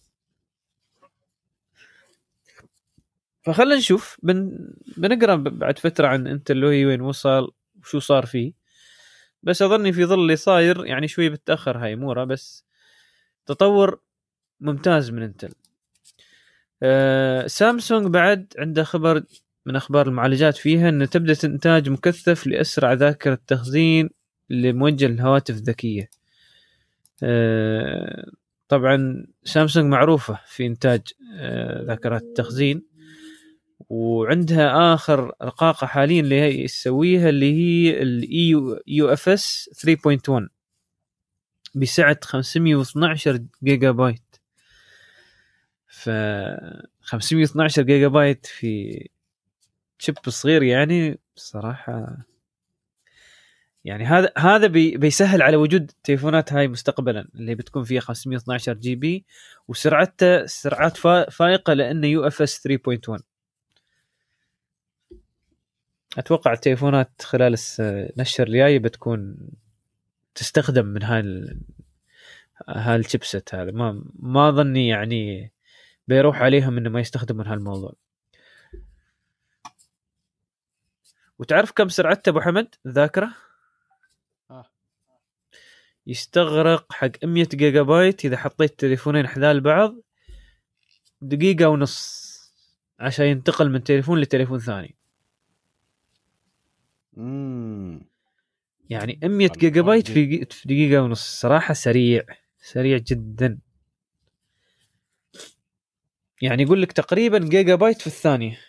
فخلنا 3.41 3.75
نشوف 3.75 4.17
بن... 4.23 4.69
بنقرأ 4.97 5.35
بعد 5.35 5.79
فترة 5.79 6.07
عن 6.07 6.27
انت 6.27 6.51
اللي 6.51 6.85
وين 6.85 7.01
وصل 7.01 7.51
وشو 7.81 7.99
صار 7.99 8.25
فيه. 8.25 8.62
بس 9.43 9.61
أظني 9.61 9.93
في 9.93 10.05
ظل 10.05 10.19
اللي 10.19 10.35
صاير 10.35 10.85
يعني 10.85 11.07
شوي 11.07 11.29
بتأخر 11.29 11.77
هاي 11.77 11.93
اموره 11.93 12.23
بس 12.23 12.65
تطور 13.45 13.99
ممتاز 14.59 15.11
من 15.11 15.21
انتل 15.23 15.53
آه 16.83 17.47
سامسونج 17.47 18.07
بعد 18.07 18.53
عنده 18.59 18.83
خبر 18.83 19.23
من 19.65 19.75
أخبار 19.75 20.07
المعالجات 20.07 20.57
فيها 20.57 20.89
ان 20.89 21.09
تبدأ 21.09 21.35
إنتاج 21.43 21.89
مكثف 21.89 22.47
لأسرع 22.47 22.93
ذاكرة 22.93 23.39
تخزين 23.47 24.09
اللي 24.51 24.73
موجه 24.73 25.07
للهواتف 25.07 25.55
الذكية. 25.55 26.09
آه 27.23 28.25
طبعا 28.67 29.25
سامسونج 29.43 29.85
معروفة 29.85 30.39
في 30.47 30.65
إنتاج 30.65 31.01
آه 31.37 31.83
ذاكرات 31.83 32.21
التخزين. 32.21 32.83
وعندها 33.89 34.93
آخر 34.93 35.31
رقاقة 35.41 35.87
حاليا 35.87 36.19
اللي 36.21 36.41
هي 36.41 36.67
تسويها 36.67 37.29
اللي 37.29 37.53
هي 37.53 38.01
الاي 38.01 38.49
UFS 38.87 39.69
3.1 40.29 40.47
بسعة 41.75 42.19
512 42.23 43.39
جيجا 43.63 43.91
بايت 43.91 44.21
ف 45.87 46.09
512 47.01 47.81
جيجا 47.83 48.07
بايت 48.07 48.45
في 48.45 49.03
chip 49.99 50.15
صغير 50.27 50.63
يعني 50.63 51.19
بصراحة 51.35 52.17
يعني 53.85 54.05
هذا 54.05 54.31
هذا 54.37 54.67
بي 54.67 54.97
بيسهل 54.97 55.41
على 55.41 55.57
وجود 55.57 55.81
التليفونات 55.81 56.53
هاي 56.53 56.67
مستقبلا 56.67 57.27
اللي 57.35 57.55
بتكون 57.55 57.83
فيها 57.83 57.99
512 58.01 58.73
GB 58.73 59.25
وسرعتها 59.67 60.45
سرعات 60.45 60.97
فا- 60.97 61.29
فائقة 61.29 61.73
لأنه 61.73 62.07
UFS 62.07 62.67
3.1 62.67 63.21
أتوقع 66.17 66.53
التليفونات 66.53 67.21
خلال 67.21 67.53
الس- 67.53 67.79
الاشهر 67.81 68.47
الجايه 68.47 68.79
بتكون 68.79 69.37
تستخدم 70.35 70.85
من 70.85 71.03
هاي 71.03 71.19
ال- 71.19 71.61
هاي 72.69 72.95
ال 72.95 73.03
chipset 73.03 73.55
هذا. 73.55 73.71
ما 73.71 74.03
ما 74.19 74.51
ظني 74.51 74.87
يعني 74.87 75.51
بيروح 76.07 76.41
عليهم 76.41 76.77
إنه 76.77 76.89
ما 76.89 76.99
يستخدمون 76.99 77.47
هالموضوع. 77.47 77.93
وتعرف 81.39 81.71
كم 81.71 81.89
سرعته 81.89 82.29
أبو 82.29 82.41
حمد؟ 82.41 82.75
الذاكره 82.85 83.33
آه. 84.51 84.65
يستغرق 86.07 86.93
حق 86.93 87.11
100 87.23 87.47
جيجا 87.53 87.81
بايت 87.81 88.25
إذا 88.25 88.37
حطيت 88.37 88.79
تليفونين 88.79 89.27
حذال 89.27 89.61
بعض 89.61 89.95
دقيقة 91.21 91.67
ونص 91.69 92.23
عشان 92.99 93.25
ينتقل 93.25 93.69
من 93.71 93.83
تليفون 93.83 94.19
لتليفون 94.19 94.59
ثاني. 94.59 94.95
يعني 98.89 99.19
100 99.23 99.49
جيجا 99.57 99.81
بايت 99.81 100.07
في 100.07 100.45
في 100.45 100.67
دقيقة 100.67 101.01
ونص 101.01 101.41
صراحة 101.41 101.73
سريع 101.73 102.23
سريع 102.59 102.97
جدا. 102.97 103.59
يعني 106.41 106.63
يقول 106.63 106.81
لك 106.81 106.91
تقريبا 106.91 107.39
جيجا 107.39 107.75
بايت 107.75 108.01
في 108.01 108.07
الثانية. 108.07 108.59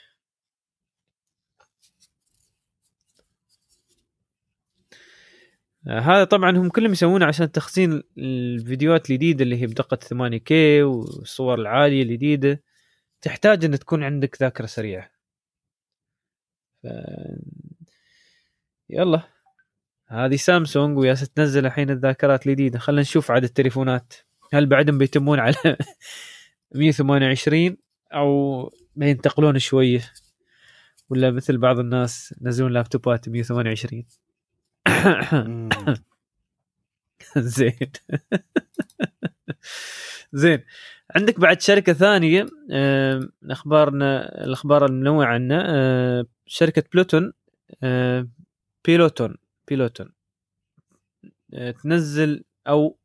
آه، 5.88 6.00
هذا 6.00 6.24
طبعا 6.24 6.50
هم 6.50 6.68
كلهم 6.68 6.92
يسوونه 6.92 7.26
عشان 7.26 7.52
تخزين 7.52 8.02
الفيديوهات 8.18 9.10
الجديدة 9.10 9.44
اللي 9.44 9.62
هي 9.62 9.66
بدقة 9.66 9.96
8K 9.96 10.52
والصور 10.82 11.60
العالية 11.60 12.02
الجديدة. 12.02 12.62
تحتاج 13.22 13.64
إن 13.64 13.78
تكون 13.78 14.02
عندك 14.04 14.36
ذاكرة 14.42 14.66
سريعة. 14.66 15.10
يلا. 18.90 19.22
هذه 20.08 20.36
سامسونج 20.36 20.98
ويا 20.98 21.14
تنزل 21.14 21.66
الحين 21.66 21.90
الذاكرات 21.90 22.46
الجديدة. 22.46 22.78
خلينا 22.78 23.02
نشوف 23.02 23.30
عدد 23.30 23.44
التليفونات. 23.44 24.14
هل 24.52 24.66
بعدهم 24.66 24.98
بيتمون 24.98 25.38
على 25.38 25.54
128 26.74 27.76
أو 28.14 28.70
بينتقلون 28.96 29.58
شوية 29.58 30.00
ولا 31.10 31.30
مثل 31.30 31.58
بعض 31.58 31.78
الناس 31.78 32.34
ينزلون 32.42 32.72
لابتوبات 32.72 33.28
128 33.28 34.04
مم. 35.32 35.68
زين. 37.36 37.72
زين. 40.32 40.64
عندك 41.16 41.40
بعد 41.40 41.60
شركة 41.60 41.92
ثانية 41.92 42.46
اخبارنا 43.50 44.44
الأخبار 44.44 44.86
المنوعة 44.86 45.26
عنا 45.26 46.26
شركة 46.46 46.82
Peloton 46.92 47.32
Peloton 48.84 49.36
Peloton. 49.68 50.12
آه، 51.54 51.70
تنزل 51.70 52.44
أو 52.68 52.98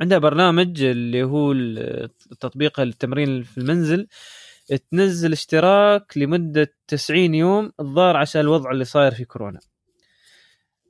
عندها 0.00 0.18
برنامج 0.18 0.82
اللي 0.82 1.22
هو 1.22 1.52
التطبيق 1.52 2.80
التمرين 2.80 3.42
في 3.42 3.58
المنزل. 3.58 4.08
تنزل 4.90 5.32
اشتراك 5.32 6.18
لمدة 6.18 6.74
90 6.88 7.34
يوم 7.34 7.72
الظاهر 7.80 8.16
عشان 8.16 8.40
الوضع 8.40 8.70
اللي 8.70 8.84
صاير 8.84 9.14
في 9.14 9.24
كورونا. 9.24 9.60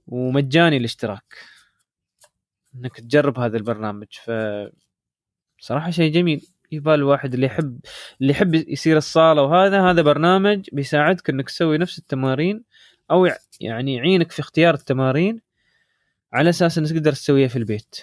ومجاني 0.07 0.77
الاشتراك. 0.77 1.35
إنك 2.75 3.01
تجرب 3.01 3.39
هذا 3.39 3.57
البرنامج. 3.57 4.07
ف 4.25 4.31
صراحة 5.59 5.91
شيء 5.91 6.13
جميل. 6.13 6.47
يبال 6.73 6.95
الواحد 6.95 7.35
اللي 7.35 7.47
يحب 7.47 7.81
اللي 8.21 8.33
يحب 8.33 8.55
يصير 8.55 8.97
الصالة 8.97 9.43
وهذا 9.43 9.91
هذا 9.91 10.03
برنامج 10.03 10.69
بيساعدك 10.73 11.31
إنك 11.31 11.47
تسوي 11.49 11.79
نفس 11.79 11.99
التمارين 11.99 12.65
أو 13.11 13.27
يعني 13.61 13.95
يعينك 13.95 14.33
في 14.33 14.41
اختيار 14.41 14.75
التمارين 14.75 15.41
على 16.33 16.51
أساس 16.51 16.79
إنك 16.79 16.91
تقدر 16.91 17.13
تسويها 17.13 17.49
في 17.49 17.57
البيت. 17.57 17.97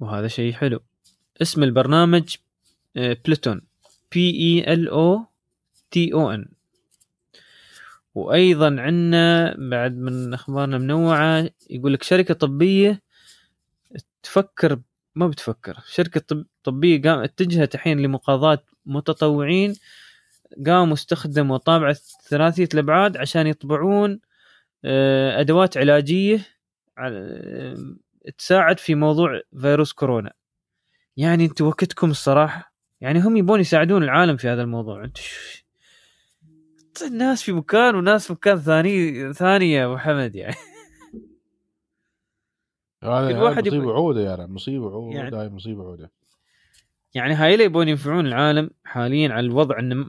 وهذا 0.00 0.28
شيء 0.28 0.52
حلو. 0.52 0.80
اسم 1.42 1.62
البرنامج 1.62 2.36
آه، 2.96 3.16
بلوتون. 3.24 3.60
P 4.12 4.30
E 4.30 4.72
L 4.74 4.88
O 4.88 5.26
تي 5.90 6.12
أو 6.12 6.30
ان 6.30 6.48
وأيضا 8.14 8.66
عندنا 8.80 9.56
بعد 9.58 9.96
من 9.96 10.34
أخبارنا 10.34 10.78
منوعة 10.78 11.50
يقول 11.70 11.92
لك 11.92 12.02
شركة 12.02 12.34
طبية 12.34 13.02
تفكر 14.22 14.80
ما 15.14 15.26
بتفكر 15.28 15.78
شركة 15.86 16.20
طب 16.20 16.46
طبية 16.64 17.02
قام 17.02 17.18
اتجهت 17.18 17.74
الحين 17.74 18.00
لمقاضاه 18.00 18.64
متطوعين 18.86 19.74
قاموا 20.66 20.94
استخدموا 20.94 21.56
طابعه 21.56 21.96
ثلاثيه 22.28 22.68
الأبعاد 22.74 23.16
عشان 23.16 23.46
يطبعون 23.46 24.20
آه، 24.84 25.40
أدوات 25.40 25.76
علاجية 25.76 26.38
على- 26.98 27.12
آه، 27.12 27.76
تساعد 28.38 28.78
في 28.78 28.94
موضوع 28.94 29.40
فيروس 29.60 29.92
كورونا. 29.92 30.32
يعني 31.16 31.44
أنتم 31.44 31.66
وقتكم 31.66 32.10
الصراحة 32.10 32.74
يعني 33.00 33.20
هم 33.20 33.36
يبون 33.36 33.60
يساعدون 33.60 34.02
العالم 34.02 34.36
في 34.36 34.48
هذا 34.48 34.62
الموضوع. 34.62 35.04
انت 35.04 35.16
الناس 37.02 37.42
في 37.42 37.52
مكان 37.52 37.94
وناس 37.94 38.26
في 38.26 38.32
مكان 38.32 38.58
ثاني 38.58 39.32
ثانية 39.32 39.78
يا 39.80 39.86
أبو 39.86 39.96
حمد 39.96 40.36
يعني. 40.36 40.54
هذا 43.02 43.28
كل 43.28 43.34
هذا 43.34 43.42
واحد 43.42 43.68
مصيبة 43.68 43.84
يبغى- 43.86 43.94
عودة 43.96 44.20
يا 44.20 44.34
رب 44.34 44.50
مصيبة 44.50 44.90
عودة 44.90 45.16
يعني- 45.18 45.36
هاي 45.36 45.48
مصيبة 45.48 45.82
عودة. 45.82 46.10
يعني 47.14 47.34
هاي 47.34 47.52
اللي 47.54 47.64
يبون 47.64 47.88
ينفعون 47.88 48.26
العالم 48.26 48.70
حاليا 48.84 49.32
على 49.32 49.46
الوضع 49.46 49.78
إنه 49.78 50.06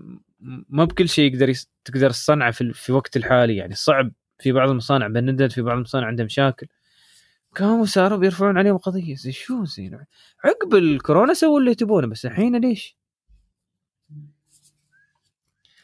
ما 0.70 0.86
بكل 0.86 1.10
شيء 1.10 1.34
يقدر 1.34 1.50
يس... 1.50 1.70
تقدر 1.86 2.10
تصنعه 2.10 2.52
في, 2.52 2.62
ال- 2.62 2.74
في 2.74 2.92
وقت 2.92 3.18
الحالي 3.18 3.56
يعني 3.56 3.76
صعب 3.76 4.12
في 4.40 4.52
بعض 4.52 4.70
المصانع 4.70 5.08
بندت 5.08 5.52
في 5.52 5.62
بعض 5.62 5.76
المصانع 5.78 6.08
عندها 6.08 6.26
مشاكل. 6.26 6.68
قاموا 7.56 7.86
صاروا 7.86 8.18
بيرفعون 8.18 8.58
عليهم 8.58 8.78
قضية 8.78 9.16
زي 9.16 9.32
شو 9.32 9.66
زين؟ 9.66 10.06
عقب 10.44 10.76
الكورونا 10.76 11.34
سووا 11.34 11.60
اللي 11.60 11.76
تبونه 11.76 12.08
بس 12.08 12.26
الحين 12.26 12.56
ليش؟ 12.62 12.98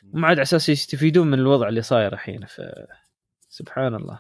ما 0.04 0.28
عاد 0.28 0.38
على 0.38 0.42
أساس 0.42 0.70
يستفيدون 0.70 1.28
من 1.28 1.40
الوضع 1.40 1.68
اللي 1.68 1.82
صاير 1.82 2.14
الحين 2.14 2.46
ف 2.46 2.62
سبحان 3.50 3.96
الله. 3.96 4.20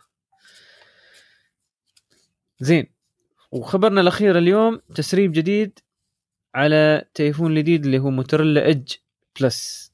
زين 2.59 2.93
وخبرنا 3.51 4.01
الأخير 4.01 4.37
اليوم 4.37 4.81
تسريب 4.95 5.31
جديد 5.31 5.79
على 6.55 7.05
تليفون 7.13 7.55
جديد 7.55 7.85
اللي 7.85 7.99
هو 7.99 8.09
موتوريلا 8.09 8.69
اج 8.69 8.93
بلس 9.41 9.90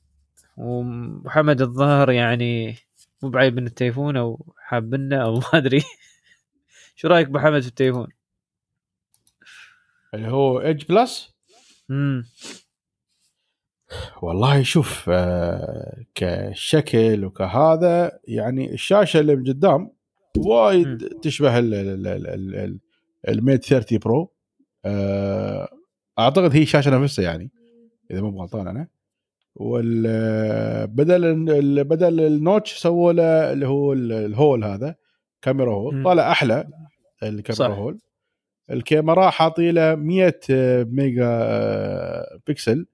ومحمد 0.58 1.62
الظاهر 1.62 2.12
يعني 2.12 2.76
مو 3.24 3.30
بعيب 3.30 3.56
من 3.56 3.66
التليفون 3.68 4.18
أو 4.18 4.54
حابنه 4.58 5.24
أو 5.24 5.34
ما 5.40 5.44
أدري. 5.54 5.84
شو 6.96 7.08
رأيك 7.08 7.28
ابو 7.28 7.40
حمد 7.40 7.62
في 7.62 7.68
التليفون؟ 7.68 8.08
اللي 10.14 10.28
هو 10.28 10.62
Edge 10.62 10.84
Plus 10.86 11.34
امم 11.92 12.26
والله 14.22 14.64
شوف 14.64 15.06
آه، 15.10 16.04
كشكل 16.16 17.26
وكهذا 17.26 18.20
يعني 18.28 18.74
الشاشة 18.74 19.20
اللي 19.20 19.36
من 19.36 19.44
قدام 19.44 19.92
وايد 20.38 20.98
تشبه 21.22 21.60
ال- 21.60 21.74
ال- 21.74 22.08
ال- 22.08 22.28
ال- 22.28 22.56
ال- 22.56 22.80
Mate 23.28 23.66
30 23.66 23.98
Pro. 23.98 24.32
آه، 24.86 25.70
أعتقد 26.20 26.56
هي 26.56 26.62
الشاشة 26.62 26.98
نفسها 27.00 27.26
يعني 27.26 27.52
إذا 28.12 28.22
مو 28.22 28.42
غلطان 28.42 28.68
أنا. 28.68 28.88
وال 29.60 30.88
بدل 30.88 31.26
ال- 31.50 31.84
بدل 31.84 32.20
ال 32.22 32.30
notch 32.30 32.74
سووا 32.74 33.14
له 33.14 33.54
اللي 33.54 33.68
هو 33.68 33.94
ال- 33.94 34.12
ال 34.12 34.22
hole 34.22 34.64
هذا 34.64 34.96
كاميرا 35.42 35.74
هول. 35.74 35.96
مم. 35.96 36.04
طالع 36.04 36.32
أحلى 36.32 36.68
الكاميرا 37.24 37.54
صح. 37.74 37.78
hole. 37.80 38.00
الكاميرا 38.72 39.30
حاطي 39.30 39.72
له 39.72 39.96
100 39.96 40.34
ميجا 40.84 41.30
بكسل 42.48 42.86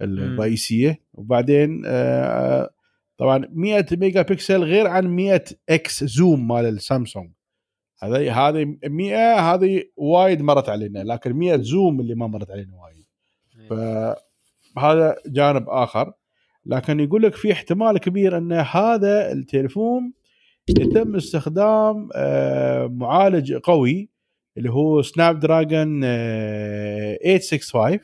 الرئيسية. 0.00 1.00
وبعدين 1.12 1.82
آه، 1.86 2.70
طبعا 3.18 3.48
100 3.52 3.86
ميجا 3.92 4.22
بكسل 4.22 4.62
غير 4.62 4.86
عن 4.86 5.06
100 5.06 5.44
x 5.68 6.04
zoom 6.04 6.48
مال 6.48 6.64
السامسونج. 6.66 7.30
هذه 8.02 8.48
هذه 8.48 8.76
100 8.84 9.34
هذه 9.54 9.82
وايد 9.96 10.42
مرت 10.42 10.68
علينا 10.68 10.98
لكن 11.04 11.32
100 11.32 11.56
zoom 11.56 12.00
اللي 12.00 12.14
ما 12.14 12.26
مرت 12.26 12.50
علينا 12.50 12.76
وايد. 12.76 13.06
فهذا 14.78 15.16
جانب 15.26 15.68
آخر. 15.68 16.12
لكن 16.66 17.00
يقول 17.00 17.22
لك 17.22 17.34
في 17.34 17.52
احتمال 17.52 17.98
كبير 17.98 18.38
أن 18.38 18.52
هذا 18.52 19.32
التليفون 19.32 20.12
يتم 20.68 21.16
استخدام 21.16 22.08
آه، 22.14 22.86
معالج 22.86 23.52
قوي 23.54 24.08
اللي 24.56 24.70
هو 24.70 25.02
Snapdragon 25.02 26.00
865 26.02 27.98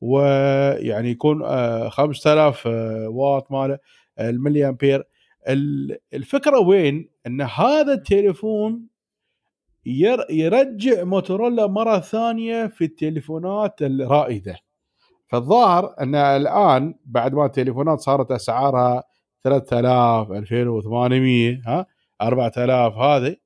ويعني 0.00 1.10
يكون 1.10 1.42
آه، 1.44 1.88
5000 1.88 2.66
آه، 2.66 3.08
واط 3.08 3.52
ماله 3.52 3.78
الملي 4.20 4.68
امبير 4.68 5.04
ال- 5.48 5.98
الفكرة 6.14 6.58
وين؟ 6.58 7.08
أن 7.26 7.40
هذا 7.40 7.92
التليفون 7.92 8.86
ير- 9.86 10.26
يرجع 10.30 11.04
موتورولا 11.04 11.66
مرة 11.66 11.98
ثانية 12.00 12.66
في 12.66 12.84
التليفونات 12.84 13.82
الرائدة. 13.82 14.56
فالظاهر 15.30 15.94
أن 16.00 16.14
الآن 16.14 16.94
بعد 17.04 17.34
ما 17.34 17.46
التليفونات 17.46 18.00
صارت 18.00 18.30
أسعارها 18.30 19.02
3000 19.44 20.30
2800 20.32 21.60
ها 21.66 21.86
4000 22.22 22.94
هذه 22.98 23.36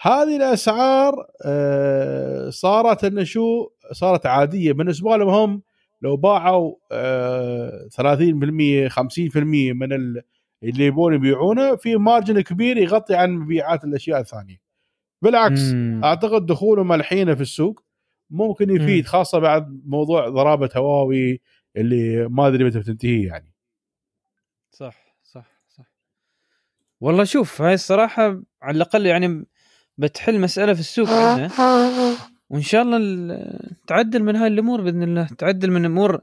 هذه 0.00 0.36
الأسعار 0.36 1.14
آه، 1.46 2.50
صارت 2.50 3.04
انه 3.04 3.24
شو 3.24 3.68
صارت 3.92 4.26
عادية 4.26 4.72
بالنسبة 4.72 5.16
لهم 5.16 5.28
هم 5.28 5.62
لو 6.02 6.16
باعوا 6.16 6.74
آه، 6.92 7.88
30% 7.90 8.88
50% 8.88 9.72
من 9.72 9.92
ال- 9.92 10.22
اللي 10.62 10.86
يبون 10.86 11.14
يبيعونه 11.14 11.76
في 11.76 11.96
مارجن 11.96 12.40
كبير 12.40 12.76
يغطي 12.76 13.14
عن 13.14 13.30
مبيعات 13.32 13.84
الأشياء 13.84 14.20
الثانية 14.20 14.56
بالعكس 15.22 15.60
مم. 15.72 16.00
أعتقد 16.04 16.46
دخولهم 16.46 16.92
الحين 16.92 17.34
في 17.34 17.40
السوق 17.40 17.82
ممكن 18.30 18.70
يفيد. 18.70 19.06
خاصة 19.06 19.38
بعد 19.38 19.80
موضوع 19.86 20.28
ضرابة 20.28 20.70
هواوي 20.76 21.40
اللي 21.76 22.28
ما 22.28 22.48
أدري 22.48 22.64
متى 22.64 22.78
بتنتهي 22.78 23.22
يعني. 23.22 23.52
صح 24.70 25.16
صح 25.22 25.46
صح. 25.68 25.84
والله 27.00 27.24
شوف 27.24 27.62
هاي 27.62 27.74
الصراحة 27.74 28.42
على 28.62 28.76
الأقل 28.76 29.06
يعني 29.06 29.46
بتحل 29.98 30.40
مسألة 30.40 30.74
في 30.74 30.80
السوق 30.80 31.08
عندنا. 31.10 31.48
وإن 32.50 32.62
شاء 32.62 32.82
الله 32.82 32.96
ال- 32.96 33.76
تعدل 33.86 34.22
من 34.22 34.36
هاي 34.36 34.46
الأمور 34.48 34.80
بإذن 34.80 35.02
الله. 35.02 35.26
تعدل 35.38 35.70
من 35.70 35.84
أمور 35.84 36.20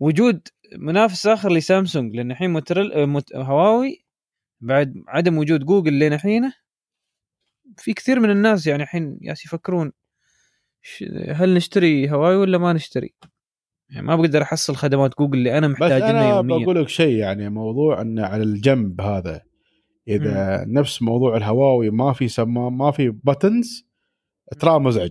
وجود 0.00 0.48
منافس 0.78 1.26
آخر 1.26 1.52
لسامسونج. 1.52 2.16
لأن 2.16 2.30
الحين 2.30 2.50
موتريل 2.52 2.92
آه، 2.92 3.04
موت... 3.04 3.36
هواوي 3.36 4.04
بعد 4.60 4.94
عدم 5.08 5.38
وجود 5.38 5.64
جوجل 5.64 5.92
لين 5.92 6.12
الحين 6.12 6.52
في 7.76 7.92
كثير 7.92 8.20
من 8.20 8.30
الناس 8.30 8.66
يعني 8.66 8.82
الحين 8.82 9.18
ياس 9.22 9.44
يفكرون 9.44 9.92
هل 11.28 11.54
نشتري 11.54 12.10
هواوي 12.10 12.36
ولا 12.36 12.58
ما 12.58 12.72
نشتري؟ 12.72 13.14
يعني 13.90 14.06
ما 14.06 14.16
بقدر 14.16 14.42
أحصل 14.42 14.76
خدمات 14.76 15.18
جوجل 15.18 15.38
اللي 15.38 15.58
أنا 15.58 15.66
بس 15.66 15.72
محتاج 15.72 16.02
انها 16.02 16.10
أنا 16.10 16.36
يوميا 16.36 16.64
بقول 16.64 16.82
لك 16.82 16.88
شيء 16.88 17.16
يعني 17.16 17.50
موضوع 17.50 18.00
انه 18.00 18.24
على 18.24 18.42
الجنب 18.42 19.00
هذا 19.00 19.40
إذا 20.08 20.64
م. 20.64 20.72
نفس 20.72 21.02
موضوع 21.02 21.36
الهواوي 21.36 21.90
ما 21.90 22.12
في 22.12 22.28
سما 22.28 22.70
ما 22.70 22.90
في 22.90 23.10
بتنز 23.24 23.86
ترى 24.60 24.78
مزعج 24.78 25.10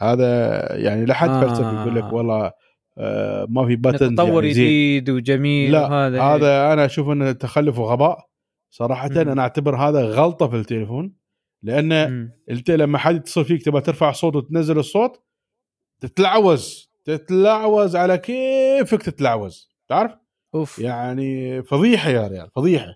هذا 0.00 0.76
يعني 0.76 1.04
لحد 1.04 1.28
آه. 1.28 1.40
فلسفي 1.40 1.76
يقول 1.76 1.96
لك 1.96 2.12
والله 2.12 2.52
آه 2.98 3.46
ما 3.48 3.66
في 3.66 3.76
بتنز 3.76 4.14
تطور 4.14 4.44
يعني. 4.44 4.54
جديد 4.54 5.10
وجميل 5.10 5.72
لا 5.72 5.82
وهذا 5.82 6.22
هذا 6.22 6.72
أنا 6.72 6.84
أشوف 6.84 7.10
إنه 7.10 7.32
تخلف 7.32 7.78
وغباء 7.78 8.18
صراحة 8.70 9.08
مم. 9.08 9.18
أنا 9.18 9.42
أعتبر 9.42 9.76
هذا 9.76 10.04
غلطة 10.04 10.48
في 10.48 10.56
التليفون 10.56 11.17
لأن. 11.62 11.92
انت 12.50 12.70
لما 12.70 12.98
حد 12.98 13.16
يتصل 13.16 13.44
فيك 13.44 13.64
تبغى 13.64 13.80
ترفع 13.80 14.10
الصوت 14.10 14.36
وتنزل 14.36 14.78
الصوت 14.78 15.22
تتلعوز 16.00 16.90
تتلعوز 17.04 17.96
على 17.96 18.18
كيفك 18.18 19.02
تتلعوز 19.02 19.70
تعرف؟ 19.88 20.12
أوف. 20.54 20.78
يعني 20.78 21.62
فضيحة 21.62 22.10
يا 22.10 22.26
ريال 22.26 22.50
فضيحة. 22.50 22.94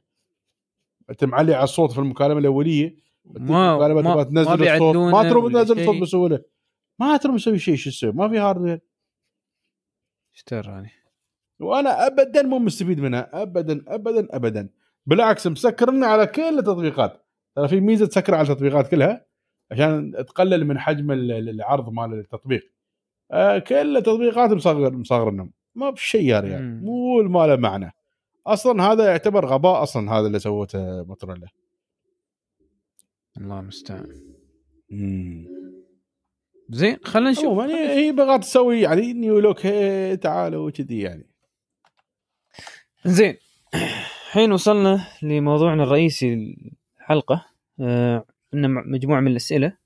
أنت 1.11 1.25
معلي 1.25 1.55
على 1.55 1.65
الصوت 1.65 1.93
في 1.93 1.99
المكالمة 1.99 2.39
الأولية 2.39 2.97
ما 3.25 3.73
المكالمة 3.73 4.03
ما, 4.03 4.13
تبغى 4.13 4.25
تنزل 4.25 4.65
ما 4.65 4.75
الصوت 4.75 4.97
ما 4.97 5.31
تروح 5.31 5.53
تنزل 5.53 5.81
الصوت. 5.81 6.03
بسهولة. 6.03 6.43
ما 6.99 7.17
تروح 7.17 7.35
مسوي 7.35 7.59
شيء 7.59 7.77
شو 7.77 7.91
تسوي؟ 7.91 8.13
ما 8.13 8.29
في 8.29 8.39
هاردوير 8.39 8.81
إيش 10.35 10.43
تراني 10.43 10.91
وأنا 11.61 12.07
ابدا 12.07 12.43
مو 12.43 12.59
مستفيد 12.59 13.01
منها 13.01 13.43
ابدا 13.43 13.85
ابدا 13.89 14.29
ابدا. 14.31 14.69
بالعكس 15.07 15.47
مسكرنا 15.47 16.07
على 16.07 16.27
كل 16.27 16.59
التطبيقات. 16.59 17.22
ترى 17.57 17.69
في 17.69 17.81
ميزة 17.81 18.07
تسكر 18.07 18.35
على 18.35 18.49
التطبيقات 18.49 18.89
كلها 18.91 19.27
عشان 19.71 20.13
تقلل 20.29 20.65
من 20.65 20.79
حجم 20.79 21.11
ال- 21.13 21.33
ال- 21.33 21.49
العرض 21.49 21.89
مال 21.93 22.13
التطبيق. 22.13 22.73
آه 23.31 23.59
كل 23.59 23.97
التطبيقات 23.97 24.51
مصغر 24.51 24.93
مصغرنهم 24.97 25.53
ما 25.75 25.91
بشيء 25.91 26.23
يا 26.23 26.41
ريال 26.41 26.63
مم. 26.63 26.85
مو 26.85 27.23
ما 27.23 27.47
له 27.47 27.57
معنى. 27.57 27.93
أصلا 28.47 28.83
هذا 28.83 29.07
يعتبر 29.11 29.47
غباء 29.47 29.83
أصلا 29.83 30.13
هذا 30.13 30.27
اللي 30.27 30.39
سوته 30.39 31.03
موتوريلا 31.03 31.49
الله 33.37 33.61
المستعان. 33.61 34.07
زين 36.71 36.97
خلينا 37.05 37.31
نشوف. 37.31 37.45
عموما 37.45 37.67
هي 37.93 38.13
بغات 38.13 38.41
تسوي 38.41 38.81
يعني 38.81 39.13
نيو 39.13 39.39
لوك 39.39 39.61
تعالوا 40.23 40.69
وكذي 40.69 41.01
يعني. 41.01 41.27
زين 43.05 43.37
الحين 44.27 44.53
وصلنا 44.53 45.07
لموضوعنا 45.23 45.83
الرئيسي 45.83 46.57
الحلقة 47.03 47.47
آه، 47.81 48.25
عندنا 48.55 48.69
م- 48.69 48.93
مجموعة 48.93 49.21
من 49.21 49.31
الأسئلة. 49.31 49.77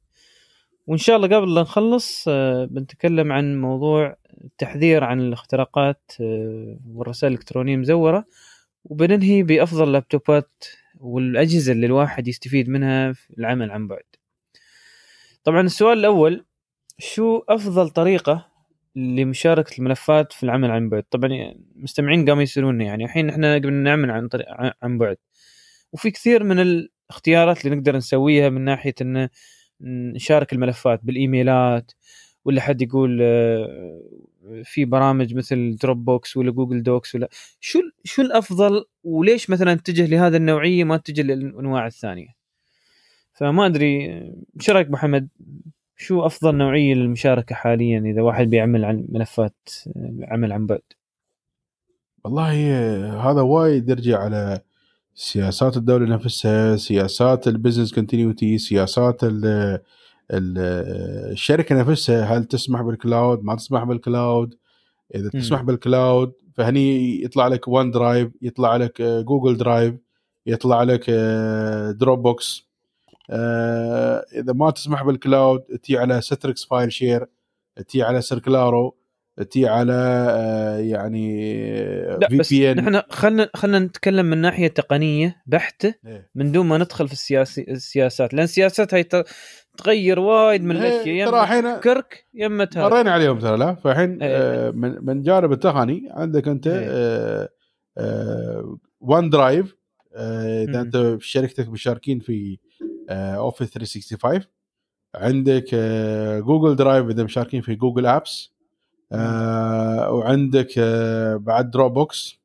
وإن 0.86 0.98
شاء 0.98 1.16
الله 1.16 1.36
قبل 1.36 1.54
لا 1.54 1.60
نخلص 1.60 2.24
آه، 2.28 2.64
بنتكلم 2.64 3.32
عن 3.32 3.60
موضوع 3.60 4.16
التحذير 4.44 5.04
عن 5.04 5.20
الاختراقات 5.20 6.12
آه، 6.20 6.78
والرسائل 6.92 7.32
الإلكترونية 7.32 7.74
المزورة. 7.74 8.24
وبننهي 8.84 9.42
بأفضل 9.42 9.84
اللابتوبات 9.84 10.64
والأجهزة 11.00 11.72
اللي 11.72 11.86
الواحد 11.86 12.28
يستفيد 12.28 12.68
منها 12.68 13.12
في 13.12 13.38
العمل 13.38 13.70
عن 13.70 13.88
بعد. 13.88 14.02
طبعا 15.44 15.60
السؤال 15.60 15.98
الأول 15.98 16.44
شو 16.98 17.42
أفضل 17.48 17.88
طريقة 17.90 18.46
لمشاركة 18.96 19.78
الملفات 19.78 20.32
في 20.32 20.42
العمل 20.42 20.70
عن 20.70 20.88
بعد؟ 20.88 21.02
طبعا 21.10 21.30
المستمعين 21.76 22.28
قاموا 22.28 22.42
يسألوني 22.42 22.84
يعني 22.84 23.04
الحين 23.04 23.28
إحنا 23.28 23.54
قبل 23.54 23.72
نعمل 23.72 24.10
عن 24.10 24.28
طريق 24.28 24.46
عن 24.82 24.98
بعد. 24.98 25.16
وفي 25.92 26.10
كثير 26.10 26.44
من 26.44 26.58
الاختيارات 27.10 27.64
اللي 27.64 27.76
نقدر 27.76 27.96
نسويها 27.96 28.48
من 28.48 28.60
ناحية 28.60 28.94
إن 29.00 29.28
نشارك 30.14 30.52
الملفات 30.52 31.00
بالإيميلات 31.04 31.92
ولا 32.44 32.60
حد 32.60 32.82
يقول 32.82 33.18
آه، 33.22 34.02
في 34.64 34.84
برامج 34.84 35.34
مثل 35.34 35.76
Dropbox 35.76 36.36
ولا 36.36 36.50
Google 36.50 36.82
Docs 36.82 37.14
ولا 37.14 37.28
شو 37.60 37.80
شو 38.04 38.22
الأفضل 38.22 38.84
وليش 39.04 39.50
مثلا 39.50 39.74
تتجه 39.74 40.06
لهذا 40.06 40.36
النوعية 40.36 40.84
ما 40.84 40.96
تتجه 40.96 41.22
للأنواع 41.22 41.86
الثانية؟ 41.86 42.28
فما 43.32 43.66
أدري 43.66 44.06
إيش 44.60 44.70
رأيك 44.70 44.90
محمد؟ 44.90 45.28
شو 45.96 46.26
أفضل 46.26 46.54
نوعية 46.54 46.94
للمشاركة 46.94 47.54
حاليا 47.54 48.00
إذا 48.00 48.22
واحد 48.22 48.46
بيعمل 48.46 48.84
عن 48.84 49.06
ملفات 49.08 49.68
عمل 50.22 50.52
عن 50.52 50.66
بعد؟ 50.66 50.82
والله 52.24 52.50
هذا 53.30 53.40
وايد 53.40 53.88
يرجع 53.88 54.18
على 54.18 54.60
سياسات 55.16 55.76
الدولة 55.76 56.06
نفسها 56.06 56.76
سياسات 56.76 57.48
ال 57.48 57.53
business 57.53 57.94
continuity 57.94 58.58
سياسات 58.58 59.24
ال 59.24 59.80
الشركة 60.30 61.74
نفسها 61.80 62.24
هل 62.24 62.44
تسمح 62.44 62.82
بال 62.82 63.00
cloud 63.00 63.44
ما 63.44 63.56
تسمح 63.56 63.84
بال 63.84 64.04
cloud 64.04 64.54
إذا 65.14 65.30
م. 65.34 65.38
تسمح 65.38 65.62
بال 65.62 65.82
cloud 65.82 66.32
فهني 66.54 67.22
يطلع 67.22 67.48
لك 67.48 67.68
OneDrive 67.68 68.28
يطلع 68.42 68.76
لك 68.76 69.02
Google 69.02 69.56
Drive 69.56 69.94
يطلع 70.46 70.82
لك 70.82 71.10
دروب 72.00 72.22
بوكس 72.22 72.66
إذا 73.30 74.52
ما 74.52 74.70
تسمح 74.70 75.04
بالكلاود 75.04 75.60
تي 75.60 75.98
على 75.98 76.20
ستريكس 76.20 76.64
فايل 76.64 76.92
شير 76.92 77.26
تي 77.88 78.02
على 78.02 78.22
سيركلارو 78.22 78.96
تي 79.42 79.66
على 79.68 79.92
آه، 80.30 80.78
يعني 80.78 81.52
في 82.28 82.42
بي 82.50 82.70
ان 82.70 82.76
نحن 82.76 83.02
خلينا 83.10 83.50
خلينا 83.54 83.78
نتكلم 83.78 84.26
من 84.26 84.38
ناحية 84.38 84.68
تقنية 84.68 85.42
بحتة 85.46 85.94
إيه؟ 86.06 86.30
من 86.34 86.52
دون 86.52 86.66
ما 86.66 86.78
ندخل 86.78 87.06
في 87.06 87.12
السياسي 87.12 87.66
السياسات 87.68 88.34
لأن 88.34 88.44
السياسات 88.44 88.94
هي 88.94 89.04
تغير 89.76 90.18
وايد 90.18 90.64
من 90.64 90.76
إيه، 90.76 90.88
الأشياء 90.88 91.30
ترى 91.30 91.40
الحين 91.40 91.76
كرك 91.76 92.26
يمة 92.34 92.68
مرينا 92.76 93.10
عليهم 93.10 93.38
ترى 93.38 93.56
لا؟ 93.56 93.74
فالحين 93.74 94.22
إيه. 94.22 94.36
آه 94.36 94.70
من 94.70 95.04
من 95.04 95.22
جانب 95.22 95.52
التقني 95.52 96.08
عندك 96.10 96.48
أنت 96.48 96.66
آه 96.66 97.48
آه 97.98 98.78
drive 99.32 99.76
آه 100.14 100.64
إذا 100.64 100.80
أنت 100.80 100.96
في 100.96 101.28
شركتك 101.28 101.68
مشاركين 101.68 102.20
في 102.20 102.58
Office 103.10 103.70
365 103.70 104.40
عندك 105.14 105.74
Google 106.44 106.76
Drive 106.76 107.06
إذا 107.06 107.24
مشاركين 107.24 107.60
في 107.60 107.74
Google 107.74 108.06
Apps 108.06 108.55
آه 109.12 110.10
وعندك 110.12 110.68
آه 110.78 111.36
بعد 111.36 111.70
Dropbox 111.70 112.38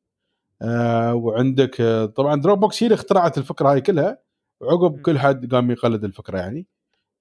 آه 0.62 1.14
وعندك 1.14 1.80
آه 1.80 2.06
طبعا 2.06 2.40
Dropbox 2.40 2.82
هي 2.82 2.86
اللي 2.86 2.94
اخترعت 2.94 3.38
الفكرة 3.38 3.72
هاي 3.72 3.80
كلها. 3.80 4.18
وعقب 4.60 5.00
كل 5.00 5.18
حد 5.18 5.54
قام 5.54 5.70
يقلد 5.70 6.04
الفكرة 6.04 6.38
يعني. 6.38 6.66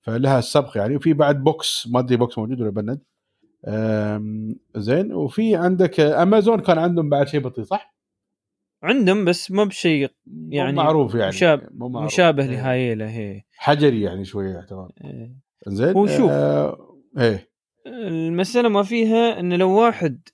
فلها 0.01 0.39
السبق 0.39 0.77
يعني. 0.77 0.95
وفي 0.95 1.13
بعد 1.13 1.43
Box 1.43 1.88
ما 1.91 1.99
أدري 1.99 2.18
Box 2.17 2.38
موجود 2.38 2.61
ولا 2.61 2.69
بند 2.69 3.01
زين. 4.77 5.13
وفي 5.13 5.55
عندك 5.55 5.99
امازون 5.99 6.59
كان 6.59 6.77
عندهم 6.77 7.09
بعد 7.09 7.27
شيء 7.27 7.39
بطيء 7.39 7.63
صح؟ 7.63 7.95
عندهم 8.84 9.26
بس 9.26 9.51
مو 9.51 9.65
بشيء 9.65 10.11
يعني 10.49 10.73
معروف 10.73 11.15
يعني. 11.15 11.30
مشابه, 11.30 11.68
معروف. 11.72 12.11
مشابه 12.11 12.43
إيه. 12.43 12.49
لهايله 12.49 13.09
هي 13.09 13.41
حجري 13.55 14.01
يعني 14.01 14.26
شوية 14.26 14.53
يعتبر. 14.53 14.91
إيه. 15.03 15.35
زين. 15.68 15.97
وشوف. 15.97 16.31
آه 16.31 16.97
إيه. 17.18 17.50
المسألة 17.87 18.69
ما 18.69 18.83
فيها 18.83 19.39
انه 19.39 19.55
لو 19.55 19.71
واحد 19.71 20.29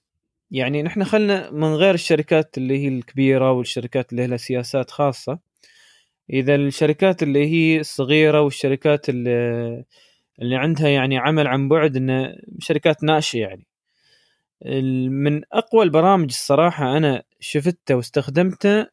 يعني 0.52 0.84
نحن 0.84 1.03
خلنا 1.03 1.52
من 1.52 1.74
غير 1.76 1.94
الشركات 1.94 2.57
اللي 2.57 2.84
هي 2.84 2.88
الكبيرة 2.88 3.52
والشركات 3.52 4.11
اللي 4.11 4.28
لها 4.28 4.38
سياسات 4.38 4.91
خاصة 4.91 5.40
إذا 6.30 6.56
الشركات 6.56 7.24
اللي 7.24 7.48
هي 7.48 7.80
الصغيرة 7.80 8.41
والشركات 8.41 9.10
اللي, 9.10 9.86
اللي 10.41 10.56
عندها 10.56 10.88
يعني 10.90 11.18
عمل 11.18 11.48
عن 11.48 11.69
بعد 11.69 11.95
انه 11.95 12.36
شركات 12.60 13.03
ناشئة 13.03 13.40
يعني. 13.40 13.68
من 15.10 15.41
أقوى 15.52 15.84
البرامج 15.84 16.26
الصراحة 16.30 16.98
أنا 16.98 17.24
شفتها 17.40 17.95
واستخدمتها 17.95 18.90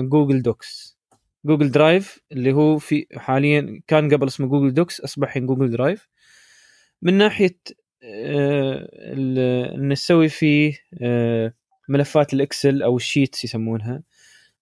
Google 0.00 0.42
Docs. 0.42 0.98
Google 1.44 1.70
Drive 1.70 2.20
اللي 2.32 2.52
هو 2.52 2.78
في 2.78 3.06
حاليا 3.16 3.80
كان 3.86 4.14
قبل 4.14 4.26
اسمه 4.26 4.46
Google 4.46 4.74
Docs 4.74 5.00
أصبح 5.00 5.38
Google 5.38 5.70
Drive. 5.70 6.08
من 7.02 7.14
ناحية 7.18 7.56
آه، 8.04 9.74
نسوي 9.76 10.28
فيه 10.28 10.78
آه، 11.02 11.54
ملفات 11.88 12.34
ال 12.34 12.42
Excel 12.42 12.82
أو 12.82 12.96
ال 12.96 13.03
sheets 13.03 13.44
يسمونها. 13.44 14.02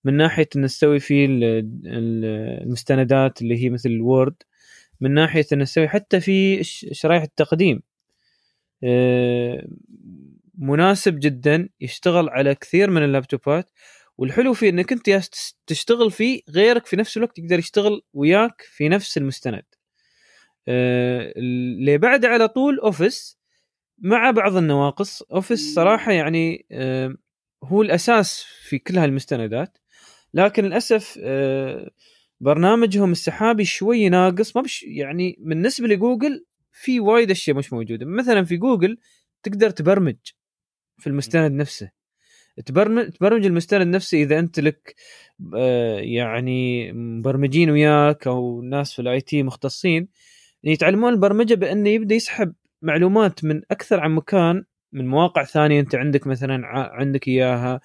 من 0.04 0.16
ناحية 0.16 0.48
إن 0.56 0.62
نسوي 0.62 1.00
فيه 1.00 1.26
المستندات 1.30 3.42
اللي 3.42 3.64
هي 3.64 3.70
مثل 3.70 3.90
ال 3.90 3.97
Word. 3.97 4.34
من 5.00 5.14
ناحية 5.14 5.46
إن 5.52 5.58
نسوي 5.58 5.88
حتى 5.88 6.20
في 6.20 6.64
شرائح 6.92 7.22
التقديم. 7.22 7.82
آه، 8.84 9.66
مناسب 10.58 11.20
جدا 11.20 11.68
يشتغل 11.80 12.28
على 12.28 12.54
كثير 12.54 12.90
من 12.90 13.04
اللابتوبات. 13.04 13.70
والحلو 14.18 14.54
فيه 14.54 14.70
إنك 14.70 14.92
أنت 14.92 15.20
تشتغل 15.66 16.10
فيه 16.10 16.40
غيرك 16.50 16.86
في 16.86 16.96
نفس 16.96 17.16
الوقت 17.16 17.38
يقدر 17.38 17.58
يشتغل 17.58 18.02
وياك 18.14 18.62
في 18.62 18.88
نفس 18.88 19.18
المستند. 19.18 19.62
اللي 20.68 21.98
بعده 21.98 22.28
على 22.28 22.48
طول 22.48 22.78
أوفيس 22.78 23.40
مع 23.98 24.30
بعض 24.30 24.56
النواقص 24.56 25.22
أوفيس 25.22 25.74
صراحة 25.74 26.12
يعني 26.12 26.66
آه، 26.72 27.14
هو 27.64 27.82
الأساس 27.82 28.44
في 28.68 28.78
كل 28.78 28.98
هالمستندات. 28.98 29.78
لكن 30.34 30.64
للأسف 30.64 31.18
آه، 31.22 31.90
برنامجهم 32.40 33.12
السحابي 33.12 33.64
شوي 33.64 34.08
ناقص 34.08 34.56
ما 34.56 34.62
بش 34.62 34.82
يعني 34.82 35.36
بالنسبة 35.40 35.88
لجوجل 35.88 36.46
في 36.72 37.00
وايد 37.00 37.30
أشياء 37.30 37.56
مش 37.56 37.72
موجودة. 37.72 38.06
مثلا 38.06 38.44
في 38.44 38.56
جوجل 38.56 38.98
تقدر 39.42 39.70
تبرمج 39.70 40.16
في 40.98 41.06
المستند 41.06 41.52
نفسه. 41.52 41.90
تبرمج 42.66 43.10
تبرمج 43.10 43.46
المستند 43.46 43.94
نفسه 43.94 44.22
إذا 44.22 44.38
أنت 44.38 44.60
لك 44.60 44.94
يعني 45.98 46.92
مبرمجين 46.92 47.70
وياك 47.70 48.26
أو 48.26 48.62
ناس 48.62 48.92
في 48.92 49.02
ال 49.02 49.20
IT 49.20 49.42
مختصين. 49.42 50.08
يتعلمون 50.64 51.12
البرمجة 51.12 51.54
بأنه 51.54 51.88
يبدأ 51.88 52.14
يسحب 52.14 52.52
معلومات 52.82 53.44
من 53.44 53.62
أكثر 53.70 54.00
عن 54.00 54.10
مكان 54.10 54.64
من 54.92 55.08
مواقع 55.08 55.44
ثانية 55.44 55.80
أنت 55.80 55.94
عندك 55.94 56.26
مثلا 56.26 56.66
عندك 56.66 57.28
إياها 57.28 57.80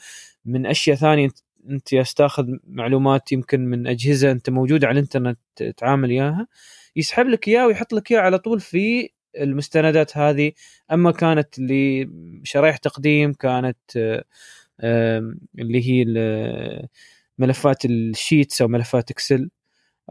من 0.45 0.65
أشياء 0.65 0.95
ثانية 0.95 1.29
أنت 1.69 1.93
يستاخذ 1.93 2.45
معلومات 2.67 3.31
يمكن 3.31 3.65
من 3.65 3.87
أجهزة 3.87 4.31
أنت 4.31 4.49
موجوده 4.49 4.87
على 4.87 4.99
الإنترنت 4.99 5.39
تتعامل 5.55 6.09
إياها 6.09 6.47
يسحب 6.95 7.27
لك 7.27 7.47
اياها 7.47 7.65
ويحط 7.65 7.93
لك 7.93 8.11
اياها 8.11 8.21
على 8.21 8.39
طول 8.39 8.59
في 8.59 9.09
المستندات 9.37 10.17
هذه. 10.17 10.51
أما 10.91 11.11
كانت 11.11 11.59
اللي 11.59 12.09
شرايح 12.43 12.77
تقديم 12.77 13.33
كانت 13.33 13.77
اللي 15.59 15.89
هي 15.89 16.05
ملفات 17.37 17.85
ال 17.85 17.96
sheets 17.96 18.61
أو 18.61 18.67
ملفات 18.67 19.11
Excel 19.11 19.49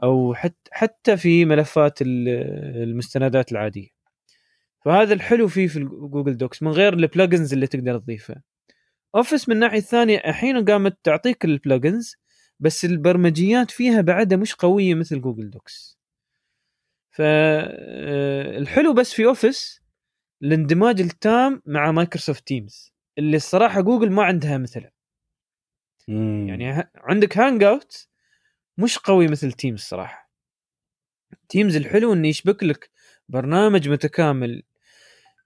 أو 0.02 0.34
حتى 0.34 0.70
حتى 0.72 1.16
في 1.16 1.44
ملفات 1.44 1.98
المستندات 2.02 3.52
العادية. 3.52 3.88
فهذا 4.84 5.14
الحلو 5.14 5.48
فيه 5.48 5.66
في 5.66 5.80
Google 5.84 6.36
Docs 6.36 6.62
من 6.62 6.70
غير 6.70 6.92
ال 6.92 7.00
plugins 7.00 7.52
اللي 7.52 7.66
تقدر 7.66 7.98
تضيفها 7.98 8.42
Office 9.14 9.48
من 9.48 9.54
الناحية 9.54 9.78
الثانية 9.78 10.18
الحين 10.18 10.64
قامت 10.64 10.98
تعطيك 11.02 11.44
ال 11.44 11.53
plugins 11.53 12.16
بس 12.60 12.84
البرمجيات 12.84 13.70
فيها 13.70 14.00
بعدها 14.00 14.38
مش 14.38 14.54
قوية 14.54 14.94
مثل 14.94 15.20
Google 15.20 15.51
Docs. 15.51 15.98
فالحلو 17.10 18.90
آه، 18.90 18.94
بس 18.94 19.12
في 19.12 19.26
Office 19.26 19.80
الاندماج 20.42 21.00
التام 21.00 21.62
مع 21.66 21.90
Microsoft 21.92 22.46
Teams 22.46 22.92
اللي 23.18 23.36
الصراحة 23.36 23.80
جوجل 23.80 24.10
ما 24.10 24.22
عندها 24.22 24.58
مثله 24.58 24.90
يعني 26.08 26.90
عندك 26.96 27.38
Hangout 27.38 28.09
مش 28.78 28.98
قوي 28.98 29.28
مثل 29.28 29.52
Teams 29.52 29.80
صراحة. 29.80 30.30
Teams 31.48 31.76
الحلو 31.76 32.12
إنه 32.12 32.28
يشبك 32.28 32.62
لك 32.64 32.90
برنامج 33.28 33.88
متكامل 33.88 34.62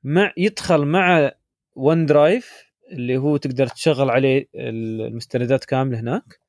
مع 0.05 0.33
يدخل 0.37 0.85
مع 0.85 1.33
OneDrive 1.77 2.53
اللي 2.93 3.17
هو 3.17 3.37
تقدر 3.37 3.67
تشغل 3.67 4.11
عليه 4.11 4.49
المستندات 4.55 5.65
كاملة 5.65 6.01
هناك. 6.01 6.41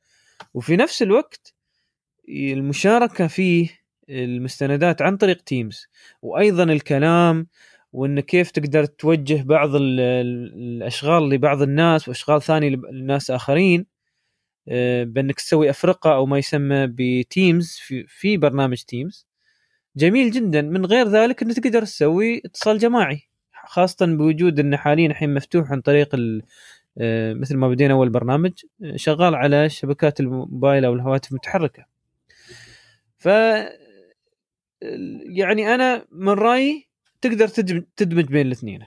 وفي 0.53 0.76
نفس 0.76 1.01
الوقت 1.01 1.53
المشاركة 2.30 3.27
فيه 3.27 3.69
المستندات 4.10 5.01
عن 5.01 5.18
طريق 5.18 5.41
Teams 5.41 5.88
وأيضا 6.22 6.64
الكلام 6.64 7.47
وإن 7.93 8.19
كيف 8.19 8.51
تقدر 8.51 8.85
توجه 8.85 9.41
بعض 9.43 9.69
الأشغال 9.76 11.30
لبعض 11.30 11.61
الناس 11.61 12.07
وأشغال 12.07 12.41
ثانية 12.41 12.69
لناس 12.91 13.31
آخرين. 13.31 13.85
بأنك 15.03 15.35
تسوي 15.35 15.69
أفرقة 15.69 16.15
أو 16.15 16.25
ما 16.25 16.37
يسمى 16.37 16.87
ب 16.88 17.02
Teams 17.02 17.77
في, 17.81 18.05
برنامج 18.37 18.81
Teams. 18.81 19.27
جميل 19.95 20.31
جدا. 20.31 20.61
من 20.61 20.85
غير 20.85 21.07
ذلك 21.07 21.43
انك 21.43 21.55
تقدر 21.59 21.81
تسوي 21.81 22.41
اتصال 22.45 22.77
جماعي 22.77 23.21
خاصة 23.65 24.05
بوجود 24.05 24.59
إنه 24.59 24.77
حاليا 24.77 25.07
الحين 25.07 25.33
مفتوح 25.33 25.71
عن 25.71 25.81
طريق 25.81 26.15
آه، 26.97 27.33
مثل 27.33 27.57
ما 27.57 27.69
بدينا 27.69 27.93
أول 27.93 28.09
برنامج 28.09 28.51
آه، 28.83 28.95
شغال 28.95 29.35
على 29.35 29.69
شبكات 29.69 30.19
الموبايل 30.19 30.85
أو 30.85 30.93
الهواتف 30.93 31.31
المتحركة. 31.31 31.85
ف 33.17 33.27
يعني 35.29 35.75
أنا 35.75 36.05
من 36.11 36.29
رأيي 36.33 36.89
تقدر 37.21 37.47
تدم- 37.47 37.85
تدمج 37.95 38.25
بين 38.25 38.45
الاثنين. 38.47 38.79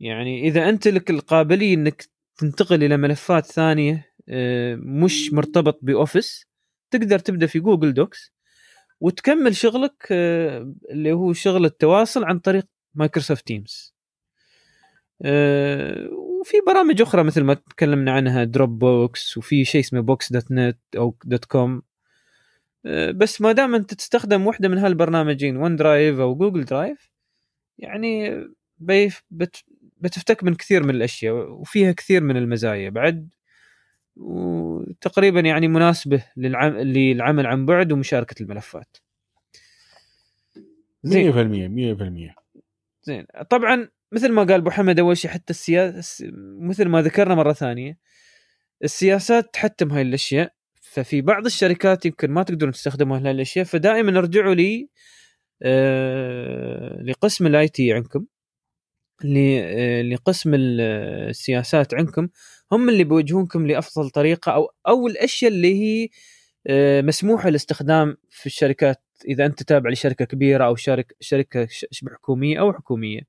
يعني 0.00 0.48
إذا 0.48 0.68
أنت 0.68 0.88
لك 0.88 1.10
القابلية 1.10 1.74
إنك 1.74 2.08
تنتقل 2.38 2.84
إلى 2.84 2.96
ملفات 2.96 3.46
ثانية 3.46 3.92
آه، 3.92 4.15
مش 4.76 5.32
مرتبط 5.32 5.78
بأوفيس 5.82 6.46
تقدر 6.90 7.18
تبدأ 7.18 7.46
في 7.46 7.60
Google 7.60 7.94
Docs 7.94 8.32
وتكمل 9.00 9.56
شغلك 9.56 10.06
آه، 10.12 10.74
اللي 10.90 11.12
هو 11.12 11.32
شغل 11.32 11.64
التواصل 11.64 12.24
عن 12.24 12.38
طريق 12.38 12.66
Microsoft 12.94 13.46
Teams. 13.46 13.94
آه، 15.22 16.08
وفي 16.40 16.56
برامج 16.66 17.02
أخرى 17.02 17.22
مثل 17.22 17.42
ما 17.42 17.54
تكلمنا 17.54 18.12
عنها 18.12 18.44
Dropbox 18.44 19.36
وفي 19.36 19.64
شيء 19.64 19.80
اسمه 19.80 20.00
Box 20.00 20.32
dot 20.32 20.52
net 20.52 20.78
أو 20.96 21.16
dot 21.24 21.44
com 21.44 21.82
آه، 22.86 23.10
بس 23.10 23.40
ما 23.40 23.52
دام 23.52 23.74
أنت 23.74 23.94
تستخدم 23.94 24.46
واحدة 24.46 24.68
من 24.68 24.78
هالبرنامجين 24.78 25.56
OneDrive 25.56 26.20
أو 26.20 26.34
Google 26.34 26.64
Drive 26.64 27.10
يعني 27.78 28.42
بتفتك 30.00 30.44
من 30.44 30.54
كثير 30.54 30.82
من 30.82 30.90
الأشياء 30.90 31.34
وفيها 31.34 31.92
كثير 31.92 32.22
من 32.22 32.36
المزايا. 32.36 32.90
بعد 32.90 33.28
وتقريبا 34.16 35.40
يعني 35.40 35.68
مناسبة 35.68 36.24
للعم... 36.36 36.76
للعمل 36.76 37.46
عن 37.46 37.66
بعد 37.66 37.92
ومشاركة 37.92 38.42
الملفات. 38.42 38.96
100% 40.56 41.08
زين 41.08 41.32
100% 42.32 42.34
زين. 43.02 43.26
طبعا 43.50 43.88
مثل 44.12 44.32
ما 44.32 44.42
قال 44.42 44.52
أبو 44.60 44.70
حمد 44.70 44.98
أول 44.98 45.16
شيء 45.16 45.30
حتى 45.30 45.50
السياسة 45.50 46.26
مثل 46.60 46.84
ما 46.88 47.02
ذكرنا 47.02 47.34
مرة 47.34 47.52
ثانية 47.52 47.98
السياسات 48.84 49.54
تحتم 49.54 49.92
هاي 49.92 50.02
الأشياء. 50.02 50.52
ففي 50.80 51.20
بعض 51.20 51.46
الشركات 51.46 52.06
يمكن 52.06 52.30
ما 52.30 52.42
تقدرون 52.42 52.72
تستخدموا 52.72 53.18
هاي 53.18 53.30
الأشياء 53.30 53.64
فدائما 53.64 54.18
ارجعوا 54.18 54.54
لي 54.54 54.88
آه 55.62 57.02
لقسم 57.02 57.46
ال 57.46 57.68
IT 57.68 57.92
عندكم 57.92 58.24
ل- 59.24 59.58
آه، 59.62 60.02
لقسم 60.02 60.54
ال- 60.54 60.80
السياسات 61.30 61.94
عندكم 61.94 62.28
هم 62.72 62.88
اللي 62.88 63.04
بيوجهونكم 63.04 63.66
لأفضل 63.66 64.10
طريقة 64.10 64.52
أو 64.52 64.72
أو 64.88 65.06
الأشياء 65.06 65.52
اللي 65.52 65.74
هي 65.82 66.08
آه، 66.66 67.00
مسموحة 67.02 67.48
الاستخدام 67.48 68.16
في 68.30 68.46
الشركات. 68.46 69.02
إذا 69.28 69.46
أنت 69.46 69.62
تابع 69.62 69.90
لشركة 69.90 70.24
كبيرة 70.24 70.64
أو 70.64 70.76
شركة 70.76 71.14
شركه 71.20 71.68
شبه 71.70 72.12
حكومية 72.14 72.60
أو 72.60 72.72
حكومية. 72.72 73.20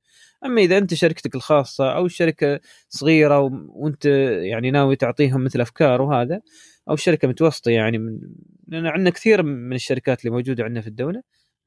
أما 0.45 0.61
إذا 0.61 0.77
أنت 0.77 0.93
شركتك 0.93 1.35
الخاصة 1.35 1.95
أو 1.95 2.07
شركة 2.07 2.59
صغيرة 2.89 3.39
وأنت 3.69 4.05
يعني 4.43 4.71
ناوي 4.71 4.95
تعطيهم 4.95 5.43
مثل 5.43 5.61
أفكار 5.61 6.01
وهذا 6.01 6.41
أو 6.89 6.95
شركة 6.95 7.27
متوسطة 7.27 7.71
يعني 7.71 7.97
من 7.97 8.19
لأن 8.67 8.87
عندنا 8.87 9.09
كثير 9.09 9.43
من 9.43 9.75
الشركات 9.75 10.21
اللي 10.21 10.31
موجودة 10.31 10.63
عندنا 10.63 10.81
في 10.81 10.87
الدولة 10.87 11.23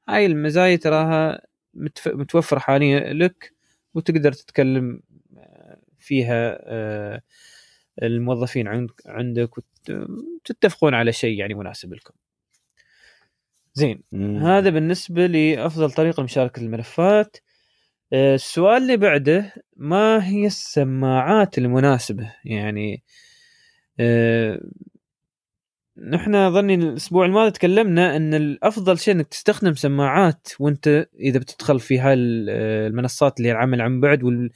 هاي 0.09 0.25
المزايا 0.25 0.75
تراها 0.75 1.41
متوفرة 2.07 2.59
حاليا 2.59 3.13
لك 3.13 3.53
وتقدر 3.93 4.33
تتكلم 4.33 5.01
آه، 5.37 5.77
فيها 5.99 6.57
آه، 6.61 7.21
الموظفين 8.03 8.67
عند- 8.67 8.91
عندك 9.05 9.49
وتتفقون 9.57 10.93
على 10.93 11.11
شيء 11.11 11.39
يعني 11.39 11.53
مناسب 11.53 11.93
لكم. 11.93 12.13
زين 13.73 14.03
مم. 14.11 14.37
هذا 14.37 14.69
بالنسبة 14.69 15.25
لأفضل 15.27 15.91
طريقة 15.91 16.21
لمشاركة 16.21 16.59
الملفات. 16.59 17.37
آه، 18.13 18.35
السؤال 18.35 18.81
اللي 18.81 18.97
بعده 18.97 19.53
ما 19.77 20.27
هي 20.27 20.45
السماعات 20.47 21.57
المناسبة؟ 21.57 22.33
يعني 22.45 23.03
آه، 23.99 24.61
نحن 25.97 26.51
ظني 26.53 26.75
الأسبوع 26.75 27.25
الماضي 27.25 27.51
تكلمنا 27.51 28.15
إن 28.15 28.33
الأفضل 28.33 28.99
شيء 28.99 29.13
إنك 29.13 29.27
تستخدم 29.27 29.73
سماعات 29.73 30.47
وأنت 30.59 31.07
إذا 31.19 31.39
بتدخل 31.39 31.79
في 31.79 31.99
هاي 31.99 32.13
ال- 32.13 32.49
المنصات 32.89 33.37
اللي 33.37 33.47
هي 33.49 33.51
العمل 33.53 33.81
عن 33.81 33.99
بعد 34.01 34.23
وال... 34.23 34.49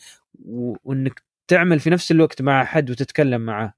وإنك 0.83 1.23
تعمل 1.47 1.79
في 1.79 1.89
نفس 1.89 2.11
الوقت 2.11 2.41
مع 2.41 2.61
احد 2.61 2.91
وتتكلم 2.91 3.41
معاه. 3.41 3.73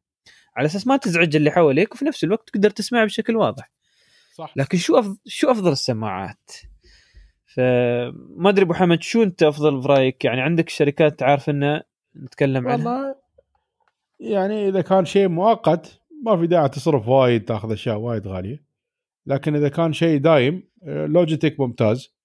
على 0.55 0.65
أساس 0.65 0.87
ما 0.87 0.97
تزعج 0.97 1.35
اللي 1.35 1.51
حواليك 1.51 1.93
وفي 1.93 2.05
نفس 2.05 2.23
الوقت 2.23 2.49
تقدر 2.49 2.69
تسمع 2.69 3.03
بشكل 3.03 3.35
واضح. 3.35 3.71
صح. 4.33 4.53
لكن 4.55 4.77
شو 4.77 4.99
أفضل 4.99 5.17
شو 5.25 5.51
أفضل 5.51 5.71
السماعات؟ 5.71 6.51
فما 7.55 8.49
أدري 8.49 8.65
أبو 8.65 8.73
حمد 8.73 9.01
شو 9.01 9.23
أنت 9.23 9.43
أفضل 9.43 9.81
برايك 9.81 10.25
يعني 10.25 10.41
عندك 10.41 10.69
شركات 10.69 11.23
عارف 11.23 11.49
انه 11.49 11.81
نتكلم 12.15 12.67
عنها؟ 12.67 12.87
والله 12.87 13.15
يعني 14.19 14.67
إذا 14.69 14.81
كان 14.81 15.05
شيء 15.05 15.27
مؤقت 15.27 16.01
ما 16.25 16.37
في 16.37 16.47
داعي 16.47 16.69
تصرف 16.69 17.07
وايد 17.07 17.45
تأخذ 17.45 17.71
أشياء 17.71 17.97
وايد 17.97 18.27
غالية. 18.27 18.63
لكن 19.25 19.55
إذا 19.55 19.69
كان 19.69 19.93
شيء 19.93 20.19
دايم 20.19 20.63
آه، 20.83 21.05
Logitech 21.05 21.59
ممتاز. 21.59 22.15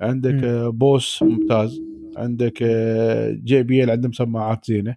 عندك. 0.00 0.44
آه، 0.44 0.68
Bose 0.68 1.22
ممتاز. 1.22 1.80
عندك 2.16 2.62
آه، 2.62 3.30
JBL 3.44 3.90
عندهم 3.90 4.12
سماعات 4.12 4.64
زينة 4.66 4.96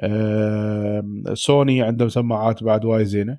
آه، 0.00 1.02
سوني 1.34 1.82
عندهم 1.82 2.08
سماعات 2.08 2.64
بعد 2.64 2.84
وايد 2.84 3.06
زينة. 3.06 3.38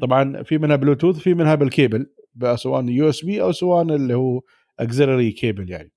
طبعا 0.00 0.42
في 0.42 0.58
منها 0.58 0.76
بلوتوث 0.76 1.18
في 1.18 1.34
منها 1.34 1.54
بالكيبل 1.54 2.06
سواء 2.54 2.88
USB 2.88 3.42
أو 3.42 3.52
سواء 3.52 3.82
اللي 3.82 4.14
هو 4.14 4.40
auxiliary 4.80 5.32
cable 5.32 5.70
يعني. 5.70 5.92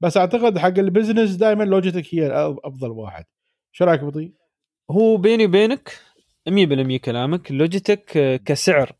بس 0.00 0.16
أعتقد 0.16 0.58
حق 0.58 0.78
ال 0.78 0.84
business 0.84 1.30
دائما 1.36 1.64
Logitech 1.64 2.14
هي 2.14 2.30
أفضل 2.64 2.90
واحد. 2.90 3.24
شو 3.72 3.84
رأيك 3.84 4.04
بطي؟ 4.04 4.32
هو 4.90 5.16
بيني 5.16 5.44
وبينك 5.46 5.98
100% 6.48 6.98
كلامك. 6.98 7.52
Logitech 7.52 8.16
آه، 8.16 8.36
كسعر 8.36 8.92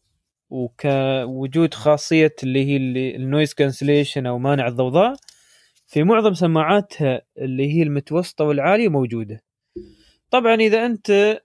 وكوجود 0.51 1.75
خاصية 1.75 2.35
اللي 2.43 2.65
هي 2.65 2.77
ال 3.17 3.23
noise 3.23 3.55
cancellation 3.55 4.27
أو 4.27 4.39
مانع 4.39 4.69
الضوضاء. 4.69 5.15
في 5.91 6.03
معظم 6.03 6.35
سماعاتها 6.35 7.23
اللي 7.39 7.75
هي 7.75 7.83
المتوسطة 7.83 8.45
والعالية 8.45 8.89
موجودة. 8.89 9.43
طبعا 10.31 10.55
إذا 10.55 10.87
أنت 10.87 11.41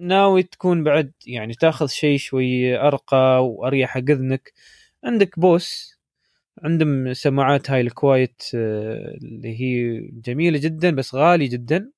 ناوي 0.00 0.42
تكون 0.42 0.84
بعد 0.84 1.12
يعني 1.26 1.54
تاخذ 1.54 1.86
شيء 1.86 2.18
شوي 2.18 2.78
أرقى 2.78 3.46
وأريح 3.46 3.90
حق 3.90 4.10
اذنك 4.10 4.52
عندك 5.04 5.38
Bose 5.40 5.98
عندهم 6.62 7.14
سماعات 7.14 7.70
هاي 7.70 7.80
ال 7.80 7.90
Quiet 7.90 8.42
آه، 8.54 9.14
اللي 9.22 9.60
هي 9.60 10.00
جميلة 10.12 10.58
جدا 10.58 10.90
بس 10.90 11.14
غالي 11.14 11.48
جدا. 11.48 11.90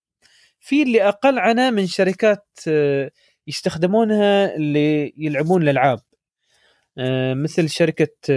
في 0.61 0.83
اللي 0.83 1.09
أقل 1.09 1.39
عنها 1.39 1.71
من 1.71 1.87
شركات 1.87 2.47
آه، 2.69 3.11
يستخدمونها 3.47 4.57
اللي 4.57 5.15
يلعبون 5.17 5.63
الألعاب. 5.63 6.01
آه، 6.99 7.35
مثل 7.35 7.69
شركة 7.69 8.33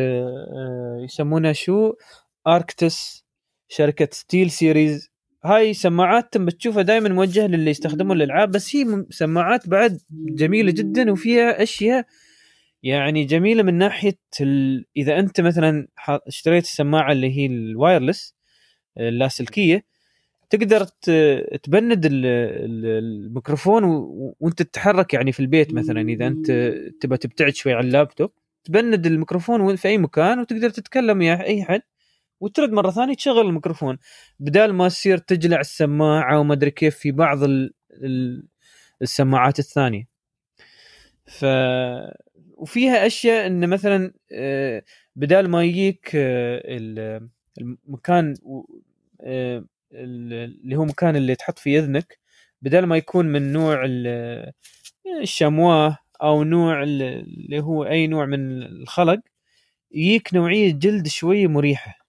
يسمونها 1.04 1.54
شو؟ 1.54 1.94
Arctis 2.48 3.26
شركة 3.68 4.08
SteelSeries 4.12 5.12
هاي 5.44 5.74
سماعات 5.74 6.38
بتشوفها 6.38 6.82
دائما 6.82 7.10
موجهة 7.10 7.48
للي 7.48 7.72
يستخدمون 7.72 8.18
الألعاب 8.18 8.52
بس 8.52 8.76
هي 8.76 9.06
سماعات 9.10 9.70
بعد 9.70 10.00
جميلة 10.12 10.72
جدا 10.72 11.12
وفيها 11.12 11.64
أشياء 11.64 12.06
يعني 12.84 13.26
جميلة 13.26 13.64
من 13.64 13.74
ناحية 13.78 14.18
ال... 14.42 14.86
إذا 14.98 15.20
أنت 15.20 15.42
مثلا 15.42 15.88
اشتريت 16.08 16.64
السماعة 16.64 17.12
اللي 17.12 17.38
هي 17.38 17.46
ال 17.46 17.56
wireless 17.56 18.36
اللاسلكيه 18.98 19.86
تقدر 20.50 20.84
تبند 21.64 22.06
ال- 22.06 22.26
ال- 22.26 22.86
الميكروفون 22.86 23.84
وأنت 24.40 24.62
تتحرك 24.62 25.14
يعني 25.14 25.32
في 25.32 25.40
البيت 25.40 25.74
مثلا 25.74 26.02
إذا 26.02 26.28
أنت 26.28 26.52
تبى 27.02 27.18
تبتعد 27.18 27.56
شوي 27.56 27.74
عن 27.74 27.84
اللابتوب 27.86 28.32
تبند 28.64 29.06
الميكروفون 29.06 29.76
في 29.76 29.88
أي 29.88 29.98
مكان 29.98 30.40
وتقدر 30.40 30.70
تتكلم 30.70 31.20
ويا 31.20 31.44
أي 31.44 31.64
حد. 31.64 31.82
وترد 32.42 32.72
مرة 32.72 32.92
ثانية 32.92 33.14
تشغل 33.16 33.40
الميكروفون. 33.48 33.98
بدال 34.40 34.74
ما 34.74 34.88
تصير 34.88 35.18
تجلع 35.18 35.60
السماعة 35.60 36.40
وما 36.40 36.54
أدري 36.54 36.72
كيف 36.72 36.98
في 36.98 37.12
بعض 37.12 37.44
ال- 37.44 37.74
ال- 37.92 38.48
السماعات 39.02 39.60
الثانية. 39.60 40.08
ف 41.26 41.46
وفيها 42.58 43.06
أشياء 43.08 43.48
إن 43.48 43.70
مثلا 43.70 44.14
آه، 44.32 44.84
بدال 45.16 45.50
ما 45.50 45.64
يجيك 45.64 46.12
آه، 46.16 46.62
ال- 46.66 47.30
المكان 47.62 48.34
آه، 49.22 49.66
ال- 49.94 50.34
اللي 50.64 50.76
هو 50.76 50.86
مكان 50.86 51.16
اللي 51.16 51.36
تحط 51.36 51.60
فيه 51.60 51.80
اذنك 51.80 52.20
بدل 52.62 52.86
ما 52.86 52.98
يكون 52.98 53.26
من 53.26 53.54
نوع 53.54 53.86
ال- 53.86 54.52
الشمواه 55.22 55.98
أو 56.24 56.44
نوع 56.44 56.84
ال- 56.84 57.02
اللي 57.02 57.60
هو 57.60 57.86
أي 57.86 58.08
نوع 58.08 58.26
من 58.26 58.64
الخلق 58.64 59.20
يجيك 59.92 60.34
نوعية 60.34 60.72
جلد 60.74 61.08
شوي 61.08 61.48
مريحة. 61.48 62.01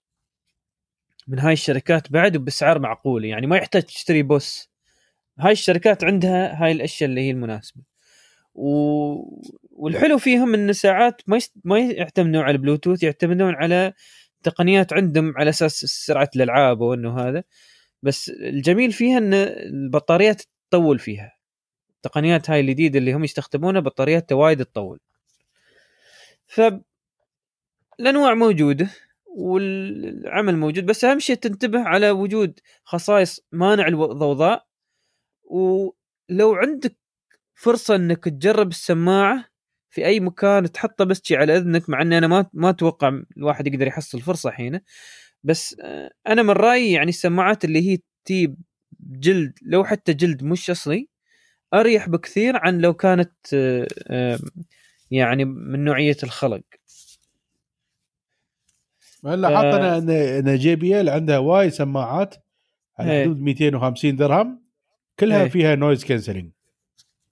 من 1.27 1.39
هاي 1.39 1.53
الشركات 1.53 2.11
بعد 2.11 2.37
وبسعر 2.37 2.79
معقول 2.79 3.25
يعني 3.25 3.47
ما 3.47 3.57
يحتاج 3.57 3.83
تشتري 3.83 4.23
بوس. 4.23 4.69
هاي 5.39 5.51
الشركات 5.51 6.03
عندها 6.03 6.63
هاي 6.63 6.71
الأشياء 6.71 7.09
اللي 7.09 7.21
هي 7.21 7.31
المناسبة. 7.31 7.81
و... 8.55 8.67
والحلو 9.71 10.17
فيهم 10.17 10.53
إن 10.53 10.73
ساعات 10.73 11.21
ما 11.27 11.37
يست... 11.37 11.53
ما 11.63 11.79
يعتمدون 11.79 12.41
على 12.41 12.51
البلوتوث 12.51 13.03
يعتمدون 13.03 13.55
على 13.55 13.93
تقنيات 14.43 14.93
عندهم 14.93 15.33
على 15.37 15.49
أساس 15.49 15.73
سرعة 15.79 16.29
الألعاب 16.35 16.81
وإنه 16.81 17.19
هذا. 17.19 17.43
بس 18.03 18.29
الجميل 18.29 18.91
فيها 18.91 19.17
إن 19.17 19.33
البطاريات 19.33 20.41
تطول 20.69 20.99
فيها. 20.99 21.37
التقنيات 21.95 22.49
هاي 22.49 22.59
الجديدة 22.59 22.99
اللي 22.99 23.13
هم 23.13 23.23
يستخدمونها 23.23 23.81
بطاريات 23.81 24.31
وايد 24.31 24.65
تطول. 24.65 24.99
ف 26.47 26.61
الأنواع 27.99 28.33
موجودة. 28.33 28.89
والعمل 29.37 30.57
موجود 30.57 30.85
بس 30.85 31.05
أهم 31.05 31.19
شيء 31.19 31.35
تنتبه 31.35 31.79
على 31.83 32.11
وجود 32.11 32.59
خصائص 32.83 33.39
مانع 33.51 33.87
الضوضاء 33.87 34.65
ولو 35.43 36.55
عندك 36.55 36.97
فرصة 37.55 37.95
إنك 37.95 38.23
تجرب 38.25 38.69
السماعة 38.69 39.45
في 39.89 40.05
أي 40.05 40.19
مكان 40.19 40.71
تحطه 40.71 41.05
بس 41.05 41.31
على 41.31 41.57
إذنك 41.57 41.89
مع 41.89 42.01
إني 42.01 42.17
أنا 42.17 42.27
ما 42.27 42.49
ما 42.53 42.69
أتوقع 42.69 43.21
الواحد 43.37 43.67
يقدر 43.67 43.87
يحصل 43.87 44.21
فرصة 44.21 44.51
حينه. 44.51 44.81
بس 45.43 45.75
آه، 45.83 46.11
أنا 46.27 46.43
من 46.43 46.49
رأيي 46.51 46.91
يعني 46.93 47.09
السماعات 47.09 47.65
اللي 47.65 47.91
هي 47.91 47.99
تي 48.25 48.55
جلد 48.99 49.53
لو 49.63 49.83
حتى 49.85 50.13
جلد 50.13 50.43
مش 50.43 50.69
أصلي 50.69 51.09
أريح 51.73 52.09
بكثير 52.09 52.57
عن 52.57 52.79
لو 52.79 52.93
كانت 52.93 53.33
آه، 53.53 54.39
يعني 55.11 55.45
من 55.45 55.83
نوعية 55.85 56.17
الخلق. 56.23 56.63
هلا 59.25 59.57
حطنا 59.57 59.97
ان 60.39 60.55
JBL 60.57 61.09
عندها 61.09 61.37
وايد 61.37 61.71
سماعات 61.71 62.35
على 62.99 63.11
إيه. 63.11 63.23
حدود 63.23 63.39
250 63.39 64.15
درهم. 64.15 64.63
كلها 65.19 65.43
إيه. 65.43 65.49
فيها 65.49 65.75
noise 65.75 66.05
cancelling 66.05 66.51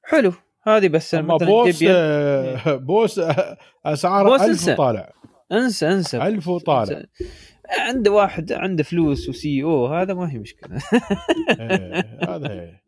حلو. 0.04 0.34
هذه 0.64 0.88
بس 0.88 1.16
مثلاً 1.16 1.38
Bose 1.38 1.84
آه، 1.88 2.76
Bose 2.90 3.20
آه، 3.20 3.58
أسعاره 3.86 4.30
Bose 4.30 4.42
1000 4.42 4.50
أنسى. 4.50 4.74
وطالع. 4.74 5.14
أنسى 5.52 5.88
أنسى. 5.88 6.18
1000 6.18 6.48
وطالع. 6.48 7.04
عنده 7.80 8.12
واحد 8.12 8.52
عنده 8.52 8.84
فلوس 8.84 9.30
وسي 9.30 9.64
أو 9.64 9.88
هذا 9.88 10.14
ما 10.14 10.32
هي 10.34 10.40
مشكلة. 10.40 10.82
إيه، 11.60 12.20
هذا 12.30 12.52
هي. 12.52 12.82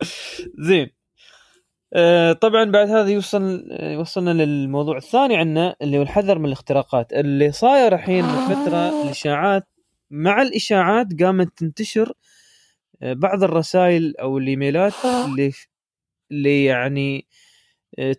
زين. 0.68 0.86
آه 0.86 0.97
طبعا 2.40 2.64
بعد 2.64 2.88
هذا 2.90 3.08
يوصل 3.08 3.68
آه، 3.70 3.92
يوصلنا 3.92 4.30
للموضوع 4.30 4.96
الثاني 4.96 5.36
عندنا 5.36 5.76
اللي 5.82 5.98
هو 5.98 6.02
الحذر 6.02 6.38
من 6.38 6.44
الاختراقات. 6.46 7.12
اللي 7.12 7.52
صاير 7.52 7.94
الحين 7.94 8.24
فترة 8.24 9.02
الإشاعات 9.04 9.68
مع 10.10 10.42
الإشاعات 10.42 11.06
قامت 11.22 11.58
تنتشر 11.58 12.12
آه، 13.02 13.12
بعض 13.12 13.42
الرسائل 13.44 14.14
أو 14.16 14.38
الإيميلات 14.38 14.92
اللي 15.04 15.52
اللي 16.32 16.64
يعني 16.64 17.26
آه، 17.98 18.16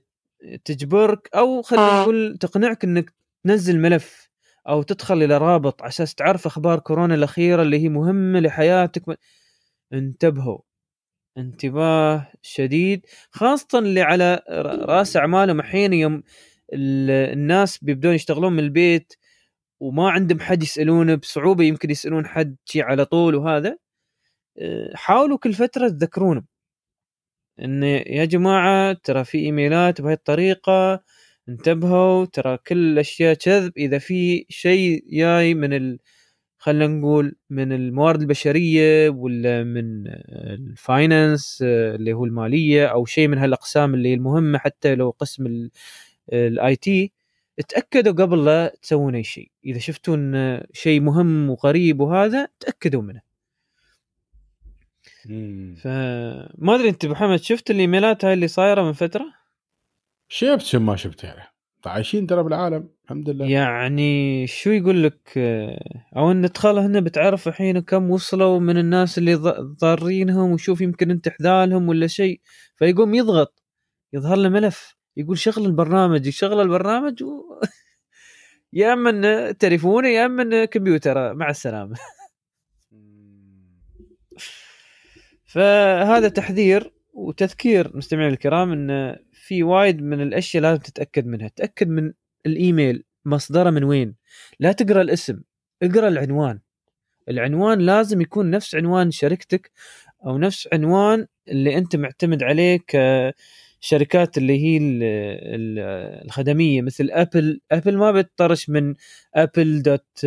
تجبرك 0.66 1.30
أو 1.36 1.62
خلينا 1.62 2.02
نقول 2.02 2.38
تقنعك 2.40 2.84
إنك 2.84 3.14
تنزل 3.44 3.80
ملف 3.80 4.30
أو 4.70 4.82
تدخل 4.84 5.24
إلى 5.24 5.38
رابط 5.38 5.84
أساس 5.84 6.16
تعرف 6.16 6.46
أخبار 6.48 6.80
كورونا 6.80 7.16
الأخيرة 7.16 7.62
اللي 7.62 7.80
هي 7.84 7.90
مهمة 7.90 8.40
لحياتك. 8.40 9.20
انتبهوا. 9.94 10.60
انتباه 11.38 12.28
شديد 12.42 13.06
خاصة 13.32 13.80
اللي 13.80 14.02
على 14.02 14.42
رأس 14.86 15.18
أعمالهم 15.18 15.60
أحيانا 15.60 15.96
يوم 15.96 16.24
ال- 16.74 17.12
الناس 17.34 17.78
بيبدون 17.84 18.14
يشتغلون 18.16 18.54
من 18.54 18.60
البيت 18.60 19.14
وما 19.82 20.10
عندهم 20.12 20.40
حد 20.40 20.64
يسألونه 20.64 21.16
بصعوبة 21.16 21.64
يمكن 21.64 21.92
يسألون 21.92 22.28
حد 22.28 22.56
شي 22.66 22.82
على 22.82 23.06
طول 23.06 23.36
وهذا 23.36 23.78
أه، 24.60 24.92
حاولوا 24.96 25.38
كل 25.38 25.54
فترة 25.54 25.90
تذكرونهم 25.90 26.46
إن 27.60 27.84
يا 27.84 28.26
جماعة 28.26 28.94
ترى 28.94 29.24
في 29.24 29.38
إيميلات 29.38 30.02
بهي 30.02 30.14
الطريقة 30.14 31.04
انتبهوا 31.50 32.26
ترى 32.26 32.58
كل 32.68 32.78
الأشياء 32.94 33.34
كذب 33.34 33.74
إذا 33.78 33.98
في 34.00 34.46
شيء 34.50 35.04
جاي 35.12 35.54
من. 35.54 35.98
خلينا 36.60 36.88
نقول 36.88 37.36
من 37.50 37.74
الموارد 37.74 38.22
البشرية 38.22 39.10
ولا 39.10 39.64
من 39.64 40.08
الفاينانس 40.08 41.60
اللي 41.62 42.14
هو 42.14 42.26
المالية 42.26 42.86
أو 42.88 43.06
شيء 43.06 43.28
من 43.28 43.38
هالأقسام 43.38 43.94
اللي 43.94 44.14
المهمة 44.14 44.58
حتى 44.60 44.96
لو 44.96 45.10
قسم 45.10 45.70
ال 46.34 46.76
IT 46.76 47.12
تأكدوا 47.70 48.14
قبل 48.14 48.46
لا 48.46 48.76
تسوون 48.82 49.16
أي 49.16 49.24
شيء. 49.24 49.52
إذا 49.66 49.80
شفتون 49.80 50.34
شيء 50.74 51.02
مهم 51.02 51.50
وغريب 51.50 52.00
وهذا 52.00 52.48
تأكدوا 52.60 53.02
منه. 53.02 53.22
مم. 55.26 55.76
فما 55.82 56.76
أدري 56.76 56.90
أنت 56.90 57.06
محمد 57.06 57.40
شفت 57.40 57.72
الإيميلات 57.72 58.26
هاي 58.26 58.34
اللي 58.34 58.48
صايرة 58.48 58.84
من 58.84 58.94
فترة؟ 58.94 59.26
شفت 60.28 60.66
شو 60.66 60.80
ما 60.80 60.96
شفت 60.96 61.24
يعني 61.24 61.49
عايشين 61.86 62.28
ترى 62.28 62.44
بالعالم 62.44 62.90
الحمد 63.04 63.30
لله. 63.30 63.46
يعني 63.46 64.48
شو 64.48 64.70
يقول 64.70 65.04
لك؟ 65.04 65.34
آه، 65.38 66.04
أو 66.18 66.32
إن 66.32 66.50
تدخل 66.50 66.78
هنا 66.78 67.00
بتعرف 67.00 67.48
الحين 67.48 67.80
كم 67.80 68.12
وصلوا 68.12 68.60
من 68.60 68.78
الناس 68.78 69.18
اللي 69.18 69.36
ضارينهم 69.82 70.52
وشوف 70.52 70.82
يمكن 70.82 71.12
أنت 71.12 71.30
حذالهم 71.30 71.90
ولا 71.90 72.08
شيء 72.08 72.42
فيقوم 72.76 73.14
يضغط 73.14 73.64
يظهر 74.14 74.38
له 74.38 74.50
ملف 74.50 74.96
يقول 75.18 75.38
شغل 75.38 75.66
البرنامج 75.66 76.28
يشغل 76.28 76.62
البرنامج 76.62 77.24
و... 77.24 77.44
يا 78.74 78.94
أما 78.94 79.52
تليفونه 79.52 80.08
يا 80.08 80.26
أما 80.26 80.44
إنه 80.44 80.66
كمبيوتر 80.66 81.34
مع 81.34 81.50
السلامة. 81.50 81.96
فهذا 85.46 86.30
تحذير 86.30 86.92
وتذكير 87.14 87.98
مستمعينا 87.98 88.34
الكرام 88.34 88.72
إن 88.72 89.16
في 89.50 89.64
وايد 89.64 90.02
من 90.02 90.22
الأشياء 90.22 90.64
لازم 90.64 90.82
تتأكد 90.82 91.26
منها. 91.26 91.48
تأكد 91.48 91.88
من 91.88 92.14
الإيميل 92.46 93.04
مصدره 93.26 93.70
من 93.70 93.84
وين. 93.84 94.16
لا 94.60 94.72
تقرأ 94.72 95.02
الاسم 95.02 95.42
اقرأ 95.84 96.08
العنوان. 96.08 96.60
العنوان 97.30 97.80
لازم 97.80 98.22
يكون 98.22 98.52
نفس 98.52 98.76
عنوان 98.76 99.12
شركتك 99.12 99.72
أو 100.26 100.38
نفس 100.38 100.70
عنوان 100.74 101.28
اللي 101.48 101.78
أنت 101.78 101.96
معتمد 101.96 102.44
عليه 102.44 102.80
كشركات 102.88 104.38
اللي 104.38 104.60
هي 104.64 104.78
ال- 104.78 105.04
ال- 105.56 105.80
الخدمية 106.26 106.82
مثل 106.82 107.10
Apple 107.12 107.62
Apple 107.72 107.98
ما 107.98 108.12
بتطرش 108.12 108.70
من 108.70 108.96
Apple 109.36 109.82
dot 109.82 110.26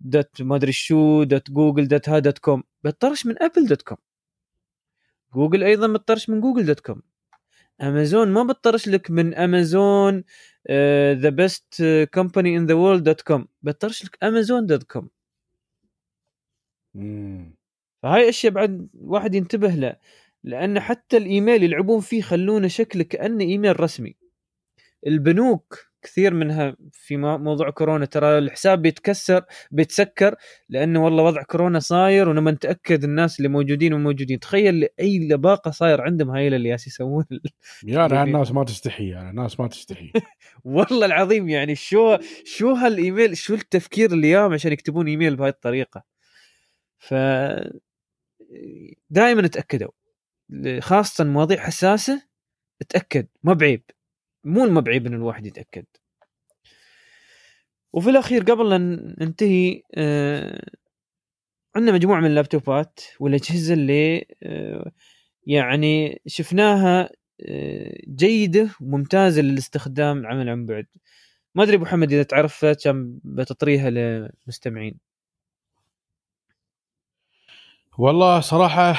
dot 0.00 0.42
ما 0.42 0.56
أدري 0.56 0.72
شو 0.72 1.22
dot 1.22 1.50
Google 1.50 1.88
dot 1.88 2.08
ها 2.08 2.18
dot 2.18 2.38
com 2.38 2.62
بتطرش 2.84 3.26
من 3.26 3.42
Apple 3.42 3.66
dot 3.66 3.82
com 3.82 3.98
Google 5.34 5.64
أيضا 5.64 5.86
بتطرش 5.92 6.28
من 6.30 6.40
Google 6.40 6.66
dot 6.66 6.80
com 6.80 7.02
امازون 7.80 8.28
ما 8.28 8.42
بتطرش 8.42 8.88
لك 8.88 9.10
من 9.10 9.34
Amazon 9.34 10.24
the 11.12 11.28
best 11.28 11.82
company 12.14 12.56
in 12.56 12.66
the 12.66 12.74
world 12.74 13.02
dot 13.04 13.20
com 13.20 13.48
بتطرش 13.62 14.04
لك 14.04 14.24
Amazon 14.24 14.66
dot 14.66 14.82
com. 14.82 15.08
فهاي 18.02 18.28
أشياء 18.28 18.52
بعد 18.52 18.88
واحد 18.94 19.34
ينتبه 19.34 19.68
له 19.68 19.96
لأن 20.44 20.80
حتى 20.80 21.16
الإيميل 21.16 21.62
يلعبون 21.62 22.00
فيه 22.00 22.22
خلونه 22.22 22.68
شكله 22.68 23.02
كأنه 23.02 23.44
إيميل 23.44 23.80
رسمي. 23.80 24.16
البنوك 25.06 25.91
كثير 26.02 26.34
منها 26.34 26.76
في 26.92 27.16
مو- 27.16 27.38
موضوع 27.38 27.70
كورونا. 27.70 28.04
ترى 28.06 28.38
الحساب 28.38 28.82
بيتكسر 28.82 29.42
بيتسكر 29.70 30.34
لأنه 30.68 31.04
والله 31.04 31.22
وضع 31.22 31.42
كورونا 31.42 31.78
صاير 31.78 32.28
ونما 32.28 32.50
نتاكد 32.50 33.04
الناس 33.04 33.38
اللي 33.38 33.48
موجودين 33.48 33.92
وموجودين 33.94 34.38
تخيل 34.40 34.88
أي 35.00 35.18
لباقة 35.28 35.70
صاير 35.70 36.00
عندهم 36.00 36.30
هاي 36.30 36.48
اللي 36.48 36.68
ياس 36.68 36.86
يسوون. 36.86 37.24
يا 37.86 38.06
جميل. 38.08 38.22
الناس 38.22 38.52
ما 38.52 38.64
تستحي 38.64 39.08
يعني 39.08 39.30
الناس 39.30 39.60
ما 39.60 39.68
تستحي. 39.68 40.12
والله 40.64 41.06
العظيم 41.06 41.48
يعني 41.48 41.74
شو 41.74 42.16
شو 42.44 42.72
هالإيميل 42.72 43.36
شو 43.36 43.54
التفكير 43.54 44.12
اللي 44.12 44.30
ياهم 44.30 44.52
عشان 44.52 44.72
يكتبون 44.72 45.08
إيميل 45.08 45.36
بهاي 45.36 45.50
الطريقة؟ 45.50 46.04
ف 46.98 47.14
دائما 49.10 49.46
تاكدوا 49.46 49.90
خاصة 50.80 51.24
مواضيع 51.24 51.58
حساسة 51.58 52.22
تاكد 52.88 53.26
ما 53.42 53.52
بعيب. 53.52 53.82
مو 54.44 54.64
ما 54.66 54.80
بعيب 54.80 55.06
إن 55.06 55.14
الواحد 55.14 55.46
يتأكد. 55.46 55.84
وفي 57.92 58.10
الأخير 58.10 58.42
قبل 58.42 58.70
لا 58.70 58.78
ننتهي 59.20 59.82
آه 59.94 60.62
عندنا 61.76 61.92
مجموعة 61.92 62.20
من 62.20 62.26
اللابتوبات 62.26 63.00
والأجهزة 63.20 63.74
اللي 63.74 64.26
آه 64.42 64.92
يعني 65.46 66.22
شفناها 66.26 67.10
آه 67.48 67.98
جيدة 68.08 68.70
وممتازة 68.80 69.42
للاستخدام 69.42 70.18
العمل 70.18 70.48
عن 70.48 70.66
بعد. 70.66 70.86
ما 71.54 71.62
أدري 71.64 71.76
أبو 71.76 71.84
محمد 71.84 72.12
إذا 72.12 72.22
تعرفها 72.22 72.72
كم 72.72 73.18
بتطريها 73.24 73.90
للمستمعين 73.90 75.11
والله 78.02 78.40
صراحة 78.40 78.94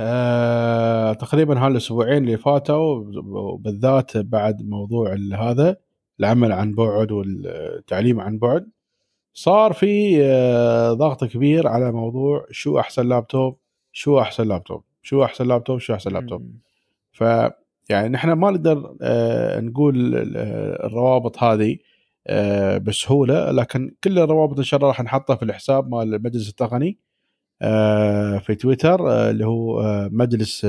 آه 0.00 1.12
تقريبا 1.12 1.58
هالأسبوعين 1.66 2.24
اللي 2.24 2.36
فاتوا 2.38 3.04
وبالذات 3.24 4.16
بعد 4.16 4.62
موضوع 4.62 5.16
هذا 5.38 5.76
العمل 6.20 6.52
عن 6.52 6.74
بعد 6.74 7.12
والتعليم 7.12 8.20
عن 8.20 8.38
بعد 8.38 8.66
صار 9.34 9.72
في 9.72 10.18
آه 10.24 10.92
ضغط 10.92 11.24
كبير 11.24 11.68
على 11.68 11.92
موضوع 11.92 12.46
شو 12.50 12.78
أحسن 12.78 13.08
لابتوب 13.08 13.58
شو 13.92 14.20
أحسن 14.20 14.48
لابتوب 14.48 14.82
شو 15.02 15.24
أحسن 15.24 15.46
لابتوب 15.48 15.78
شو 15.78 15.94
أحسن 15.94 16.12
لابتوب. 16.12 16.52
ف 17.12 17.20
يعني 17.90 18.08
نحن 18.08 18.32
ما 18.32 18.50
نقدر 18.50 18.96
آه، 19.02 19.60
نقول 19.60 19.96
ال- 20.16 20.36
الروابط 20.86 21.42
هذه 21.42 21.76
آه، 22.26 22.78
بسهولة 22.78 23.50
لكن 23.50 23.94
كل 24.04 24.18
الروابط 24.18 24.58
إن 24.58 24.64
شاء 24.64 24.78
الله 24.78 24.88
راح 24.88 25.00
نحطها 25.02 25.36
في 25.36 25.42
الحساب 25.44 25.88
مال 25.94 26.14
المجلس 26.14 26.48
التقني 26.48 26.98
في 28.40 28.56
تويتر 28.60 29.10
آه، 29.10 29.30
اللي 29.30 29.46
هو 29.46 29.80
آه، 29.80 30.08
مجلس 30.12 30.60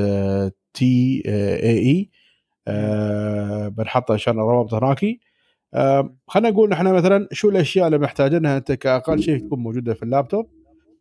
تي 0.73 1.23
إي 1.25 1.79
اي 1.79 2.09
بنحطها 3.69 4.13
إن 4.13 4.19
شاء 4.19 4.33
الله 4.33 4.43
روابط 4.51 4.73
هناك 4.73 5.05
آه 5.73 6.15
خلينا 6.27 6.49
نقول 6.49 6.69
نحن 6.69 6.93
مثلا 6.93 7.27
شو 7.31 7.49
الأشياء 7.49 7.87
اللي 7.87 7.97
محتاجينها؟ 7.97 8.57
أنت 8.57 8.71
كأقل 8.71 9.21
شيء 9.21 9.39
تكون 9.39 9.59
موجودة 9.59 9.93
في 9.93 10.03
اللابتوب. 10.03 10.49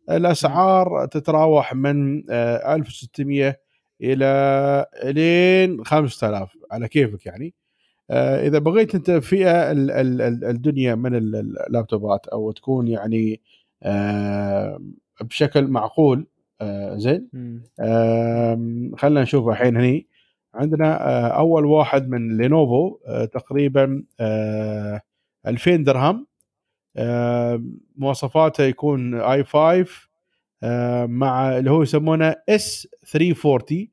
الأسعار 0.09 1.05
تتراوح 1.05 1.75
من 1.75 2.23
آه 2.29 2.75
1600 2.75 3.59
إلى 4.01 4.85
لين 5.03 5.85
5000 5.85 6.57
على 6.71 6.87
كيفك 6.87 7.25
يعني. 7.25 7.53
آه 8.09 8.47
إذا 8.47 8.59
بغيت 8.59 8.95
أنت 8.95 9.11
فئة 9.11 9.71
الدنيا 9.71 10.95
من 10.95 11.15
اللابتوبات 11.15 12.27
أو 12.27 12.51
تكون 12.51 12.87
يعني 12.87 13.41
آه 13.83 14.79
بشكل 15.21 15.67
معقول 15.67 16.27
آه 16.61 16.95
زين؟ 16.97 17.29
خلينا 18.97 19.21
نشوف 19.21 19.47
الحين 19.49 19.77
هني. 19.77 20.07
عندنا 20.55 21.07
آه 21.09 21.27
أول 21.27 21.65
واحد 21.65 22.09
من 22.09 22.37
Lenovo 22.37 22.97
آه 23.07 23.25
تقريبا 23.25 24.03
2000 25.47 25.75
درهم. 25.75 26.27
مواصفاته 27.95 28.63
يكون 28.63 29.15
i 29.15 29.43
5 29.43 29.85
مع 31.07 31.57
اللي 31.57 31.71
هو 31.71 31.81
يسمونه 31.83 32.35
S 32.49 32.87
340 33.05 33.87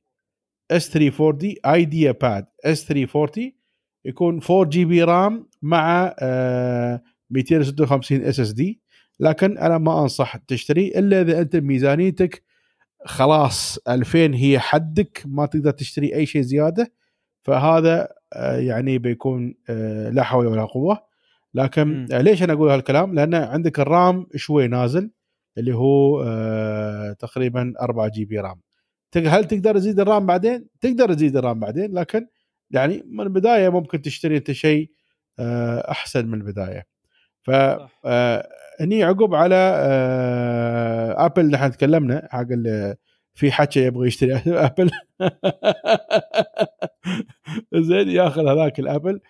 S 0.70 0.90
340 0.90 1.54
IdeaPad. 1.66 2.46
S 2.64 2.84
340 2.84 3.52
يكون 4.04 4.40
4 4.50 4.64
GB 4.64 5.02
RAM 5.04 5.48
مع 5.62 6.14
256 7.30 8.22
SSD. 8.22 8.80
لكن 9.20 9.58
أنا 9.58 9.78
ما 9.78 10.02
أنصح 10.02 10.36
تشتري 10.36 10.88
إلا 10.88 11.20
إذا 11.20 11.40
أنت 11.40 11.56
ميزانيتك 11.56 12.42
خلاص 13.04 13.78
2000 13.88 14.34
هي 14.34 14.58
حدك 14.58 15.22
ما 15.26 15.46
تقدر 15.46 15.70
تشتري 15.70 16.14
أي 16.14 16.26
شيء 16.26 16.42
زيادة 16.42 16.92
فهذا 17.42 18.08
آه، 18.32 18.56
يعني 18.56 18.98
بيكون 18.98 19.54
آه، 19.70 20.10
لا 20.10 20.22
حول 20.22 20.46
ولا 20.46 20.64
قوة 20.64 21.06
لكن 21.54 22.04
م. 22.04 22.06
ليش 22.12 22.42
أنا 22.42 22.52
أقول 22.52 22.70
هالكلام؟ 22.70 23.14
لأن 23.14 23.34
عندك 23.34 23.80
ال 23.80 23.92
RAM 23.92 24.26
شوي 24.34 24.68
نازل 24.68 25.10
اللي 25.58 25.74
هو 25.74 26.22
آه، 26.22 27.12
تقريبا 27.12 27.72
4 27.80 28.08
GB 28.08 28.38
RAM 28.40 28.60
هل 29.16 29.44
تقدر 29.44 29.74
تزيد 29.74 30.00
ال 30.00 30.07
RAM 30.07 30.26
بعدين؟ 30.26 30.68
تقدر 30.80 31.14
تزيد 31.14 31.36
ال 31.36 31.42
RAM 31.42 31.60
بعدين 31.60 31.92
لكن 31.98 32.26
يعني 32.70 33.02
من 33.06 33.20
البداية 33.20 33.68
ممكن 33.68 34.02
تشتري 34.02 34.36
أنت 34.36 34.52
شيء 34.52 34.90
أحسن 35.90 36.26
من 36.26 36.34
البداية. 36.34 36.86
ف 37.46 37.50
هني 38.80 39.02
عقب 39.04 39.34
على 39.34 39.54
آه 39.54 41.26
Apple 41.26 41.50
نحن 41.50 41.70
تكلمنا 41.70 42.28
حق 42.30 42.46
في 43.34 43.52
حكي 43.52 43.80
يبغى 43.84 44.06
يشتري 44.08 44.34
Apple. 44.66 44.90
زين 47.74 48.08
ياخذ 48.08 48.46
هذاك 48.48 48.80
ال 48.80 48.86
Apple. 48.86 49.20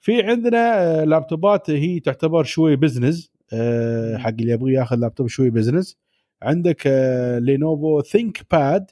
في 0.00 0.22
عندنا 0.22 0.58
آه 1.00 1.04
لابتوبات 1.04 1.70
هي 1.70 2.00
تعتبر 2.00 2.44
شوي 2.44 2.76
business 2.76 3.30
آه 3.52 4.16
حق 4.16 4.28
اللي 4.28 4.52
يبغى 4.52 4.72
ياخذ 4.72 4.96
لابتوب 4.96 5.26
شوي 5.28 5.50
business 5.50 5.96
عندك 6.42 6.82
آه 6.86 7.38
Lenovo 7.38 8.02
ThinkPad 8.02 8.90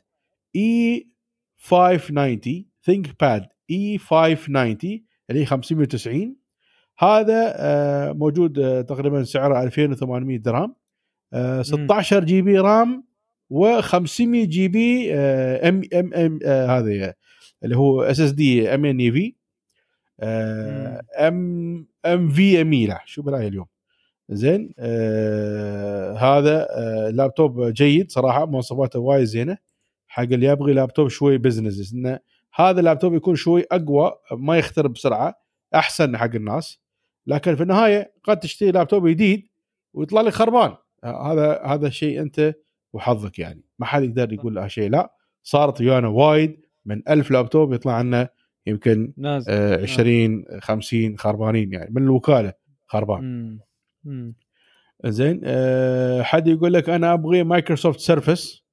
اي 0.56 1.09
590 1.59 2.65
ثينك 2.85 3.20
باد 3.20 3.47
اي 3.70 3.98
590 3.98 4.77
اللي 5.31 5.40
هي 5.40 5.47
590 5.47 6.36
هذا 6.98 7.54
آه، 7.56 8.12
موجود 8.12 8.58
آه، 8.58 8.80
تقريبا 8.80 9.24
سعره 9.24 9.62
2800 9.62 10.38
درهم 10.38 10.74
16 11.62 12.16
آه، 12.16 12.20
جي 12.20 12.42
بي 12.42 12.58
رام 12.58 13.04
و500 13.52 14.20
جي 14.22 14.68
بي 14.68 15.14
ام 15.14 15.82
ام 15.94 16.14
ام 16.14 16.38
هذا 16.46 17.14
اللي 17.64 17.76
هو 17.76 18.02
اس 18.02 18.20
اس 18.20 18.30
دي 18.30 18.74
ام 18.74 18.84
ان 18.84 18.98
اي 19.00 19.12
في 19.12 19.34
ام 20.22 21.86
ام 22.06 22.30
في 22.30 22.60
ام 22.60 22.72
اي 22.72 22.86
لا 22.86 23.02
شو 23.04 23.22
بلاي 23.22 23.48
اليوم؟ 23.48 23.66
زين 24.28 24.74
آه 24.78 26.12
هذا 26.12 26.66
آه 26.70 27.10
لابتوب 27.10 27.60
جيد 27.72 28.10
صراحة 28.10 28.46
مواصفاته 28.46 28.98
وايد 28.98 29.24
زينة 29.24 29.58
حق 30.08 30.22
اللي 30.22 30.46
يبغي 30.46 30.72
لابتوب 30.72 31.08
شوي 31.08 31.38
business 31.39 31.93
إنه 31.92 32.18
هذا 32.54 32.80
اللابتوب 32.80 33.14
يكون 33.14 33.36
شوي 33.36 33.64
أقوى 33.72 34.12
ما 34.32 34.58
يخترب 34.58 34.92
بسرعة 34.92 35.34
أحسن 35.74 36.16
حق 36.16 36.34
الناس. 36.34 36.84
لكن 37.26 37.56
في 37.56 37.62
النهاية 37.62 38.12
قد 38.24 38.40
تشتري 38.40 38.70
لابتوب 38.70 39.09
جديد 39.09 39.48
ويطلع 39.94 40.20
لك 40.20 40.32
خربان. 40.32 40.76
هذا 41.05 41.62
هذا 41.64 41.86
الشيء 41.86 42.20
أنت 42.20 42.55
وحظك 42.92 43.38
يعني. 43.38 43.64
ما 43.78 43.86
حد 43.86 44.02
يقدر 44.02 44.32
يقول 44.32 44.55
له 44.55 44.66
شيء. 44.68 44.90
لا 44.90 45.14
صارت 45.42 45.80
ويانا 45.80 46.09
وايد 46.09 46.66
من 46.84 47.09
ألف 47.09 47.30
لابتوب 47.30 47.72
يطلع 47.72 47.92
عنا 47.92 48.28
يمكن 48.66 49.12
نازل. 49.16 49.52
آه 49.52 49.82
20 49.82 50.44
50 50.60 51.18
خربانين 51.18 51.72
يعني. 51.72 51.90
من 51.94 52.02
الوكالة 52.02 52.52
خربان. 52.86 53.59
زين 55.05 55.40
آه 55.44 56.22
حد 56.22 56.48
يقول 56.48 56.72
لك 56.72 56.88
أنا 56.88 57.12
أبغي 57.12 57.44
Microsoft 57.44 58.01
Surface 58.01 58.64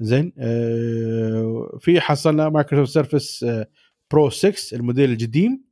زين 0.00 0.32
آه 0.38 1.78
في 1.80 2.00
حصلنا 2.00 2.48
Microsoft 2.48 2.92
Surface 2.92 3.44
آه 3.44 3.66
Pro 4.10 4.30
6 4.30 4.76
الموديل 4.76 5.12
القديم. 5.12 5.64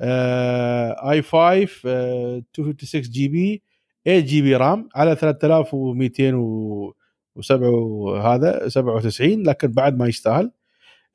i 0.00 1.22
5 1.22 1.66
256 2.58 3.00
GB 3.00 3.62
8 4.04 4.20
GB 4.20 4.56
RAM 4.56 4.88
على 4.94 5.16
3207 5.16 7.68
وهذا 7.70 8.68
97 8.68 9.42
لكن 9.42 9.68
بعد 9.68 9.98
ما 9.98 10.06
يستاهل 10.08 10.50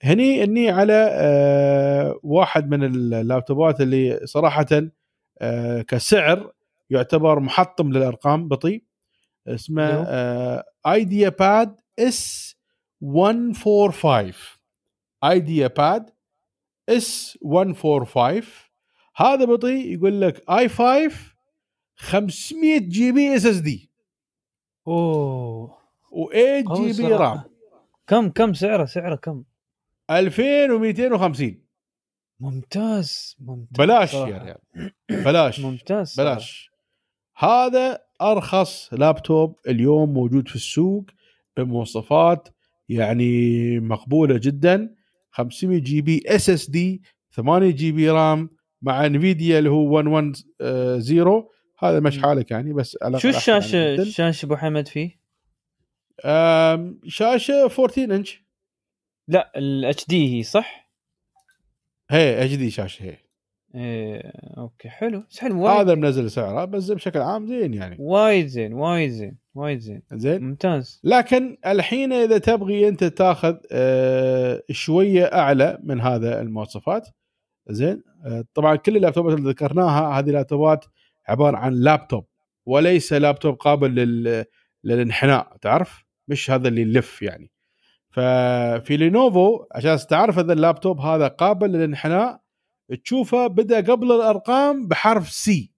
هني 0.04 0.44
إني 0.44 0.70
على 0.70 1.10
آه 1.12 2.20
واحد 2.24 2.70
من 2.70 2.84
اللابتوبات 2.84 3.82
اللي 3.82 4.20
صراحة 4.24 4.66
آه 5.42 5.82
كسعر 5.82 6.52
يعتبر 6.90 7.40
محطم 7.40 7.92
للأرقام 7.92 8.48
بطي. 8.48 8.84
اسمه 9.48 9.84
آه 10.08 10.64
IdeaPad 10.88 11.76
S 12.00 12.56
145 13.02 14.34
IdeaPad 15.24 16.10
S 16.90 17.38
145 17.44 18.42
هذا 19.20 19.46
بطي 19.46 19.94
يقول 19.94 20.22
لك 20.22 20.50
i 20.50 20.70
5 20.70 21.10
500 21.96 22.80
GB 22.80 23.36
SSD 23.36 23.92
أوه. 24.88 25.78
و8 26.12 26.74
GB 26.78 27.14
RAM. 27.14 27.42
كم 28.08 28.30
كم 28.30 28.54
سعره؟ 28.54 28.86
سعره 28.86 29.16
كم؟ 29.16 29.44
2250 30.12 31.62
ممتاز 32.40 33.36
ممتاز 33.40 33.78
بلاش 33.78 34.14
يا 34.14 34.26
ريال 34.26 34.92
بلاش. 35.10 35.60
ممتاز 35.66 36.16
بلاش. 36.22 36.72
هذا 37.36 38.00
أرخص 38.22 38.94
لابتوب 38.94 39.60
اليوم 39.68 40.14
موجود 40.14 40.48
في 40.48 40.56
السوق 40.56 41.06
بمواصفات 41.58 42.50
يعني 42.90 43.80
مقبولة 43.80 44.38
جدا. 44.38 44.96
500 45.32 45.80
GB 45.80 46.24
SSD 46.28 47.02
8 47.36 47.72
GB 47.72 48.10
RAM 48.10 48.59
مع 48.82 49.06
Nvidia 49.06 49.60
اللي 49.60 49.70
هو 49.70 50.02
110 50.04 51.50
هذا 51.80 52.00
مش 52.00 52.20
حالك 52.20 52.52
يعني 52.52 52.74
بس 52.74 52.98
على 53.02 53.20
شو 53.20 53.30
الشاشه 53.30 53.96
الشاشه 53.96 54.46
أبو 54.46 54.56
حمد 54.56 54.88
فيه؟ 54.88 55.20
شاشة 57.08 57.62
14 57.64 58.16
انش 58.16 58.44
لا 59.28 59.52
ال 59.56 60.08
HD 60.08 60.38
هي 60.38 60.44
صح؟ 60.44 60.92
هي 62.12 62.46
HD 62.46 62.72
شاشة 62.72 63.04
هي. 63.04 63.18
إيه 63.76 64.32
okay 64.58 64.90
حلو. 64.90 65.24
حلو 65.40 65.62
وايد 65.64 65.80
هذا 65.80 65.96
منزل 65.96 66.32
سعره 66.32 66.66
بس 66.66 66.92
بشكل 66.92 67.20
عام 67.20 67.48
زين 67.48 67.74
يعني. 67.74 67.98
وايد 68.00 68.48
زين 68.48 68.74
وايد 68.74 69.10
زين 69.10 69.38
وايد 69.56 69.80
زين. 69.80 70.02
زين. 70.14 70.44
ممتاز. 70.44 71.02
لكن 71.04 71.58
الحين 71.66 72.14
إذا 72.14 72.38
تبغي 72.38 72.88
أنت 72.88 73.04
تاخذ 73.04 73.56
آه 73.72 74.64
شوية 74.72 75.24
أعلى 75.26 75.80
من 75.84 76.02
هذا 76.02 76.42
المواصفات 76.42 77.08
زين؟ 77.70 78.04
آه، 78.26 78.46
طبعا 78.54 78.76
كل 78.76 78.98
اللابتوبات 78.98 79.38
اللي 79.40 79.50
ذكرناها 79.50 80.20
هذه 80.20 80.30
لابتوبات 80.30 80.86
عبارة 81.28 81.58
عن 81.58 81.74
لابتوب 81.74 82.26
وليس 82.66 83.14
لابتوب 83.14 83.56
قابل 83.56 83.96
لل... 83.96 84.46
للانحناء 84.84 85.58
تعرف؟ 85.62 86.04
مش 86.28 86.52
هذا 86.52 86.68
اللي 86.68 86.82
يلف 86.82 87.22
يعني. 87.22 87.52
ففي 88.10 88.98
Lenovo 88.98 89.66
عشان 89.76 89.98
تعرف 90.10 90.38
هذا 90.40 90.54
اللابتوب 90.54 91.02
هذا 91.02 91.28
قابل 91.28 91.70
للانحناء 91.72 92.40
تشوفه 93.04 93.48
بدأ 93.48 93.82
قبل 93.82 94.12
الأرقام 94.12 94.88
بحرف 94.88 95.30
C 95.30 95.72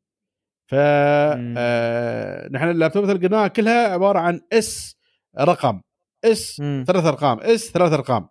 ف 0.67 0.75
آه 0.77 2.49
نحن 2.51 2.69
اللابتوبات 2.69 3.09
اللي 3.09 3.27
قلناها 3.27 3.47
كلها 3.47 3.87
عبارة 3.87 4.19
عن 4.19 4.41
S 4.53 4.95
رقم 5.39 5.81
S 6.25 6.55
ثلاث 6.87 7.05
أرقام 7.05 7.39
S 7.39 7.71
ثلاث 7.71 7.93
أرقام. 7.93 8.27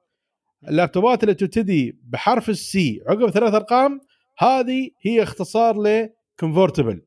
اللابتوبات 0.68 1.22
اللي 1.22 1.34
تبتدي 1.34 1.98
بحرف 2.04 2.48
ال 2.48 2.75
C 2.75 3.02
عقب 3.08 3.30
ثلاث 3.30 3.54
أرقام 3.54 4.00
هذه 4.38 4.90
هي 5.02 5.22
اختصار 5.22 5.82
ل 5.82 6.08
convertible 6.40 7.02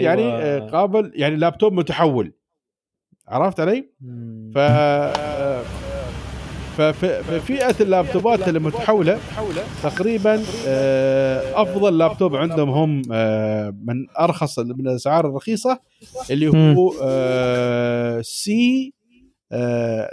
يعني 0.00 0.22
آه، 0.22 0.58
قابل 0.58 1.12
يعني 1.14 1.36
لابتوب 1.36 1.72
متحول. 1.72 2.32
عرفت 3.28 3.60
علي؟ 3.60 3.88
ف 4.54 4.58
ففي 6.76 7.40
فئة 7.40 7.74
اللابتوبات 7.80 8.48
المتحوله 8.48 9.18
تقريبا 9.82 10.42
آه، 10.66 11.62
أفضل 11.62 11.98
لابتوب 11.98 12.36
عندهم 12.36 12.70
هم 12.70 13.02
آه، 13.12 13.70
من 13.84 14.06
أرخص 14.20 14.58
من 14.58 14.88
الأسعار 14.88 15.28
الرخيصة 15.28 15.80
اللي 16.30 16.48
هو 16.48 16.92
C 18.22 18.92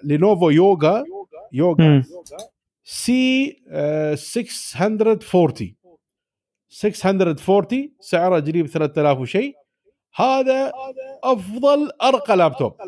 Lenovo 0.04 0.50
Yoga. 0.50 1.04
Yoga 1.54 2.04
C 2.84 3.56
640 4.16 5.76
640 6.70 7.90
سعره 8.00 8.40
قريب 8.40 8.68
3000 8.68 9.20
وشيء. 9.20 9.54
هذا 10.16 10.72
أفضل 11.24 11.90
أرقى 12.04 12.38
لابتوب 12.38 12.74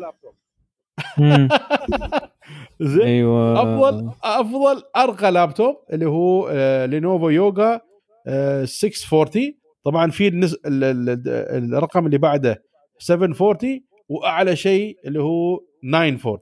زين. 2.80 3.02
أيوه. 3.02 3.62
أفضل 3.62 4.10
أفضل 4.24 4.82
أرقى 4.96 5.32
لابتوب 5.32 5.76
اللي 5.92 6.06
هو 6.06 6.50
Lenovo 6.84 7.28
Yoga 7.28 7.80
آه 8.26 8.64
640 8.64 9.54
طبعا 9.84 10.10
في 10.10 10.28
النز... 10.28 10.56
الرقم 10.64 12.06
اللي 12.06 12.18
بعده 12.18 12.62
740 12.98 13.80
وأعلى 14.08 14.56
شيء 14.56 14.98
اللي 15.06 15.22
هو 15.22 15.60
940 15.82 16.40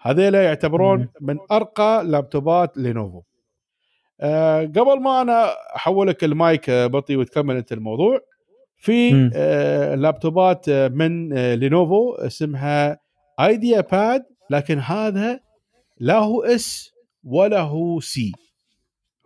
هذيلا 0.00 0.44
يعتبرون 0.44 1.08
من 1.20 1.38
أرقى 1.52 2.04
لابتوبات 2.04 2.78
Lenovo. 2.78 3.22
آه 4.20 4.60
قبل 4.62 5.00
ما 5.00 5.22
أنا 5.22 5.52
أحولك 5.76 6.24
المايك 6.24 6.70
آه، 6.70 6.86
بطي 6.86 7.16
وتكمل 7.16 7.56
أنت 7.56 7.72
الموضوع 7.72 8.20
في 8.76 9.30
آه 9.34 9.94
لابتوبات 9.94 10.70
من 10.70 11.32
Lenovo 11.54 12.14
اسمها 12.14 12.98
IdeaPad 13.40 14.22
لكن 14.50 14.78
هذا 14.78 15.40
لا 15.98 16.18
هو 16.18 16.42
S 16.42 16.90
ولا 17.24 17.60
هو 17.60 18.00
C. 18.00 18.32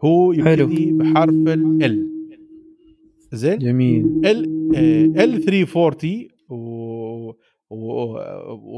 هو 0.05 0.33
يبتدي 0.33 0.93
بحرف 0.93 1.31
L 1.31 2.09
زين؟ 3.33 3.59
جميل. 3.59 4.05
ال 4.25 4.45
L 5.19 5.43
340 5.45 6.29
و... 6.49 7.31
و... 7.71 8.19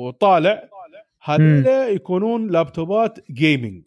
وطالع 0.06 0.68
هذول 1.26 1.66
يكونون 1.66 2.50
لابتوبات 2.50 3.18
gaming 3.30 3.82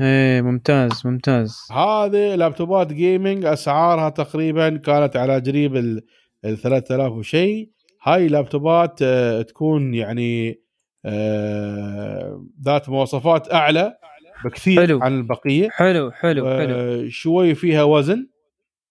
إيه 0.00 0.40
ممتاز 0.42 1.06
ممتاز. 1.06 1.56
هذه 1.72 2.34
لابتوبات 2.34 2.92
gaming 2.92 3.44
أسعارها 3.44 4.08
تقريبا 4.08 4.76
كانت 4.76 5.16
على 5.16 5.34
قريب 5.38 5.76
ال 5.76 6.02
3000 6.44 7.12
وشيء. 7.12 7.70
هاي 8.02 8.28
لابتوبات 8.28 8.98
آه، 9.02 9.42
تكون 9.42 9.94
يعني 9.94 10.60
آه، 11.04 12.46
ذات 12.64 12.88
مواصفات 12.88 13.52
أعلى 13.52 13.96
بكثير 14.44 14.80
حلو. 14.80 15.02
عن 15.02 15.18
البقية. 15.18 15.68
حلو 15.70 16.10
حلو 16.10 16.46
حلو. 16.50 17.08
شوي 17.08 17.54
فيها 17.54 17.82
وزن. 17.82 18.26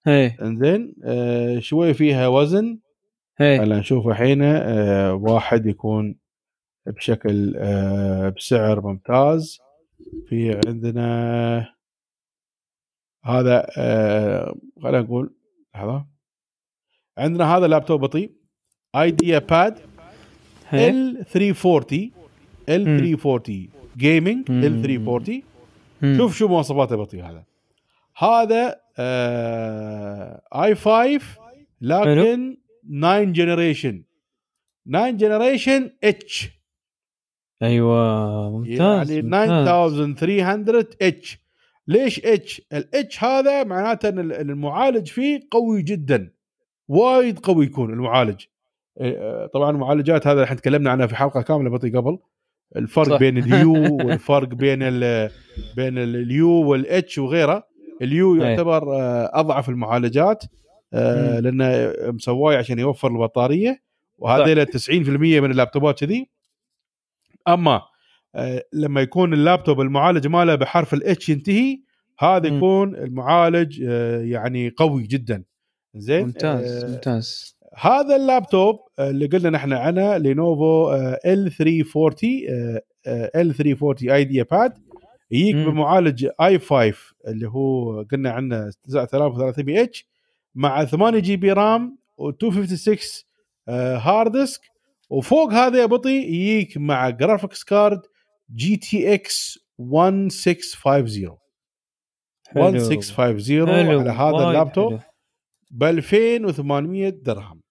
إيه. 0.07 0.37
إنزين 0.41 0.95
آه 1.03 1.59
شوي 1.59 1.93
فيها 1.93 2.27
وزن. 2.27 2.79
إيه. 3.41 3.63
هلا 3.63 3.79
نشوف 3.79 4.07
الحين 4.07 4.41
واحد 5.11 5.65
يكون 5.65 6.15
بشكل 6.85 7.53
آه 7.57 8.29
بسعر 8.29 8.81
ممتاز. 8.81 9.59
في 10.27 10.61
عندنا 10.67 11.75
هذا 13.23 13.67
آه 13.77 14.55
خلينا 14.83 15.01
نقول 15.01 15.35
لحظة. 15.75 16.05
عندنا 17.17 17.57
هذا 17.57 17.67
لابتوب 17.67 18.01
بطيء. 18.01 18.31
IdeaPad 18.95 19.79
L 20.73 21.25
340 21.25 22.11
L 22.69 22.83
340 22.85 23.69
gaming 23.97 24.51
L 24.51 24.81
340 24.81 26.17
شوف 26.17 26.37
شو 26.37 26.47
مواصفاته 26.47 26.95
بطيء 26.95 27.23
هذا. 27.23 27.43
هذا 28.17 28.81
آه 28.99 30.41
i 30.55 30.75
5 30.75 31.19
لكن 31.81 32.57
9 33.01 33.23
generation 33.23 34.03
9 34.85 35.09
generation 35.09 35.91
H 36.03 36.58
أيوه 37.61 38.49
ممتاز 38.49 39.11
يعني 39.11 39.21
9300 39.21 40.87
H 41.01 41.39
ليش 41.89 42.25
اتش؟ 42.25 42.61
الاتش 42.73 43.23
هذا 43.23 43.63
معناته 43.63 44.09
إن 44.09 44.31
المعالج 44.31 45.07
فيه 45.07 45.39
قوي 45.51 45.81
جدا 45.81 46.31
وايد 46.87 47.39
قوي 47.39 47.65
يكون 47.65 47.93
المعالج. 47.93 48.41
إيه، 49.01 49.45
طبعا 49.45 49.71
المعالجات 49.71 50.27
هذا 50.27 50.43
إحنا 50.43 50.55
تكلمنا 50.55 50.91
عنها 50.91 51.07
في 51.07 51.15
حلقة 51.15 51.41
كاملة 51.41 51.69
بطي 51.69 51.89
قبل. 51.89 52.17
الفرق 52.75 53.09
صح. 53.09 53.19
بين 53.19 53.37
ال 53.37 53.55
U 53.55 53.73
والفرق 54.05 54.47
بين 54.47 54.79
ال 54.81 55.29
بين 55.75 55.97
ال 55.97 56.49
U 56.49 56.66
وال 56.66 57.00
H 57.00 57.17
وغيره. 57.17 57.67
ال 58.01 58.18
U 58.18 58.35
إيه. 58.35 58.49
يعتبر 58.49 58.95
آه، 58.95 59.31
أضعف 59.33 59.69
المعالجات 59.69 60.43
آه، 60.93 61.39
لأنه 61.39 61.93
مسواي 62.11 62.57
عشان 62.57 62.79
يوفر 62.79 63.07
البطارية 63.07 63.81
وهذا 64.17 64.63
90% 64.63 64.89
من 65.41 65.51
اللابتوبات 65.51 65.99
كذي. 65.99 66.29
أما 67.53 67.81
آه، 68.35 68.63
لما 68.73 69.01
يكون 69.01 69.33
اللابتوب 69.33 69.81
المعالج 69.81 70.27
ماله 70.27 70.55
بحرف 70.55 70.93
ال 70.93 71.11
H 71.11 71.29
ينتهي 71.29 71.79
هذا 72.19 72.47
يكون 72.47 72.95
المعالج 72.95 73.79
يعني 74.21 74.69
قوي 74.69 75.03
جدا. 75.03 75.43
زين؟ 75.95 76.25
ممتاز 76.25 76.85
ممتاز. 76.85 77.57
هذا 77.75 78.15
اللابتوب 78.15 78.79
اللي 78.99 79.25
قلنا 79.25 79.49
نحن 79.49 79.73
عنه 79.73 80.17
Lenovo 80.17 80.93
L 81.25 81.51
340 81.51 82.13
L 83.35 83.55
340 83.55 84.11
IdeaPad 84.11 84.73
يجيك 85.31 85.55
بمعالج 85.55 86.27
i 86.41 86.59
5 86.59 86.93
اللي 87.27 87.47
هو 87.47 88.01
قلنا 88.11 88.31
عنه 88.31 88.71
9300 88.87 89.83
H 89.83 90.09
مع 90.55 90.85
8 90.85 91.19
GB 91.19 91.51
RAM 91.51 91.97
و256 92.21 93.23
hard 93.69 94.31
disk 94.31 94.61
وفوق 95.09 95.53
هذا 95.53 95.81
يا 95.81 95.85
بطي 95.85 96.09
يجيك 96.09 96.77
مع 96.77 97.09
graphics 97.09 97.63
card 97.63 98.01
GTX 98.55 99.59
1650 99.79 101.37
1650 102.57 103.69
على 103.69 104.09
هذا 104.09 104.49
اللابتوب. 104.49 104.99
ب 105.71 105.83
2800 105.83 107.09
درهم. 107.09 107.61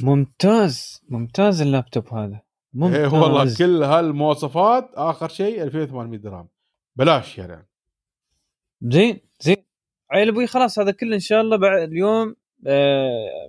ممتاز. 0.00 1.00
ممتاز 1.08 1.62
اللابتوب 1.62 2.14
هذا. 2.14 2.40
ممتاز 2.72 2.96
إيه 2.96 3.20
والله 3.20 3.56
كل 3.58 3.82
هالمواصفات 3.82 4.90
آخر 4.94 5.28
شيء 5.28 5.62
2800 5.62 6.20
درهم. 6.20 6.48
بلاش 6.96 7.38
يعني 7.38 7.68
زين 8.82 9.20
زين. 9.40 9.56
عيل 10.10 10.28
أبوي 10.28 10.46
خلاص 10.46 10.78
هذا 10.78 10.90
كله 10.90 11.14
إن 11.14 11.20
شاء 11.20 11.40
الله 11.40 11.56
بعد 11.56 11.88
اليوم 11.88 12.36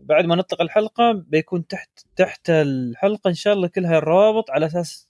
بعد 0.01 0.25
ما 0.25 0.35
نطلق 0.35 0.61
الحلقة 0.61 1.11
بيكون 1.11 1.67
تحت 1.67 1.89
تحت 2.15 2.49
الحلقة 2.49 3.27
إن 3.27 3.33
شاء 3.33 3.53
الله 3.53 3.67
كلها 3.67 3.97
الروابط 3.97 4.51
على 4.51 4.65
أساس 4.65 5.09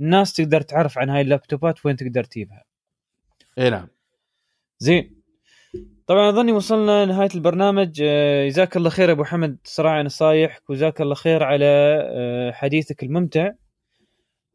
الناس 0.00 0.32
تقدر 0.32 0.60
تعرف 0.60 0.98
عن 0.98 1.10
هاي 1.10 1.20
اللابتوبات 1.20 1.86
وين 1.86 1.96
تقدر 1.96 2.24
تجيبها. 2.24 2.64
إي 3.58 3.70
نعم. 3.70 3.88
زين. 4.78 5.22
طبعا 6.06 6.28
أظني 6.28 6.52
وصلنا 6.52 7.04
نهايه 7.04 7.28
البرنامج. 7.34 8.02
آه، 8.04 8.48
جزاك 8.48 8.76
الله 8.76 8.90
خير 8.90 9.10
أبو 9.10 9.24
حمد 9.24 9.58
صراحة 9.64 10.02
نصايحك 10.02 10.70
وجزاك 10.70 11.00
الله 11.00 11.14
خير 11.14 11.42
على 11.42 11.66
آه، 12.10 12.52
حديثك 12.52 13.02
الممتع. 13.02 13.52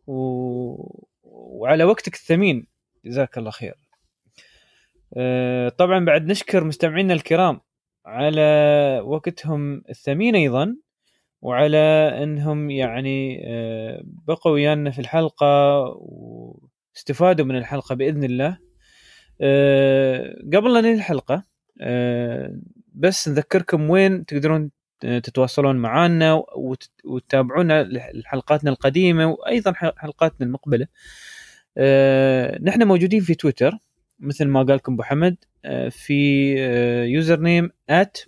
و... 0.08 0.16
وعلى 1.24 1.84
وقتك 1.84 2.14
الثمين. 2.14 2.68
جزاك 3.06 3.38
الله 3.38 3.52
خير. 3.52 3.76
آه، 5.18 5.70
طبعا 5.70 6.06
بعد 6.06 6.26
نشكر 6.26 6.64
مستمعينا 6.64 7.14
الكرام. 7.14 7.62
على 8.10 9.02
وقتهم 9.06 9.84
الثمين 9.90 10.36
أيضا 10.36 10.76
وعلى 11.42 11.78
إنهم 12.24 12.70
يعني 12.70 13.42
بقوا 14.28 14.52
ويانا 14.52 14.92
في 14.92 15.00
الحلقة 15.00 15.82
واستفادوا 16.94 17.46
من 17.46 17.56
الحلقة 17.58 17.96
بإذن 17.96 18.24
الله 18.24 18.58
أه 19.42 20.36
قبل 20.54 20.74
لا 20.74 20.82
ننهي 20.82 20.94
الحلقة 20.94 21.44
أه 21.82 22.60
بس 22.94 23.30
نذكركم 23.30 23.90
وين 23.90 24.26
تقدرون 24.26 24.72
تتواصلون 25.00 25.76
معنا 25.76 26.44
وتتابعونا 27.06 27.84
لحلقاتنا 28.14 28.70
القديمة 28.72 29.28
وأيضا 29.28 29.74
حلقاتنا 29.74 30.48
المقبلة. 30.48 30.88
نحن 32.62 32.88
موجودين 32.88 33.22
في 33.22 33.36
تويتر 33.36 33.72
مثل 34.20 34.46
ما 34.46 34.64
قال 34.64 34.76
لكم 34.76 34.94
أبو 34.94 35.04
حمد 35.04 35.38
في 35.90 36.54
username 37.06 37.70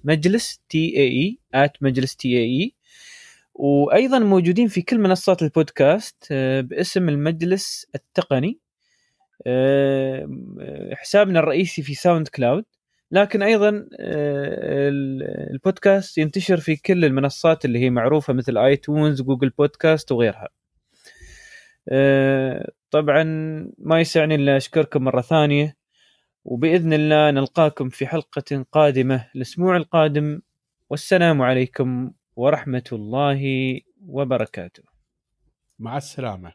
مجلس 0.03 0.62
T 0.69 0.98
A 0.98 1.38
E 1.56 1.69
مجلس 1.82 2.16
T 2.15 2.38
A 2.38 2.43
E 2.43 2.73
وأيضا 3.53 4.20
موجودين 4.20 4.68
في 4.68 4.82
كل 4.82 4.99
منصات 4.99 5.41
البودكاست 5.41 6.28
أه 6.32 6.62
باسم 6.62 7.10
المجلس 7.10 7.88
التقني. 7.95 8.60
آه، 9.48 10.30
حسابنا 10.94 11.40
الرئيسي 11.40 11.82
في 11.82 11.94
SoundCloud. 11.93 12.65
لكن 13.12 13.41
أيضا 13.41 13.70
آه، 13.99 14.90
البودكاست 15.52 16.18
ينتشر 16.18 16.58
في 16.58 16.76
كل 16.76 17.06
المنصات 17.06 17.66
اللي 17.66 17.80
هي 17.80 17.90
معروفة 17.90 18.34
مثل 18.34 18.58
iTunes 18.57 19.22
Google 19.22 19.49
Podcast 19.49 20.11
وغيرها. 20.12 20.49
آه، 21.90 22.72
طبعا 22.91 23.24
ما 23.78 23.99
يسعني 24.02 24.36
إلا 24.36 24.58
أشكركم 24.58 25.03
مرة 25.03 25.22
ثانية. 25.22 25.81
وبإذن 26.45 26.93
الله 26.93 27.31
نلقاكم 27.31 27.89
في 27.89 28.07
حلقة 28.07 28.65
قادمة 28.72 29.27
الأسبوع 29.35 29.77
القادم. 29.77 30.41
والسلام 30.89 31.41
عليكم 31.41 32.11
ورحمة 32.35 32.84
الله 32.91 33.41
وبركاته. 34.07 34.84
مع 35.80 35.97
السلامة. 35.97 36.53